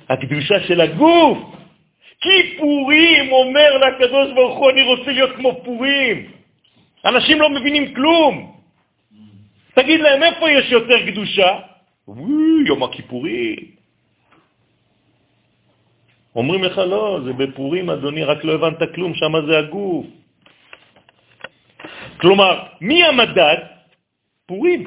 הקדושה 0.09 0.67
של 0.67 0.81
הגוף. 0.81 1.37
כי 2.21 2.57
פורים 2.57 3.31
אומר 3.31 3.77
לקדוש 3.77 4.27
ברוך 4.35 4.57
הוא, 4.59 4.69
אני 4.69 4.81
רוצה 4.81 5.11
להיות 5.11 5.35
כמו 5.35 5.61
פורים. 5.63 6.31
אנשים 7.05 7.41
לא 7.41 7.49
מבינים 7.49 7.93
כלום. 7.95 8.33
תגיד 9.73 9.99
להם, 9.99 10.23
איפה 10.23 10.51
יש 10.51 10.71
יותר 10.71 10.99
קדושה? 11.07 11.59
יום 12.67 12.83
הכיפורים. 12.83 13.78
אומרים 16.35 16.63
לך, 16.63 16.77
לא, 16.77 17.19
זה 17.25 17.33
בפורים, 17.33 17.89
אדוני, 17.89 18.23
רק 18.23 18.43
לא 18.43 18.53
הבנת 18.53 18.95
כלום, 18.95 19.13
שם 19.13 19.33
זה 19.47 19.57
הגוף. 19.57 20.05
כלומר, 22.21 22.63
מי 22.81 23.03
המדד? 23.03 23.57
פורים. 24.45 24.83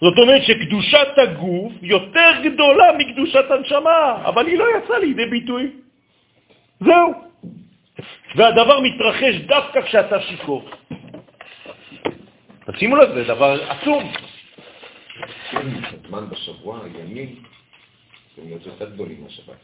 זאת 0.00 0.18
אומרת 0.18 0.42
שקדושת 0.42 1.08
הגוף 1.16 1.72
יותר 1.82 2.30
גדולה 2.44 2.86
מקדושת 2.98 3.50
הנשמה, 3.50 4.22
אבל 4.24 4.46
היא 4.46 4.58
לא 4.58 4.66
יצאה 4.78 4.98
לידי 4.98 5.26
ביטוי. 5.26 5.70
זהו. 6.80 7.12
והדבר 8.36 8.80
מתרחש 8.80 9.34
דווקא 9.46 9.80
כשאתה 9.80 10.20
שיקור. 10.20 10.70
תשימו 12.72 12.96
לב, 12.96 13.14
זה 13.14 13.24
דבר 13.24 13.58
עצום. 13.68 14.12
זמן 16.08 16.24
בשבוע, 16.30 16.78
ימים, 16.98 17.42
צריכים 18.34 18.50
להיות 18.50 18.66
יותר 18.66 18.94
גדולים 18.94 19.22
מהשבת. 19.22 19.56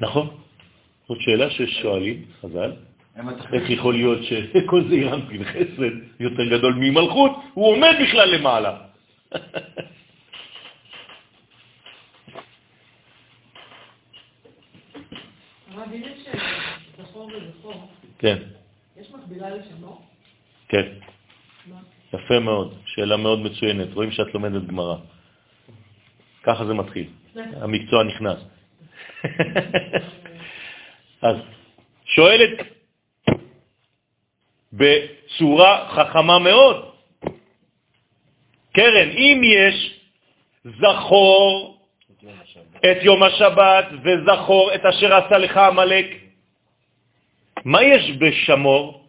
נכון. 0.00 0.36
זאת 1.08 1.20
שאלה 1.20 1.50
ששואלים, 1.50 2.24
חז"ל, 2.40 2.72
איך 3.52 3.70
יכול 3.70 3.94
להיות 3.94 4.18
שכל 4.22 4.88
זה 4.88 4.94
אירנפין 4.94 5.44
חסד 5.44 5.94
יותר 6.20 6.44
גדול 6.50 6.74
ממלכות, 6.74 7.32
הוא 7.54 7.66
עומד 7.66 7.94
בכלל 8.02 8.34
למעלה. 8.34 8.78
כן. 18.18 18.38
יש 18.96 19.10
מקבילה 19.10 19.50
לשמור? 19.50 20.02
כן. 20.68 20.86
יפה 22.14 22.38
מאוד, 22.40 22.74
שאלה 22.86 23.16
מאוד 23.16 23.38
מצוינת. 23.38 23.94
רואים 23.94 24.10
שאת 24.10 24.34
לומדת 24.34 24.66
גמרא. 24.66 24.96
ככה 26.42 26.66
זה 26.66 26.74
מתחיל. 26.74 27.21
המקצוע 27.36 28.02
נכנס. 28.04 28.38
אז 31.22 31.36
שואלת 32.04 32.50
בצורה 34.72 35.88
חכמה 35.88 36.38
מאוד, 36.38 36.92
קרן, 38.72 39.10
אם 39.10 39.40
יש 39.44 40.00
זכור 40.64 41.78
את 42.80 42.96
יום 43.02 43.22
השבת 43.22 43.86
וזכור 44.04 44.74
את 44.74 44.84
אשר 44.84 45.14
עשה 45.14 45.38
לך 45.38 45.56
המלאק, 45.56 46.06
מה 47.64 47.82
יש 47.82 48.10
בשמור? 48.18 49.01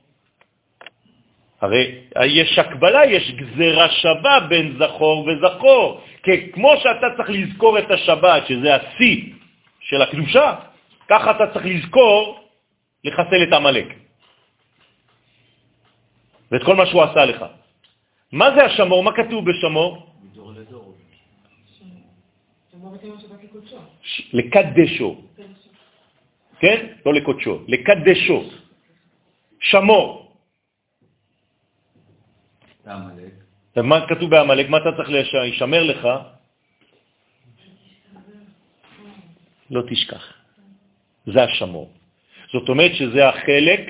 הרי 1.64 1.96
יש 2.28 2.60
הקבלה, 2.60 3.06
יש 3.06 3.32
גזרה 3.32 3.90
שווה 3.90 4.40
בין 4.50 4.78
זכור 4.80 5.28
וזכור. 5.28 6.02
כי 6.24 6.52
כמו 6.52 6.74
שאתה 6.78 7.08
צריך 7.18 7.30
לזכור 7.30 7.80
את 7.80 7.92
השבת, 7.92 8.48
שזה 8.48 8.76
השיא 8.76 9.34
של 9.80 10.02
הקדושה, 10.02 10.56
ככה 11.08 11.32
אתה 11.32 11.54
צריך 11.54 11.66
לזכור 11.66 12.40
לחסל 13.04 13.44
את 13.48 13.54
המלאק. 13.54 13.88
ואת 16.52 16.64
כל 16.64 16.76
מה 16.76 16.86
שהוא 16.86 17.04
עשה 17.04 17.26
לך. 17.26 17.46
מה 18.32 18.56
זה 18.56 18.66
השמור? 18.66 19.04
מה 19.04 19.12
כתוב 19.16 19.46
בשמור? 19.50 20.08
לקדשו. 24.34 25.22
כן? 26.60 26.86
לא 27.06 27.14
לקודשו, 27.14 27.60
לקדשו. 27.68 28.44
שמור. 29.60 30.23
ומה 33.76 34.08
כתוב 34.08 34.30
בעמלק? 34.30 34.70
מה 34.70 34.78
אתה 34.78 34.90
צריך 34.98 35.10
להישמר 35.10 35.84
לך? 35.84 36.08
לא 39.70 39.82
תשכח. 39.90 40.34
זה 41.26 41.44
השמור. 41.44 41.92
זאת 42.54 42.70
אומרת 42.70 42.92
שזה 42.96 43.30
החלק 43.30 43.82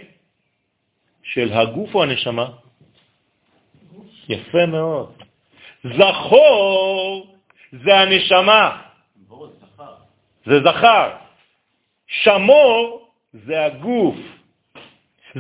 של 1.24 1.53
הגוף 1.53 1.95
או 1.95 2.03
הנשמה? 2.03 2.49
יפה 4.30 4.65
מאוד. 4.65 5.24
זכור 5.84 7.36
זה 7.72 7.99
הנשמה. 7.99 8.82
זה 10.45 10.60
זכר. 10.64 11.10
שמור 12.07 13.10
זה 13.34 13.65
הגוף. 13.65 14.15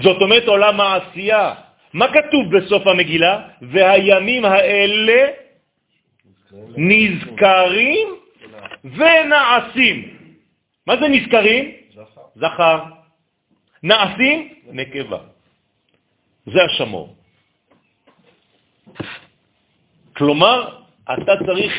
זאת 0.03 0.21
אומרת 0.21 0.47
עולם 0.47 0.81
העשייה. 0.81 1.62
מה 1.93 2.05
כתוב 2.13 2.57
בסוף 2.57 2.87
המגילה? 2.87 3.47
והימים 3.61 4.45
האלה 4.45 5.21
נזכרים 6.77 8.07
ונעשים. 8.83 10.17
מה 10.87 10.97
זה 10.97 11.07
נזכרים? 11.07 11.71
זכר. 11.93 12.21
זכר. 12.35 12.79
נעשים? 13.83 14.53
נקבה. 14.71 15.17
זה 16.45 16.63
השמור. 16.63 17.15
כלומר, 20.13 20.77
אתה 21.13 21.33
צריך 21.45 21.73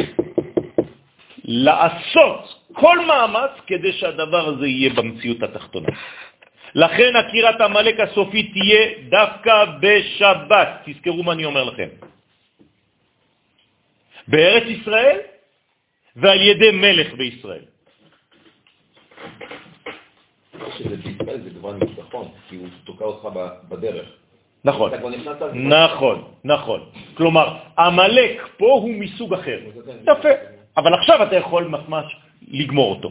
לעשות 1.45 2.65
כל 2.73 3.07
מאמץ 3.07 3.51
כדי 3.67 3.93
שהדבר 3.93 4.49
הזה 4.49 4.67
יהיה 4.67 4.91
במציאות 4.95 5.43
התחתונה. 5.43 5.89
לכן 6.75 7.17
עקירת 7.17 7.61
המלאק 7.61 8.01
הסופית 8.01 8.53
תהיה 8.53 8.83
דווקא 9.09 9.65
בשבת. 9.81 10.69
תזכרו 10.85 11.23
מה 11.23 11.33
אני 11.33 11.45
אומר 11.45 11.65
לכם. 11.65 11.89
בארץ 14.29 14.67
ישראל 14.67 15.19
ועל 16.17 16.41
ידי 16.41 16.71
מלך 16.71 17.15
בישראל. 17.15 17.65
שזה 20.79 20.97
בישראל 20.97 21.41
זה 21.41 21.51
כבר 21.51 21.73
ניצחון, 21.73 22.29
כי 22.49 22.57
הוא 22.57 22.69
תוקע 22.85 23.05
אותך 23.05 23.29
בדרך. 23.69 24.09
נכון, 24.65 24.91
נכון, 25.55 26.25
נכון. 26.45 26.81
כלומר, 27.15 27.47
המלאק 27.77 28.49
פה 28.57 28.67
הוא 28.67 28.95
מסוג 28.95 29.35
אחר. 29.35 29.61
יפה, 30.03 30.29
אבל 30.77 30.95
עכשיו 30.95 31.23
אתה 31.23 31.37
יכול 31.37 31.65
ממש 31.65 32.17
לגמור 32.49 32.95
אותו. 32.95 33.11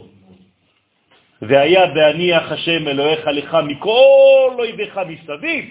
והיה 1.42 1.86
בהניח 1.86 2.52
השם 2.52 2.88
אלוהיך 2.88 3.26
לך 3.26 3.56
מכל 3.66 4.54
אויביך 4.58 5.00
מסביב, 5.08 5.64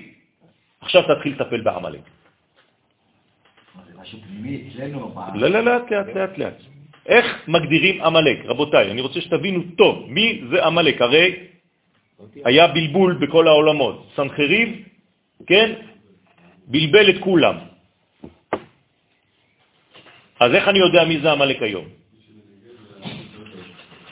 עכשיו 0.82 1.02
תתחיל 1.04 1.34
לטפל 1.34 1.62
בעמלק. 1.62 2.02
אצלנו. 4.72 5.16
לא, 5.36 5.48
לא, 5.48 5.60
לאט, 5.60 5.92
לאט, 5.92 6.08
לאט, 6.16 6.38
לאט. 6.38 6.58
איך 7.06 7.26
מגדירים 7.48 8.02
עמלק? 8.02 8.38
רבותיי, 8.46 8.92
אני 8.92 9.02
רוצה 9.02 9.22
שתבינו 9.22 9.62
טוב, 9.78 10.06
מי 10.08 10.42
זה 10.50 10.66
עמלק? 10.66 11.02
הרי 11.02 11.36
היה 12.46 12.68
בלבול 12.68 13.14
בכל 13.22 13.48
העולמות. 13.48 14.08
סנחריב, 14.16 14.70
כן? 15.48 15.70
בלבל 16.68 17.10
את 17.10 17.18
כולם. 17.20 17.58
אז 20.40 20.50
איך 20.56 20.68
אני 20.68 20.80
יודע 20.80 21.04
מי 21.06 21.20
זה 21.20 21.32
עמלק 21.32 21.62
היום? 21.62 22.03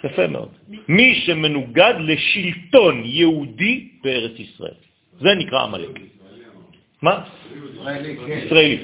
יפה 0.03 0.27
מאוד. 0.27 0.49
מי 0.87 1.15
שמנוגד 1.15 1.93
לשלטון 1.99 3.01
יהודי 3.05 3.89
בארץ 4.03 4.39
ישראל. 4.39 4.79
זה 5.19 5.29
נקרא 5.37 5.63
עמלק. 5.63 5.89
מה? 7.01 7.23
ישראלי. 8.27 8.77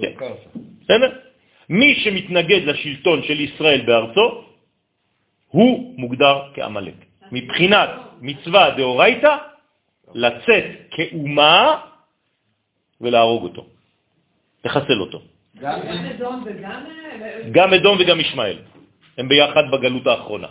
כן. 0.00 0.12
בסדר? 0.84 1.10
מי 1.68 1.94
שמתנגד 1.94 2.60
לשלטון 2.64 3.22
של 3.22 3.40
ישראל 3.40 3.80
בארצו, 3.86 4.44
הוא 5.48 5.94
מוגדר 5.98 6.36
כעמלק. 6.54 6.94
מבחינת 7.32 7.90
מצווה 8.20 8.70
דאורייתא, 8.70 9.36
לצאת 10.14 10.64
כאומה 10.90 11.80
ולהרוג 13.00 13.42
אותו, 13.42 13.66
לחסל 14.64 15.00
אותו. 15.00 15.22
גם 15.60 15.80
אדום 15.80 16.44
וגם... 16.46 16.84
גם 17.52 17.74
אדום 17.74 17.96
וגם 18.00 18.20
ישמעאל. 18.20 18.58
הם 19.18 19.28
ביחד 19.28 19.70
בגלות 19.70 20.06
האחרונה. 20.06 20.48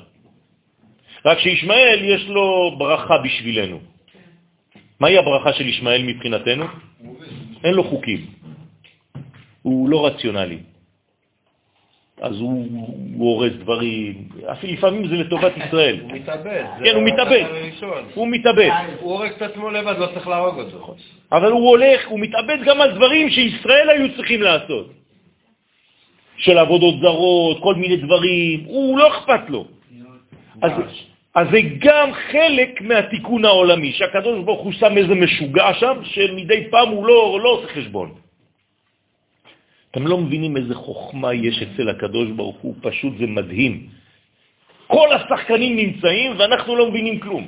רק 1.25 1.39
שישמעאל 1.39 1.99
יש 2.03 2.27
לו 2.27 2.75
ברכה 2.77 3.17
בשבילנו. 3.17 3.79
מהי 4.99 5.17
הברכה 5.17 5.53
של 5.53 5.67
ישמעאל 5.67 6.03
מבחינתנו? 6.03 6.65
אין 7.63 7.73
לו 7.73 7.83
חוקים. 7.83 8.25
הוא 9.61 9.89
לא 9.89 10.05
רציונלי. 10.05 10.59
אז 12.21 12.39
הוא, 12.39 12.67
הוא 13.17 13.35
הורס 13.35 13.53
דברים, 13.53 14.27
אפילו 14.51 14.73
לפעמים 14.73 15.07
זה 15.07 15.15
לטובת 15.15 15.51
ישראל. 15.57 15.99
הוא 16.01 16.11
מתאבד. 16.11 16.63
כן, 16.83 16.95
הוא 16.95 17.03
מתאבד. 17.03 17.45
הוא 18.13 18.27
מתאבד. 18.27 18.69
הוא 18.99 19.11
הורג 19.11 19.31
את 19.31 19.41
עצמו 19.41 19.69
לבד, 19.69 19.95
לא 19.97 20.07
צריך 20.13 20.27
להרוג 20.27 20.59
אותו. 20.59 20.95
אבל 21.31 21.51
הוא 21.51 21.69
הולך, 21.69 22.07
הוא 22.07 22.19
מתאבד 22.19 22.57
גם 22.65 22.81
על 22.81 22.91
דברים 22.91 23.29
שישראל 23.29 23.89
היו 23.89 24.15
צריכים 24.15 24.41
לעשות. 24.41 25.02
של 26.43 26.57
עבודות 26.57 26.95
זרות, 27.01 27.57
כל 27.63 27.75
מיני 27.75 27.97
דברים, 27.97 28.63
הוא 28.65 28.97
לא 28.97 29.07
אכפת 29.07 29.49
לו. 29.49 29.67
אז, 30.61 30.71
אז 31.35 31.47
זה 31.51 31.59
גם 31.79 32.07
חלק 32.13 32.81
מהתיקון 32.81 33.45
העולמי, 33.45 33.91
שהקדוש 33.91 34.43
ברוך 34.45 34.61
הוא 34.61 34.71
שם 34.71 34.97
איזה 34.97 35.15
משוגע 35.15 35.73
שם, 35.73 35.95
שמדי 36.03 36.67
פעם 36.71 36.89
הוא 36.89 37.07
לא, 37.07 37.39
לא 37.43 37.49
עושה 37.49 37.67
חשבון. 37.73 38.09
אתם 39.91 40.07
לא 40.07 40.17
מבינים 40.17 40.57
איזה 40.57 40.75
חוכמה 40.75 41.33
יש 41.33 41.63
אצל 41.63 41.89
הקדוש 41.89 42.27
ברוך 42.35 42.57
הוא, 42.61 42.75
פשוט 42.81 43.13
זה 43.19 43.27
מדהים. 43.27 43.87
כל 44.87 45.07
השחקנים 45.15 45.75
נמצאים 45.75 46.31
ואנחנו 46.37 46.75
לא 46.75 46.89
מבינים 46.89 47.19
כלום. 47.19 47.47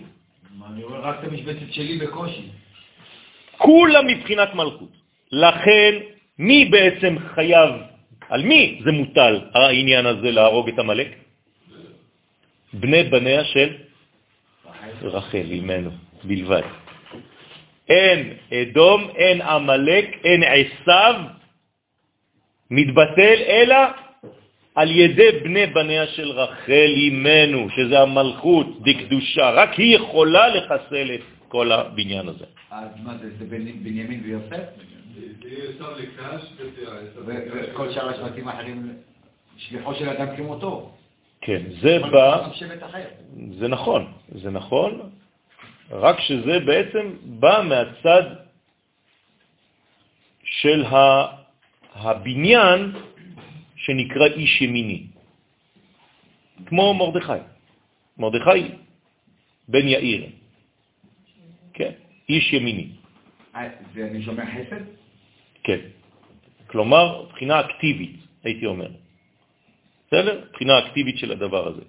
אני 0.71 0.83
רואה 0.83 0.99
רק 0.99 1.15
את 1.19 1.23
המשבצת 1.27 1.71
שלי 1.71 1.97
בקושי. 1.97 2.47
כולם 3.57 4.07
מבחינת 4.07 4.55
מלכות. 4.55 4.93
לכן, 5.31 5.91
מי 6.39 6.65
בעצם 6.65 7.15
חייב, 7.35 7.69
על 8.29 8.41
מי 8.43 8.81
זה 8.83 8.91
מוטל 8.91 9.39
העניין 9.53 10.05
הזה 10.05 10.31
להרוג 10.31 10.69
את 10.69 10.79
המלאק? 10.79 11.07
בני 12.73 13.03
בניה 13.03 13.43
של 13.45 13.69
רחל, 15.01 15.47
אימנו, 15.51 15.91
בלבד. 16.23 16.61
אין 17.89 18.33
אדום, 18.53 19.09
אין 19.15 19.41
עמלק, 19.41 20.05
אין 20.23 20.41
עשיו, 20.43 21.15
מתבטל 22.71 23.35
אלא 23.47 23.77
על 24.75 24.91
ידי 24.91 25.31
בני 25.43 25.65
בניה 25.65 26.07
של 26.07 26.31
רחל 26.31 26.91
אימנו, 26.95 27.67
שזה 27.75 27.99
המלכות 28.01 28.81
דקדושה. 28.83 29.49
רק 29.49 29.73
היא 29.73 29.95
יכולה 29.95 30.47
לחסל 30.47 31.11
את 31.15 31.21
כל 31.47 31.71
הבניין 31.71 32.27
הזה. 32.27 32.45
אז 32.71 32.87
מה 33.03 33.17
זה, 33.17 33.29
זה 33.39 33.45
בני- 33.45 33.71
בנימין 33.73 34.21
ויוסף? 34.23 34.63
וכל 37.25 37.91
שאר 37.93 38.09
השבטים 38.09 38.47
האחרים, 38.47 38.93
שליחו 39.57 39.95
של 39.95 40.09
אדם 40.09 40.35
כמותו. 40.37 40.91
כן, 41.41 41.61
זה 41.81 41.99
בא. 42.11 42.49
זה 43.59 43.67
נכון, 43.67 44.13
זה 44.31 44.51
נכון, 44.51 45.09
רק 45.91 46.19
שזה 46.19 46.59
בעצם 46.59 47.13
בא 47.23 47.61
מהצד 47.69 48.23
של 50.43 50.83
הבניין 51.93 52.91
שנקרא 53.75 54.25
איש 54.25 54.61
ימיני, 54.61 55.07
כמו 56.65 56.93
מרדכי. 56.93 57.43
מרדכי 58.17 58.71
בן 59.67 59.87
יאיר, 59.87 60.25
כן, 61.73 61.91
איש 62.29 62.53
ימיני, 62.53 62.89
אה, 63.55 63.69
זה 63.93 64.07
אני 64.11 64.23
שומע 64.23 64.43
חסד? 64.45 65.04
כן. 65.65 65.79
כלומר, 66.67 67.25
בחינה 67.33 67.59
אקטיבית, 67.59 68.15
הייתי 68.43 68.65
אומר. 68.65 68.89
בסדר? 70.07 70.41
בחינה 70.53 70.79
אקטיבית 70.79 71.17
של 71.17 71.31
הדבר 71.31 71.67
הזה. 71.67 71.81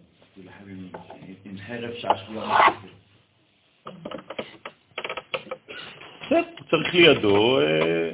בסדר, 6.21 6.43
צריך 6.71 6.95
לידו 6.95 7.61
אה, 7.61 8.11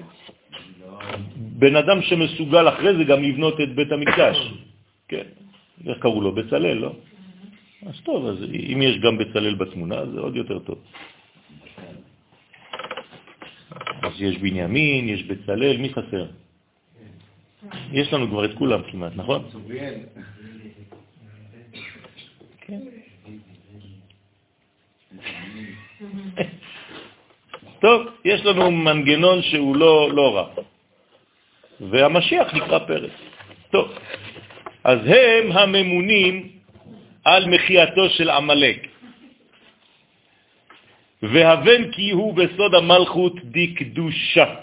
בן 1.36 1.76
אדם 1.76 2.02
שמסוגל 2.02 2.68
אחרי 2.68 2.96
זה 2.96 3.04
גם 3.04 3.22
לבנות 3.22 3.60
את 3.60 3.74
בית 3.74 3.92
המקדש. 3.92 4.36
כן, 5.08 5.26
איך 5.86 5.98
קראו 5.98 6.20
לו? 6.20 6.32
בצלאל, 6.32 6.78
לא? 6.78 6.92
אז 7.86 8.00
טוב, 8.04 8.26
אז 8.26 8.38
אם 8.42 8.78
יש 8.82 8.98
גם 8.98 9.18
בצלאל 9.18 9.54
בתמונה, 9.54 10.06
זה 10.06 10.20
עוד 10.20 10.36
יותר 10.36 10.58
טוב. 10.58 10.78
אז 14.12 14.22
יש 14.22 14.38
בנימין, 14.38 15.08
יש 15.08 15.22
בצלאל, 15.22 15.76
מי 15.76 15.88
חסר? 15.88 16.26
יש 17.92 18.12
לנו 18.12 18.28
כבר 18.28 18.44
את 18.44 18.54
כולם 18.54 18.82
כמעט, 18.90 19.12
נכון? 19.16 19.42
טוב, 27.80 28.06
יש 28.24 28.44
לנו 28.44 28.70
מנגנון 28.70 29.42
שהוא 29.42 29.76
לא, 29.76 30.10
לא 30.12 30.36
רע. 30.36 30.46
והמשיח 31.80 32.54
נקרא 32.54 32.78
פרס. 32.78 33.10
טוב, 33.70 33.88
אז 34.84 34.98
הם 35.06 35.52
הממונים 35.52 36.48
על 37.24 37.48
מחייתו 37.48 38.10
של 38.10 38.30
עמלק. 38.30 38.91
והבן 41.22 41.90
כי 41.90 42.10
הוא 42.10 42.34
בסוד 42.34 42.74
המלכות 42.74 43.34
דקדושה. 43.44 44.54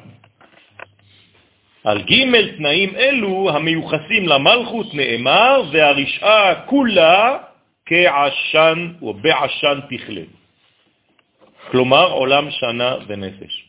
על 1.84 2.02
ג' 2.02 2.58
תנאים 2.58 2.96
אלו 2.96 3.50
המיוחסים 3.50 4.28
למלכות 4.28 4.94
נאמר, 4.94 5.64
והרשעה 5.72 6.66
כולה 6.66 7.38
כעשן 7.86 8.94
או 9.02 9.14
בעשן 9.14 9.80
תכלה. 9.90 10.22
כלומר 11.72 12.12
עולם 12.12 12.52
שנה 12.52 12.96
ונפש. 13.08 13.66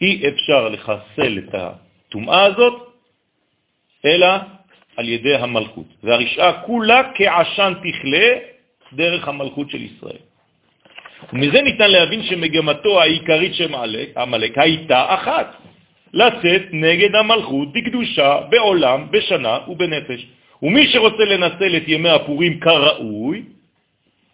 אי 0.00 0.28
אפשר 0.28 0.68
לחסל 0.68 1.38
את 1.38 1.54
הטומאה 1.54 2.44
הזאת, 2.44 2.74
אלא 4.04 4.26
על 4.96 5.08
ידי 5.08 5.34
המלכות. 5.34 5.86
והרשעה 6.02 6.62
כולה 6.62 7.00
כעשן 7.14 7.72
תכלה 7.82 8.28
דרך 8.92 9.28
המלכות 9.28 9.70
של 9.70 9.82
ישראל. 9.82 10.29
ומזה 11.32 11.62
ניתן 11.62 11.90
להבין 11.90 12.22
שמגמתו 12.22 13.02
העיקרית 13.02 13.54
של 13.54 13.74
עמלק 14.16 14.58
הייתה 14.58 15.14
אחת, 15.14 15.56
לצאת 16.12 16.62
נגד 16.72 17.14
המלכות 17.14 17.72
בקדושה, 17.72 18.38
בעולם, 18.50 19.06
בשנה 19.10 19.58
ובנפש. 19.68 20.26
ומי 20.62 20.86
שרוצה 20.86 21.24
לנצל 21.24 21.76
את 21.76 21.82
ימי 21.86 22.08
הפורים 22.08 22.60
כראוי, 22.60 23.42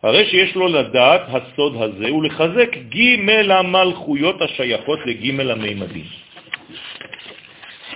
הרי 0.02 0.26
שיש 0.26 0.54
לו 0.54 0.68
לדעת 0.68 1.22
הסוד 1.28 1.82
הזה 1.82 2.12
ולחזק 2.12 2.76
ג' 2.76 3.30
המלכויות 3.50 4.42
השייכות 4.42 4.98
לג' 5.06 5.40
המימדים. 5.40 6.04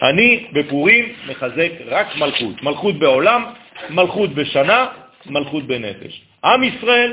אני 0.02 0.46
בפורים 0.52 1.12
מחזק 1.28 1.70
רק 1.86 2.16
מלכות, 2.16 2.62
מלכות 2.62 2.94
בעולם, 2.98 3.44
מלכות 3.90 4.30
בשנה, 4.30 4.86
מלכות 5.26 5.64
בנפש. 5.64 6.20
עם 6.44 6.62
ישראל, 6.62 7.12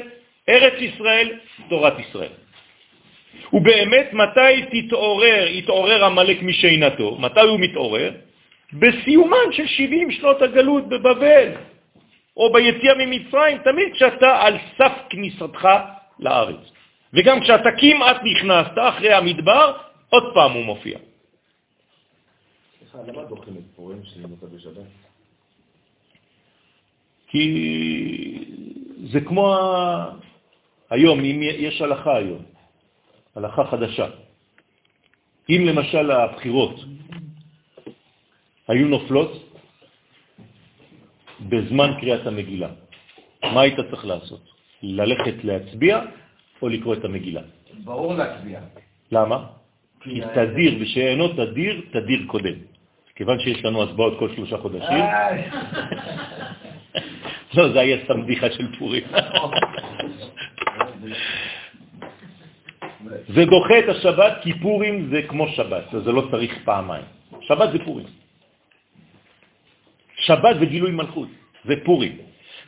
ארץ 0.50 0.74
ישראל, 0.80 1.40
תורת 1.70 2.00
ישראל. 2.00 2.32
ובאמת, 3.54 4.14
מתי 4.14 4.54
תתעורר, 4.72 5.48
יתעורר 5.48 6.06
המלך 6.06 6.38
משינתו? 6.42 7.18
מתי 7.20 7.42
הוא 7.42 7.60
מתעורר? 7.60 8.12
בסיומן 8.74 9.48
של 9.52 9.68
70 9.68 10.12
שנות 10.12 10.42
הגלות 10.42 10.90
בבבל, 10.90 11.52
או 12.38 12.54
ביציאה 12.54 12.96
ממצרים, 12.96 13.58
תמיד 13.58 13.94
כשאתה 13.94 14.42
על 14.42 14.58
סף 14.78 14.94
כניסתך 15.10 15.68
לארץ. 16.20 16.72
וגם 17.14 17.42
כשאתה 17.42 17.70
כמעט 17.80 18.18
נכנסת 18.24 18.76
אחרי 18.76 19.14
המדבר, 19.14 19.74
עוד 20.10 20.24
פעם 20.34 20.52
הוא 20.52 20.66
מופיע. 20.66 20.98
סליחה, 22.80 22.98
למה 23.08 23.24
דוחים 23.24 23.54
את 23.58 23.76
פורים 23.76 24.02
אותה 24.32 24.46
בשבת? 24.56 24.88
כי 27.28 27.46
זה 29.12 29.20
כמו. 29.22 29.56
היום, 30.90 31.20
אם 31.20 31.40
יש 31.44 31.82
הלכה 31.82 32.18
היום, 32.18 32.44
הלכה 33.36 33.64
חדשה. 33.72 34.08
אם 35.50 35.62
למשל 35.66 36.12
הבחירות 36.12 36.76
היו 38.68 38.88
נופלות 38.88 39.32
בזמן 41.40 41.90
קריאת 42.00 42.28
המגילה, 42.28 42.70
מה 43.44 43.62
היית 43.62 43.80
צריך 43.90 44.06
לעשות? 44.06 44.44
ללכת 44.84 45.44
להצביע 45.44 46.02
או 46.62 46.70
לקרוא 46.70 46.94
את 46.94 47.06
המגילה? 47.06 47.42
ברור 47.84 48.14
להצביע. 48.14 48.60
למה? 49.12 49.38
כי 50.02 50.22
תדיר, 50.36 50.78
ושאינו 50.82 51.28
תדיר, 51.28 51.82
תדיר 51.92 52.20
קודם. 52.28 52.58
כיוון 53.18 53.40
שיש 53.40 53.66
לנו 53.66 53.84
הצבעות 53.84 54.20
כל 54.20 54.30
שלושה 54.36 54.58
חודשים. 54.58 55.04
לא, 57.58 57.74
זה 57.74 57.80
היה 57.80 57.98
סתם 58.04 58.24
בדיחה 58.24 58.52
של 58.52 58.76
פורים. 58.78 59.04
זה 63.36 63.46
דוחה 63.46 63.80
את 63.80 63.90
השבת, 63.90 64.34
כי 64.42 64.54
פורים 64.54 65.10
זה 65.12 65.22
כמו 65.28 65.48
שבת, 65.48 65.94
אז 65.94 66.04
זה 66.04 66.12
לא 66.12 66.28
צריך 66.32 66.54
פעמיים. 66.66 67.06
שבת 67.42 67.72
זה 67.72 67.80
פורים. 67.86 68.06
שבת 70.16 70.56
זה 70.60 70.66
גילוי 70.66 70.92
מלכות, 70.92 71.28
זה 71.66 71.74
פורים. 71.84 72.18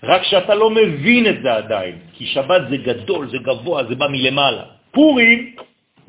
רק 0.04 0.24
שאתה 0.24 0.56
לא 0.56 0.70
מבין 0.70 1.28
את 1.28 1.42
זה 1.44 1.54
עדיין, 1.54 1.96
כי 2.14 2.26
שבת 2.26 2.62
זה 2.70 2.78
גדול, 2.78 3.30
זה 3.30 3.38
גבוה, 3.38 3.84
זה 3.84 3.96
בא 3.96 4.08
מלמעלה. 4.08 4.64
פורים 4.92 5.56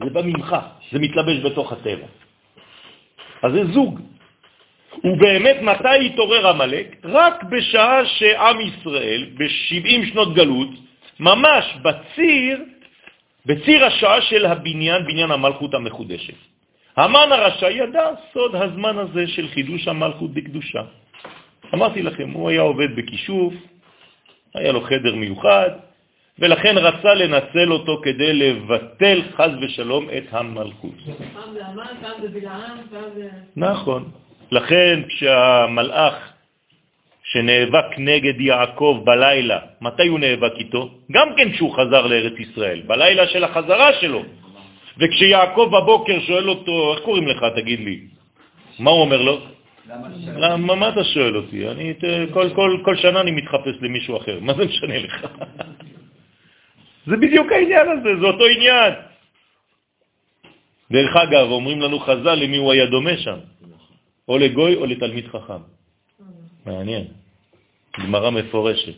זה 0.05 0.11
בא 0.11 0.23
ממך, 0.23 0.57
זה 0.93 0.99
מתלבש 0.99 1.37
בתוך 1.45 1.73
הטבע. 1.73 2.07
אז 3.43 3.53
זה 3.53 3.65
זוג. 3.73 4.01
ובאמת 5.05 5.57
מתי 5.63 6.07
התעורר 6.07 6.47
המלאק? 6.47 6.97
רק 7.05 7.43
בשעה 7.45 8.07
שעם 8.07 8.61
ישראל, 8.61 9.27
ב-70 9.39 10.13
שנות 10.13 10.35
גלות, 10.35 10.69
ממש 11.21 11.65
בציר, 11.83 12.65
בציר 13.47 13.85
השעה 13.85 14.23
של 14.23 14.47
הבניין, 14.47 15.05
בניין 15.07 15.31
המלכות 15.31 15.75
המחודשת. 15.75 16.35
המן 16.97 17.33
הרשע 17.33 17.71
ידע 17.71 18.07
סוד 18.33 18.55
הזמן 18.55 18.99
הזה 18.99 19.27
של 19.27 19.49
חידוש 19.49 19.89
המלכות 19.89 20.31
בקדושה. 20.35 20.83
אמרתי 21.75 22.03
לכם, 22.03 22.31
הוא 22.31 22.49
היה 22.49 22.61
עובד 22.61 22.97
בכישוף, 22.97 23.55
היה 24.55 24.73
לו 24.73 24.81
חדר 24.81 25.15
מיוחד, 25.15 25.71
ולכן 26.39 26.79
רצה 26.79 27.15
לנצל 27.15 27.73
אותו 27.73 28.01
כדי 28.03 28.33
לבטל 28.33 29.23
חז 29.37 29.51
ושלום 29.63 30.07
את 30.19 30.25
המלכות. 30.31 30.95
פעם 31.35 31.55
זה 31.55 31.67
המן, 31.67 31.85
פעם 32.01 32.21
זה 32.23 32.29
בלעם, 32.29 32.79
פעם 32.91 33.05
זה... 33.15 33.29
נכון. 33.57 34.11
לכן 34.51 35.01
כשהמלאך 35.09 36.15
שנאבק 37.25 37.99
נגד 37.99 38.41
יעקב 38.41 39.03
בלילה, 39.05 39.59
מתי 39.81 40.07
הוא 40.07 40.19
נאבק 40.19 40.53
איתו? 40.59 40.91
גם 41.13 41.29
כן 41.37 41.53
כשהוא 41.53 41.75
חזר 41.75 42.07
לארץ 42.07 42.33
ישראל, 42.39 42.83
בלילה 42.87 43.27
של 43.27 43.45
החזרה 43.45 43.93
שלו. 44.01 44.23
וכשיעקב 44.99 45.71
בבוקר 45.73 46.21
שואל 46.21 46.49
אותו, 46.49 46.95
איך 46.95 47.03
קוראים 47.05 47.29
לך, 47.29 47.45
תגיד 47.57 47.81
לי? 47.81 48.01
מה 48.79 48.91
הוא 48.91 49.01
אומר 49.01 49.23
לו? 49.23 49.41
למה 50.37 50.75
מה 50.75 50.89
אתה 50.89 51.05
שואל 51.05 51.37
אותי? 51.37 51.69
אני, 51.69 51.95
כל, 52.33 52.51
כל, 52.55 52.79
כל 52.85 52.97
שנה 52.97 53.21
אני 53.21 53.31
מתחפש 53.31 53.75
למישהו 53.81 54.17
אחר, 54.17 54.39
מה 54.41 54.55
זה 54.55 54.65
משנה 54.65 54.99
לך? 54.99 55.27
זה 57.09 57.17
בדיוק 57.17 57.53
העניין 57.53 57.87
הזה, 57.89 58.21
זה 58.21 58.27
אותו 58.27 58.47
עניין. 58.47 58.93
דרך 60.91 61.17
אגב, 61.17 61.51
אומרים 61.51 61.81
לנו 61.81 61.99
חז"ל 61.99 62.35
למי 62.35 62.57
הוא 62.57 62.73
היה 62.73 62.87
דומה 62.87 63.17
שם, 63.19 63.39
או 64.31 64.39
לגוי 64.39 64.75
או 64.77 64.87
לתלמיד 64.87 65.27
חכם. 65.29 65.63
מעניין. 66.67 67.07
גמרא 67.99 68.31
מפורשת, 68.31 68.95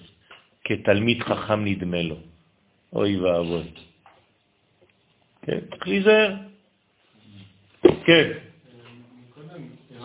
כתלמיד 0.64 1.22
חכם 1.22 1.64
נדמה 1.64 2.02
לו. 2.02 2.16
אוי 2.92 3.16
ואבוי. 3.16 3.64
כן, 5.42 5.58
צריך 5.70 5.88
להיזהר. 5.88 6.34
כן, 7.82 8.30
קודם 9.34 9.62
זה 9.88 9.98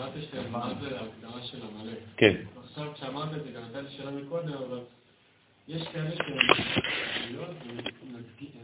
ההגדרה 0.98 1.42
של 1.44 1.58
עמלק. 1.62 2.00
כן. 2.18 2.36
עכשיו 2.64 2.94
כשאמרת 2.94 3.34
את 3.34 3.44
זה, 3.44 3.52
גם 3.52 3.64
הייתה 3.64 3.82
לי 3.82 3.90
שאלה 3.98 4.12
מקודם, 4.12 4.54
אבל 4.54 4.80
יש 5.68 5.82
כאלה 5.94 6.10
שהם 6.16 6.38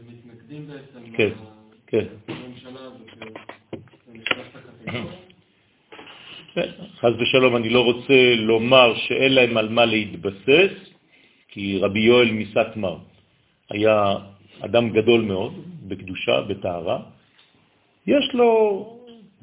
מתנגדים 0.08 0.68
בעצם 0.68 1.16
כן, 1.16 1.30
כן. 1.86 2.04
לממשלה 2.28 2.80
הזאת, 2.80 3.00
זה 4.06 4.12
נכנס 4.14 4.46
לקטגוריה. 4.54 5.24
חז 7.04 7.12
ושלום, 7.20 7.56
אני 7.56 7.68
לא 7.68 7.84
רוצה 7.84 8.34
לומר 8.36 8.94
שאין 8.96 9.32
להם 9.32 9.56
על 9.56 9.68
מה 9.68 9.84
להתבסס, 9.84 10.72
כי 11.48 11.78
רבי 11.78 12.00
יואל 12.00 12.30
מסטמר 12.30 12.96
היה 13.70 14.14
אדם 14.60 14.90
גדול 14.90 15.20
מאוד, 15.20 15.54
בקדושה, 15.88 16.40
בטהרה. 16.40 16.98
יש 18.06 18.34
לו 18.34 18.50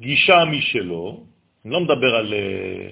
גישה 0.00 0.44
משלו, 0.44 1.24
אני 1.64 1.72
לא 1.72 1.80
מדבר 1.80 2.14
על 2.14 2.34
אה, 2.34 2.88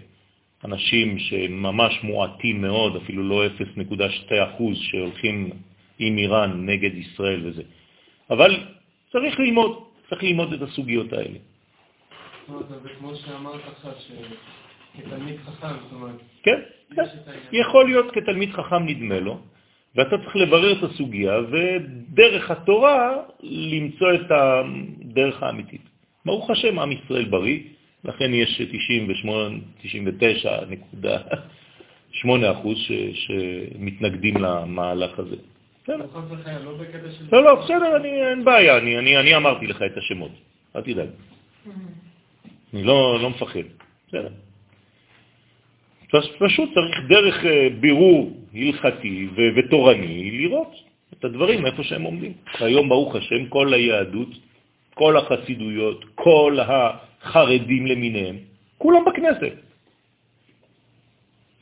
אנשים 0.64 1.18
שממש 1.18 1.98
מועטים 2.02 2.62
מאוד, 2.62 2.96
אפילו 2.96 3.22
לא 3.28 3.46
0.2 3.46 4.32
אחוז 4.54 4.78
שהולכים 4.78 5.50
עם 5.98 6.18
איראן 6.18 6.66
נגד 6.66 6.94
ישראל 6.94 7.40
וזה. 7.46 7.62
אבל 8.30 8.50
צריך 9.12 9.40
ללמוד, 9.40 9.72
צריך 10.08 10.22
ללמוד 10.22 10.52
את 10.52 10.62
הסוגיות 10.62 11.12
האלה. 11.12 11.38
כן, 16.42 16.60
כן. 16.94 17.02
יכול 17.52 17.84
להיות 17.84 18.10
כתלמיד 18.10 18.52
חכם 18.52 18.86
נדמה 18.86 19.20
לו, 19.20 19.38
ואתה 19.96 20.18
צריך 20.18 20.36
לברר 20.36 20.72
את 20.72 20.82
הסוגיה, 20.90 21.38
ודרך 21.50 22.50
התורה 22.50 23.16
למצוא 23.42 24.14
את 24.14 24.30
הדרך 24.30 25.42
האמיתית. 25.42 25.80
ברוך 26.24 26.50
השם, 26.50 26.78
עם 26.78 26.92
ישראל 26.92 27.24
בריא, 27.24 27.60
לכן 28.04 28.34
יש 28.34 28.60
98.8 32.22 32.28
אחוז 32.52 32.78
ש, 32.78 32.92
שמתנגדים 33.12 34.36
למהלך 34.36 35.18
הזה. 35.18 35.36
בסדר. 35.82 35.96
לא 35.96 36.04
לא. 36.64 36.78
לא, 37.32 37.44
לא, 37.44 37.64
בסדר, 37.64 38.04
אין 38.04 38.44
בעיה, 38.44 38.78
אני, 38.78 39.36
אמרתי 39.36 39.66
לך 39.66 39.82
את 39.82 39.96
השמות, 39.96 40.32
אל 40.76 40.80
תדאג. 40.80 41.08
אני 42.74 42.82
לא, 42.84 43.18
לא 43.22 43.30
מפחד, 43.30 43.66
בסדר. 44.08 44.28
פש- 46.10 46.32
פשוט 46.38 46.68
צריך 46.74 46.96
דרך 47.08 47.44
אה, 47.44 47.68
בירור 47.80 48.36
הלכתי 48.54 49.28
ותורני 49.56 50.30
לראות 50.30 50.72
את 51.18 51.24
הדברים 51.24 51.66
איפה 51.66 51.82
שהם 51.84 52.02
עומדים. 52.02 52.32
היום, 52.60 52.88
ברוך 52.88 53.14
השם, 53.16 53.46
כל 53.48 53.74
היהדות, 53.74 54.28
כל 54.94 55.16
החסידויות, 55.16 56.04
כל 56.14 56.58
החרדים 56.60 57.86
למיניהם, 57.86 58.36
כולם 58.78 59.04
בכנסת. 59.04 59.52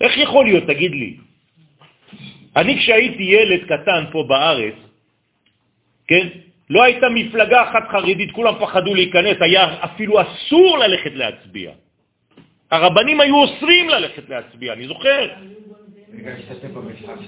איך 0.00 0.12
יכול 0.18 0.44
להיות, 0.44 0.64
תגיד 0.64 0.90
לי? 0.92 1.16
אני 2.56 2.78
כשהייתי 2.78 3.22
ילד 3.22 3.60
קטן 3.64 4.04
פה 4.12 4.24
בארץ, 4.28 4.74
כן? 6.08 6.28
לא 6.70 6.82
הייתה 6.82 7.08
מפלגה 7.08 7.62
אחת 7.62 7.88
חרדית, 7.90 8.30
כולם 8.32 8.54
פחדו 8.60 8.94
להיכנס, 8.94 9.36
היה 9.40 9.84
אפילו 9.84 10.20
אסור 10.20 10.78
ללכת 10.78 11.12
להצביע. 11.14 11.70
הרבנים 12.70 13.20
היו 13.20 13.36
אוסרים 13.36 13.88
ללכת 13.88 14.28
להצביע, 14.28 14.72
אני 14.72 14.86
זוכר. 14.86 15.28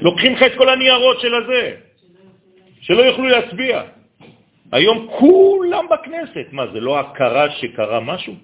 לוקחים 0.01 0.33
לך 0.33 0.43
את 0.43 0.53
כל 0.57 0.69
הניירות 0.69 1.21
של 1.21 1.35
הזה, 1.35 1.75
שלא 2.81 3.03
יוכלו 3.03 3.29
להצביע. 3.29 3.83
היום 4.73 5.09
כולם 5.19 5.87
בכנסת. 5.91 6.53
מה, 6.53 6.67
זה 6.73 6.81
לא 6.81 7.01
הכרה 7.01 7.51
שקרה 7.51 8.01
משהו? 8.01 8.35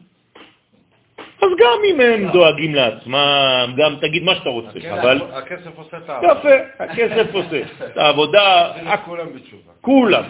אז 1.42 1.48
גם 1.58 1.78
אם 1.90 2.00
הם 2.00 2.32
דואגים 2.32 2.74
לעצמם, 2.74 3.74
גם 3.76 3.96
תגיד 4.00 4.22
מה 4.22 4.34
שאתה 4.34 4.48
רוצה, 4.48 4.78
אבל 5.00 5.20
הכסף 5.32 5.76
עושה 5.76 5.96
את 5.96 6.10
העבודה. 6.10 6.32
יפה, 6.32 6.84
הכסף 6.84 7.34
עושה 7.34 7.60
את 7.86 7.96
העבודה, 7.96 8.72
כולם 9.04 9.26
בתשובה. 9.34 9.72
כולם. 9.80 10.24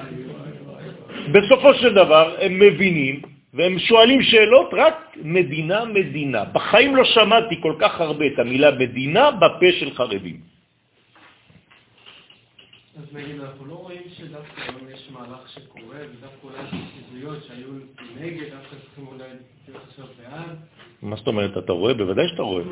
בסופו 1.33 1.75
של 1.75 1.95
דבר 1.95 2.37
הם 2.41 2.59
מבינים 2.59 3.23
והם 3.55 3.79
שואלים 3.79 4.23
שאלות 4.23 4.71
רק 4.73 5.17
מדינה 5.23 5.85
מדינה. 5.85 6.45
בחיים 6.45 6.97
לא 6.97 7.05
שמעתי 7.05 7.61
כל 7.63 7.75
כך 7.81 8.01
הרבה 8.01 8.27
את 8.27 8.39
המילה 8.39 8.71
מדינה 8.71 9.31
בפה 9.31 9.69
של 9.81 9.95
חרדים. 9.95 10.41
אז 12.97 13.05
נגיד, 13.13 13.41
אנחנו 13.41 13.67
לא 13.67 13.75
רואים 13.75 14.03
שדווקא 14.17 14.61
היום 14.61 14.91
יש 14.95 15.09
מהלך 15.13 15.49
שקורה, 15.49 15.99
ודווקא 16.11 16.45
אולי 16.45 16.59
יש 16.63 17.45
שהיו 17.49 17.69
נגד, 18.21 18.51
דווקא 18.53 18.77
צריכים 18.85 19.07
אולי 19.07 19.29
להיות 19.69 19.83
עכשיו 19.89 20.07
בעד. 20.21 20.57
מה 21.03 21.17
זאת 21.17 21.27
אומרת, 21.27 21.59
אתה 21.59 21.73
רואה? 21.73 21.95
בוודאי 21.95 22.29
שאתה 22.29 22.43
רואה. 22.43 22.65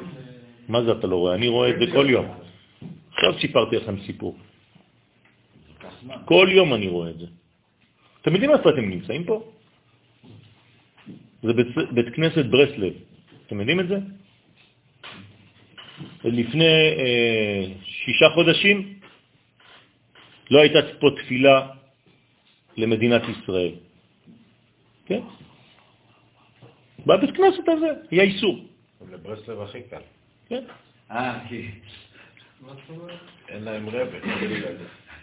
מה 0.69 0.83
זה 0.83 0.93
אתה 0.93 1.07
לא 1.07 1.17
רואה? 1.17 1.35
אני 1.35 1.49
רואה 1.49 1.71
את 1.71 1.75
זה 1.81 1.87
כל 1.93 2.07
יום. 2.11 2.27
עכשיו 3.13 3.41
סיפרתי 3.41 3.77
לכם 3.77 4.01
סיפור. 4.07 4.37
כל 6.25 6.49
יום 6.51 6.75
אני 6.75 6.89
רואה 6.89 7.11
את 7.11 7.19
זה. 7.19 7.27
אתם 8.25 8.33
יודעים 8.33 8.51
איפה 8.51 8.71
אתם 8.71 8.91
נמצאים 8.91 9.25
פה? 9.25 9.53
זה 11.43 11.53
בית, 11.53 11.67
בית 11.93 12.15
כנסת 12.15 12.45
ברסלב. 12.45 12.93
אתם 13.47 13.61
יודעים 13.61 13.81
את 13.81 13.89
זה? 13.89 13.99
לפני 16.25 16.65
אה, 16.99 17.65
שישה 17.85 18.29
חודשים 18.35 18.99
לא 20.51 20.61
הייתה 20.61 20.79
פה 21.01 21.11
תפילה 21.17 21.69
למדינת 22.77 23.23
ישראל. 23.29 23.75
כן? 25.07 25.21
בבית 27.07 27.37
כנסת 27.37 27.69
הזה 27.69 27.87
היה 28.11 28.23
איסור. 28.23 28.65
לברסלב 29.11 29.61
הכי 29.61 29.83
קל. 29.83 30.01
כן? 30.49 30.65
אה, 31.11 31.41
כי... 31.49 31.71
אין 33.49 33.65
להם 33.65 33.89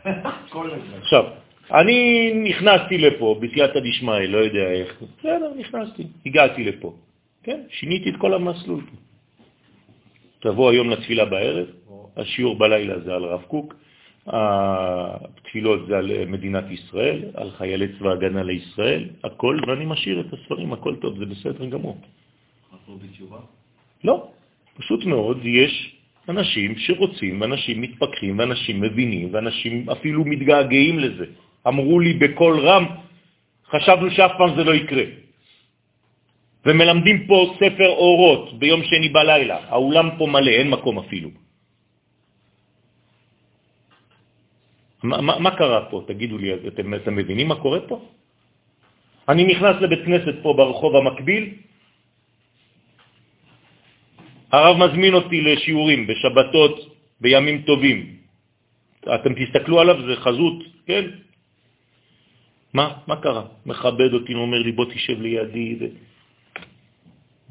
הזמן. 0.74 0.98
עכשיו, 0.98 1.26
אני 1.74 2.32
נכנסתי 2.34 2.98
לפה 2.98 3.40
בסייעתא 3.42 3.80
דשמיא, 3.80 4.28
לא 4.28 4.38
יודע 4.38 4.72
איך, 4.72 5.04
בסדר, 5.20 5.52
נכנסתי, 5.58 6.04
הגעתי 6.26 6.64
לפה. 6.64 6.94
כן, 7.44 7.60
שיניתי 7.70 8.10
את 8.10 8.16
כל 8.18 8.34
המסלול. 8.34 8.84
תבוא 10.40 10.72
היום 10.72 10.90
לתפילה 10.90 11.26
בערב, 11.26 11.68
השיעור 12.18 12.58
בלילה 12.58 13.00
זה 13.00 13.14
על 13.14 13.24
רב 13.24 13.42
קוק, 13.42 13.76
התפילות 14.28 15.88
זה 15.88 15.98
על 15.98 16.26
מדינת 16.26 16.64
ישראל, 16.72 17.24
על 17.34 17.52
חיילי 17.52 17.88
צבא 18.00 18.12
הגנה 18.12 18.44
לישראל, 18.44 19.10
הכל, 19.24 19.60
ואני 19.68 19.86
משאיר 19.86 20.20
את 20.20 20.34
הספרים, 20.34 20.74
הכל 20.74 20.96
טוב, 20.96 21.20
זה 21.20 21.26
בסדר 21.26 21.66
גמור. 21.66 21.98
לא, 24.04 24.28
פשוט 24.78 25.06
מאוד 25.06 25.40
יש 25.46 25.96
אנשים 26.30 26.78
שרוצים, 26.78 27.44
אנשים 27.44 27.82
מתפקחים, 27.82 28.40
ואנשים 28.40 28.82
מבינים, 28.82 29.30
ואנשים 29.32 29.90
אפילו 29.90 30.26
מתגעגעים 30.26 31.00
לזה. 31.00 31.26
אמרו 31.68 32.00
לי 32.00 32.14
בקול 32.14 32.60
רם, 32.60 32.86
חשבנו 33.70 34.12
שאף 34.12 34.32
פעם 34.38 34.56
זה 34.56 34.64
לא 34.64 34.74
יקרה. 34.76 35.04
ומלמדים 36.66 37.28
פה 37.28 37.38
ספר 37.58 37.90
אורות 37.90 38.60
ביום 38.60 38.84
שני 38.84 39.10
בלילה, 39.10 39.58
האולם 39.70 40.10
פה 40.18 40.26
מלא, 40.28 40.52
אין 40.52 40.70
מקום 40.70 41.00
אפילו. 41.00 41.30
מה, 45.04 45.22
מה, 45.22 45.40
מה 45.40 45.52
קרה 45.58 45.90
פה? 45.90 46.04
תגידו 46.08 46.38
לי, 46.38 46.54
אתם, 46.68 46.94
אתם 46.94 47.14
מבינים 47.16 47.48
מה 47.48 47.56
קורה 47.56 47.80
פה? 47.90 47.98
אני 49.30 49.44
נכנס 49.44 49.76
לבית 49.82 50.06
כנסת 50.06 50.36
פה 50.42 50.54
ברחוב 50.54 50.96
המקביל, 50.96 51.44
הרב 54.52 54.78
מזמין 54.78 55.14
אותי 55.14 55.42
לשיעורים 55.42 56.08
בשבתות, 56.08 56.76
בימים 57.22 57.62
טובים. 57.62 58.00
אתם 59.16 59.32
תסתכלו 59.34 59.80
עליו, 59.80 59.98
זה 60.08 60.16
חזות, 60.16 60.58
כן? 60.86 61.04
מה, 62.74 63.04
מה 63.08 63.16
קרה? 63.22 63.44
מכבד 63.66 64.14
אותי, 64.14 64.34
אומר 64.34 64.60
לי, 64.60 64.72
בוא 64.72 64.86
תשב 64.86 65.22
לידי. 65.22 65.78
ו... 65.80 65.86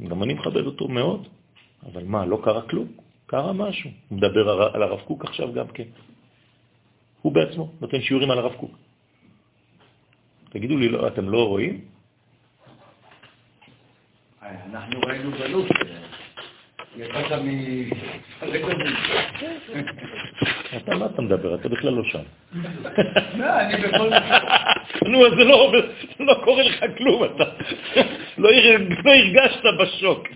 גם 0.09 0.23
אני 0.23 0.35
מכבד 0.35 0.67
אותו 0.67 0.89
מאוד, 0.89 1.29
אבל 1.93 2.05
מה, 2.05 2.27
לא 2.27 2.41
קרה 2.45 2.63
כלום? 2.63 2.89
קרה 3.27 3.53
משהו. 3.53 3.91
הוא 4.09 4.19
מדבר 4.19 4.51
על 4.75 4.83
הרב 4.83 5.01
קוק 5.01 5.25
עכשיו 5.25 5.53
גם 5.53 5.69
כן. 5.69 5.89
הוא 7.23 7.33
בעצמו 7.33 7.73
נותן 7.81 8.01
שיעורים 8.01 8.31
על 8.31 8.39
הרב 8.39 8.55
קוק. 8.55 8.75
תגידו 10.51 10.77
לי, 10.77 10.89
לא, 10.89 11.09
אתם 11.09 11.29
לא 11.29 11.49
רואים? 11.49 11.81
אנחנו 14.43 15.01
ראינו 15.01 15.31
גלות. 15.31 15.67
יצאת 16.97 17.33
מ... 17.33 17.91
אתה, 20.77 20.97
מה 20.97 21.07
אתה 21.07 21.23
מדבר? 21.23 21.55
אתה 21.55 21.69
בכלל 21.69 21.93
לא 21.93 22.05
שם. 22.05 22.23
לא, 23.39 23.61
אני 23.61 23.77
בכל... 23.77 24.11
נו, 25.09 25.27
אז 25.27 25.33
זה 25.39 25.45
לא, 25.45 25.73
לא 26.21 26.35
קורה 26.45 26.63
לך 26.63 26.85
כלום, 26.99 27.25
אתה 27.25 27.45
לא, 28.39 28.51
לא 29.05 29.11
הרגשת 29.11 29.63
בשוק. 29.81 30.29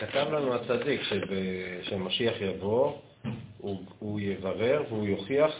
כתב 0.00 0.26
לנו 0.32 0.54
הצדיק 0.54 1.00
שמשיח 1.82 2.34
יבוא, 2.40 2.92
הוא 3.98 4.20
יברר 4.20 4.82
והוא 4.88 5.06
יוכיח 5.06 5.52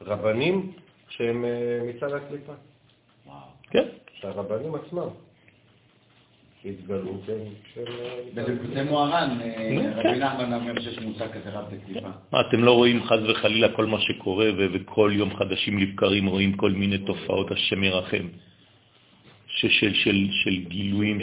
רבנים 0.00 0.72
שהם 1.08 1.44
אה, 1.44 1.80
מצד 1.82 2.12
הקליפה. 2.12 2.52
כן. 3.70 3.84
שהרבנים 4.14 4.74
עצמם. 4.74 5.08
התגלו 6.68 7.20
של... 7.74 7.84
זה 8.74 8.84
מוהר"ן, 8.84 9.38
רבי 9.96 10.18
נחמן 10.18 10.52
אומר 10.52 10.80
שיש 10.80 10.98
מושג 10.98 11.26
כזה 11.32 11.50
רב 11.50 11.64
בקליפה. 11.74 12.08
אתם 12.40 12.64
לא 12.64 12.72
רואים 12.72 13.04
חז 13.04 13.30
וחלילה 13.30 13.72
כל 13.72 13.86
מה 13.86 14.00
שקורה, 14.00 14.50
וכל 14.56 15.10
יום 15.14 15.36
חדשים 15.36 15.78
לבקרים 15.78 16.26
רואים 16.26 16.52
כל 16.56 16.70
מיני 16.70 16.98
תופעות, 16.98 17.50
השם 17.50 17.84
ירחם, 17.84 18.26
של 19.46 20.64
גילויים, 20.68 21.20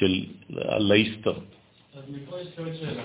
של 0.00 0.24
הלאיסטר. 0.56 1.32
אז 1.32 2.02
מפה 2.08 2.36
יש 2.40 2.58
עוד 2.58 2.68
שאלה, 2.80 3.02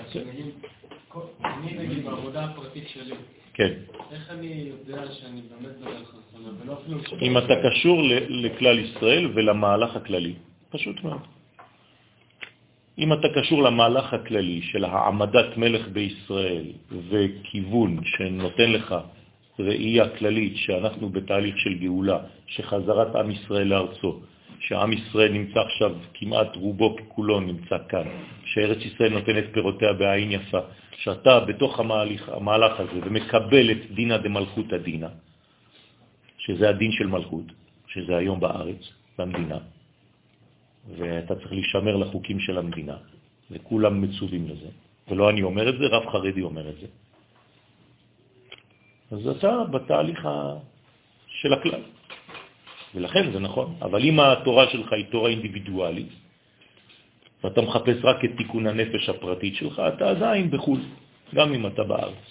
אני 1.44 1.78
נגיד 1.78 2.04
בעבודה 2.04 2.44
הפרטית 2.44 2.88
שלי, 2.88 3.14
כן. 3.54 3.72
איך 4.12 4.30
אני 4.30 4.70
יודע 4.70 5.12
שאני 5.12 5.40
באמת 5.50 5.76
בדרך 5.80 6.14
נכונה, 6.14 6.48
ולא 6.62 6.78
אפילו... 6.82 6.98
אם 7.22 7.38
אתה 7.38 7.54
קשור 7.68 8.02
לכלל 8.28 8.78
ישראל 8.78 9.30
ולמהלך 9.34 9.96
הכללי, 9.96 10.34
פשוט 10.70 11.04
מאוד. 11.04 11.20
אם 12.98 13.12
אתה 13.12 13.28
קשור 13.34 13.62
למהלך 13.62 14.14
הכללי 14.14 14.62
של 14.62 14.84
העמדת 14.84 15.56
מלך 15.56 15.88
בישראל 15.88 16.66
וכיוון 17.10 18.00
שנותן 18.04 18.72
לך 18.72 18.94
ראייה 19.58 20.08
כללית 20.08 20.56
שאנחנו 20.56 21.08
בתהליך 21.08 21.58
של 21.58 21.74
גאולה, 21.74 22.18
שחזרת 22.46 23.16
עם 23.16 23.30
ישראל 23.30 23.66
לארצו, 23.66 24.20
שעם 24.60 24.92
ישראל 24.92 25.32
נמצא 25.32 25.60
עכשיו, 25.60 25.92
כמעט 26.14 26.56
רובו 26.56 26.96
כולו 27.08 27.40
נמצא 27.40 27.76
כאן, 27.88 28.06
שארץ 28.44 28.78
ישראל 28.78 29.12
נותנת 29.12 29.44
פירותיה 29.52 29.92
בעין 29.92 30.32
יפה, 30.32 30.58
שאתה 30.96 31.40
בתוך 31.40 31.80
המהלך, 31.80 32.28
המהלך 32.28 32.80
הזה 32.80 33.00
ומקבל 33.04 33.70
את 33.70 33.90
דינה 33.94 34.18
דמלכות 34.18 34.72
הדינה, 34.72 35.08
שזה 36.38 36.68
הדין 36.68 36.92
של 36.92 37.06
מלכות, 37.06 37.46
שזה 37.86 38.16
היום 38.16 38.40
בארץ, 38.40 38.82
במדינה, 39.18 39.58
ואתה 40.88 41.34
צריך 41.34 41.52
להישמר 41.52 41.96
לחוקים 41.96 42.40
של 42.40 42.58
המדינה, 42.58 42.96
וכולם 43.50 44.00
מצווים 44.00 44.48
לזה. 44.48 44.70
ולא 45.08 45.30
אני 45.30 45.42
אומר 45.42 45.68
את 45.68 45.78
זה, 45.78 45.84
רב 45.86 46.04
חרדי 46.10 46.42
אומר 46.42 46.68
את 46.68 46.76
זה. 46.80 46.86
אז 49.10 49.28
אתה 49.28 49.64
בתהליך 49.70 50.28
של 51.28 51.52
הכלל. 51.52 51.82
ולכן 52.94 53.32
זה 53.32 53.38
נכון. 53.38 53.74
אבל 53.82 54.00
אם 54.04 54.20
התורה 54.20 54.64
שלך 54.70 54.92
היא 54.92 55.06
תורה 55.10 55.30
אינדיבידואלית, 55.30 56.12
ואתה 57.44 57.60
מחפש 57.60 57.96
רק 58.02 58.24
את 58.24 58.30
תיקון 58.36 58.66
הנפש 58.66 59.08
הפרטית 59.08 59.54
שלך, 59.54 59.82
אתה 59.94 60.10
עדיין 60.10 60.50
בחו"ל, 60.50 60.80
גם 61.34 61.54
אם 61.54 61.66
אתה 61.66 61.84
בארץ. 61.84 62.24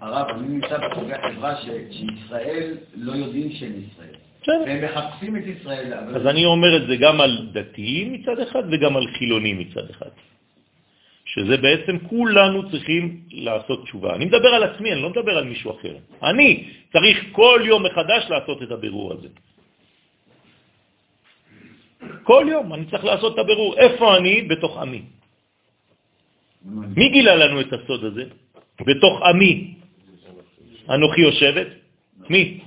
הרב, 0.00 0.26
אני 0.30 0.48
נמצא 0.48 0.88
בחוגי 0.88 1.12
החברה 1.12 1.54
שישראל 1.62 2.76
לא 2.94 3.12
יודעים 3.12 3.52
שהם 3.52 3.72
ישראל. 3.84 4.27
והם 4.52 4.84
מחפשים 4.84 5.36
את 5.36 5.42
ישראל. 5.46 5.92
אז 5.94 6.26
אני 6.26 6.44
אומר 6.44 6.76
את 6.76 6.86
זה 6.86 6.96
גם 6.96 7.20
על 7.20 7.48
דתיים 7.52 8.12
מצד 8.12 8.38
אחד 8.40 8.62
וגם 8.70 8.96
על 8.96 9.06
חילונים 9.18 9.58
מצד 9.58 9.90
אחד. 9.90 10.10
שזה 11.24 11.56
בעצם 11.56 11.98
כולנו 12.08 12.70
צריכים 12.70 13.20
לעשות 13.30 13.84
תשובה. 13.84 14.14
אני 14.14 14.24
מדבר 14.24 14.48
על 14.48 14.62
עצמי, 14.62 14.92
אני 14.92 15.02
לא 15.02 15.10
מדבר 15.10 15.38
על 15.38 15.44
מישהו 15.44 15.70
אחר. 15.76 15.94
אני 16.22 16.48
צריך 16.92 17.16
כל 17.32 17.60
יום 17.64 17.86
מחדש 17.86 18.22
לעשות 18.30 18.62
את 18.62 18.70
הבירור 18.70 19.12
הזה. 19.12 19.28
כל 22.22 22.46
יום 22.48 22.74
אני 22.74 22.84
צריך 22.90 23.04
לעשות 23.04 23.34
את 23.34 23.38
הבירור. 23.38 23.76
איפה 23.78 24.16
אני? 24.16 24.42
בתוך 24.42 24.76
עמי. 24.76 25.02
מי 26.96 27.08
גילה 27.08 27.36
לנו 27.36 27.60
את 27.60 27.72
הסוד 27.72 28.04
הזה? 28.04 28.24
בתוך 28.80 29.22
עמי. 29.22 29.74
אנוכי 30.88 31.20
יושבת? 31.20 31.66
מי? 32.30 32.60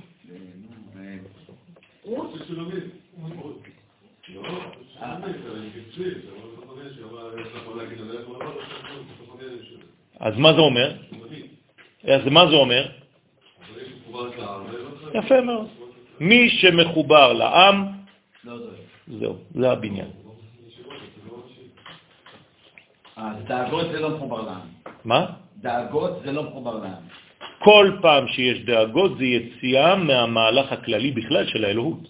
אז 10.20 10.38
מה 10.38 10.52
זה 10.52 10.58
אומר? 10.58 10.96
אז 12.04 12.20
מה 12.30 12.46
זה 12.50 12.56
אומר? 12.56 12.86
יפה 15.14 15.40
מאוד. 15.40 15.68
מי 16.20 16.50
שמחובר 16.50 17.32
לעם, 17.32 17.86
זהו, 19.18 19.36
זה 19.54 19.70
הבניין. 19.70 20.10
אז 23.16 23.36
דאגות 23.44 23.86
זה 23.92 24.00
לא 24.00 24.16
מחובר 24.16 24.42
לעם. 24.42 24.68
מה? 25.04 25.26
דאגות 25.56 26.12
זה 26.24 26.32
לא 26.32 26.42
מחובר 26.42 26.78
לעם. 26.78 27.02
כל 27.62 27.86
פעם 28.02 28.28
שיש 28.28 28.64
דאגות 28.64 29.18
זה 29.18 29.24
יציאה 29.24 29.96
מהמהלך 29.96 30.72
הכללי 30.72 31.10
בכלל 31.10 31.46
של 31.46 31.64
האלוהות. 31.64 32.08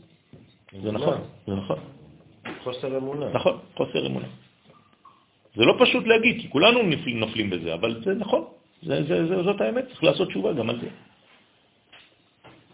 זה 0.82 0.92
נכון, 0.92 1.18
זה 1.46 1.54
נכון. 1.54 1.78
חוסר 2.62 2.98
אמונה. 2.98 3.26
נכון, 3.32 3.58
חוסר 3.76 4.06
אמונה. 4.06 4.26
זה 5.54 5.64
לא 5.64 5.74
פשוט 5.78 6.06
להגיד, 6.06 6.40
כי 6.40 6.50
כולנו 6.50 6.82
נופלים, 6.82 7.20
נופלים 7.20 7.50
בזה, 7.50 7.74
אבל 7.74 8.00
זה 8.04 8.14
נכון, 8.14 8.44
זה, 8.82 9.02
זה, 9.04 9.26
זה, 9.26 9.42
זאת 9.42 9.60
האמת, 9.60 9.84
צריך 9.88 10.04
לעשות 10.04 10.28
תשובה 10.28 10.52
גם 10.52 10.70
על 10.70 10.80
זה. 10.80 10.88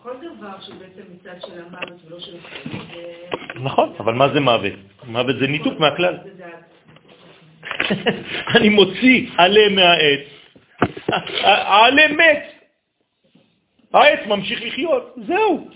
כל 0.02 0.14
דבר 0.22 0.60
שבעצם 0.60 1.02
מצד 1.14 1.46
של 1.46 1.60
המוות 1.60 2.00
ולא 2.06 2.20
של 2.20 2.36
החיים. 2.38 3.64
נכון, 3.64 3.92
אבל 4.00 4.14
מה 4.14 4.28
זה 4.28 4.40
מוות? 4.40 4.72
מוות 5.04 5.36
זה 5.40 5.46
ניתוק 5.46 5.80
מהכלל. 5.80 6.16
אני 8.56 8.68
מוציא 8.68 9.30
עלה 9.36 9.68
מהעץ, 9.68 10.26
העלה 11.42 12.08
מת, 12.08 12.57
העץ 13.94 14.26
ממשיך 14.26 14.62
לחיות, 14.62 15.14
זהו. 15.26 15.68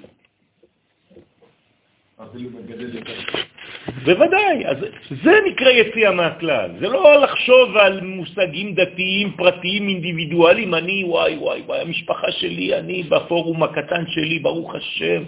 בוודאי, 4.04 4.66
אז 4.66 4.76
זה 5.24 5.32
נקרא 5.46 5.70
יציאה 5.70 6.12
מהכלל. 6.12 6.70
זה 6.80 6.88
לא 6.88 7.22
לחשוב 7.22 7.76
על 7.76 8.00
מושגים 8.00 8.74
דתיים, 8.74 9.32
פרטיים, 9.36 9.88
אינדיבידואליים, 9.88 10.74
אני, 10.74 11.04
וואי, 11.04 11.36
וואי, 11.36 11.60
וואי, 11.60 11.80
המשפחה 11.80 12.32
שלי, 12.32 12.78
אני 12.78 13.02
בפורום 13.02 13.62
הקטן 13.62 14.04
שלי, 14.06 14.38
ברוך 14.38 14.74
השם. 14.74 15.22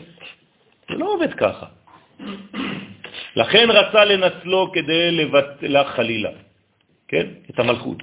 זה 0.89 0.95
לא 0.95 1.15
עובד 1.15 1.35
ככה. 1.35 1.67
לכן 3.37 3.67
רצה 3.71 4.05
לנצלו 4.05 4.73
כדי 4.73 5.11
לבטלה 5.11 5.85
חלילה, 5.85 6.31
כן? 7.09 7.27
את 7.51 7.59
המלכות. 7.59 8.03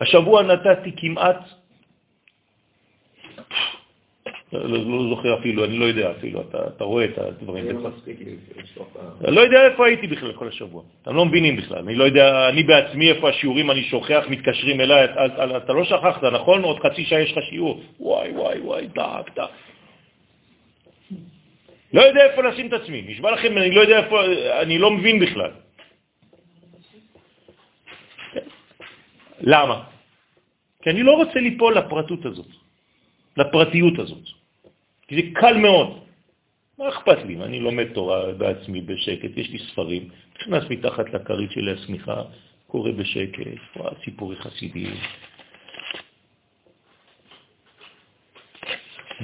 השבוע 0.00 0.42
נתתי 0.42 0.92
כמעט, 0.96 1.40
לא, 4.52 4.78
לא 4.84 5.08
זוכר 5.08 5.38
אפילו, 5.38 5.64
אני 5.64 5.78
לא 5.78 5.84
יודע 5.84 6.10
אפילו, 6.10 6.40
אתה, 6.40 6.84
רואה 6.84 7.04
את 7.04 7.18
הדברים. 7.18 7.64
ה- 8.90 9.24
אני 9.24 9.36
לא 9.36 9.40
יודע 9.40 9.64
איפה 9.66 9.86
הייתי 9.86 10.06
בכלל 10.06 10.32
כל 10.32 10.48
השבוע. 10.48 10.82
אתם 11.02 11.16
לא 11.16 11.24
מבינים 11.26 11.56
בכלל. 11.56 11.78
אני 11.78 11.94
לא 11.94 12.04
יודע, 12.04 12.48
אני 12.48 12.62
בעצמי, 12.62 13.10
איפה 13.10 13.28
השיעורים, 13.28 13.70
אני 13.70 13.82
שוכח, 13.84 14.24
מתקשרים 14.28 14.80
אליי, 14.80 15.04
אתה, 15.56 15.72
לא 15.72 15.84
שכחת, 15.84 16.24
נכון? 16.24 16.62
עוד 16.62 16.78
חצי 16.80 17.04
שעה 17.04 17.20
יש 17.20 17.32
לך 17.32 17.44
שיעור. 17.50 17.82
וואי, 18.00 18.30
וואי, 18.30 18.58
וואי, 18.60 18.86
דאג, 18.86 19.24
דאג. 19.36 19.48
לא 21.92 22.02
יודע 22.02 22.20
איפה 22.30 22.42
לשים 22.42 22.66
את 22.66 22.72
עצמי. 22.72 23.04
נשבע 23.08 23.30
לכם, 23.30 23.58
אני 23.58 23.70
לא 23.70 23.80
יודע 23.80 23.98
איפה, 24.04 24.16
אני 24.62 24.78
לא 24.78 24.90
מבין 24.90 25.18
בכלל. 25.20 25.50
למה? 29.40 29.82
כי 30.82 30.90
אני 30.90 31.02
לא 31.02 31.12
רוצה 31.12 31.40
ליפול 31.40 31.78
לפרטות 31.78 32.26
הזאת, 32.26 32.46
לפרטיות 33.36 33.98
הזאת. 33.98 34.41
כי 35.12 35.16
זה 35.16 35.22
קל 35.40 35.56
מאוד. 35.56 35.98
מה 36.78 36.88
אכפת 36.88 37.18
לי? 37.26 37.36
אני 37.36 37.60
לומד 37.60 37.86
תורה 37.92 38.32
בעצמי 38.32 38.80
בשקט, 38.80 39.36
יש 39.36 39.50
לי 39.50 39.58
ספרים, 39.58 40.08
נכנס 40.40 40.64
מתחת 40.70 41.14
לכרית 41.14 41.50
של 41.50 41.68
השמיכה, 41.68 42.22
קורא 42.66 42.90
בשקט, 42.90 43.38
סיפורי 44.04 44.36
חסידים. 44.36 44.94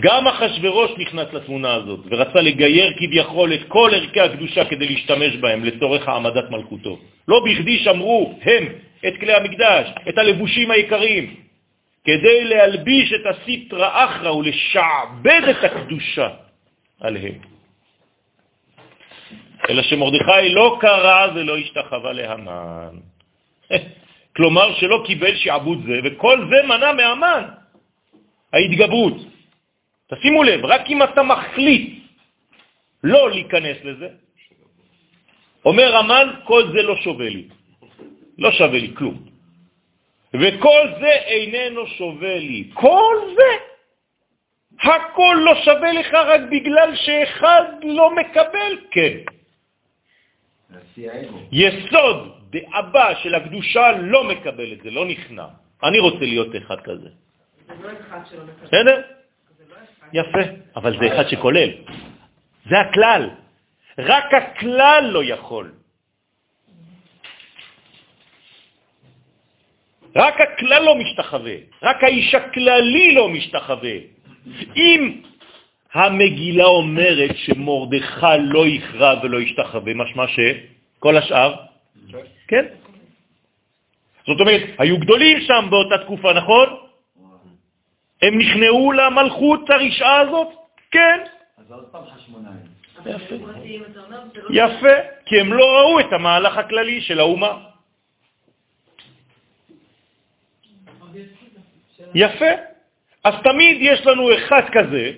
גם 0.00 0.26
אחשוורוש 0.26 0.90
נכנס 0.98 1.32
לתמונה 1.32 1.74
הזאת 1.74 2.00
ורצה 2.10 2.40
לגייר 2.40 2.92
כביכול 2.98 3.54
את 3.54 3.60
כל 3.68 3.90
ערכי 3.94 4.20
הקדושה 4.20 4.64
כדי 4.64 4.88
להשתמש 4.88 5.36
בהם 5.36 5.64
לצורך 5.64 6.08
העמדת 6.08 6.50
מלכותו. 6.50 6.98
לא 7.28 7.44
בכדי 7.44 7.78
שמרו 7.78 8.38
הם 8.42 8.64
את 9.08 9.14
כלי 9.20 9.34
המקדש, 9.34 9.88
את 10.08 10.18
הלבושים 10.18 10.70
היקרים, 10.70 11.47
כדי 12.04 12.44
להלביש 12.44 13.12
את 13.12 13.26
הסיטרא 13.26 14.04
אחרא 14.04 14.30
ולשעבד 14.30 15.42
את 15.50 15.64
הקדושה 15.64 16.28
עליהם. 17.00 17.38
אלא 19.70 19.82
שמרדכי 19.82 20.48
לא 20.48 20.78
קרא 20.80 21.26
ולא 21.34 21.58
השתחווה 21.58 22.12
להמן. 22.12 22.94
כלומר 24.36 24.74
שלא 24.74 25.02
קיבל 25.06 25.36
שעבוד 25.36 25.78
זה, 25.86 25.96
וכל 26.04 26.48
זה 26.50 26.66
מנע 26.66 26.92
מהמן 26.92 27.44
ההתגברות. 28.52 29.16
תשימו 30.14 30.42
לב, 30.42 30.64
רק 30.64 30.90
אם 30.90 31.02
אתה 31.02 31.22
מחליט 31.22 31.98
לא 33.04 33.30
להיכנס 33.30 33.76
לזה, 33.84 34.08
אומר 35.64 35.96
המן, 35.96 36.26
כל 36.44 36.72
זה 36.72 36.82
לא 36.82 36.96
שווה 36.96 37.28
לי, 37.28 37.44
לא 38.38 38.50
שווה 38.52 38.78
לי 38.78 38.94
כלום. 38.94 39.27
וכל 40.34 40.82
זה 41.00 41.10
איננו 41.10 41.86
שווה 41.86 42.38
לי. 42.38 42.70
כל 42.74 43.16
זה, 43.36 43.50
הכל 44.82 45.36
לא 45.44 45.54
שווה 45.64 45.92
לך 45.92 46.14
רק 46.14 46.40
בגלל 46.50 46.96
שאחד 46.96 47.64
לא 47.82 48.14
מקבל, 48.14 48.72
כן. 48.90 49.16
יסוד 51.52 52.18
דאבא 52.50 53.14
של 53.22 53.34
הקדושה 53.34 53.92
לא 53.92 54.24
מקבל 54.24 54.72
את 54.72 54.80
זה, 54.82 54.90
לא 54.90 55.06
נכנע. 55.06 55.46
אני 55.82 55.98
רוצה 55.98 56.24
להיות 56.24 56.56
אחד 56.56 56.80
כזה. 56.80 57.08
זה 57.08 57.74
לא 57.82 57.88
אחד 58.00 58.20
שלא 58.30 58.44
מקבל. 58.44 58.66
בסדר? 58.66 58.96
לא. 58.96 60.20
יפה, 60.20 60.44
אבל 60.76 60.98
זה 61.00 61.14
אחד 61.14 61.28
שכולל. 61.28 61.70
זה 62.70 62.80
הכלל. 62.80 63.30
רק 63.98 64.34
הכלל 64.34 65.10
לא 65.12 65.24
יכול. 65.24 65.72
רק 70.18 70.40
הכלל 70.40 70.82
לא 70.82 70.94
משתחווה, 70.94 71.54
רק 71.82 72.04
האיש 72.04 72.34
הכללי 72.34 73.14
לא 73.14 73.28
משתחווה. 73.28 73.96
אם 74.76 75.20
המגילה 75.94 76.64
אומרת 76.64 77.36
שמורדכי 77.36 78.38
לא 78.40 78.66
יכרע 78.66 79.14
ולא 79.22 79.40
ישתחווה, 79.40 79.94
משמע 79.94 80.24
שכל 80.28 81.16
השאר, 81.16 81.54
כן. 82.48 82.64
זאת 84.26 84.40
אומרת, 84.40 84.62
היו 84.78 84.98
גדולים 84.98 85.40
שם 85.40 85.66
באותה 85.70 85.98
תקופה, 85.98 86.32
נכון? 86.32 86.68
הם 88.22 88.38
נכנעו 88.38 88.92
למלכות 88.92 89.70
הרשעה 89.70 90.20
הזאת? 90.20 90.48
כן. 90.90 91.18
אז 91.58 91.72
עוד 91.72 91.84
פעם 91.92 92.02
חשמונאים. 92.16 92.78
לא... 94.34 94.48
יפה, 94.50 94.94
כי 95.26 95.40
הם 95.40 95.52
לא 95.52 95.64
ראו 95.78 96.00
את 96.00 96.12
המהלך 96.12 96.56
הכללי 96.56 97.00
של 97.00 97.20
האומה. 97.20 97.68
יפה. 102.14 102.52
אז 103.24 103.34
תמיד 103.44 103.76
יש 103.80 104.06
לנו 104.06 104.34
אחד 104.34 104.62
כזה, 104.72 105.12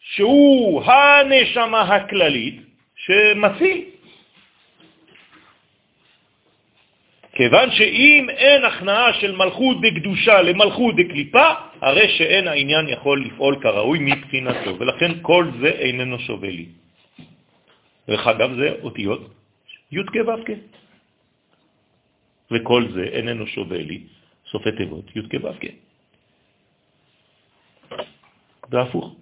שהוא 0.00 0.82
הנשמה 0.82 1.80
הכללית, 1.80 2.60
שמציל. 2.96 3.84
כיוון 7.36 7.70
שאם 7.70 8.26
אין 8.30 8.64
הכנעה 8.64 9.12
של 9.20 9.36
מלכות 9.36 9.76
דקדושה 9.80 10.42
למלכות 10.42 10.94
דקליפה, 10.96 11.48
הרי 11.80 12.08
שאין 12.08 12.48
העניין 12.48 12.88
יכול 12.88 13.24
לפעול 13.26 13.54
כראוי 13.62 13.98
מבחינתו, 14.00 14.78
ולכן 14.78 15.12
כל 15.22 15.50
זה 15.60 15.68
איננו 15.68 16.18
שווה 16.18 16.48
לי. 16.48 16.66
דרך 18.08 18.26
אגב, 18.26 18.50
זה 18.56 18.68
אותיות 18.82 19.22
י' 19.92 20.02
כ' 20.02 20.16
ו' 20.26 20.44
כ'. 20.46 20.50
וכל 22.50 22.82
זה 22.94 23.02
איננו 23.02 23.46
שווה 23.46 23.78
לי, 23.78 24.00
סופי 24.56 24.72
תיבות 24.72 25.16
י' 25.16 25.22
כ' 25.28 25.44
ו' 25.44 25.52
כ'. 25.60 25.66
זה 28.70 28.80
הפוך. 28.80 29.14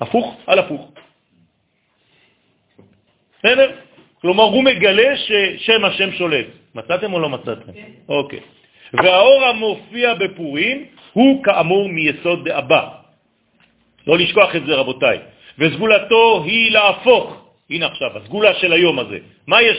הפוך 0.00 0.36
על 0.46 0.58
הפוך. 0.58 0.92
בסדר? 3.38 3.70
כלומר, 4.20 4.42
הוא 4.42 4.64
מגלה 4.64 5.16
ששם 5.16 5.84
השם 5.84 6.12
שולט. 6.12 6.46
מצאתם 6.74 7.12
או 7.12 7.18
לא 7.20 7.28
מצאתם? 7.28 7.72
כן. 7.72 7.90
אוקיי. 8.08 8.40
והאור 8.92 9.44
המופיע 9.44 10.14
בפורים 10.14 10.86
הוא 11.12 11.44
כאמור 11.44 11.88
מיסוד 11.88 12.48
דאבא. 12.48 12.82
לא 14.06 14.18
לשכוח 14.18 14.56
את 14.56 14.66
זה, 14.66 14.74
רבותיי. 14.74 15.18
וסגולתו 15.58 16.42
היא 16.44 16.70
להפוך, 16.70 17.43
הנה 17.70 17.86
עכשיו, 17.86 18.10
הסגולה 18.18 18.54
של 18.54 18.72
היום 18.72 18.98
הזה. 18.98 19.18
מה 19.46 19.62
יש 19.62 19.78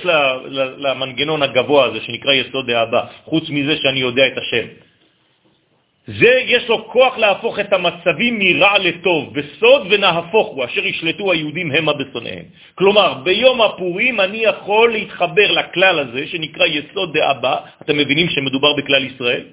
למנגנון 0.77 1.43
הגבוה 1.43 1.85
הזה 1.85 2.01
שנקרא 2.01 2.33
יסוד 2.33 2.71
דאבא, 2.71 3.01
חוץ 3.25 3.49
מזה 3.49 3.77
שאני 3.77 3.99
יודע 3.99 4.27
את 4.27 4.37
השם? 4.37 4.65
זה, 6.07 6.33
יש 6.45 6.69
לו 6.69 6.85
כוח 6.87 7.17
להפוך 7.17 7.59
את 7.59 7.73
המצבים 7.73 8.39
מרע 8.39 8.77
לטוב, 8.77 9.33
בסוד 9.33 9.87
ונהפוך 9.89 10.47
הוא, 10.47 10.65
אשר 10.65 10.85
ישלטו 10.85 11.31
היהודים 11.31 11.71
המה 11.71 11.93
בשונאיהם. 11.93 12.45
כלומר, 12.75 13.13
ביום 13.23 13.61
הפורים 13.61 14.21
אני 14.21 14.37
יכול 14.37 14.91
להתחבר 14.91 15.51
לכלל 15.51 15.99
הזה, 15.99 16.27
שנקרא 16.27 16.65
יסוד 16.65 17.17
דאבא, 17.17 17.55
אתם 17.81 17.97
מבינים 17.97 18.29
שמדובר 18.29 18.73
בכלל 18.73 19.05
ישראל? 19.05 19.43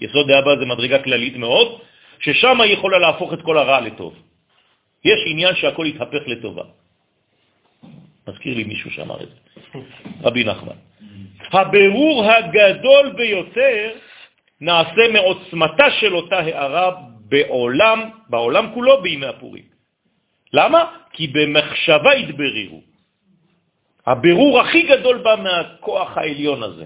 יסוד 0.00 0.28
דאבא 0.28 0.56
זה 0.56 0.64
מדרגה 0.64 0.98
כללית 0.98 1.36
מאוד, 1.36 1.78
ששם 2.20 2.60
היא 2.60 2.72
יכולה 2.72 2.98
להפוך 2.98 3.32
את 3.32 3.42
כל 3.42 3.58
הרע 3.58 3.80
לטוב. 3.80 4.14
יש 5.04 5.20
עניין 5.26 5.54
שהכל 5.54 5.86
יתהפך 5.86 6.22
לטובה. 6.26 6.62
מזכיר 8.28 8.56
לי 8.56 8.64
מישהו 8.64 8.90
שאמר 8.90 9.22
את 9.22 9.28
זה, 9.28 9.34
רבי 10.22 10.44
נחמן. 10.44 10.76
הבירור 11.52 12.24
הגדול 12.24 13.12
ביותר 13.16 13.90
נעשה 14.60 15.02
מעוצמתה 15.12 15.90
של 15.90 16.14
אותה 16.14 16.38
הערה 16.38 16.96
בעולם, 17.28 18.10
בעולם 18.28 18.74
כולו 18.74 19.02
בימי 19.02 19.26
הפורים. 19.26 19.64
למה? 20.52 20.84
כי 21.12 21.26
במחשבה 21.26 22.12
התברירו. 22.12 22.80
הבירור 24.06 24.60
הכי 24.60 24.82
גדול 24.82 25.18
בא 25.18 25.36
מהכוח 25.42 26.18
העליון 26.18 26.62
הזה. 26.62 26.84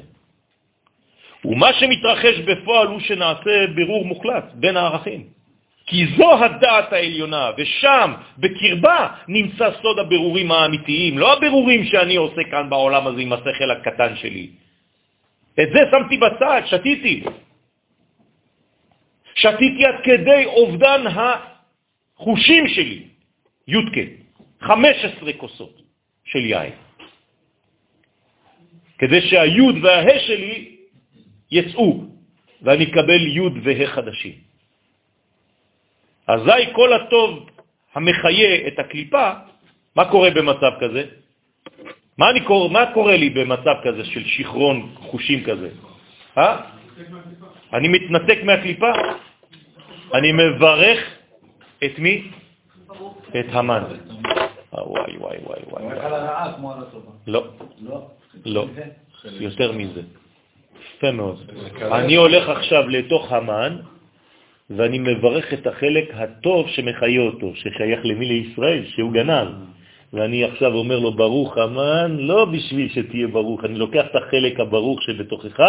ומה 1.44 1.72
שמתרחש 1.72 2.38
בפועל 2.38 2.86
הוא 2.86 3.00
שנעשה 3.00 3.66
בירור 3.74 4.04
מוחלט 4.04 4.44
בין 4.54 4.76
הערכים. 4.76 5.26
כי 5.92 6.06
זו 6.16 6.44
הדעת 6.44 6.92
העליונה, 6.92 7.50
ושם, 7.58 8.12
בקרבה, 8.38 9.08
נמצא 9.28 9.70
סוד 9.82 9.98
הבירורים 9.98 10.52
האמיתיים, 10.52 11.18
לא 11.18 11.32
הבירורים 11.36 11.84
שאני 11.84 12.16
עושה 12.16 12.42
כאן 12.50 12.70
בעולם 12.70 13.06
הזה 13.06 13.20
עם 13.20 13.32
השכל 13.32 13.70
הקטן 13.70 14.16
שלי. 14.16 14.50
את 15.60 15.68
זה 15.72 15.80
שמתי 15.90 16.16
בצד, 16.16 16.62
שתיתי. 16.66 17.22
שתיתי 19.34 19.86
עד 19.86 19.94
כדי 20.04 20.44
אובדן 20.44 21.04
החושים 21.12 22.68
שלי, 22.68 23.02
יודקה, 23.68 24.06
15 24.60 25.32
כוסות 25.32 25.76
של 26.24 26.44
יין, 26.44 26.72
כדי 28.98 29.20
שהיוד 29.28 29.76
והה 29.84 30.18
שלי 30.20 30.76
יצאו, 31.50 32.04
ואני 32.62 32.84
אקבל 32.84 33.26
יוד 33.26 33.54
והה 33.64 33.86
חדשים. 33.86 34.51
אזי 36.26 36.72
כל 36.72 36.92
הטוב 36.92 37.46
המחיה 37.94 38.66
את 38.68 38.78
הקליפה 38.78 39.32
מה 39.96 40.04
קורה 40.10 40.30
במצב 40.30 40.72
כזה? 40.80 41.04
מה, 42.18 42.30
אני 42.30 42.40
קורא, 42.44 42.68
מה 42.68 42.92
קורה 42.94 43.16
לי 43.16 43.30
במצב 43.30 43.74
כזה 43.84 44.04
של 44.04 44.24
שכרון 44.24 44.94
חושים 44.94 45.44
כזה? 45.44 45.68
אה? 46.38 46.60
אני 47.72 47.88
מתנתק 47.88 48.38
מהקליפה? 48.44 48.92
אני 50.14 50.32
מברך 50.32 50.98
את 51.84 51.98
מי? 51.98 52.30
את 53.40 53.46
המן. 53.50 53.84
אה, 54.74 54.88
וואי, 54.88 55.16
וואי, 55.16 55.38
וואי, 55.46 55.60
וואי. 55.70 55.84
הולך 55.84 56.04
על 56.04 56.14
הרעה 56.14 56.52
כמו 56.56 56.72
על 56.72 56.78
הטובה. 56.82 57.10
לא, 57.26 57.48
לא. 57.82 58.06
לא, 58.44 58.66
יותר 59.46 59.72
מזה. 59.72 60.02
יפה 60.96 61.10
מאוד. 61.10 61.50
אני 61.82 62.14
הולך 62.14 62.48
עכשיו 62.48 62.88
לתוך 62.88 63.32
המן, 63.32 63.76
ואני 64.70 64.98
מברך 64.98 65.52
את 65.52 65.66
החלק 65.66 66.10
הטוב 66.14 66.68
שמחיה 66.68 67.20
אותו, 67.20 67.52
ששייך 67.54 68.00
למי 68.04 68.26
לישראל, 68.26 68.84
שהוא 68.86 69.12
גנב. 69.12 69.48
ואני 70.12 70.44
עכשיו 70.44 70.74
אומר 70.74 70.98
לו, 70.98 71.12
ברוך 71.12 71.58
המן, 71.58 72.16
לא 72.18 72.44
בשביל 72.44 72.88
שתהיה 72.88 73.26
ברוך, 73.26 73.64
אני 73.64 73.78
לוקח 73.78 74.04
את 74.10 74.16
החלק 74.16 74.60
הברוך 74.60 75.02
שבתוכך, 75.02 75.60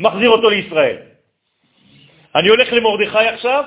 מחזיר 0.00 0.30
אותו 0.30 0.50
לישראל. 0.50 0.96
אני 2.34 2.48
הולך 2.48 2.72
למרדכי 2.72 3.26
עכשיו, 3.34 3.64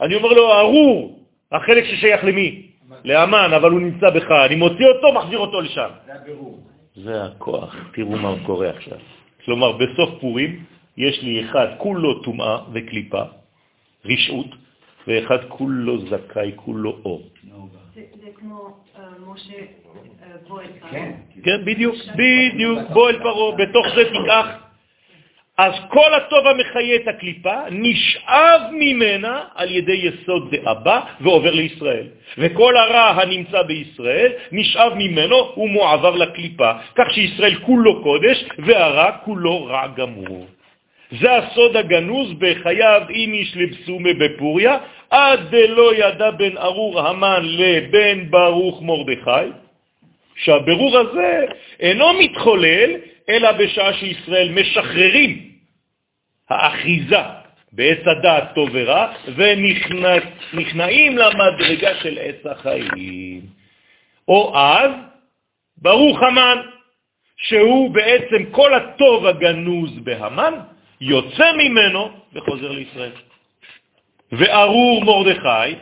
אני 0.00 0.14
אומר 0.14 0.32
לו, 0.32 0.52
ארור, 0.52 1.18
החלק 1.52 1.84
ששייך 1.84 2.24
למי? 2.24 2.62
לאמן, 3.04 3.50
אבל 3.56 3.70
הוא 3.70 3.80
נמצא 3.80 4.10
בך, 4.10 4.30
אני 4.30 4.54
מוציא 4.54 4.86
אותו, 4.86 5.12
מחזיר 5.12 5.38
אותו 5.38 5.60
לשם. 5.60 5.88
זה 6.06 6.14
הבירור. 6.14 6.58
זה 6.96 7.24
הכוח, 7.24 7.76
תראו 7.94 8.16
מה 8.16 8.34
קורה 8.46 8.68
עכשיו. 8.70 8.98
כלומר, 9.44 9.72
בסוף 9.72 10.10
פורים 10.20 10.64
יש 10.96 11.22
לי 11.22 11.44
אחד 11.44 11.66
כולו 11.78 12.22
טומאה 12.22 12.58
וקליפה, 12.72 13.22
רשעות, 14.08 14.46
ואחד 15.06 15.38
כולו 15.48 15.98
זכאי, 15.98 16.52
כולו 16.56 16.98
אור. 17.04 17.22
זה 17.94 18.02
כמו 18.34 18.76
אה, 18.98 19.02
משה 19.26 19.52
אה, 19.52 20.26
בועט. 20.48 20.70
כן. 20.90 21.12
כן, 21.44 21.64
בדיוק, 21.64 21.94
בדיוק, 22.14 22.78
בוא 22.92 23.10
אל 23.10 23.18
פרו, 23.18 23.56
בתוך 23.56 23.86
זה 23.96 24.04
תיקח. 24.04 24.66
אז 25.58 25.72
כל 25.88 26.14
הטוב 26.14 26.46
המחיה 26.46 26.96
את 26.96 27.08
הקליפה 27.08 27.60
נשאב 27.70 28.60
ממנה 28.72 29.44
על 29.54 29.70
ידי 29.70 29.92
יסוד 29.92 30.54
דאבא 30.54 31.00
ועובר 31.20 31.50
לישראל. 31.50 32.06
וכל 32.38 32.76
הרע 32.76 33.22
הנמצא 33.22 33.62
בישראל 33.62 34.32
נשאב 34.52 34.92
ממנו 34.96 35.52
ומועבר 35.56 36.16
לקליפה, 36.16 36.70
כך 36.94 37.06
שישראל 37.14 37.54
כולו 37.54 38.02
קודש 38.02 38.44
והרע 38.58 39.12
כולו 39.24 39.64
רע 39.64 39.86
גמור. 39.96 40.46
זה 41.10 41.36
הסוד 41.36 41.76
הגנוז 41.76 42.32
בחייו 42.38 43.02
איניש 43.10 43.56
לבסומה 43.56 44.10
בפוריה, 44.20 44.78
עד 45.10 45.40
דלא 45.50 45.94
ידע 45.94 46.30
בין 46.30 46.58
ארור 46.58 47.00
המן 47.00 47.40
לבין 47.42 48.30
ברוך 48.30 48.82
מרדכי, 48.82 49.50
שהבירור 50.36 50.98
הזה 50.98 51.44
אינו 51.80 52.12
מתחולל, 52.12 52.90
אלא 53.28 53.52
בשעה 53.52 53.92
שישראל 53.92 54.48
משחררים 54.52 55.50
האחיזה 56.50 57.20
בעץ 57.72 57.98
הדעת 58.06 58.54
טוב 58.54 58.68
ורע, 58.72 59.12
ונכנעים 60.52 61.18
למדרגה 61.18 61.94
של 61.94 62.18
עץ 62.20 62.46
החיים. 62.46 63.40
או 64.28 64.58
אז, 64.58 64.90
ברוך 65.76 66.22
המן, 66.22 66.58
שהוא 67.36 67.94
בעצם 67.94 68.44
כל 68.50 68.74
הטוב 68.74 69.26
הגנוז 69.26 69.98
בהמן, 69.98 70.54
יוצא 71.00 71.52
ממנו 71.52 72.10
וחוזר 72.32 72.72
לישראל. 72.72 73.12
וארור 74.32 75.04
מרדכי, 75.04 75.74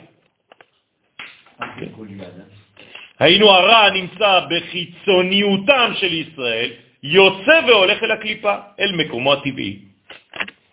היינו 3.18 3.50
הרע 3.50 3.76
הנמצא 3.76 4.40
בחיצוניותם 4.50 5.92
של 5.94 6.12
ישראל, 6.12 6.70
יוצא 7.02 7.60
והולך 7.66 8.02
אל 8.02 8.10
הקליפה, 8.10 8.54
אל 8.80 8.92
מקומו 8.96 9.32
הטבעי. 9.32 9.78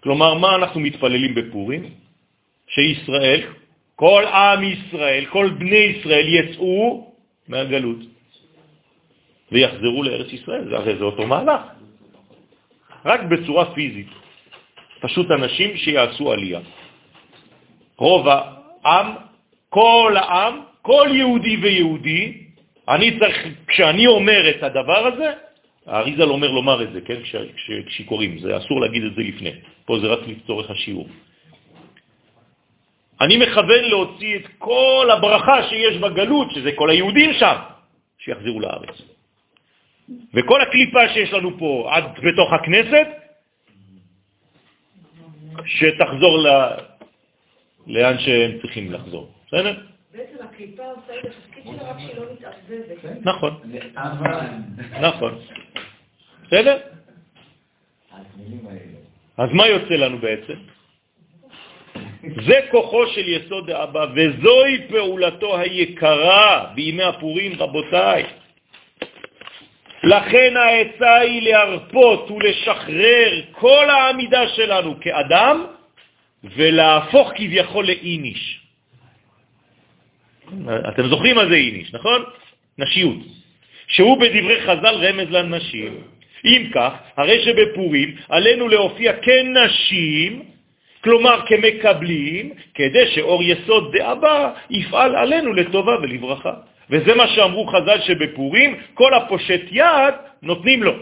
כלומר, 0.04 0.34
מה 0.34 0.56
אנחנו 0.56 0.80
מתפללים 0.80 1.36
בפורים? 1.36 1.84
שישראל, 2.68 3.42
כל 3.96 4.24
עם 4.26 4.64
ישראל, 4.64 5.26
כל 5.26 5.50
בני 5.50 5.76
ישראל 5.76 6.26
יצאו 6.28 7.14
מהגלות 7.48 7.98
ויחזרו 9.52 10.04
לארץ 10.04 10.34
ישראל. 10.34 10.70
זה 10.70 10.76
הרי 10.78 10.98
זה 10.98 11.04
אותו 11.04 11.28
מהלך, 11.28 11.62
רק 13.06 13.22
בצורה 13.24 13.74
פיזית. 13.76 14.21
פשוט 15.02 15.32
אנשים 15.32 15.78
שיעשו 15.78 16.32
עלייה. 16.32 16.60
רוב 17.98 18.28
העם, 18.28 19.08
כל 19.70 20.16
העם, 20.18 20.62
כל 20.82 21.08
יהודי 21.12 21.58
ויהודי, 21.58 22.38
אני 22.90 23.20
צריך, 23.20 23.38
כשאני 23.68 24.08
אומר 24.08 24.50
את 24.50 24.64
הדבר 24.64 25.08
הזה, 25.08 25.30
האריזל 25.88 26.30
אומר 26.30 26.52
לומר 26.52 26.84
את 26.84 26.94
זה, 26.94 27.02
כן, 27.02 27.20
כשקוראים, 27.86 28.40
זה 28.40 28.58
אסור 28.58 28.82
להגיד 28.82 29.04
את 29.04 29.14
זה 29.16 29.22
לפני, 29.22 29.52
פה 29.86 30.00
זה 30.00 30.08
רק 30.08 30.20
לצורך 30.28 30.72
השיעור. 30.72 31.08
אני 33.22 33.38
מכוון 33.38 33.84
להוציא 33.84 34.36
את 34.36 34.48
כל 34.58 35.10
הברכה 35.14 35.70
שיש 35.70 35.98
בגלות, 35.98 36.52
שזה 36.52 36.72
כל 36.76 36.90
היהודים 36.90 37.34
שם, 37.34 37.56
שיחזרו 38.20 38.60
לארץ. 38.60 38.96
וכל 40.34 40.62
הקליפה 40.62 41.10
שיש 41.14 41.34
לנו 41.34 41.58
פה 41.58 41.90
עד 41.92 42.04
בתוך 42.24 42.54
הכנסת, 42.54 43.08
שתחזור 45.66 46.38
ל... 46.38 46.48
לאן 47.88 48.20
שהם 48.20 48.52
צריכים 48.62 48.92
לחזור. 48.92 49.32
בסדר? 49.48 49.76
בעצם 50.14 50.44
הקליפה 50.44 50.84
עושה 50.86 51.20
את 51.20 51.26
התפקיד 51.26 51.64
שלה 51.64 51.90
רק 51.92 51.98
שלא 52.00 52.26
מתערבבת. 52.34 53.22
נכון, 53.22 53.60
אבל... 53.96 54.48
נכון. 55.02 55.40
בסדר? 56.44 56.78
אז 59.38 59.50
מה 59.54 59.68
יוצא 59.68 59.94
לנו 59.94 60.18
בעצם? 60.18 60.54
זה 62.46 62.60
כוחו 62.72 63.08
של 63.08 63.28
יסוד 63.28 63.70
האבא, 63.70 64.06
וזוהי 64.16 64.88
פעולתו 64.90 65.58
היקרה 65.58 66.72
בימי 66.76 67.04
הפורים, 67.04 67.52
רבותיי. 67.58 68.26
לכן 70.04 70.58
העצה 70.58 71.16
היא 71.16 71.42
להרפות 71.42 72.32
ולשחרר 72.32 73.42
כל 73.52 73.90
העמידה 73.90 74.48
שלנו 74.48 75.00
כאדם 75.02 75.66
ולהפוך 76.44 77.32
כביכול 77.36 77.86
לאיניש. 77.86 78.62
אתם 80.90 81.08
זוכרים 81.08 81.36
מה 81.36 81.46
זה 81.46 81.56
איניש, 81.56 81.94
נכון? 81.94 82.24
נשיות. 82.78 83.18
שהוא 83.88 84.18
בדברי 84.18 84.62
חז"ל 84.62 84.96
רמז 84.96 85.32
לנשים. 85.32 86.02
אם 86.46 86.70
כך, 86.74 86.94
הרי 87.18 87.44
שבפורים 87.46 88.16
עלינו 88.30 88.68
להופיע 88.68 89.14
כנשים, 89.14 90.44
כלומר 91.04 91.46
כמקבלים, 91.48 92.54
כדי 92.74 93.08
שאור 93.08 93.44
יסוד 93.44 93.98
דאבא 93.98 94.54
יפעל 94.70 95.16
עלינו 95.16 95.54
לטובה 95.54 95.96
ולברכה. 96.02 96.54
וזה 96.92 97.16
מה 97.16 97.28
שאמרו 97.28 97.68
חז"ל 97.68 98.00
שבפורים, 98.02 98.76
כל 98.94 99.14
הפושט 99.14 99.62
יד 99.72 100.14
נותנים 100.42 100.84
לו. 100.84 100.94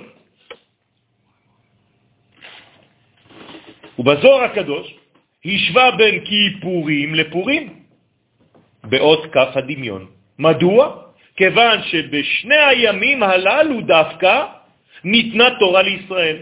ובזוהר 4.00 4.44
הקדוש 4.44 4.88
השווה 5.46 5.92
בין 5.92 6.16
כיפורים 6.26 7.16
לפורים 7.16 7.64
באות 8.84 9.34
כף 9.34 9.52
הדמיון. 9.56 10.06
מדוע? 10.40 11.10
כיוון 11.36 11.84
שבשני 11.84 12.58
הימים 12.58 13.24
הללו 13.24 13.82
דווקא 13.82 14.46
ניתנה 15.04 15.48
תורה 15.60 15.82
לישראל. 15.82 16.38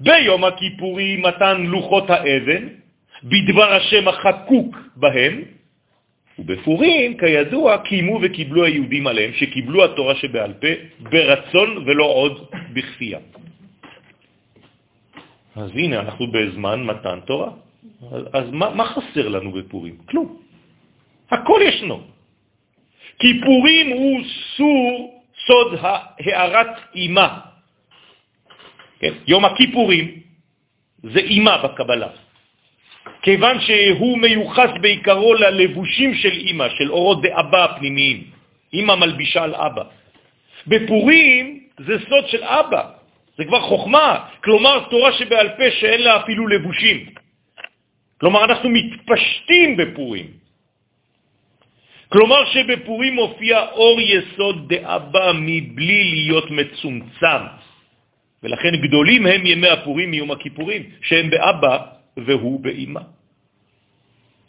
ביום 0.00 0.44
הכיפורים 0.44 1.22
מתן 1.22 1.62
לוחות 1.66 2.10
האבן, 2.10 2.68
בדבר 3.22 3.72
השם 3.72 4.08
החקוק 4.08 4.76
בהם, 4.96 5.42
ובפורים, 6.38 7.18
כידוע, 7.18 7.78
קיימו 7.78 8.18
וקיבלו 8.22 8.64
היהודים 8.64 9.06
עליהם, 9.06 9.32
שקיבלו 9.32 9.84
התורה 9.84 10.14
שבעל 10.14 10.52
פה 10.52 10.72
ברצון 11.10 11.68
ולא 11.86 12.04
עוד 12.04 12.34
בכפייה. 12.72 13.18
אז 15.56 15.70
הנה, 15.70 16.00
אנחנו 16.00 16.26
בזמן 16.26 16.84
מתן 16.84 17.18
תורה. 17.26 17.50
אז, 18.32 18.50
מה, 18.50 18.70
מה 18.74 18.84
חסר 18.86 19.28
לנו 19.28 19.52
בפורים? 19.52 19.96
כלום. 20.08 20.40
הכל 21.30 21.60
ישנו. 21.64 22.00
כיפורים 23.18 23.86
הוא 23.90 24.20
סור 24.56 25.22
סוד 25.46 25.78
הערת 25.78 26.72
אימה. 26.94 27.40
כן? 28.98 29.12
יום 29.26 29.44
הכיפורים 29.44 30.20
זה 31.02 31.18
אימה 31.18 31.54
בקבלה. 31.62 32.08
כיוון 33.22 33.60
שהוא 33.60 34.18
מיוחס 34.18 34.70
בעיקרו 34.80 35.34
ללבושים 35.34 36.14
של 36.14 36.32
אימא, 36.32 36.68
של 36.68 36.90
אורות 36.90 37.22
דאבא 37.22 37.64
הפנימיים. 37.64 38.24
אימא 38.72 38.94
מלבישה 38.94 39.42
על 39.42 39.54
אבא. 39.54 39.82
בפורים 40.66 41.60
זה 41.78 41.94
סוד 42.08 42.28
של 42.28 42.44
אבא, 42.44 42.82
זה 43.36 43.44
כבר 43.44 43.60
חוכמה, 43.60 44.24
כלומר 44.44 44.84
תורה 44.90 45.12
שבעל 45.12 45.48
פה 45.48 45.70
שאין 45.70 46.00
לה 46.02 46.16
אפילו 46.16 46.46
לבושים. 46.46 47.06
כלומר, 48.20 48.44
אנחנו 48.44 48.70
מתפשטים 48.70 49.76
בפורים. 49.76 50.26
כלומר 52.08 52.44
שבפורים 52.44 53.14
מופיע 53.14 53.60
אור 53.72 54.00
יסוד 54.00 54.72
דאבא 54.74 55.32
מבלי 55.34 56.04
להיות 56.04 56.50
מצומצם. 56.50 57.42
ולכן 58.42 58.76
גדולים 58.76 59.26
הם 59.26 59.46
ימי 59.46 59.68
הפורים 59.68 60.10
מיום 60.10 60.30
הכיפורים, 60.30 60.82
שהם 61.02 61.30
באבא 61.30 61.78
והוא 62.16 62.60
באמא. 62.60 63.00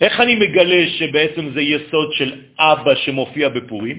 איך 0.02 0.20
אני 0.20 0.36
מגלה 0.36 0.82
שבעצם 1.00 1.54
זה 1.54 1.62
יסוד 1.62 2.10
של 2.14 2.30
אבא 2.60 2.96
שמופיע 2.96 3.50
בפורים? 3.50 3.98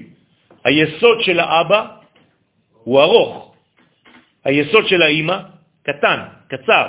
היסוד 0.65 1.17
של 1.21 1.39
האבא 1.39 1.81
הוא 2.83 3.01
ארוך, 3.01 3.55
היסוד 4.43 4.87
של 4.87 5.01
האמא 5.01 5.37
קטן, 5.83 6.19
קצר. 6.47 6.87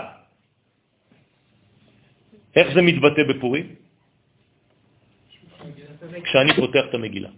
איך 2.57 2.75
זה 2.75 2.83
מתבטא 2.83 3.23
בפורים? 3.29 3.67
כשאני 6.25 6.53
פותח 6.57 6.85
את 6.89 6.95
המגילה. 6.95 7.29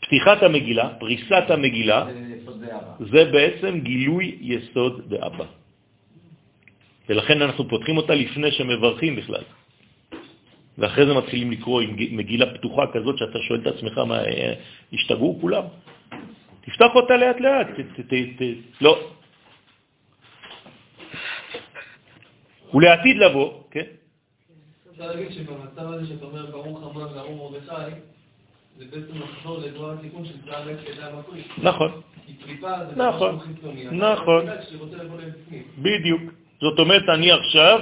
פתיחת 0.00 0.42
המגילה, 0.42 0.86
פריסת 0.98 1.50
המגילה, 1.50 2.06
זה 3.00 3.24
בעצם 3.32 3.80
גילוי 3.80 4.38
יסוד 4.40 5.08
דאבא. 5.08 5.63
ולכן 7.08 7.42
אנחנו 7.42 7.68
פותחים 7.68 7.96
אותה 7.96 8.14
לפני 8.14 8.52
שמברכים 8.52 9.16
בכלל. 9.16 9.44
ואחרי 10.78 11.06
זה 11.06 11.14
מתחילים 11.14 11.50
לקרוא 11.50 11.80
עם 11.80 11.96
מגילה 11.96 12.54
פתוחה 12.54 12.82
כזאת 12.92 13.18
שאתה 13.18 13.38
שואל 13.38 13.60
את 13.60 13.66
עצמך, 13.66 13.98
מה, 13.98 14.24
אה, 14.24 14.54
השתגעו 14.92 15.38
כולם? 15.40 15.64
תפתח 16.60 16.90
אותה 16.94 17.16
לאט 17.16 17.40
לאט, 17.40 17.66
ת, 17.66 18.00
ת, 18.00 18.14
ת, 18.38 18.42
לא. 18.80 19.10
ולעתיד 22.74 23.16
לבוא, 23.16 23.62
כן? 23.70 23.84
אפשר 24.92 25.06
להגיד 25.06 25.32
שבמצב 25.32 25.86
הזה 25.92 26.06
שאתה 26.06 26.24
אומר 26.24 26.46
ברוך 26.46 26.82
המן 26.82 27.12
וארור 27.14 27.50
מרדכי, 27.50 27.96
זה 28.78 28.84
בעצם 28.84 29.20
לחזור 29.22 29.58
לדבר 29.58 29.92
התיקון 29.92 30.24
של 30.24 30.34
בית 30.66 30.88
לידה 30.88 31.10
המקרית. 31.10 31.46
נכון. 31.58 32.00
כי 32.26 32.34
קליפה 32.34 32.86
זה 32.86 32.96
נכון, 32.96 33.34
משהו 33.36 33.54
חיצוני. 33.54 33.84
נכון. 33.84 34.46
זה 34.90 34.96
לבוא 34.96 35.20
לבפנים. 35.20 35.62
בדיוק. 35.78 36.43
זאת 36.64 36.78
אומרת, 36.78 37.08
אני 37.08 37.32
עכשיו, 37.32 37.80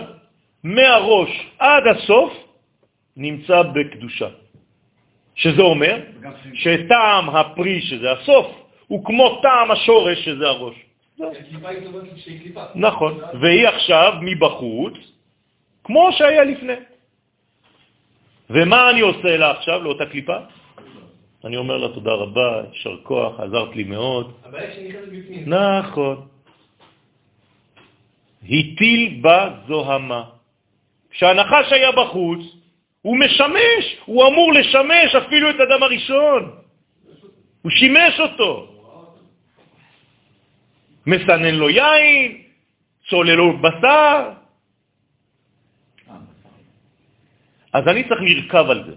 מהראש 0.65 1.33
עד 1.59 1.85
הסוף, 1.87 2.33
נמצא 3.17 3.63
בקדושה. 3.63 4.29
שזה 5.35 5.63
אומר. 5.63 5.97
שטעם 6.55 7.31
הפרי, 7.31 7.81
שזה 7.83 8.13
הסוף, 8.13 8.47
הוא 8.87 9.05
כמו 9.05 9.41
טעם 9.43 9.71
השורש, 9.71 10.19
שזה 10.25 10.47
הראש. 10.47 10.75
נכון. 12.75 13.21
והיא 13.41 13.69
עכשיו 13.69 14.13
מבחוץ, 14.21 14.95
כמו 15.85 16.11
שהיה 16.13 16.45
לפני. 16.45 16.73
ומה 18.51 18.91
אני 18.91 19.01
עושה 19.01 19.37
לה 19.37 19.51
עכשיו, 19.51 19.83
לאותה 19.83 20.07
קליפה? 20.07 20.37
אני 21.45 21.57
אומר 21.57 21.77
לה 21.77 21.89
תודה 21.89 22.13
רבה, 22.13 22.63
יישר 22.73 22.97
כוח, 23.03 23.41
עזרת 23.41 23.77
לי 23.77 23.85
מאוד. 23.85 24.33
הבעיה 24.45 24.75
שנכנסת 24.75 25.09
בפנים. 25.09 25.55
נכון. 25.55 26.32
הטיל 28.44 29.19
בה 29.20 29.51
זוהמה. 29.66 30.24
כשהנחש 31.10 31.73
היה 31.73 31.93
בחוץ, 31.93 32.40
הוא 33.02 33.16
משמש, 33.19 33.85
הוא 34.05 34.28
אמור 34.28 34.52
לשמש 34.52 35.14
אפילו 35.14 35.51
את 35.51 35.55
אדם 35.55 35.82
הראשון. 35.82 36.51
הוא 37.62 37.70
שימש 37.70 38.20
אותו. 38.20 38.69
מסנן 41.06 41.55
לו 41.55 41.70
יין, 41.70 42.43
צולל 43.09 43.35
לו 43.35 43.59
בשר. 43.59 44.31
אז 47.73 47.89
אני 47.89 48.09
צריך 48.09 48.20
לרכב 48.23 48.70
על 48.70 48.85
זה. 48.86 48.94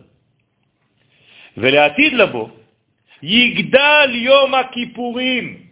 ולעתיד 1.58 2.14
לבוא, 2.14 2.50
יגדל 3.24 4.10
יום 4.14 4.54
הכיפורים 4.54 5.65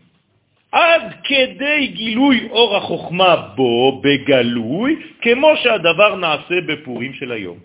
עד 0.73 1.01
כדי 1.23 1.87
גילוי 1.87 2.47
אור 2.49 2.77
החוכמה 2.77 3.35
בו 3.55 4.01
בגלוי, 4.01 4.91
כמו 5.21 5.47
שהדבר 5.63 6.15
נעשה 6.15 6.61
בפורים 6.67 7.13
של 7.13 7.31
היום. 7.31 7.57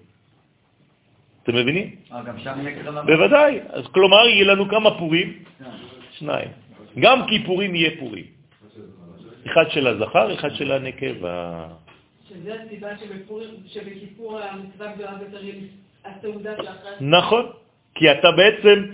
אתם 1.43 1.57
מבינים? 1.57 1.97
אה, 2.13 2.23
גם 2.23 2.39
שם 2.39 2.55
יהיה 2.61 2.93
בוודאי. 3.07 3.61
אז 3.73 3.85
כלומר, 3.87 4.29
יהיה 4.29 4.45
לנו 4.45 4.69
כמה 4.69 4.99
פורים? 4.99 5.29
כן. 5.59 5.65
שניים. 6.13 6.49
גם 6.99 7.27
כיפורים 7.29 7.75
יהיה 7.75 7.91
פורים. 7.99 8.25
אחד 9.47 9.71
של 9.71 9.87
הזכר, 9.87 10.35
אחד 10.35 10.55
של 10.55 10.73
הנקבה. 10.73 11.65
שזה 12.29 12.55
הסיבה 12.55 12.89
שבפורים- 12.99 13.65
שבכיפור 13.67 14.41
המצווה 14.41 14.93
גדולה 14.93 15.15
ביותר 15.15 15.39
היא 15.39 15.69
הסעודה 16.05 16.53
שאחרי 16.57 16.91
נכון, 17.01 17.45
כי 17.95 18.11
אתה 18.13 18.31
בעצם. 18.37 18.85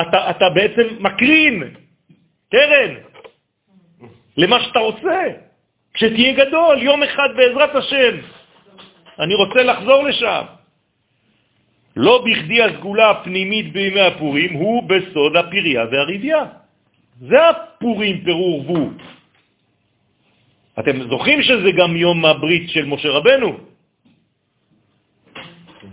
אתה, 0.00 0.30
אתה 0.30 0.50
בעצם 0.54 0.86
מקרין, 1.00 1.62
קרן, 2.50 2.94
למה 4.36 4.60
שאתה 4.60 4.78
רוצה. 4.78 5.22
כשתהיה 5.94 6.32
גדול, 6.32 6.82
יום 6.82 7.02
אחד 7.02 7.28
בעזרת 7.36 7.74
השם, 7.74 8.14
אני 9.18 9.34
רוצה 9.34 9.62
לחזור 9.62 10.04
לשם. 10.04 10.44
לא 11.96 12.24
בכדי 12.24 12.62
הסגולה 12.62 13.10
הפנימית 13.10 13.72
בימי 13.72 14.00
הפורים 14.00 14.52
הוא 14.52 14.82
בסוד 14.88 15.36
הפריה 15.36 15.84
והריביה. 15.90 16.44
זה 17.20 17.48
הפורים 17.48 18.24
פירור 18.24 18.70
וו. 18.70 18.90
אתם 20.78 21.10
זוכרים 21.10 21.42
שזה 21.42 21.70
גם 21.76 21.96
יום 21.96 22.24
הברית 22.24 22.70
של 22.70 22.84
משה 22.84 23.08
רבנו? 23.08 23.58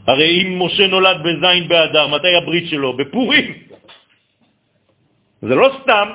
הרי 0.07 0.41
אם 0.41 0.61
משה 0.61 0.87
נולד 0.87 1.17
בזין 1.23 1.67
באדר, 1.67 2.07
מתי 2.07 2.35
הברית 2.37 2.69
שלו? 2.69 2.97
בפורים. 2.97 3.53
זה 5.41 5.55
לא 5.55 5.77
סתם, 5.81 6.07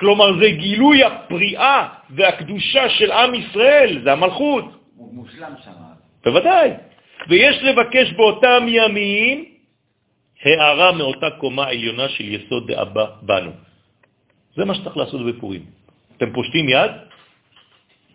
כלומר 0.00 0.40
זה 0.40 0.50
גילוי 0.50 1.04
הפריאה 1.04 1.88
והקדושה 2.10 2.88
של 2.88 3.12
עם 3.12 3.34
ישראל, 3.34 4.00
זה 4.04 4.12
המלכות. 4.12 4.64
הוא 4.96 5.14
מושלם 5.14 5.52
שם. 5.64 5.70
בוודאי. 6.24 6.70
ויש 7.28 7.56
לבקש 7.62 8.12
באותם 8.12 8.66
ימים 8.68 9.44
הערה 10.42 10.92
מאותה 10.92 11.30
קומה 11.30 11.68
עליונה 11.68 12.08
של 12.08 12.24
יסוד 12.24 12.72
דאבא 12.72 13.06
בנו. 13.22 13.50
זה 14.56 14.64
מה 14.64 14.74
שצריך 14.74 14.96
לעשות 14.96 15.20
בפורים. 15.26 15.64
אתם 16.16 16.32
פושטים 16.32 16.68
יד? 16.68 16.90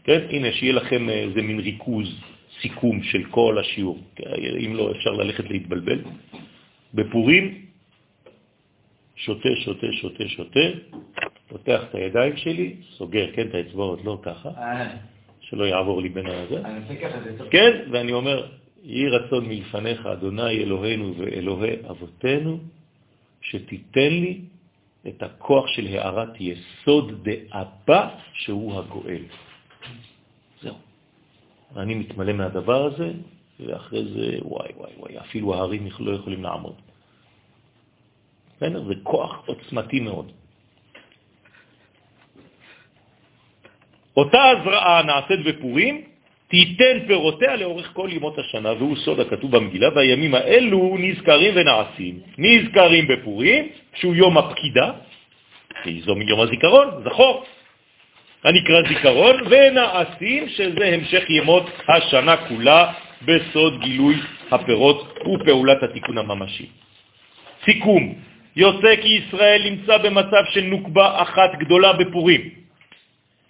כן, 0.03 0.21
הנה, 0.29 0.51
שיהיה 0.51 0.73
לכם 0.73 1.09
איזה 1.09 1.41
מין 1.41 1.59
ריכוז, 1.59 2.09
סיכום 2.61 3.03
של 3.03 3.23
כל 3.29 3.57
השיעור. 3.59 3.99
אם 4.65 4.75
לא, 4.75 4.91
אפשר 4.91 5.11
ללכת 5.11 5.49
להתבלבל. 5.49 5.99
בפורים, 6.93 7.65
שותה, 9.15 9.49
שותה, 9.63 9.87
שותה, 9.91 10.23
שותה, 10.27 10.67
פותח 11.47 11.83
את 11.89 11.95
הידיים 11.95 12.37
שלי, 12.37 12.75
סוגר, 12.97 13.31
כן, 13.35 13.47
את 13.47 13.53
האצבעות, 13.55 14.05
לא 14.05 14.19
ככה, 14.21 14.49
אה, 14.49 14.95
שלא 15.39 15.63
יעבור 15.63 16.01
לי 16.01 16.09
בין 16.09 16.25
הזה. 16.27 16.61
כן, 17.51 17.89
ואני 17.91 18.11
אומר, 18.11 18.47
יהי 18.83 19.09
רצון 19.09 19.47
מלפניך, 19.47 20.05
אדוני 20.05 20.49
אלוהינו 20.49 21.13
ואלוהי 21.17 21.75
אבותינו, 21.89 22.57
שתיתן 23.41 24.09
לי 24.09 24.41
את 25.07 25.23
הכוח 25.23 25.67
של 25.67 25.87
הערת 25.87 26.29
יסוד 26.39 27.29
דאבא 27.29 28.09
שהוא 28.33 28.79
הגואל. 28.79 29.23
זהו. 30.61 30.75
אני 31.75 31.95
מתמלא 31.95 32.33
מהדבר 32.33 32.85
הזה, 32.85 33.11
ואחרי 33.59 34.05
זה, 34.05 34.37
וואי, 34.41 34.69
וואי, 34.77 34.91
וואי, 34.97 35.19
אפילו 35.19 35.53
ההרים 35.55 35.87
לא 35.99 36.11
יכולים 36.11 36.43
לעמוד. 36.43 36.75
בסדר? 38.57 38.83
זה 38.87 38.93
כוח 39.03 39.43
עוצמתי 39.45 39.99
מאוד. 39.99 40.31
אותה 44.17 44.43
הזרעה 44.49 45.01
נעשית 45.03 45.39
בפורים, 45.43 46.01
תיתן 46.47 47.07
פירותיה 47.07 47.55
לאורך 47.55 47.89
כל 47.93 48.09
ימות 48.11 48.39
השנה, 48.39 48.73
והוא 48.73 48.95
סוד 48.97 49.19
הכתוב 49.19 49.57
במגילה, 49.57 49.89
והימים 49.95 50.35
האלו 50.35 50.97
נזכרים 50.99 51.53
ונעשים. 51.55 52.19
נזכרים 52.37 53.07
בפורים, 53.07 53.67
שהוא 53.95 54.15
יום 54.15 54.37
הפקידה, 54.37 54.91
זו 55.99 56.15
יום 56.27 56.39
הזיכרון, 56.39 56.87
זכור, 57.05 57.43
הנקרא 58.43 58.81
זיכרון, 58.87 59.35
ונעשים, 59.49 60.49
שזה 60.49 60.85
המשך 60.85 61.23
ימות 61.29 61.69
השנה 61.87 62.37
כולה, 62.37 62.93
בסוד 63.25 63.79
גילוי 63.79 64.15
הפירות 64.51 65.19
ופעולת 65.33 65.83
התיקון 65.83 66.17
הממשי. 66.17 66.65
סיכום, 67.65 68.13
יוצא 68.55 68.95
כי 69.01 69.07
ישראל 69.07 69.61
נמצא 69.65 69.97
במצב 69.97 70.43
של 70.49 70.61
נוקבה 70.61 71.21
אחת 71.21 71.51
גדולה 71.59 71.93
בפורים, 71.93 72.64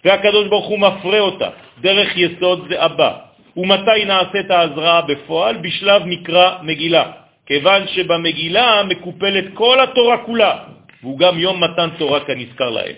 והקדוש 0.06 0.46
ברוך 0.46 0.66
הוא 0.66 0.78
מפרה 0.78 1.20
אותה, 1.20 1.48
דרך 1.80 2.16
יסוד 2.16 2.66
זה 2.68 2.82
הבא. 2.82 3.12
ומתי 3.56 4.04
נעשה 4.06 4.40
את 4.40 4.50
ההזרעה 4.50 5.02
בפועל? 5.02 5.56
בשלב 5.56 6.02
מקרא 6.06 6.62
מגילה, 6.62 7.04
כיוון 7.46 7.82
שבמגילה 7.86 8.82
מקופלת 8.88 9.44
כל 9.54 9.80
התורה 9.80 10.18
כולה, 10.18 10.54
והוא 11.02 11.18
גם 11.18 11.38
יום 11.38 11.64
מתן 11.64 11.88
תורה 11.98 12.20
כנזכר 12.20 12.70
להם. 12.70 12.96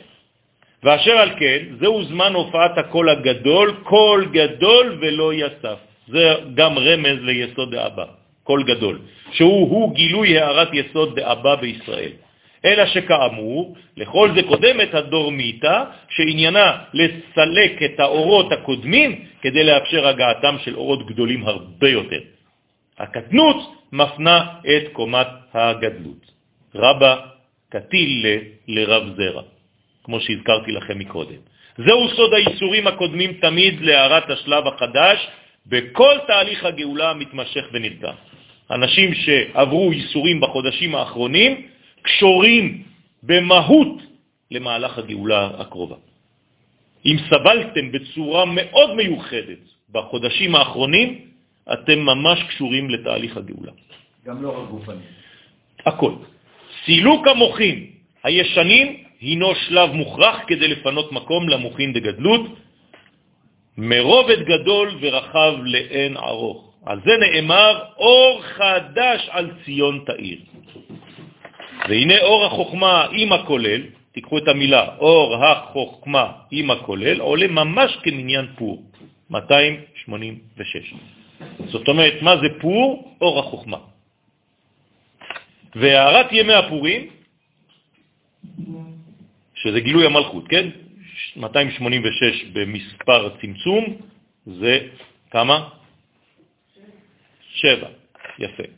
ואשר 0.83 1.17
על 1.19 1.31
כן, 1.39 1.59
זהו 1.81 2.05
זמן 2.05 2.33
הופעת 2.35 2.79
הקול 2.79 3.09
הגדול, 3.09 3.69
קול 3.83 4.29
גדול 4.33 4.99
ולא 5.01 5.35
יסף. 5.35 5.79
זה 6.09 6.35
גם 6.55 6.79
רמז 6.79 7.19
ליסוד 7.21 7.75
האבא. 7.75 8.05
קול 8.45 8.63
גדול, 8.63 8.99
שהוא-הוא 9.33 9.95
גילוי 9.95 10.39
הארת 10.39 10.69
יסוד 10.73 11.21
דאבא 11.21 11.55
בישראל. 11.55 12.13
אלא 12.65 12.87
שכאמור, 12.87 13.77
לכל 13.97 14.31
זה 14.35 14.43
קודמת 14.43 14.95
הדור 14.95 15.33
מאיתה, 15.33 15.85
שעניינה 16.09 16.79
לסלק 16.95 17.83
את 17.85 18.01
האורות 18.01 18.53
הקודמים 18.53 19.25
כדי 19.43 19.65
לאפשר 19.65 20.09
הגעתם 20.09 20.57
של 20.65 20.75
אורות 20.77 21.07
גדולים 21.07 21.47
הרבה 21.47 21.89
יותר. 21.89 22.21
הקטנות 22.99 23.57
מפנה 23.93 24.47
את 24.63 24.93
קומת 24.93 25.27
הגדלות. 25.55 26.33
רבה 26.75 27.17
קטיל 27.69 28.27
לרב 28.69 29.03
זרע, 29.17 29.43
כמו 30.05 30.21
שהזכרתי 30.21 30.73
לכם 30.73 30.99
מקודם. 30.99 31.41
זהו 31.79 32.09
סוד 32.09 32.35
האיסורים 32.35 32.87
הקודמים 32.87 33.33
תמיד 33.33 33.81
להערת 33.81 34.31
השלב 34.31 34.67
החדש 34.67 35.29
בכל 35.67 36.15
תהליך 36.27 36.65
הגאולה 36.65 37.11
המתמשך 37.11 37.65
ונרגע. 37.73 38.13
אנשים 38.71 39.15
שעברו 39.15 39.93
איסורים 39.93 40.41
בחודשים 40.41 40.95
האחרונים 40.95 41.67
קשורים 42.09 42.83
במהות 43.23 43.97
למהלך 44.51 44.99
הגאולה 44.99 45.51
הקרובה. 45.59 45.97
אם 47.07 47.17
סבלתם 47.31 47.93
בצורה 47.93 48.45
מאוד 48.45 48.95
מיוחדת 48.95 49.63
בחודשים 49.93 50.55
האחרונים, 50.55 51.09
אתם 51.73 51.99
ממש 51.99 52.39
קשורים 52.49 52.91
לתהליך 52.91 53.37
הגאולה. 53.37 53.73
גם 54.27 54.43
לא 54.43 54.49
רק 54.57 54.69
גופני. 54.69 55.05
הכל. 55.87 56.13
סילוק 56.85 57.29
המוחים 57.29 57.77
הישנים 58.25 58.87
הינו 59.21 59.55
שלב 59.55 59.89
מוכרח 59.93 60.37
כדי 60.47 60.69
לפנות 60.69 61.13
מקום 61.13 61.49
למוחין 61.49 61.93
דגדלות, 61.93 62.45
מרובד 63.79 64.41
גדול 64.43 64.87
ורחב 65.01 65.53
לאין 65.65 66.17
ארוך. 66.17 66.69
על 66.87 66.99
זה 67.05 67.13
נאמר, 67.21 67.85
אור 67.97 68.43
חדש 68.43 69.29
על 69.31 69.51
ציון 69.65 70.05
תאיר. 70.07 70.39
והנה 71.89 72.19
אור 72.21 72.45
החוכמה 72.47 73.07
עם 73.13 73.33
הכולל, 73.33 73.83
תיקחו 74.13 74.39
את 74.39 74.49
המילה, 74.49 74.97
אור 74.99 75.45
החוכמה 75.45 76.33
עם 76.51 76.71
הכולל, 76.71 77.21
עולה 77.21 77.47
ממש 77.47 77.97
כמניין 78.03 78.47
פור, 78.57 78.83
286. 79.31 80.95
זאת 81.67 81.89
אומרת, 81.89 82.23
מה 82.23 82.37
זה 82.37 82.49
פור? 82.61 83.17
אור 83.21 83.39
החוכמה. 83.39 83.79
והערת 85.75 86.27
ימי 86.33 86.55
הפורים, 86.55 87.03
שזה 89.55 89.81
גילוי 89.81 90.07
המלכות, 90.07 90.49
כן? 90.49 90.69
286 91.37 92.45
במספר 92.53 93.37
צמצום, 93.41 93.85
זה 94.47 94.89
כמה? 95.31 95.69
שבע. 97.55 97.89
יפה. 98.39 98.78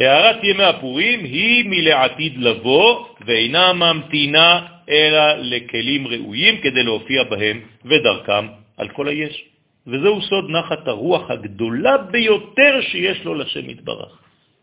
הערת 0.00 0.44
ימי 0.44 0.64
הפורים 0.64 1.24
היא 1.24 1.64
מלעתיד 1.66 2.38
לבוא 2.38 3.06
ואינה 3.26 3.72
ממתינה 3.72 4.66
אלא 4.88 5.32
לכלים 5.32 6.06
ראויים 6.06 6.60
כדי 6.60 6.82
להופיע 6.82 7.24
בהם 7.24 7.60
ודרכם 7.84 8.46
על 8.76 8.88
כל 8.88 9.08
היש. 9.08 9.44
וזהו 9.86 10.22
סוד 10.22 10.50
נחת 10.50 10.88
הרוח 10.88 11.30
הגדולה 11.30 11.98
ביותר 11.98 12.80
שיש 12.80 13.24
לו 13.24 13.34
לשם 13.34 13.70
יתברך. 13.70 14.18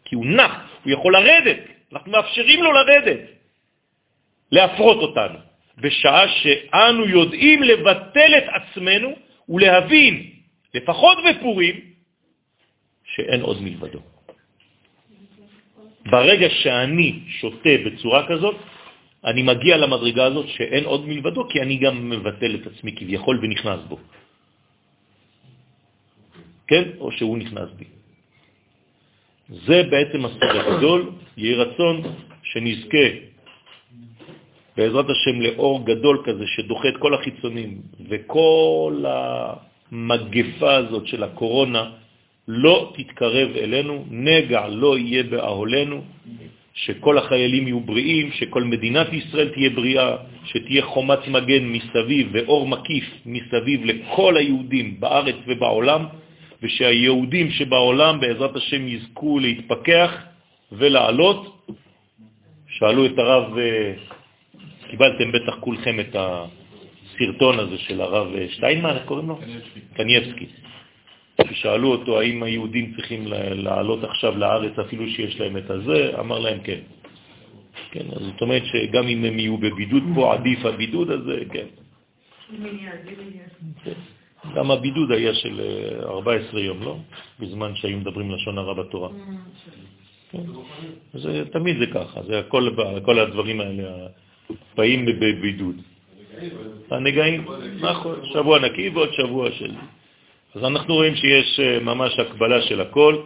כי 0.06 0.16
הוא 0.16 0.26
נח, 0.26 0.52
הוא 0.84 0.92
יכול 0.92 1.14
לרדת, 1.14 1.60
אנחנו 1.94 2.12
מאפשרים 2.12 2.64
לו 2.64 2.72
לרדת, 2.72 3.20
להפרות 4.52 4.98
אותנו, 4.98 5.40
בשעה 5.78 6.28
שאנו 6.28 7.06
יודעים 7.06 7.64
לבטל 7.64 8.32
את 8.38 8.44
עצמנו 8.48 9.10
ולהבין, 9.50 10.30
לפחות 10.74 11.18
בפורים, 11.30 11.76
שאין 13.04 13.42
עוד 13.42 13.62
מלבדו. 13.62 14.13
ברגע 16.14 16.50
שאני 16.50 17.20
שותה 17.42 17.76
בצורה 17.86 18.28
כזאת, 18.30 18.56
אני 19.26 19.42
מגיע 19.42 19.78
למדרגה 19.78 20.26
הזאת 20.26 20.48
שאין 20.48 20.84
עוד 20.86 21.02
מלבדו, 21.10 21.50
כי 21.50 21.58
אני 21.62 21.76
גם 21.82 22.10
מבטל 22.10 22.56
את 22.56 22.64
עצמי 22.70 22.92
כביכול 22.96 23.40
ונכנס 23.42 23.80
בו. 23.90 23.98
כן? 26.70 26.84
או 27.02 27.12
שהוא 27.18 27.38
נכנס 27.38 27.70
בי. 27.78 27.86
זה 29.66 29.78
בעצם 29.90 30.26
הסוד 30.26 30.54
הגדול, 30.54 31.02
יהי 31.38 31.56
רצון 31.56 31.96
שנזכה 32.44 33.08
בעזרת 34.78 35.06
השם 35.10 35.42
לאור 35.42 35.86
גדול 35.86 36.22
כזה 36.26 36.46
שדוחה 36.48 36.88
את 36.90 36.98
כל 36.98 37.14
החיצונים 37.14 37.82
וכל 38.10 39.06
המגפה 39.10 40.74
הזאת 40.76 41.08
של 41.08 41.24
הקורונה 41.24 42.03
לא 42.48 42.94
תתקרב 42.96 43.50
אלינו, 43.56 44.06
נגע 44.10 44.68
לא 44.68 44.98
יהיה 44.98 45.24
באהולנו, 45.24 46.04
שכל 46.74 47.18
החיילים 47.18 47.68
יהיו 47.68 47.80
בריאים, 47.80 48.32
שכל 48.32 48.64
מדינת 48.64 49.14
ישראל 49.14 49.50
תהיה 49.50 49.70
בריאה, 49.70 50.16
שתהיה 50.46 50.82
חומת 50.82 51.28
מגן 51.28 51.64
מסביב 51.66 52.30
ואור 52.34 52.68
מקיף 52.68 53.06
מסביב 53.26 53.86
לכל 53.86 54.38
היהודים 54.38 55.00
בארץ 55.00 55.36
ובעולם, 55.48 56.06
ושהיהודים 56.64 57.52
שבעולם 57.52 58.20
בעזרת 58.20 58.56
השם 58.56 58.88
יזכו 58.88 59.40
להתפכח 59.40 60.12
ולעלות. 60.72 61.68
שאלו 62.68 63.06
את 63.06 63.18
הרב, 63.18 63.58
אה, 63.58 63.94
קיבלתם 64.90 65.32
בטח 65.32 65.56
כולכם 65.60 66.00
את 66.00 66.16
הסרטון 66.16 67.60
הזה 67.60 67.78
של 67.78 68.02
הרב 68.02 68.28
שטיינמן, 68.50 68.90
איך 68.90 69.06
קוראים 69.06 69.28
לו? 69.28 69.40
קנייבסקי. 69.94 70.46
כששאלו 71.42 71.92
אותו 71.92 72.20
האם 72.20 72.44
היהודים 72.44 72.94
צריכים 72.96 73.28
לעלות 73.28 74.04
עכשיו 74.04 74.38
לארץ 74.38 74.80
אפילו 74.80 75.10
שיש 75.10 75.40
להם 75.40 75.58
את 75.58 75.70
הזה, 75.70 76.20
אמר 76.20 76.40
להם 76.40 76.60
כן. 76.64 76.80
כן, 77.92 78.06
אז 78.16 78.22
זאת 78.22 78.42
אומרת 78.42 78.64
שגם 78.66 79.08
אם 79.08 79.26
הם 79.26 79.40
יהיו 79.40 79.58
בבידוד 79.58 80.04
פה, 80.16 80.34
עדיף 80.34 80.66
הבידוד 80.66 81.10
הזה, 81.10 81.44
כן. 81.52 81.66
גם 84.56 84.72
הבידוד 84.72 85.12
היה 85.12 85.34
של 85.34 85.62
14 86.04 86.60
אה, 86.60 86.66
יום, 86.66 86.84
לא? 86.84 86.98
בזמן 87.40 87.76
שהיו 87.76 87.98
מדברים 87.98 88.32
לשון 88.32 88.58
הרע 88.58 88.74
בתורה. 88.74 89.10
כן. 90.32 90.44
זה, 91.14 91.44
תמיד 91.52 91.78
זה 91.80 91.86
ככה, 91.88 92.24
זה 92.24 92.42
כל 93.06 93.20
הדברים 93.20 93.60
האלה 93.60 94.08
באים 94.78 95.06
בבידוד. 95.06 95.76
הנגעים, 96.92 97.46
נכון, 97.80 98.16
שבוע 98.34 98.60
נקי 98.60 98.90
ועוד 98.90 99.10
שבוע 99.14 99.52
של... 99.52 99.72
אז 100.56 100.64
אנחנו 100.64 100.94
רואים 100.94 101.16
שיש 101.16 101.60
אה, 101.60 101.80
ממש 101.80 102.20
הקבלה 102.20 102.62
של 102.62 102.82
הכל, 102.82 103.18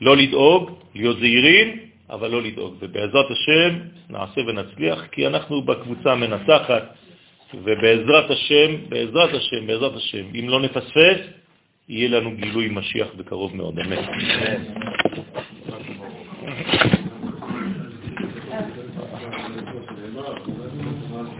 לא 0.00 0.16
לדאוג, 0.16 0.70
להיות 0.94 1.18
זהירים, 1.18 1.78
אבל 2.10 2.30
לא 2.30 2.42
לדאוג. 2.42 2.74
ובעזרת 2.80 3.26
השם 3.30 3.78
נעשה 4.10 4.40
ונצליח, 4.46 5.06
כי 5.12 5.26
אנחנו 5.26 5.62
בקבוצה 5.62 6.12
המנצחת, 6.12 6.94
ובעזרת 7.54 8.30
השם, 8.30 8.76
בעזרת 8.88 9.34
השם, 9.34 9.66
בעזרת 9.66 9.96
השם, 9.96 10.24
אם 10.40 10.48
לא 10.48 10.60
נפספס, 10.60 11.20
יהיה 11.88 12.08
לנו 12.08 12.36
גילוי 12.36 12.68
משיח 12.68 13.08
בקרוב 13.16 13.56
מאוד. 13.56 13.78
אמן. 13.78 13.96